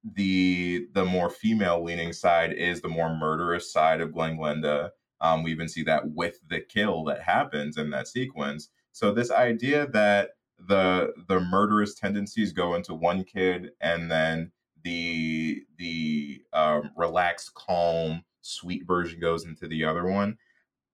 the 0.05 0.87
the 0.93 1.05
more 1.05 1.31
female 1.31 1.83
leaning 1.83 2.13
side 2.13 2.53
is 2.53 2.81
the 2.81 2.89
more 2.89 3.15
murderous 3.17 3.73
side 3.73 4.01
of 4.01 4.13
Glenn 4.13 4.37
Glenda. 4.37 4.91
Um, 5.21 5.43
we 5.43 5.51
even 5.51 5.69
see 5.69 5.83
that 5.85 6.11
with 6.11 6.39
the 6.49 6.61
kill 6.61 7.05
that 7.05 7.23
happens 7.23 7.77
in 7.77 7.91
that 7.91 8.07
sequence. 8.09 8.69
So 8.93 9.13
this 9.13 9.31
idea 9.31 9.87
that 9.89 10.33
the 10.59 11.13
the 11.29 11.41
murderous 11.41 11.95
tendencies 11.95 12.53
go 12.53 12.75
into 12.75 12.95
one 12.95 13.25
kid 13.25 13.73
and 13.81 14.11
then 14.11 14.53
the 14.83 15.65
the 15.77 16.43
um, 16.53 16.91
relaxed, 16.97 17.55
calm, 17.55 18.25
sweet 18.47 18.87
version 18.87 19.21
goes 19.21 19.45
into 19.45 19.69
the 19.69 19.85
other 19.85 20.07
one. 20.07 20.39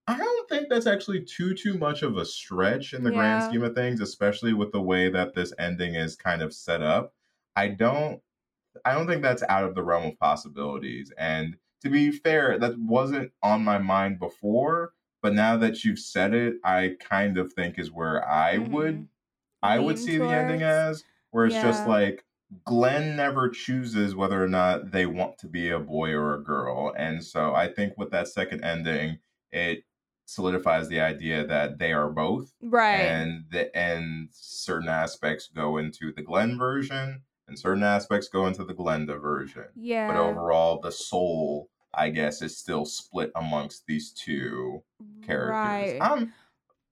I 0.09 0.19
don't 0.19 0.49
think 0.49 0.69
that's 0.69 0.87
actually 0.87 1.25
too 1.25 1.55
too 1.55 1.79
much 1.79 2.03
of 2.03 2.17
a 2.17 2.25
stretch 2.27 2.95
in 2.95 3.05
the 3.05 3.13
grand 3.13 3.45
scheme 3.45 3.63
of 3.63 3.75
things, 3.75 4.01
especially 4.01 4.53
with 4.55 4.73
the 4.73 4.83
way 4.83 5.09
that 5.11 5.35
this 5.35 5.53
ending 5.59 5.95
is 5.95 6.17
kind 6.17 6.43
of 6.43 6.55
set 6.55 6.83
up. 6.83 7.15
I 7.57 7.69
don't 7.69 8.23
I 8.85 8.93
don't 8.95 9.07
think 9.07 9.23
that's 9.23 9.43
out 9.45 9.65
of 9.65 9.75
the 9.75 9.83
realm 9.83 10.07
of 10.07 10.19
possibilities. 10.19 11.13
And 11.19 11.57
to 11.83 11.91
be 11.91 12.11
fair, 12.11 12.59
that 12.59 12.79
wasn't 12.79 13.33
on 13.43 13.65
my 13.65 13.79
mind 13.79 14.19
before, 14.19 14.95
but 15.21 15.35
now 15.35 15.57
that 15.59 15.85
you've 15.85 15.99
said 15.99 16.35
it, 16.35 16.57
I 16.65 16.97
kind 17.01 17.39
of 17.39 17.53
think 17.53 17.79
is 17.79 17.91
where 17.91 18.27
I 18.29 18.59
would 18.59 19.05
Mhm. 19.05 19.09
I 19.63 19.79
would 19.81 19.99
Lean 19.99 20.01
see 20.01 20.19
the 20.19 20.35
ending 20.35 20.63
as 20.63 21.05
where 21.31 21.47
it's 21.47 21.59
just 21.59 21.87
like 21.87 22.25
Glenn 22.65 23.17
never 23.17 23.49
chooses 23.49 24.15
whether 24.15 24.43
or 24.43 24.49
not 24.49 24.91
they 24.93 25.07
want 25.07 25.39
to 25.39 25.47
be 25.47 25.71
a 25.71 25.79
boy 25.79 26.11
or 26.13 26.35
a 26.35 26.43
girl. 26.43 26.93
And 26.97 27.25
so 27.25 27.55
I 27.55 27.69
think 27.73 27.97
with 27.97 28.11
that 28.11 28.29
second 28.29 28.63
ending, 28.65 29.19
it 29.51 29.85
solidifies 30.27 30.89
the 30.89 31.01
idea 31.01 31.47
that 31.47 31.79
they 31.79 31.93
are 31.93 32.09
both 32.11 32.53
Right. 32.63 33.01
and 33.01 33.45
the 33.51 33.75
and 33.77 34.29
certain 34.33 34.89
aspects 34.89 35.49
go 35.55 35.77
into 35.79 36.13
the 36.13 36.23
Glenn 36.23 36.57
version 36.59 37.23
and 37.49 37.59
certain 37.59 37.83
aspects 37.83 38.29
go 38.29 38.47
into 38.47 38.65
the 38.65 38.75
Glenda 38.75 39.21
version. 39.21 39.67
yeah. 39.75 40.07
But 40.07 40.17
overall 40.17 40.81
the 40.81 40.93
soul, 40.93 41.69
I 41.93 42.09
guess, 42.11 42.41
is 42.41 42.57
still 42.57 42.85
split 42.87 43.33
amongst 43.35 43.87
these 43.87 44.11
two 44.13 44.83
characters. 45.23 45.51
Right. 45.51 45.99
I'm 46.01 46.33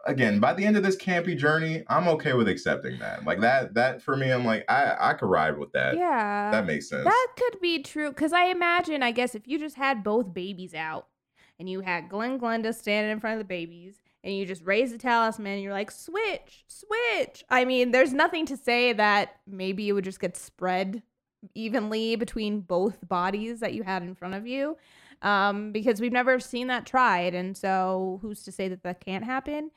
again 0.07 0.41
by 0.41 0.55
the 0.55 0.65
end 0.65 0.77
of 0.77 0.83
this 0.83 0.97
campy 0.97 1.37
journey, 1.37 1.83
I'm 1.89 2.09
okay 2.09 2.33
with 2.33 2.49
accepting 2.49 2.99
that. 2.99 3.25
Like 3.25 3.41
that 3.41 3.75
that 3.75 4.03
for 4.03 4.17
me, 4.17 4.31
I'm 4.31 4.45
like 4.45 4.65
I 4.69 4.97
I 4.99 5.15
could 5.15 5.29
ride 5.29 5.59
with 5.59 5.73
that. 5.73 5.97
yeah. 5.97 6.51
That 6.51 6.67
makes 6.67 6.89
sense. 6.89 7.05
That 7.05 7.29
could 7.37 7.61
be 7.61 7.83
true 7.83 8.11
because 8.11 8.33
I 8.33 8.47
imagine, 8.47 9.03
I 9.03 9.13
guess, 9.13 9.35
if 9.35 9.47
you 9.47 9.59
just 9.59 9.77
had 9.77 10.03
both 10.03 10.33
babies 10.33 10.75
out 10.75 11.07
and 11.59 11.69
you 11.69 11.81
had 11.81 12.09
Glenn 12.09 12.39
Glenda 12.39 12.75
standing 12.75 13.13
in 13.13 13.21
front 13.21 13.35
of 13.35 13.39
the 13.39 13.45
babies 13.45 14.01
and 14.23 14.35
you 14.35 14.47
just 14.47 14.65
raise 14.65 14.93
the 14.93 14.99
talisman 14.99 15.55
and 15.55 15.63
you're 15.63 15.73
like, 15.73 15.91
switch, 15.91 16.65
switch. 16.67 17.45
I 17.49 17.65
mean, 17.65 17.91
there's 17.91 18.13
nothing 18.13 18.47
to 18.47 18.57
say 18.57 18.93
that 18.93 19.37
maybe 19.47 19.89
it 19.89 19.93
would 19.93 20.05
just 20.05 20.21
get 20.21 20.37
spread 20.37 21.03
evenly 21.55 22.17
between 22.17 22.61
both 22.61 23.07
bodies 23.09 23.61
that 23.61 23.73
you 23.73 23.83
had 23.83 24.03
in 24.03 24.15
front 24.15 24.35
of 24.35 24.47
you 24.47 24.77
um, 25.23 25.73
because 25.73 26.01
we've 26.01 26.13
never 26.13 26.39
seen 26.41 26.67
that 26.69 26.87
tried. 26.87 27.35
And 27.35 27.57
so 27.57 28.19
who's 28.23 28.43
to 28.45 28.53
say 28.53 28.69
that 28.69 28.83
that 28.83 29.05
can't 29.05 29.25
happen? 29.25 29.71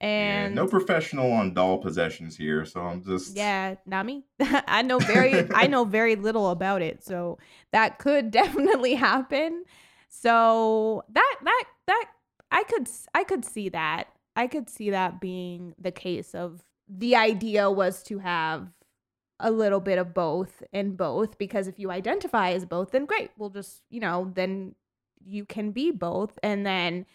Yeah, 0.00 0.08
And 0.08 0.54
no 0.54 0.66
professional 0.66 1.30
on 1.32 1.54
doll 1.54 1.78
possessions 1.78 2.36
here, 2.36 2.64
so 2.64 2.80
I'm 2.80 3.02
just 3.02 3.36
yeah, 3.36 3.74
not 3.86 4.06
me. 4.06 4.24
I 4.40 4.82
know 4.82 4.98
very 4.98 5.46
I 5.54 5.66
know 5.66 5.84
very 5.84 6.16
little 6.16 6.50
about 6.50 6.82
it, 6.82 7.04
so 7.04 7.38
that 7.72 7.98
could 7.98 8.30
definitely 8.42 8.94
happen. 8.94 9.64
So 10.08 11.04
that 11.10 11.36
that 11.44 11.64
that 11.86 12.06
I 12.50 12.64
could 12.64 12.88
I 13.14 13.24
could 13.24 13.44
see 13.44 13.68
that. 13.70 14.08
I 14.36 14.46
could 14.46 14.70
see 14.70 14.90
that 14.90 15.20
being 15.20 15.74
the 15.78 15.92
case 15.92 16.34
of 16.34 16.62
the 16.88 17.16
idea 17.16 17.70
was 17.70 18.02
to 18.04 18.18
have 18.18 18.68
a 19.38 19.50
little 19.50 19.80
bit 19.80 19.98
of 19.98 20.14
both 20.14 20.62
in 20.72 20.96
both 20.96 21.38
because 21.38 21.66
if 21.66 21.78
you 21.78 21.90
identify 21.90 22.50
as 22.50 22.64
both, 22.64 22.90
then 22.90 23.06
great. 23.06 23.30
We'll 23.38 23.50
just, 23.50 23.82
you 23.88 24.00
know, 24.00 24.30
then 24.34 24.74
you 25.24 25.44
can 25.44 25.72
be 25.72 25.90
both. 25.90 26.38
And 26.42 26.66
then 26.66 27.06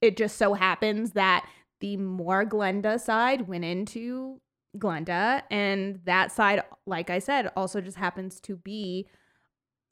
it 0.00 0.16
just 0.16 0.36
so 0.36 0.54
happens 0.54 1.12
that 1.12 1.48
the 1.82 1.98
more 1.98 2.46
Glenda 2.46 2.98
side 2.98 3.46
went 3.46 3.64
into 3.66 4.40
Glenda, 4.78 5.42
and 5.50 6.00
that 6.04 6.32
side, 6.32 6.62
like 6.86 7.10
I 7.10 7.18
said, 7.18 7.50
also 7.56 7.82
just 7.82 7.98
happens 7.98 8.40
to 8.40 8.56
be 8.56 9.06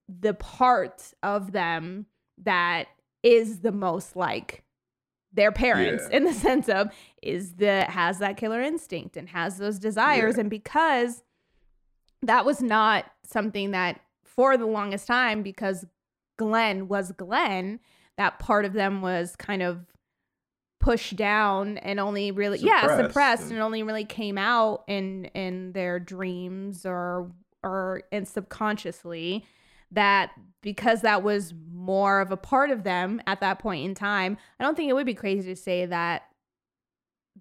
the 0.09 0.33
part 0.35 1.13
of 1.23 1.53
them 1.53 2.07
that 2.39 2.87
is 3.23 3.61
the 3.61 3.73
most 3.73 4.17
like 4.17 4.65
their 5.33 5.53
parents 5.53 6.05
Yeah. 6.11 6.17
in 6.17 6.25
the 6.25 6.33
sense 6.47 6.69
of 6.69 6.89
is 7.23 7.55
the 7.57 7.85
has 7.85 8.19
that 8.19 8.37
killer 8.37 8.61
instinct 8.63 9.17
and 9.17 9.29
has 9.29 9.59
those 9.59 9.79
desires 9.79 10.37
Yeah. 10.37 10.41
and 10.41 10.51
because 10.51 11.23
that 12.23 12.45
was 12.45 12.61
not 12.63 13.05
something 13.25 13.71
that 13.73 14.01
for 14.25 14.57
the 14.57 14.67
longest 14.67 15.07
time 15.07 15.43
because 15.43 15.85
Glenn 16.39 16.89
was 16.89 17.13
Glenn 17.13 17.79
that 18.17 18.39
part 18.39 18.65
of 18.65 18.73
them 18.73 19.03
was 19.03 19.37
kind 19.37 19.63
of 19.63 19.85
pushed 20.81 21.15
down 21.17 21.77
and 21.79 22.01
only 22.01 22.31
really 22.31 22.59
yeah 22.59 22.81
Suppressed 22.81 23.03
suppressed 23.09 23.43
and- 23.45 23.53
and 23.53 23.61
only 23.63 23.83
really 23.83 24.05
came 24.05 24.39
out 24.39 24.83
in 24.89 25.27
in 25.27 25.73
their 25.73 26.01
dreams 26.01 26.87
or 26.87 27.31
or 27.63 28.03
and 28.11 28.27
subconsciously 28.27 29.45
that 29.93 30.31
because 30.63 31.03
that 31.03 31.23
was 31.23 31.53
more 31.73 32.21
of 32.21 32.31
a 32.31 32.37
part 32.37 32.71
of 32.71 32.83
them 32.85 33.21
at 33.27 33.41
that 33.41 33.59
point 33.59 33.85
in 33.85 33.95
time 33.95 34.39
i 34.59 34.65
don't 34.65 34.75
think 34.77 34.89
it 34.89 34.95
would 34.95 35.05
be 35.07 35.15
crazy 35.15 35.49
to 35.55 35.61
say 35.61 35.85
that 35.85 36.23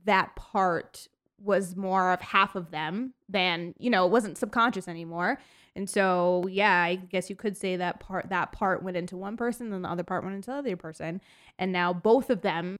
that 0.05 0.35
part 0.35 1.07
was 1.41 1.75
more 1.75 2.11
of 2.11 2.19
half 2.21 2.55
of 2.55 2.71
them 2.71 3.13
than 3.29 3.73
you 3.79 3.89
know 3.89 4.05
it 4.05 4.11
wasn't 4.11 4.37
subconscious 4.37 4.87
anymore. 4.87 5.39
And 5.75 5.89
so 5.89 6.43
yeah 6.49 6.81
i 6.81 6.95
guess 6.95 7.29
you 7.29 7.35
could 7.35 7.55
say 7.55 7.77
that 7.77 7.99
part 7.99 8.29
that 8.29 8.51
part 8.51 8.83
went 8.83 8.97
into 8.97 9.15
one 9.15 9.37
person 9.37 9.71
and 9.71 9.85
the 9.85 9.89
other 9.89 10.03
part 10.03 10.23
went 10.23 10.35
into 10.35 10.51
the 10.51 10.57
other 10.57 10.75
person. 10.75 11.21
And 11.57 11.71
now 11.71 11.93
both 11.93 12.29
of 12.29 12.41
them 12.41 12.75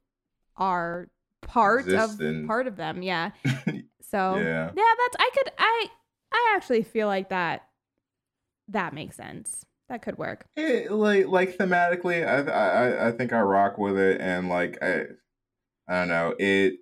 are 0.56 1.08
part 1.42 1.86
Existent. 1.88 2.42
of 2.44 2.46
part 2.46 2.66
of 2.66 2.76
them 2.76 3.02
yeah 3.02 3.30
so 4.02 4.36
Yeah. 4.36 4.70
yeah 4.76 4.92
that's 4.98 5.16
i 5.18 5.30
could 5.34 5.52
i 5.58 5.86
i 6.32 6.52
actually 6.56 6.82
feel 6.82 7.06
like 7.06 7.28
that 7.30 7.62
that 8.68 8.94
makes 8.94 9.16
sense 9.16 9.64
that 9.88 10.02
could 10.02 10.18
work 10.18 10.44
It, 10.56 10.90
like 10.92 11.26
like 11.26 11.56
thematically, 11.58 12.24
I, 12.24 12.42
I 12.50 13.08
I 13.08 13.12
think 13.12 13.32
I 13.32 13.40
rock 13.40 13.76
with 13.78 13.98
it, 13.98 14.20
and 14.20 14.48
like 14.48 14.78
I 14.82 15.06
I 15.88 15.98
don't 16.00 16.08
know 16.08 16.34
it 16.38 16.74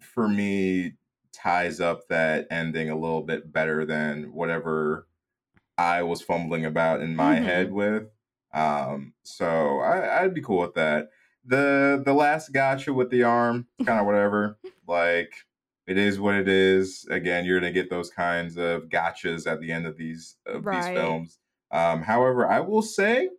for 0.00 0.26
me 0.28 0.94
ties 1.32 1.80
up 1.80 2.08
that 2.08 2.48
ending 2.50 2.90
a 2.90 2.98
little 2.98 3.22
bit 3.22 3.52
better 3.52 3.84
than 3.86 4.32
whatever 4.32 5.06
I 5.76 6.02
was 6.02 6.20
fumbling 6.20 6.64
about 6.64 7.00
in 7.00 7.14
my 7.14 7.36
Mhm. 7.36 7.44
head 7.44 7.72
with. 7.72 8.08
Um, 8.52 9.14
so 9.22 9.78
I, 9.80 10.22
I'd 10.24 10.34
be 10.34 10.42
cool 10.42 10.60
with 10.62 10.74
that. 10.74 11.10
The 11.48 12.02
the 12.04 12.12
last 12.12 12.52
gotcha 12.52 12.92
with 12.92 13.10
the 13.10 13.22
arm, 13.24 13.66
kind 13.84 13.98
of 13.98 14.06
whatever. 14.10 14.58
like 14.86 15.32
it 15.86 15.96
is 15.96 16.20
what 16.20 16.34
it 16.34 16.48
is. 16.48 17.06
Again, 17.10 17.44
you're 17.46 17.58
gonna 17.58 17.72
get 17.72 17.88
those 17.90 18.10
kinds 18.10 18.56
of 18.58 18.84
gotchas 18.90 19.50
at 19.50 19.60
the 19.60 19.72
end 19.72 19.86
of 19.86 19.96
these 19.96 20.36
of 20.46 20.64
Right. 20.66 20.76
these 20.82 20.88
films. 20.94 21.38
Um, 21.70 22.02
however, 22.02 22.46
I 22.46 22.60
will 22.60 22.82
say 22.82 23.30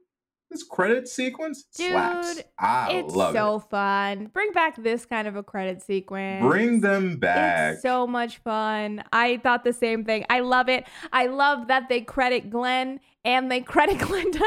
this 0.49 0.63
credit 0.63 1.07
sequence 1.07 1.65
slaps. 1.69 2.37
Dude, 2.37 2.45
I 2.57 2.91
it's 2.93 3.13
love 3.15 3.33
so 3.35 3.57
it. 3.57 3.69
fun 3.69 4.25
bring 4.33 4.51
back 4.51 4.81
this 4.81 5.05
kind 5.05 5.27
of 5.27 5.35
a 5.35 5.43
credit 5.43 5.83
sequence 5.83 6.43
Bring 6.43 6.81
them 6.81 7.17
back. 7.17 7.73
It's 7.73 7.83
so 7.83 8.07
much 8.07 8.39
fun. 8.39 9.03
I 9.13 9.37
thought 9.37 9.63
the 9.63 9.73
same 9.73 10.03
thing. 10.05 10.25
I 10.31 10.39
love 10.39 10.67
it. 10.67 10.85
I 11.13 11.27
love 11.27 11.67
that 11.67 11.87
they 11.89 12.01
credit 12.01 12.49
Glenn 12.49 12.99
and 13.23 13.51
they 13.51 13.61
credit 13.61 13.97
Glenda. 13.99 14.41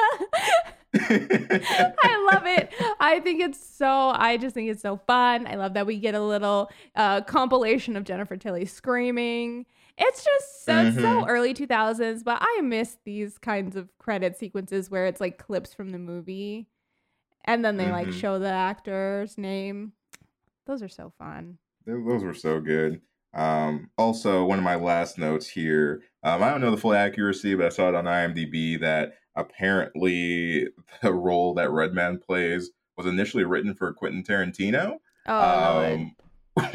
I 0.94 2.31
love 2.32 2.47
it. 2.47 2.73
I 3.01 3.20
think 3.20 3.40
it's 3.40 3.64
so. 3.64 3.86
I 4.14 4.36
just 4.36 4.55
think 4.55 4.70
it's 4.70 4.82
so 4.82 4.97
fun. 5.06 5.47
I 5.47 5.55
love 5.55 5.74
that 5.74 5.86
we 5.86 5.98
get 5.98 6.14
a 6.14 6.20
little 6.23 6.70
uh, 6.94 7.23
compilation 7.23 7.97
of 7.97 8.05
Jennifer 8.05 8.36
Tilly 8.36 8.64
screaming. 8.66 9.66
It's 9.98 10.24
just 10.24 10.64
so 10.64 10.78
it's 10.86 10.97
so 10.97 11.27
early 11.27 11.55
two 11.55 11.66
thousands, 11.66 12.23
but 12.23 12.39
I 12.40 12.60
miss 12.62 12.97
these 13.05 13.39
kinds 13.39 13.77
of 13.77 13.89
credit 13.98 14.39
sequences 14.39 14.90
where 14.90 15.06
it's 15.06 15.20
like 15.20 15.39
clips 15.39 15.74
from 15.74 15.90
the 15.90 15.98
movie, 15.98 16.69
and 17.44 17.64
then 17.64 17.77
they 17.77 17.90
like 17.90 18.09
Mhm. 18.09 18.20
show 18.20 18.39
the 18.39 18.48
actor's 18.51 19.36
name. 19.39 19.93
Those 20.66 20.82
are 20.82 20.89
so 20.89 21.12
fun. 21.19 21.59
Those 21.86 22.23
were 22.23 22.35
so 22.35 22.60
good. 22.60 23.01
Um, 23.35 23.90
also, 23.98 24.44
one 24.44 24.59
of 24.59 24.64
my 24.64 24.77
last 24.77 25.19
notes 25.19 25.48
here. 25.48 26.02
Um, 26.23 26.43
I 26.43 26.51
don't 26.51 26.60
know 26.60 26.70
the 26.70 26.77
full 26.77 26.93
accuracy, 26.94 27.55
but 27.55 27.66
I 27.66 27.70
saw 27.70 27.89
it 27.89 27.94
on 27.94 28.05
IMDb 28.05 28.78
that 28.81 29.14
apparently 29.36 30.68
the 31.02 31.12
role 31.12 31.54
that 31.54 31.70
Redman 31.70 32.18
plays 32.18 32.70
was 32.96 33.06
initially 33.06 33.44
written 33.44 33.74
for 33.74 33.92
Quentin 33.92 34.22
Tarantino, 34.22 34.98
Oh, 35.26 35.94
um, 35.94 36.16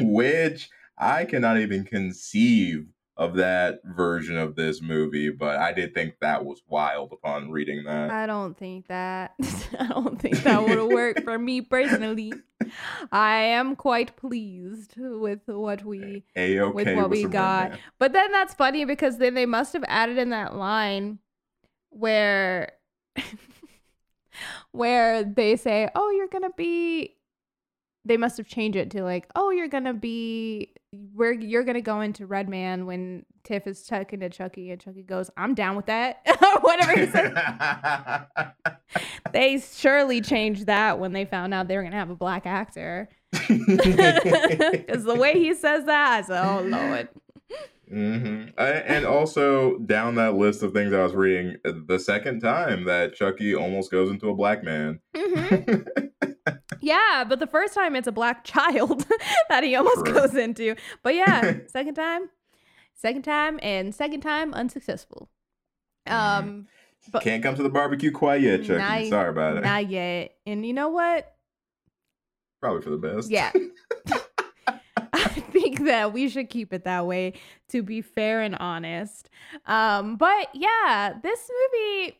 which 0.00 0.68
I 0.96 1.24
cannot 1.24 1.58
even 1.58 1.84
conceive 1.84 2.86
of 3.16 3.34
that 3.34 3.80
version 3.84 4.38
of 4.38 4.54
this 4.54 4.80
movie. 4.80 5.28
But 5.28 5.56
I 5.56 5.72
did 5.72 5.92
think 5.92 6.14
that 6.20 6.44
was 6.44 6.62
wild 6.68 7.12
upon 7.12 7.50
reading 7.50 7.84
that. 7.84 8.10
I 8.10 8.26
don't 8.26 8.56
think 8.56 8.86
that. 8.86 9.34
I 9.78 9.88
don't 9.88 10.20
think 10.20 10.42
that 10.44 10.62
would 10.64 10.92
work 10.92 11.22
for 11.24 11.38
me 11.38 11.60
personally. 11.60 12.32
I 13.12 13.40
am 13.40 13.76
quite 13.76 14.16
pleased 14.16 14.94
with 14.96 15.40
what 15.46 15.84
we 15.84 16.22
A 16.36 16.60
okay 16.60 16.72
with 16.72 16.96
what 16.96 17.10
we 17.10 17.24
got. 17.24 17.78
But 17.98 18.12
then 18.12 18.30
that's 18.32 18.54
funny 18.54 18.84
because 18.84 19.18
then 19.18 19.34
they 19.34 19.46
must 19.46 19.72
have 19.72 19.84
added 19.88 20.18
in 20.18 20.30
that 20.30 20.54
line 20.54 21.18
where 21.90 22.72
where 24.72 25.24
they 25.24 25.56
say, 25.56 25.88
"Oh, 25.94 26.10
you're 26.10 26.28
going 26.28 26.44
to 26.44 26.52
be 26.56 27.14
they 28.04 28.16
must 28.16 28.38
have 28.38 28.46
changed 28.46 28.76
it 28.76 28.90
to 28.92 29.02
like, 29.02 29.28
"Oh, 29.36 29.50
you're 29.50 29.68
going 29.68 29.84
to 29.84 29.94
be 29.94 30.72
where 31.14 31.32
you're 31.32 31.64
going 31.64 31.74
to 31.74 31.82
go 31.82 32.00
into 32.00 32.26
Redman 32.26 32.86
when 32.86 33.26
Tiff 33.44 33.66
is 33.66 33.84
talking 33.84 34.20
to 34.20 34.30
Chucky 34.30 34.70
and 34.70 34.80
Chucky 34.80 35.02
goes, 35.02 35.30
"I'm 35.36 35.54
down 35.54 35.76
with 35.76 35.86
that." 35.86 36.26
whatever 36.60 36.98
he 36.98 37.06
says. 37.06 37.32
they 39.32 39.60
surely 39.60 40.20
changed 40.20 40.66
that 40.66 40.98
when 40.98 41.12
they 41.12 41.24
found 41.24 41.54
out 41.54 41.68
they 41.68 41.76
were 41.76 41.82
going 41.82 41.92
to 41.92 41.98
have 41.98 42.10
a 42.10 42.16
black 42.16 42.46
actor. 42.46 43.08
Because 43.30 45.04
the 45.04 45.16
way 45.16 45.34
he 45.34 45.54
says 45.54 45.84
that, 45.84 46.12
I 46.12 46.22
said, 46.22 46.44
"Oh 46.44 46.62
Lord." 46.62 47.08
Hmm 47.88 48.44
and 48.58 49.04
also 49.06 49.78
down 49.78 50.14
that 50.16 50.34
list 50.34 50.62
of 50.62 50.72
things 50.72 50.92
I 50.92 51.02
was 51.02 51.14
reading, 51.14 51.56
uh, 51.64 51.72
the 51.86 51.98
second 51.98 52.40
time 52.40 52.84
that 52.84 53.14
Chucky 53.14 53.54
almost 53.54 53.90
goes 53.90 54.10
into 54.10 54.28
a 54.28 54.34
black 54.34 54.62
man. 54.64 55.00
Mhm. 55.16 55.86
Yeah, 56.80 57.24
but 57.28 57.40
the 57.40 57.46
first 57.46 57.74
time 57.74 57.96
it's 57.96 58.06
a 58.06 58.12
black 58.12 58.44
child 58.54 59.04
that 59.50 59.64
he 59.64 59.74
almost 59.74 60.04
True. 60.06 60.14
goes 60.14 60.34
into. 60.34 60.76
But 61.02 61.14
yeah, 61.16 61.54
second 61.66 61.94
time, 61.94 62.30
second 62.94 63.22
time, 63.22 63.58
and 63.62 63.94
second 63.94 64.20
time 64.20 64.54
unsuccessful. 64.54 65.28
Um, 66.06 66.68
but 67.12 67.22
Can't 67.22 67.42
come 67.42 67.54
to 67.56 67.62
the 67.62 67.68
barbecue 67.68 68.12
quite 68.12 68.40
yet, 68.42 68.62
Chucky. 68.62 68.78
Not- 68.78 69.06
Sorry 69.06 69.28
about 69.30 69.56
it. 69.58 69.64
not 69.64 69.90
yet. 69.90 70.36
And 70.46 70.64
you 70.64 70.72
know 70.72 70.88
what? 70.88 71.34
Probably 72.62 72.80
for 72.82 72.90
the 72.90 72.96
best. 72.96 73.30
Yeah. 73.30 73.52
Think 75.60 75.80
that 75.86 76.12
we 76.12 76.28
should 76.28 76.50
keep 76.50 76.72
it 76.72 76.84
that 76.84 77.06
way 77.06 77.34
to 77.68 77.82
be 77.82 78.00
fair 78.02 78.42
and 78.42 78.54
honest. 78.56 79.28
Um, 79.66 80.16
but 80.16 80.48
yeah, 80.54 81.14
this 81.22 81.50
movie 81.72 82.18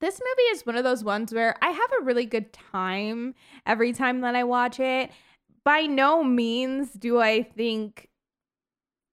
this 0.00 0.20
movie 0.20 0.48
is 0.50 0.66
one 0.66 0.76
of 0.76 0.82
those 0.82 1.04
ones 1.04 1.32
where 1.32 1.54
I 1.62 1.70
have 1.70 1.90
a 2.00 2.04
really 2.04 2.26
good 2.26 2.52
time 2.52 3.34
every 3.66 3.92
time 3.92 4.20
that 4.22 4.34
I 4.34 4.42
watch 4.44 4.80
it. 4.80 5.10
By 5.64 5.82
no 5.82 6.24
means 6.24 6.90
do 6.92 7.20
I 7.20 7.42
think 7.44 8.08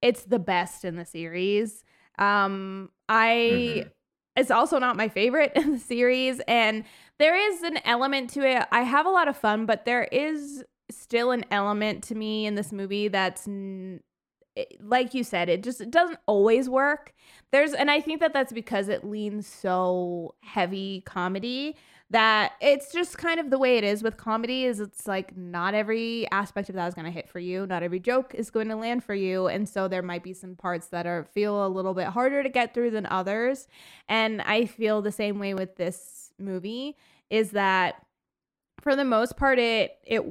it's 0.02 0.24
the 0.24 0.38
best 0.38 0.84
in 0.84 0.96
the 0.96 1.04
series. 1.04 1.84
Um, 2.18 2.90
I 3.08 3.84
Mhm. 3.86 3.90
it's 4.36 4.50
also 4.50 4.78
not 4.78 4.96
my 4.96 5.08
favorite 5.08 5.52
in 5.56 5.72
the 5.72 5.78
series 5.78 6.40
and 6.48 6.84
there 7.18 7.36
is 7.36 7.62
an 7.62 7.78
element 7.84 8.30
to 8.30 8.40
it. 8.48 8.66
I 8.72 8.82
have 8.82 9.04
a 9.06 9.10
lot 9.10 9.28
of 9.28 9.36
fun, 9.36 9.66
but 9.66 9.84
there 9.84 10.04
is 10.04 10.64
still 10.96 11.30
an 11.30 11.44
element 11.50 12.02
to 12.04 12.14
me 12.14 12.46
in 12.46 12.54
this 12.54 12.72
movie 12.72 13.08
that's 13.08 13.46
like 14.80 15.14
you 15.14 15.24
said, 15.24 15.48
it 15.48 15.62
just 15.62 15.80
it 15.80 15.90
doesn't 15.90 16.18
always 16.26 16.68
work. 16.68 17.14
There's 17.52 17.72
and 17.72 17.90
I 17.90 18.00
think 18.00 18.20
that 18.20 18.32
that's 18.32 18.52
because 18.52 18.88
it 18.88 19.04
leans 19.04 19.46
so 19.46 20.34
heavy 20.42 21.02
comedy 21.06 21.76
that 22.10 22.52
it's 22.60 22.92
just 22.92 23.16
kind 23.18 23.38
of 23.38 23.50
the 23.50 23.58
way 23.58 23.78
it 23.78 23.84
is 23.84 24.02
with 24.02 24.16
comedy 24.16 24.64
is 24.64 24.80
it's 24.80 25.06
like 25.06 25.36
not 25.36 25.74
every 25.74 26.28
aspect 26.32 26.68
of 26.68 26.74
that 26.74 26.88
is 26.88 26.94
going 26.94 27.04
to 27.04 27.10
hit 27.10 27.28
for 27.28 27.38
you. 27.38 27.66
Not 27.66 27.84
every 27.84 28.00
joke 28.00 28.34
is 28.34 28.50
going 28.50 28.66
to 28.68 28.74
land 28.74 29.04
for 29.04 29.14
you. 29.14 29.46
And 29.46 29.68
so 29.68 29.86
there 29.86 30.02
might 30.02 30.24
be 30.24 30.32
some 30.34 30.56
parts 30.56 30.88
that 30.88 31.06
are 31.06 31.24
feel 31.32 31.64
a 31.64 31.68
little 31.68 31.94
bit 31.94 32.08
harder 32.08 32.42
to 32.42 32.48
get 32.48 32.74
through 32.74 32.90
than 32.90 33.06
others. 33.06 33.68
And 34.08 34.42
i 34.42 34.66
feel 34.66 35.02
the 35.02 35.12
same 35.12 35.38
way 35.38 35.54
with 35.54 35.76
this 35.76 36.32
movie 36.38 36.96
is 37.30 37.52
that 37.52 38.04
for 38.80 38.96
the 38.96 39.04
most 39.04 39.36
part 39.36 39.58
it 39.58 39.96
it 40.04 40.24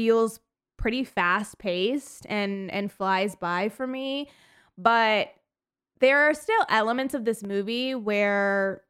feels 0.00 0.40
pretty 0.78 1.04
fast 1.04 1.58
paced 1.58 2.24
and 2.28 2.70
and 2.70 2.90
flies 2.90 3.36
by 3.36 3.68
for 3.68 3.86
me 3.86 4.28
but 4.78 5.28
there 6.00 6.18
are 6.28 6.32
still 6.34 6.64
elements 6.70 7.12
of 7.12 7.24
this 7.26 7.42
movie 7.42 7.94
where 7.94 8.82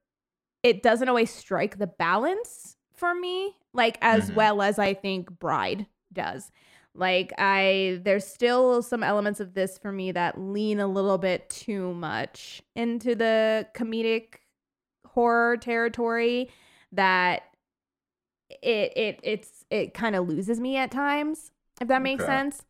it 0.62 0.82
doesn't 0.82 1.08
always 1.08 1.30
strike 1.30 1.78
the 1.78 1.86
balance 1.88 2.76
for 2.92 3.12
me, 3.14 3.56
like 3.72 3.98
as 4.02 4.30
Mhm. 4.30 4.34
well 4.34 4.62
as 4.62 4.78
I 4.78 4.94
think 4.94 5.30
Bride 5.40 5.86
does. 6.12 6.52
Like 6.94 7.32
I 7.38 8.00
there's 8.04 8.26
still 8.26 8.82
some 8.82 9.02
elements 9.02 9.40
of 9.40 9.54
this 9.54 9.78
for 9.78 9.90
me 9.90 10.12
that 10.12 10.38
lean 10.38 10.78
a 10.78 10.86
little 10.86 11.18
bit 11.18 11.48
too 11.48 11.92
much 11.94 12.62
into 12.76 13.16
the 13.16 13.66
comedic 13.74 14.34
horror 15.06 15.56
territory 15.56 16.50
that 16.92 17.42
it 18.62 18.92
it 18.96 19.20
it's 19.22 19.59
it 19.70 19.94
kind 19.94 20.16
of 20.16 20.28
loses 20.28 20.60
me 20.60 20.76
at 20.76 20.90
times 20.90 21.52
if 21.80 21.88
that 21.88 22.02
makes 22.02 22.24
Okay. 22.24 22.26
sense. 22.26 22.64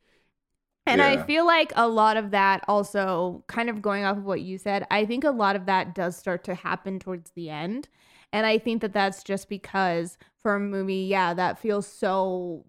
And 0.87 1.01
I 1.01 1.19
feel 1.19 1.47
like 1.47 1.73
a 1.77 1.87
lot 1.89 2.17
of 2.17 2.31
that 2.33 2.65
also 2.67 3.45
kind 3.47 3.71
of 3.71 3.81
going 3.83 4.05
off 4.05 4.17
of 4.17 4.25
what 4.25 4.41
you 4.41 4.59
said, 4.59 4.87
I 4.91 5.05
think 5.07 5.23
a 5.25 5.31
lot 5.31 5.55
of 5.55 5.67
that 5.67 5.95
does 5.95 6.17
start 6.17 6.43
to 6.45 6.55
happen 6.55 6.99
towards 6.99 7.31
the 7.33 7.49
end. 7.51 7.89
And 8.33 8.47
I 8.47 8.59
think 8.59 8.81
that 8.83 8.93
that's 8.93 9.23
just 9.23 9.49
because 9.49 10.19
for 10.43 10.55
a 10.57 10.61
movie, 10.61 11.07
yeah, 11.09 11.35
that 11.35 11.59
feels 11.59 11.87
so 11.87 12.65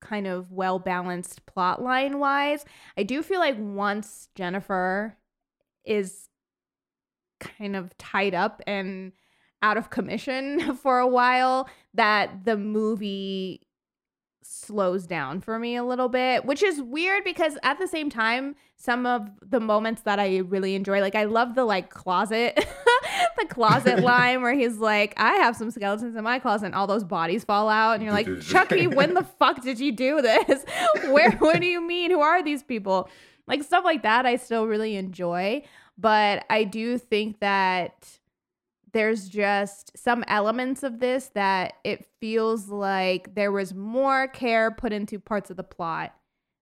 kind 0.00 0.26
of 0.26 0.52
well 0.52 0.78
balanced 0.78 1.44
plot 1.46 1.82
line 1.82 2.18
wise. 2.18 2.64
I 2.96 3.02
do 3.02 3.22
feel 3.22 3.40
like 3.40 3.56
once 3.58 4.28
Jennifer 4.34 5.16
is 5.84 6.28
kind 7.40 7.76
of 7.76 7.96
tied 7.98 8.34
up 8.34 8.62
and 8.66 9.12
out 9.62 9.76
of 9.76 9.90
commission 9.90 10.74
for 10.82 10.98
a 10.98 11.06
while, 11.08 11.68
that 11.94 12.44
the 12.44 12.56
movie 12.56 13.66
slows 14.66 15.06
down 15.06 15.40
for 15.40 15.58
me 15.58 15.76
a 15.76 15.84
little 15.84 16.08
bit, 16.08 16.44
which 16.44 16.62
is 16.62 16.82
weird 16.82 17.24
because 17.24 17.56
at 17.62 17.78
the 17.78 17.86
same 17.86 18.10
time, 18.10 18.56
some 18.76 19.06
of 19.06 19.28
the 19.40 19.60
moments 19.60 20.02
that 20.02 20.18
I 20.18 20.38
really 20.38 20.74
enjoy, 20.74 21.00
like 21.00 21.14
I 21.14 21.24
love 21.24 21.54
the 21.54 21.64
like 21.64 21.90
closet, 21.90 22.54
the 23.38 23.46
closet 23.46 24.00
line 24.02 24.42
where 24.42 24.54
he's 24.54 24.78
like, 24.78 25.14
I 25.16 25.34
have 25.36 25.56
some 25.56 25.70
skeletons 25.70 26.16
in 26.16 26.24
my 26.24 26.38
closet 26.38 26.66
and 26.66 26.74
all 26.74 26.86
those 26.86 27.04
bodies 27.04 27.44
fall 27.44 27.68
out. 27.68 27.94
And 27.94 28.02
you're 28.02 28.12
like, 28.12 28.40
Chucky, 28.42 28.86
when 28.86 29.14
the 29.14 29.24
fuck 29.24 29.62
did 29.62 29.80
you 29.80 29.92
do 29.92 30.20
this? 30.20 30.64
Where, 31.06 31.32
what 31.32 31.60
do 31.60 31.66
you 31.66 31.80
mean? 31.80 32.10
Who 32.10 32.20
are 32.20 32.42
these 32.42 32.62
people? 32.62 33.08
Like 33.46 33.62
stuff 33.62 33.84
like 33.84 34.02
that, 34.02 34.26
I 34.26 34.36
still 34.36 34.66
really 34.66 34.96
enjoy. 34.96 35.62
But 35.98 36.44
I 36.50 36.64
do 36.64 36.98
think 36.98 37.40
that 37.40 38.18
there's 38.96 39.28
just 39.28 39.92
some 39.94 40.24
elements 40.26 40.82
of 40.82 41.00
this 41.00 41.28
that 41.34 41.74
it 41.84 42.06
feels 42.18 42.68
like 42.68 43.34
there 43.34 43.52
was 43.52 43.74
more 43.74 44.26
care 44.26 44.70
put 44.70 44.90
into 44.90 45.20
parts 45.20 45.50
of 45.50 45.58
the 45.58 45.62
plot 45.62 46.14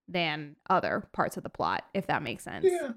than 0.09 0.56
other 0.69 1.09
parts 1.12 1.36
of 1.36 1.44
the 1.44 1.48
plot, 1.48 1.85
if 1.94 2.09
that 2.09 2.24
makes 2.24 2.43
sense. 2.43 2.66
Yeah. 2.69 2.90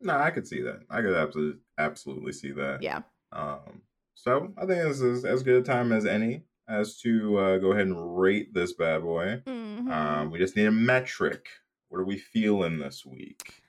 No, 0.00 0.16
I 0.16 0.30
could 0.30 0.46
see 0.46 0.62
that. 0.62 0.82
I 0.88 1.02
could 1.02 1.16
absolutely 1.16 1.60
absolutely 1.76 2.32
see 2.32 2.52
that. 2.52 2.82
Yeah. 2.82 3.00
Um, 3.32 3.82
so 4.14 4.52
I 4.56 4.60
think 4.60 4.80
this 4.84 5.00
is 5.00 5.24
as 5.24 5.42
good 5.42 5.62
a 5.62 5.64
time 5.64 5.90
as 5.90 6.06
any 6.06 6.44
as 6.68 6.96
to 7.00 7.36
uh, 7.36 7.58
go 7.58 7.72
ahead 7.72 7.88
and 7.88 8.16
rate 8.20 8.54
this 8.54 8.74
bad 8.74 9.02
boy. 9.02 9.42
Mhm. 9.44 9.90
Um, 9.90 10.30
we 10.30 10.38
just 10.38 10.54
need 10.54 10.66
a 10.66 10.70
metric. 10.70 11.48
What 11.88 11.98
are 11.98 12.04
we 12.04 12.18
feeling 12.18 12.78
this 12.78 13.04
week? 13.04 13.60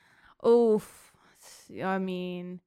Oof. 0.47 1.13
I 1.83 1.97
mean, 1.97 2.59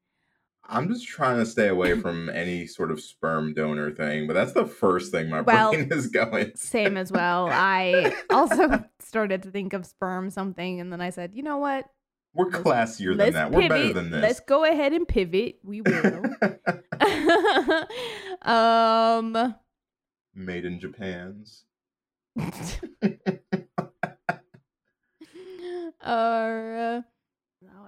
I'm 0.70 0.88
just 0.92 1.06
trying 1.08 1.38
to 1.38 1.46
stay 1.46 1.68
away 1.68 1.98
from 2.00 2.28
any 2.28 2.66
sort 2.66 2.90
of 2.90 3.00
sperm 3.00 3.54
donor 3.54 3.90
thing, 3.90 4.26
but 4.26 4.34
that's 4.34 4.52
the 4.52 4.66
first 4.66 5.10
thing 5.10 5.30
my 5.30 5.40
Well, 5.40 5.72
brain 5.72 5.88
is 5.92 6.08
going. 6.08 6.52
same 6.56 6.96
as 6.96 7.10
well. 7.10 7.48
I 7.50 8.14
also 8.30 8.84
started 9.00 9.42
to 9.44 9.50
think 9.50 9.72
of 9.72 9.86
sperm 9.86 10.30
something, 10.30 10.80
and 10.80 10.92
then 10.92 11.00
I 11.00 11.10
said, 11.10 11.34
you 11.34 11.42
know 11.42 11.56
what? 11.58 11.86
We're 12.34 12.50
classier 12.50 13.08
than 13.16 13.18
Let's 13.18 13.34
that. 13.34 13.50
pivot. 13.50 13.62
We're 13.62 13.68
better 13.68 13.92
than 13.94 14.10
this. 14.10 14.22
Let's 14.22 14.40
go 14.40 14.64
ahead 14.64 14.92
and 14.92 15.08
pivot. 15.08 15.56
We 15.64 15.80
will. 15.80 16.22
um. 18.42 19.54
Made 20.34 20.64
in 20.66 20.78
Japan's. 20.78 21.64
uh, 26.00 27.00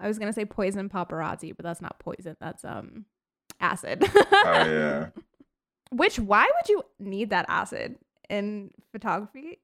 I 0.01 0.09
was 0.09 0.19
gonna 0.19 0.33
say 0.33 0.45
poison 0.45 0.89
paparazzi, 0.89 1.55
but 1.57 1.65
that's 1.65 1.81
not 1.83 1.99
poison. 1.99 2.37
That's 2.41 2.65
um 2.65 3.05
acid. 3.61 4.05
Oh 4.33 4.65
yeah. 4.67 5.07
Which 5.93 6.19
why 6.19 6.45
would 6.45 6.69
you 6.69 6.83
need 6.99 7.31
that 7.31 7.47
acid 7.49 7.97
in 8.29 8.71
photography? 8.93 9.59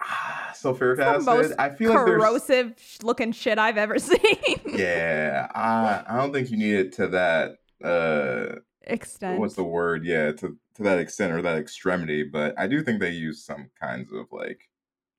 Sulfuric 0.54 0.96
The 0.98 1.06
acid. 1.06 1.24
most 1.24 1.54
I 1.58 1.70
feel 1.70 1.94
like 1.94 2.04
there's 2.06 2.20
corrosive 2.20 2.74
looking 3.02 3.32
shit 3.32 3.58
I've 3.58 3.78
ever 3.78 3.98
seen. 4.10 4.60
yeah. 4.66 5.48
I 5.54 6.04
I 6.08 6.16
don't 6.18 6.32
think 6.32 6.50
you 6.50 6.56
need 6.58 6.74
it 6.74 6.92
to 6.94 7.08
that. 7.08 7.56
uh 7.84 8.60
Extent. 8.84 9.38
What's 9.38 9.54
the 9.54 9.62
word? 9.64 10.04
Yeah, 10.04 10.32
to 10.32 10.58
to 10.74 10.82
that 10.82 10.98
extent 10.98 11.32
or 11.32 11.40
that 11.42 11.56
extremity. 11.58 12.22
But 12.24 12.58
I 12.58 12.66
do 12.66 12.82
think 12.82 13.00
they 13.00 13.10
use 13.10 13.44
some 13.44 13.70
kinds 13.80 14.12
of 14.12 14.26
like 14.32 14.68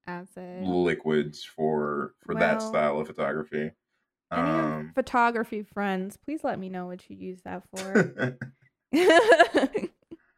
acid? 0.06 0.64
liquids 0.66 1.44
for 1.44 2.14
for 2.26 2.36
that 2.36 2.62
style 2.62 3.00
of 3.00 3.08
photography. 3.08 3.72
Any 4.34 4.50
Um, 4.50 4.92
photography 4.96 5.64
friends, 5.64 6.18
please 6.18 6.44
let 6.44 6.60
me 6.60 6.70
know 6.70 6.88
what 6.88 7.10
you 7.10 7.16
use 7.16 7.42
that 7.44 7.64
for. 7.70 8.38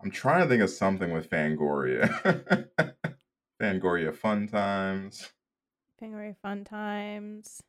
I'm 0.02 0.12
trying 0.12 0.44
to 0.44 0.50
think 0.50 0.62
of 0.62 0.70
something 0.70 1.12
with 1.12 1.30
Fangoria. 1.30 2.68
Fangoria 3.62 4.16
fun 4.16 4.48
times. 4.48 5.30
Fangoria 6.02 6.36
fun 6.42 6.64
times. 6.64 7.64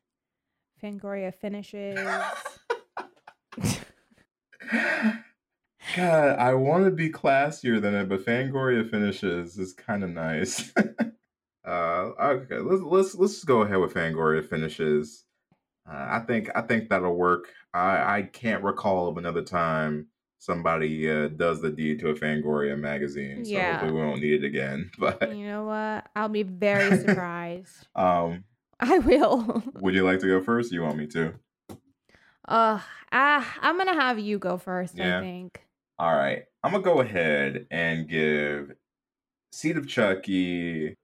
Fangoria 0.83 1.33
finishes. 1.35 1.99
God, 5.97 6.39
I 6.39 6.55
want 6.55 6.85
to 6.85 6.91
be 6.91 7.11
classier 7.11 7.81
than 7.81 7.95
it, 7.95 8.09
but 8.09 8.25
Fangoria 8.25 8.89
finishes 8.89 9.57
is 9.59 9.73
kind 9.73 10.05
of 10.05 10.11
nice. 10.11 10.73
uh, 11.65 12.11
okay, 12.21 12.59
let's 12.59 12.83
let's 12.83 13.15
let's 13.15 13.45
go 13.45 13.63
ahead 13.63 13.79
with 13.79 13.95
Fangoria 13.95 14.47
finishes. 14.47 15.26
Uh, 15.89 16.07
I 16.11 16.19
think 16.21 16.51
I 16.55 16.63
think 16.63 16.89
that'll 16.89 17.15
work. 17.15 17.49
I 17.73 18.19
I 18.19 18.23
can't 18.23 18.63
recall 18.63 19.09
of 19.09 19.19
another 19.19 19.43
time 19.43 20.09
somebody 20.39 21.11
uh, 21.11 21.29
does 21.29 21.61
the 21.61 21.71
deed 21.71 21.99
to 22.01 22.11
a 22.11 22.15
Fangoria 22.15 22.79
magazine, 22.79 23.45
so 23.45 23.51
Yeah. 23.51 23.73
hopefully 23.73 23.93
we 23.93 24.07
won't 24.07 24.21
need 24.21 24.45
it 24.45 24.47
again. 24.47 24.91
But 24.99 25.37
you 25.37 25.47
know 25.47 25.65
what? 25.65 26.07
I'll 26.15 26.29
be 26.29 26.43
very 26.43 26.99
surprised. 26.99 27.87
um, 27.97 28.45
I 28.81 28.99
will. 28.99 29.63
would 29.81 29.95
you 29.95 30.05
like 30.05 30.21
to 30.21 30.27
go 30.27 30.41
first? 30.43 30.73
You 30.73 30.83
want 30.83 30.99
me 30.99 31.07
to? 31.09 31.35
Uh, 32.47 32.81
ah, 33.13 33.55
I'm 33.61 33.77
gonna 33.79 33.95
have 34.01 34.19
you 34.19 34.39
go 34.39 34.59
first. 34.59 34.97
Yeah. 34.97 35.19
I 35.19 35.21
think. 35.21 35.63
All 35.99 36.15
right, 36.15 36.45
I'm 36.63 36.73
gonna 36.73 36.85
go 36.85 37.01
ahead 37.01 37.67
and 37.71 38.09
give 38.09 38.73
Seed 39.53 39.77
of 39.79 39.89
Chucky 39.89 40.95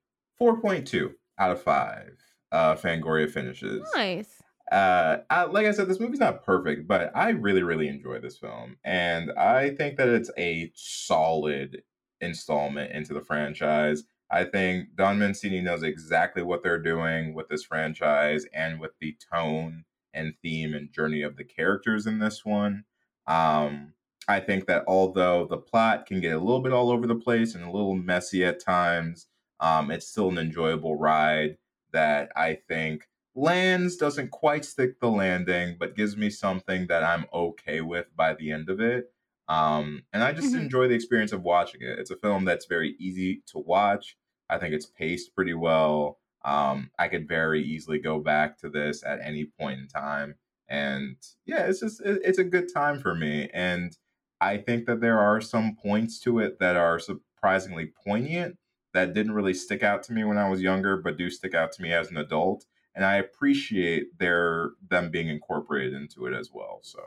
4.2 0.41 1.15
out 1.39 1.51
of 1.53 1.63
five. 1.63 2.17
Uh, 2.51 2.75
Fangoria 2.75 3.31
finishes. 3.31 3.89
Nice. 3.95 4.42
Uh, 4.71 5.19
I, 5.29 5.45
like 5.45 5.67
I 5.67 5.73
said, 5.73 5.89
this 5.89 6.01
movie's 6.01 6.21
not 6.21 6.45
perfect, 6.45 6.87
but 6.89 7.11
I 7.15 7.31
really, 7.31 7.63
really 7.63 7.89
enjoy 7.89 8.21
this 8.21 8.39
film, 8.39 8.77
and 8.85 9.31
I 9.33 9.71
think 9.71 9.97
that 9.99 10.09
it's 10.09 10.31
a 10.39 10.71
solid 10.75 11.83
installment 12.21 12.93
into 12.93 13.13
the 13.13 13.21
franchise. 13.21 14.05
I 14.31 14.45
think 14.45 14.97
Don 14.97 15.19
Mancini 15.19 15.61
knows 15.61 15.83
exactly 15.83 16.43
what 16.43 16.63
they're 16.63 16.81
doing 16.81 17.35
with 17.35 17.49
this 17.49 17.65
franchise 17.65 18.47
and 18.55 18.81
with 18.81 18.93
the 18.99 19.15
tone 19.31 19.85
and 20.15 20.35
theme 20.43 20.73
and 20.73 20.91
journey 20.91 21.23
of 21.23 21.37
the 21.37 21.45
characters 21.45 22.07
in 22.07 22.19
this 22.19 22.45
one. 22.45 22.85
Um, 23.27 23.93
I 24.29 24.41
think 24.41 24.67
that 24.67 24.85
although 24.87 25.47
the 25.47 25.59
plot 25.59 26.07
can 26.07 26.21
get 26.21 26.35
a 26.35 26.39
little 26.39 26.61
bit 26.61 26.73
all 26.73 26.91
over 26.91 27.07
the 27.07 27.15
place 27.15 27.55
and 27.55 27.65
a 27.65 27.71
little 27.71 27.95
messy 27.95 28.45
at 28.45 28.65
times, 28.65 29.27
um, 29.61 29.91
it's 29.91 30.09
still 30.09 30.29
an 30.29 30.39
enjoyable 30.39 30.97
ride 30.97 31.59
that 31.93 32.31
I 32.35 32.59
think 32.69 33.09
lands 33.35 33.97
doesn't 33.97 34.31
quite 34.31 34.65
stick 34.65 35.01
the 35.01 35.11
landing, 35.11 35.77
but 35.79 35.97
gives 35.97 36.17
me 36.17 36.31
something 36.31 36.87
that 36.89 37.03
I'm 37.03 37.27
okay 37.33 37.81
with 37.81 38.07
by 38.15 38.35
the 38.35 38.51
end 38.51 38.69
of 38.69 38.81
it. 38.81 39.13
Um, 39.49 40.05
and 40.13 40.23
I 40.23 40.33
just 40.33 40.55
Mhm. 40.55 40.63
enjoy 40.63 40.89
the 40.89 40.95
experience 40.95 41.33
of 41.33 41.43
watching 41.43 41.83
it. 41.83 41.99
It's 41.99 42.11
a 42.11 42.17
film 42.17 42.45
that's 42.45 42.67
very 42.67 42.91
easy 42.99 43.43
to 43.49 43.59
watch. 43.59 44.17
I 44.49 44.59
think 44.59 44.75
it's 44.75 44.87
paced 44.87 45.35
pretty 45.35 45.55
well. 45.55 46.21
Um, 46.45 46.91
I 46.99 47.09
could 47.09 47.29
very 47.29 47.63
easily 47.63 47.99
go 47.99 48.21
back 48.21 48.59
to 48.59 48.69
this 48.69 49.05
at 49.05 49.21
any 49.21 49.47
point 49.47 49.81
in 49.81 49.89
time. 49.89 50.37
And 50.69 51.17
yeah, 51.47 51.67
it's 51.67 51.81
just, 51.81 52.01
it, 52.03 52.21
it's 52.25 52.39
a 52.39 52.45
good 52.45 52.73
time 52.73 52.99
for 53.01 53.15
me. 53.15 53.49
And 53.53 53.97
I 54.41 54.59
think 54.59 54.87
that 54.87 55.01
there 55.01 55.19
are 55.19 55.41
some 55.41 55.77
points 55.77 56.19
to 56.21 56.39
it 56.41 56.59
that 56.59 56.77
are 56.77 56.99
surprisingly 56.99 57.93
poignant 58.05 58.59
that 58.95 59.15
didn't 59.15 59.33
really 59.33 59.55
stick 59.55 59.83
out 59.83 60.03
to 60.05 60.13
me 60.13 60.25
when 60.25 60.39
I 60.39 60.49
was 60.49 60.61
younger, 60.61 60.97
but 60.97 61.17
do 61.17 61.31
stick 61.31 61.55
out 61.55 61.73
to 61.73 61.83
me 61.83 61.93
as 61.93 62.11
an 62.11 62.17
adult. 62.17 62.67
And 62.95 63.05
I 63.05 63.17
appreciate 63.17 64.19
their 64.19 64.71
them 64.89 65.11
being 65.11 65.29
incorporated 65.29 65.95
into 65.95 66.27
it 66.27 66.35
as 66.35 66.51
well. 66.53 66.81
So, 66.83 67.01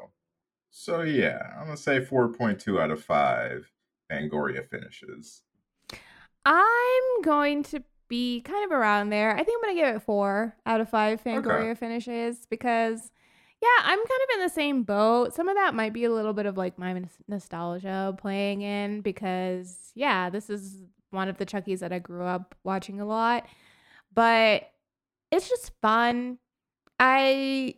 so 0.71 1.01
yeah, 1.03 1.53
I'm 1.57 1.65
gonna 1.65 1.77
say 1.77 1.99
4.2 1.99 2.79
out 2.81 2.91
of 2.91 3.03
five. 3.03 3.71
Fangoria 4.11 4.63
finishes. 4.67 5.41
I'm 6.45 7.21
going 7.23 7.63
to 7.63 7.83
be 8.07 8.41
kind 8.41 8.63
of 8.65 8.71
around 8.71 9.09
there. 9.09 9.31
I 9.35 9.43
think 9.43 9.57
I'm 9.57 9.69
gonna 9.69 9.81
give 9.81 9.95
it 9.95 10.01
four 10.01 10.55
out 10.65 10.81
of 10.81 10.89
five 10.89 11.23
Fangoria 11.23 11.77
finishes 11.77 12.45
because, 12.49 13.11
Yeah, 13.61 13.67
I'm 13.83 13.97
kind 13.97 14.21
of 14.23 14.29
in 14.35 14.39
the 14.41 14.49
same 14.49 14.83
boat. 14.83 15.33
Some 15.33 15.47
of 15.47 15.55
that 15.55 15.73
might 15.73 15.93
be 15.93 16.03
a 16.03 16.11
little 16.11 16.33
bit 16.33 16.45
of 16.45 16.57
like 16.57 16.77
my 16.77 16.93
nos- 16.93 17.17
nostalgia 17.27 18.13
playing 18.17 18.61
in 18.61 19.01
because, 19.01 19.91
yeah, 19.95 20.29
this 20.29 20.49
is 20.49 20.83
one 21.09 21.29
of 21.29 21.37
the 21.37 21.45
Chuckies 21.45 21.79
that 21.79 21.93
I 21.93 21.99
grew 21.99 22.23
up 22.25 22.53
watching 22.63 22.99
a 22.99 23.05
lot. 23.05 23.47
But 24.13 24.69
it's 25.35 25.49
just 25.49 25.71
fun. 25.81 26.39
I 26.99 27.75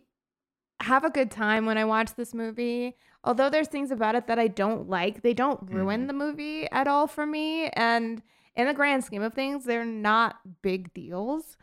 have 0.80 1.04
a 1.04 1.10
good 1.10 1.30
time 1.30 1.66
when 1.66 1.78
I 1.78 1.84
watch 1.84 2.14
this 2.14 2.34
movie. 2.34 2.96
Although 3.24 3.50
there's 3.50 3.68
things 3.68 3.90
about 3.90 4.14
it 4.14 4.26
that 4.28 4.38
I 4.38 4.48
don't 4.48 4.88
like, 4.88 5.22
they 5.22 5.34
don't 5.34 5.60
ruin 5.70 6.00
mm-hmm. 6.00 6.06
the 6.06 6.12
movie 6.12 6.70
at 6.70 6.86
all 6.86 7.06
for 7.06 7.26
me. 7.26 7.68
And 7.70 8.22
in 8.54 8.66
the 8.66 8.74
grand 8.74 9.04
scheme 9.04 9.22
of 9.22 9.34
things, 9.34 9.64
they're 9.64 9.84
not 9.84 10.36
big 10.62 10.94
deals 10.94 11.56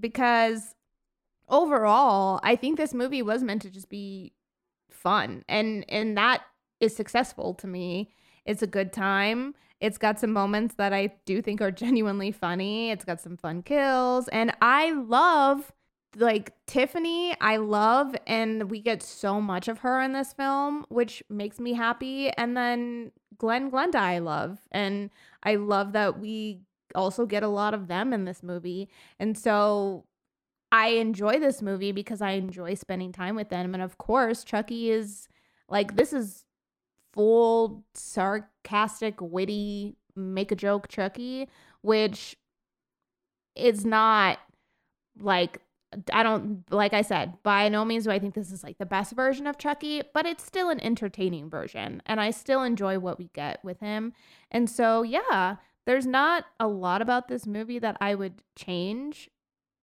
because 0.00 0.74
overall, 1.48 2.40
I 2.42 2.56
think 2.56 2.76
this 2.76 2.94
movie 2.94 3.22
was 3.22 3.42
meant 3.42 3.62
to 3.62 3.70
just 3.70 3.88
be 3.88 4.32
fun. 4.90 5.44
And 5.48 5.84
and 5.88 6.16
that 6.16 6.42
is 6.80 6.96
successful 6.96 7.54
to 7.54 7.66
me. 7.66 8.10
It's 8.44 8.62
a 8.62 8.66
good 8.66 8.92
time. 8.92 9.54
It's 9.82 9.98
got 9.98 10.20
some 10.20 10.32
moments 10.32 10.76
that 10.76 10.92
I 10.92 11.12
do 11.26 11.42
think 11.42 11.60
are 11.60 11.70
genuinely 11.84 12.30
funny. 12.30 12.90
It's 12.90 13.04
got 13.04 13.20
some 13.20 13.36
fun 13.36 13.62
kills. 13.62 14.28
And 14.28 14.54
I 14.62 14.92
love 14.92 15.72
like 16.16 16.52
Tiffany, 16.66 17.34
I 17.40 17.56
love, 17.56 18.14
and 18.26 18.70
we 18.70 18.80
get 18.82 19.02
so 19.02 19.40
much 19.40 19.66
of 19.66 19.78
her 19.78 20.00
in 20.02 20.12
this 20.12 20.34
film, 20.34 20.84
which 20.90 21.22
makes 21.30 21.58
me 21.58 21.72
happy. 21.72 22.28
And 22.30 22.56
then 22.56 23.12
Glenn 23.38 23.70
Glenda, 23.70 23.96
I 23.96 24.18
love. 24.18 24.58
And 24.70 25.10
I 25.42 25.56
love 25.56 25.92
that 25.92 26.20
we 26.20 26.60
also 26.94 27.26
get 27.26 27.42
a 27.42 27.48
lot 27.48 27.74
of 27.74 27.88
them 27.88 28.12
in 28.12 28.24
this 28.24 28.42
movie. 28.42 28.88
And 29.18 29.36
so 29.36 30.04
I 30.70 30.88
enjoy 30.88 31.38
this 31.40 31.62
movie 31.62 31.92
because 31.92 32.20
I 32.20 32.32
enjoy 32.32 32.74
spending 32.74 33.12
time 33.12 33.34
with 33.34 33.48
them. 33.48 33.74
And 33.74 33.82
of 33.82 33.98
course, 33.98 34.44
Chucky 34.44 34.90
is 34.90 35.28
like, 35.68 35.96
this 35.96 36.12
is 36.12 36.44
full 37.12 37.84
sarcastic, 37.94 39.20
witty, 39.20 39.96
make 40.16 40.52
a 40.52 40.56
joke 40.56 40.88
Chucky, 40.88 41.48
which 41.82 42.36
is 43.54 43.84
not 43.84 44.38
like 45.20 45.60
I 46.12 46.22
don't 46.22 46.64
like 46.70 46.94
I 46.94 47.02
said, 47.02 47.34
by 47.42 47.68
no 47.68 47.84
means 47.84 48.04
do 48.04 48.10
I 48.10 48.18
think 48.18 48.34
this 48.34 48.50
is 48.50 48.64
like 48.64 48.78
the 48.78 48.86
best 48.86 49.12
version 49.12 49.46
of 49.46 49.58
Chucky, 49.58 50.02
but 50.14 50.26
it's 50.26 50.44
still 50.44 50.70
an 50.70 50.80
entertaining 50.80 51.50
version 51.50 52.02
and 52.06 52.20
I 52.20 52.30
still 52.30 52.62
enjoy 52.62 52.98
what 52.98 53.18
we 53.18 53.28
get 53.34 53.62
with 53.62 53.80
him. 53.80 54.14
And 54.50 54.70
so, 54.70 55.02
yeah, 55.02 55.56
there's 55.84 56.06
not 56.06 56.46
a 56.58 56.66
lot 56.66 57.02
about 57.02 57.28
this 57.28 57.46
movie 57.46 57.78
that 57.78 57.96
I 58.00 58.14
would 58.14 58.42
change. 58.56 59.28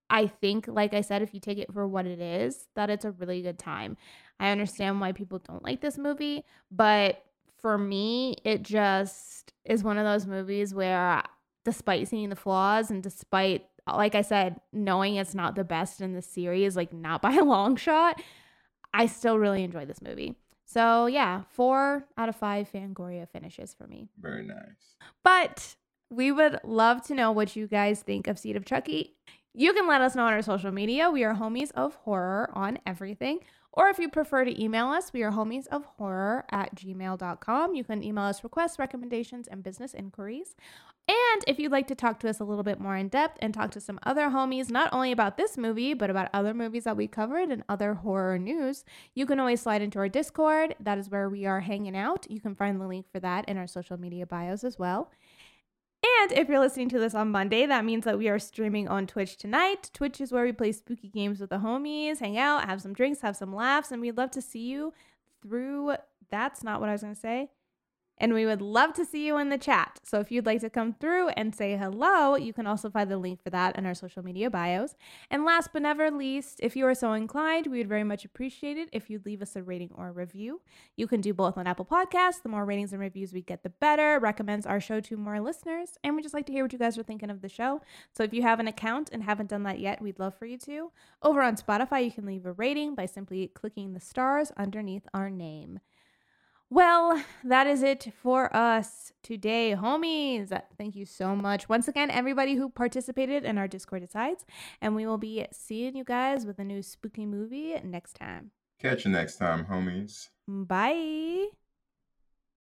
I 0.10 0.26
think 0.26 0.68
like 0.68 0.96
I 0.96 1.02
said 1.02 1.22
if 1.22 1.34
you 1.34 1.40
take 1.40 1.60
it 1.60 1.72
for 1.72 1.88
what 1.88 2.08
it 2.08 2.20
is, 2.20 2.68
that 2.76 2.90
it's 2.90 3.06
a 3.06 3.12
really 3.12 3.44
good 3.44 3.60
time. 3.60 3.96
I 4.40 4.50
understand 4.52 5.02
why 5.02 5.12
people 5.12 5.40
don't 5.40 5.64
like 5.64 5.82
this 5.82 5.98
movie, 5.98 6.44
but 6.72 7.24
for 7.62 7.78
me, 7.78 8.38
it 8.44 8.62
just 8.62 9.54
is 9.66 9.84
one 9.84 9.98
of 9.98 10.06
those 10.06 10.26
movies 10.26 10.74
where 10.74 11.24
despite 11.66 12.08
seeing 12.08 12.30
the 12.30 12.36
flaws 12.36 12.90
and 12.90 13.04
despite 13.04 13.66
like 13.88 14.16
I 14.16 14.22
said, 14.22 14.60
knowing 14.72 15.16
it's 15.16 15.36
not 15.36 15.56
the 15.56 15.64
best 15.64 16.02
in 16.02 16.14
the 16.14 16.22
series, 16.22 16.76
like 16.76 16.94
not 16.94 17.22
by 17.22 17.34
a 17.34 17.44
long 17.44 17.76
shot, 17.76 18.22
I 18.94 19.06
still 19.08 19.38
really 19.38 19.64
enjoy 19.64 19.86
this 19.86 20.02
movie. 20.02 20.36
So 20.66 21.08
yeah, 21.08 21.44
four 21.50 22.06
out 22.18 22.30
of 22.30 22.36
five 22.36 22.72
Fangoria 22.72 23.28
finishes 23.28 23.74
for 23.74 23.88
me. 23.88 24.08
Very 24.20 24.46
nice. 24.46 24.98
But 25.24 25.76
we 26.10 26.32
would 26.32 26.60
love 26.64 27.02
to 27.08 27.16
know 27.16 27.32
what 27.32 27.56
you 27.56 27.68
guys 27.68 28.02
think 28.02 28.28
of 28.28 28.38
Seed 28.38 28.56
of 28.56 28.66
Chucky. 28.66 29.16
You 29.54 29.74
can 29.74 29.88
let 29.88 30.02
us 30.02 30.16
know 30.16 30.26
on 30.26 30.34
our 30.34 30.42
social 30.42 30.72
media. 30.72 31.10
We 31.10 31.24
are 31.24 31.34
homies 31.34 31.72
of 31.72 31.96
horror 31.96 32.52
on 32.54 32.78
everything. 32.86 33.40
Or 33.72 33.88
if 33.88 34.00
you 34.00 34.10
prefer 34.10 34.46
to 34.46 34.62
email 34.64 34.88
us, 34.88 35.14
we 35.14 35.22
are 35.24 35.32
homies 35.32 35.68
of 35.68 35.86
horror 35.98 36.46
at 36.52 36.76
gmail.com. 36.76 37.76
You 37.76 37.84
can 37.84 38.04
email 38.04 38.26
us 38.26 38.44
requests, 38.44 38.80
recommendations, 38.80 39.48
and 39.48 39.64
business 39.64 39.94
inquiries. 39.94 40.56
And 41.08 41.44
if 41.48 41.58
you'd 41.58 41.72
like 41.72 41.88
to 41.88 41.96
talk 41.96 42.20
to 42.20 42.30
us 42.30 42.40
a 42.40 42.44
little 42.44 42.64
bit 42.64 42.80
more 42.80 42.96
in 42.96 43.08
depth 43.08 43.40
and 43.42 43.52
talk 43.52 43.72
to 43.72 43.82
some 43.82 44.00
other 44.04 44.30
homies, 44.30 44.70
not 44.70 44.94
only 44.94 45.12
about 45.12 45.38
this 45.38 45.58
movie, 45.58 45.96
but 45.96 46.12
about 46.12 46.30
other 46.34 46.54
movies 46.54 46.84
that 46.84 46.98
we 46.98 47.08
covered 47.08 47.50
and 47.50 47.64
other 47.68 47.96
horror 47.96 48.38
news, 48.38 48.86
you 49.16 49.26
can 49.26 49.40
always 49.40 49.62
slide 49.62 49.82
into 49.82 49.98
our 49.98 50.10
Discord. 50.10 50.76
That 50.80 51.00
is 51.00 51.10
where 51.10 51.28
we 51.28 51.48
are 51.48 51.62
hanging 51.62 51.98
out. 51.98 52.28
You 52.30 52.40
can 52.40 52.54
find 52.54 52.80
the 52.80 52.88
link 52.88 53.08
for 53.12 53.20
that 53.22 53.50
in 53.50 53.58
our 53.58 53.66
social 53.66 54.00
media 54.00 54.28
bios 54.28 54.64
as 54.64 54.78
well. 54.78 55.12
And 56.04 56.32
if 56.32 56.48
you're 56.48 56.60
listening 56.60 56.90
to 56.90 57.00
this 57.00 57.14
on 57.14 57.32
Monday, 57.32 57.66
that 57.66 57.86
means 57.86 58.06
that 58.06 58.18
we 58.18 58.30
are 58.30 58.40
streaming 58.40 58.88
on 58.88 59.08
Twitch 59.08 59.38
tonight. 59.38 59.90
Twitch 59.94 60.22
is 60.22 60.32
where 60.32 60.44
we 60.44 60.52
play 60.52 60.72
spooky 60.72 61.10
games 61.10 61.40
with 61.40 61.50
the 61.50 61.58
homies, 61.58 62.20
hang 62.20 62.38
out, 62.38 62.66
have 62.66 62.82
some 62.82 62.94
drinks, 62.94 63.22
have 63.22 63.36
some 63.36 63.54
laughs, 63.54 63.92
and 63.92 64.02
we'd 64.02 64.18
love 64.18 64.32
to 64.32 64.42
see 64.42 64.68
you 64.68 64.94
through. 65.42 65.96
That's 66.30 66.64
not 66.64 66.80
what 66.80 66.90
I 66.90 66.94
was 66.94 67.02
going 67.02 67.16
to 67.16 67.20
say 67.20 67.50
and 68.20 68.34
we 68.34 68.46
would 68.46 68.62
love 68.62 68.94
to 68.94 69.06
see 69.06 69.26
you 69.26 69.38
in 69.38 69.50
the 69.50 69.58
chat. 69.58 70.00
So 70.04 70.20
if 70.20 70.32
you'd 70.32 70.46
like 70.46 70.62
to 70.62 70.70
come 70.70 70.94
through 70.94 71.30
and 71.30 71.56
say 71.56 71.78
hello, 71.78 72.36
you 72.36 72.54
can 72.54 72.68
also 72.68 72.90
find 72.90 73.10
the 73.10 73.18
link 73.18 73.42
for 73.42 73.50
that 73.52 73.78
in 73.78 73.86
our 73.86 73.94
social 73.94 74.24
media 74.24 74.50
bios. 74.50 74.96
And 75.30 75.46
last 75.46 75.70
but 75.74 75.82
never 75.82 76.12
least, 76.12 76.60
if 76.62 76.76
you 76.76 76.86
are 76.86 76.96
so 76.96 77.14
inclined, 77.14 77.68
we 77.68 77.78
would 77.78 77.88
very 77.88 78.04
much 78.04 78.26
appreciate 78.26 78.78
it 78.78 78.90
if 78.92 79.10
you'd 79.10 79.26
leave 79.26 79.42
us 79.42 79.56
a 79.56 79.64
rating 79.64 79.92
or 79.96 80.10
a 80.10 80.12
review. 80.12 80.62
You 80.96 81.08
can 81.08 81.22
do 81.22 81.34
both 81.34 81.58
on 81.58 81.68
Apple 81.68 81.86
Podcasts. 81.86 82.42
The 82.44 82.50
more 82.50 82.66
ratings 82.66 82.92
and 82.92 83.02
reviews 83.02 83.34
we 83.34 83.42
get, 83.42 83.64
the 83.64 83.70
better. 83.70 84.20
Recommends 84.20 84.66
our 84.66 84.80
show 84.80 85.00
to 85.02 85.18
more 85.18 85.40
listeners. 85.40 85.98
And 86.04 86.16
we 86.16 86.22
just 86.22 86.34
like 86.34 86.46
to 86.48 86.54
hear 86.54 86.64
what 86.64 86.74
you 86.74 86.80
guys 86.80 86.98
are 86.98 87.04
thinking 87.04 87.30
of 87.30 87.42
the 87.42 87.50
show. 87.50 87.82
So 88.14 88.24
if 88.24 88.34
you 88.34 88.42
have 88.42 88.60
an 88.60 88.68
account 88.68 89.10
and 89.12 89.24
haven't 89.24 89.50
done 89.50 89.64
that 89.64 89.80
yet, 89.80 90.02
we'd 90.02 90.20
love 90.20 90.36
for 90.38 90.46
you 90.46 90.58
to. 90.60 90.92
Over 91.22 91.42
on 91.42 91.56
Spotify, 91.56 92.04
you 92.04 92.12
can 92.12 92.26
leave 92.26 92.46
a 92.46 92.54
rating 92.54 92.96
by 92.96 93.06
simply 93.06 93.48
clicking 93.48 93.94
the 93.94 94.00
stars 94.00 94.52
underneath 94.58 95.08
our 95.14 95.30
name. 95.30 95.80
Well, 96.72 97.24
that 97.44 97.66
is 97.66 97.82
it 97.82 98.14
for 98.22 98.56
us 98.56 99.12
today, 99.24 99.76
homies. 99.76 100.50
Thank 100.78 100.96
you 100.96 101.06
so 101.06 101.36
much 101.36 101.68
once 101.68 101.88
again, 101.88 102.12
everybody 102.12 102.56
who 102.56 102.70
participated 102.70 103.44
in 103.44 103.58
our 103.58 103.68
Discord 103.68 104.04
Decides. 104.04 104.46
And 104.80 104.96
we 104.96 105.08
will 105.08 105.18
be 105.18 105.48
seeing 105.52 105.96
you 105.96 106.04
guys 106.04 106.46
with 106.46 106.60
a 106.60 106.64
new 106.64 106.84
spooky 106.84 107.26
movie 107.26 107.76
next 107.84 108.14
time. 108.14 108.52
Catch 108.80 109.06
you 109.06 109.12
next 109.12 109.38
time, 109.38 109.66
homies. 109.66 110.30
Bye. 110.48 111.48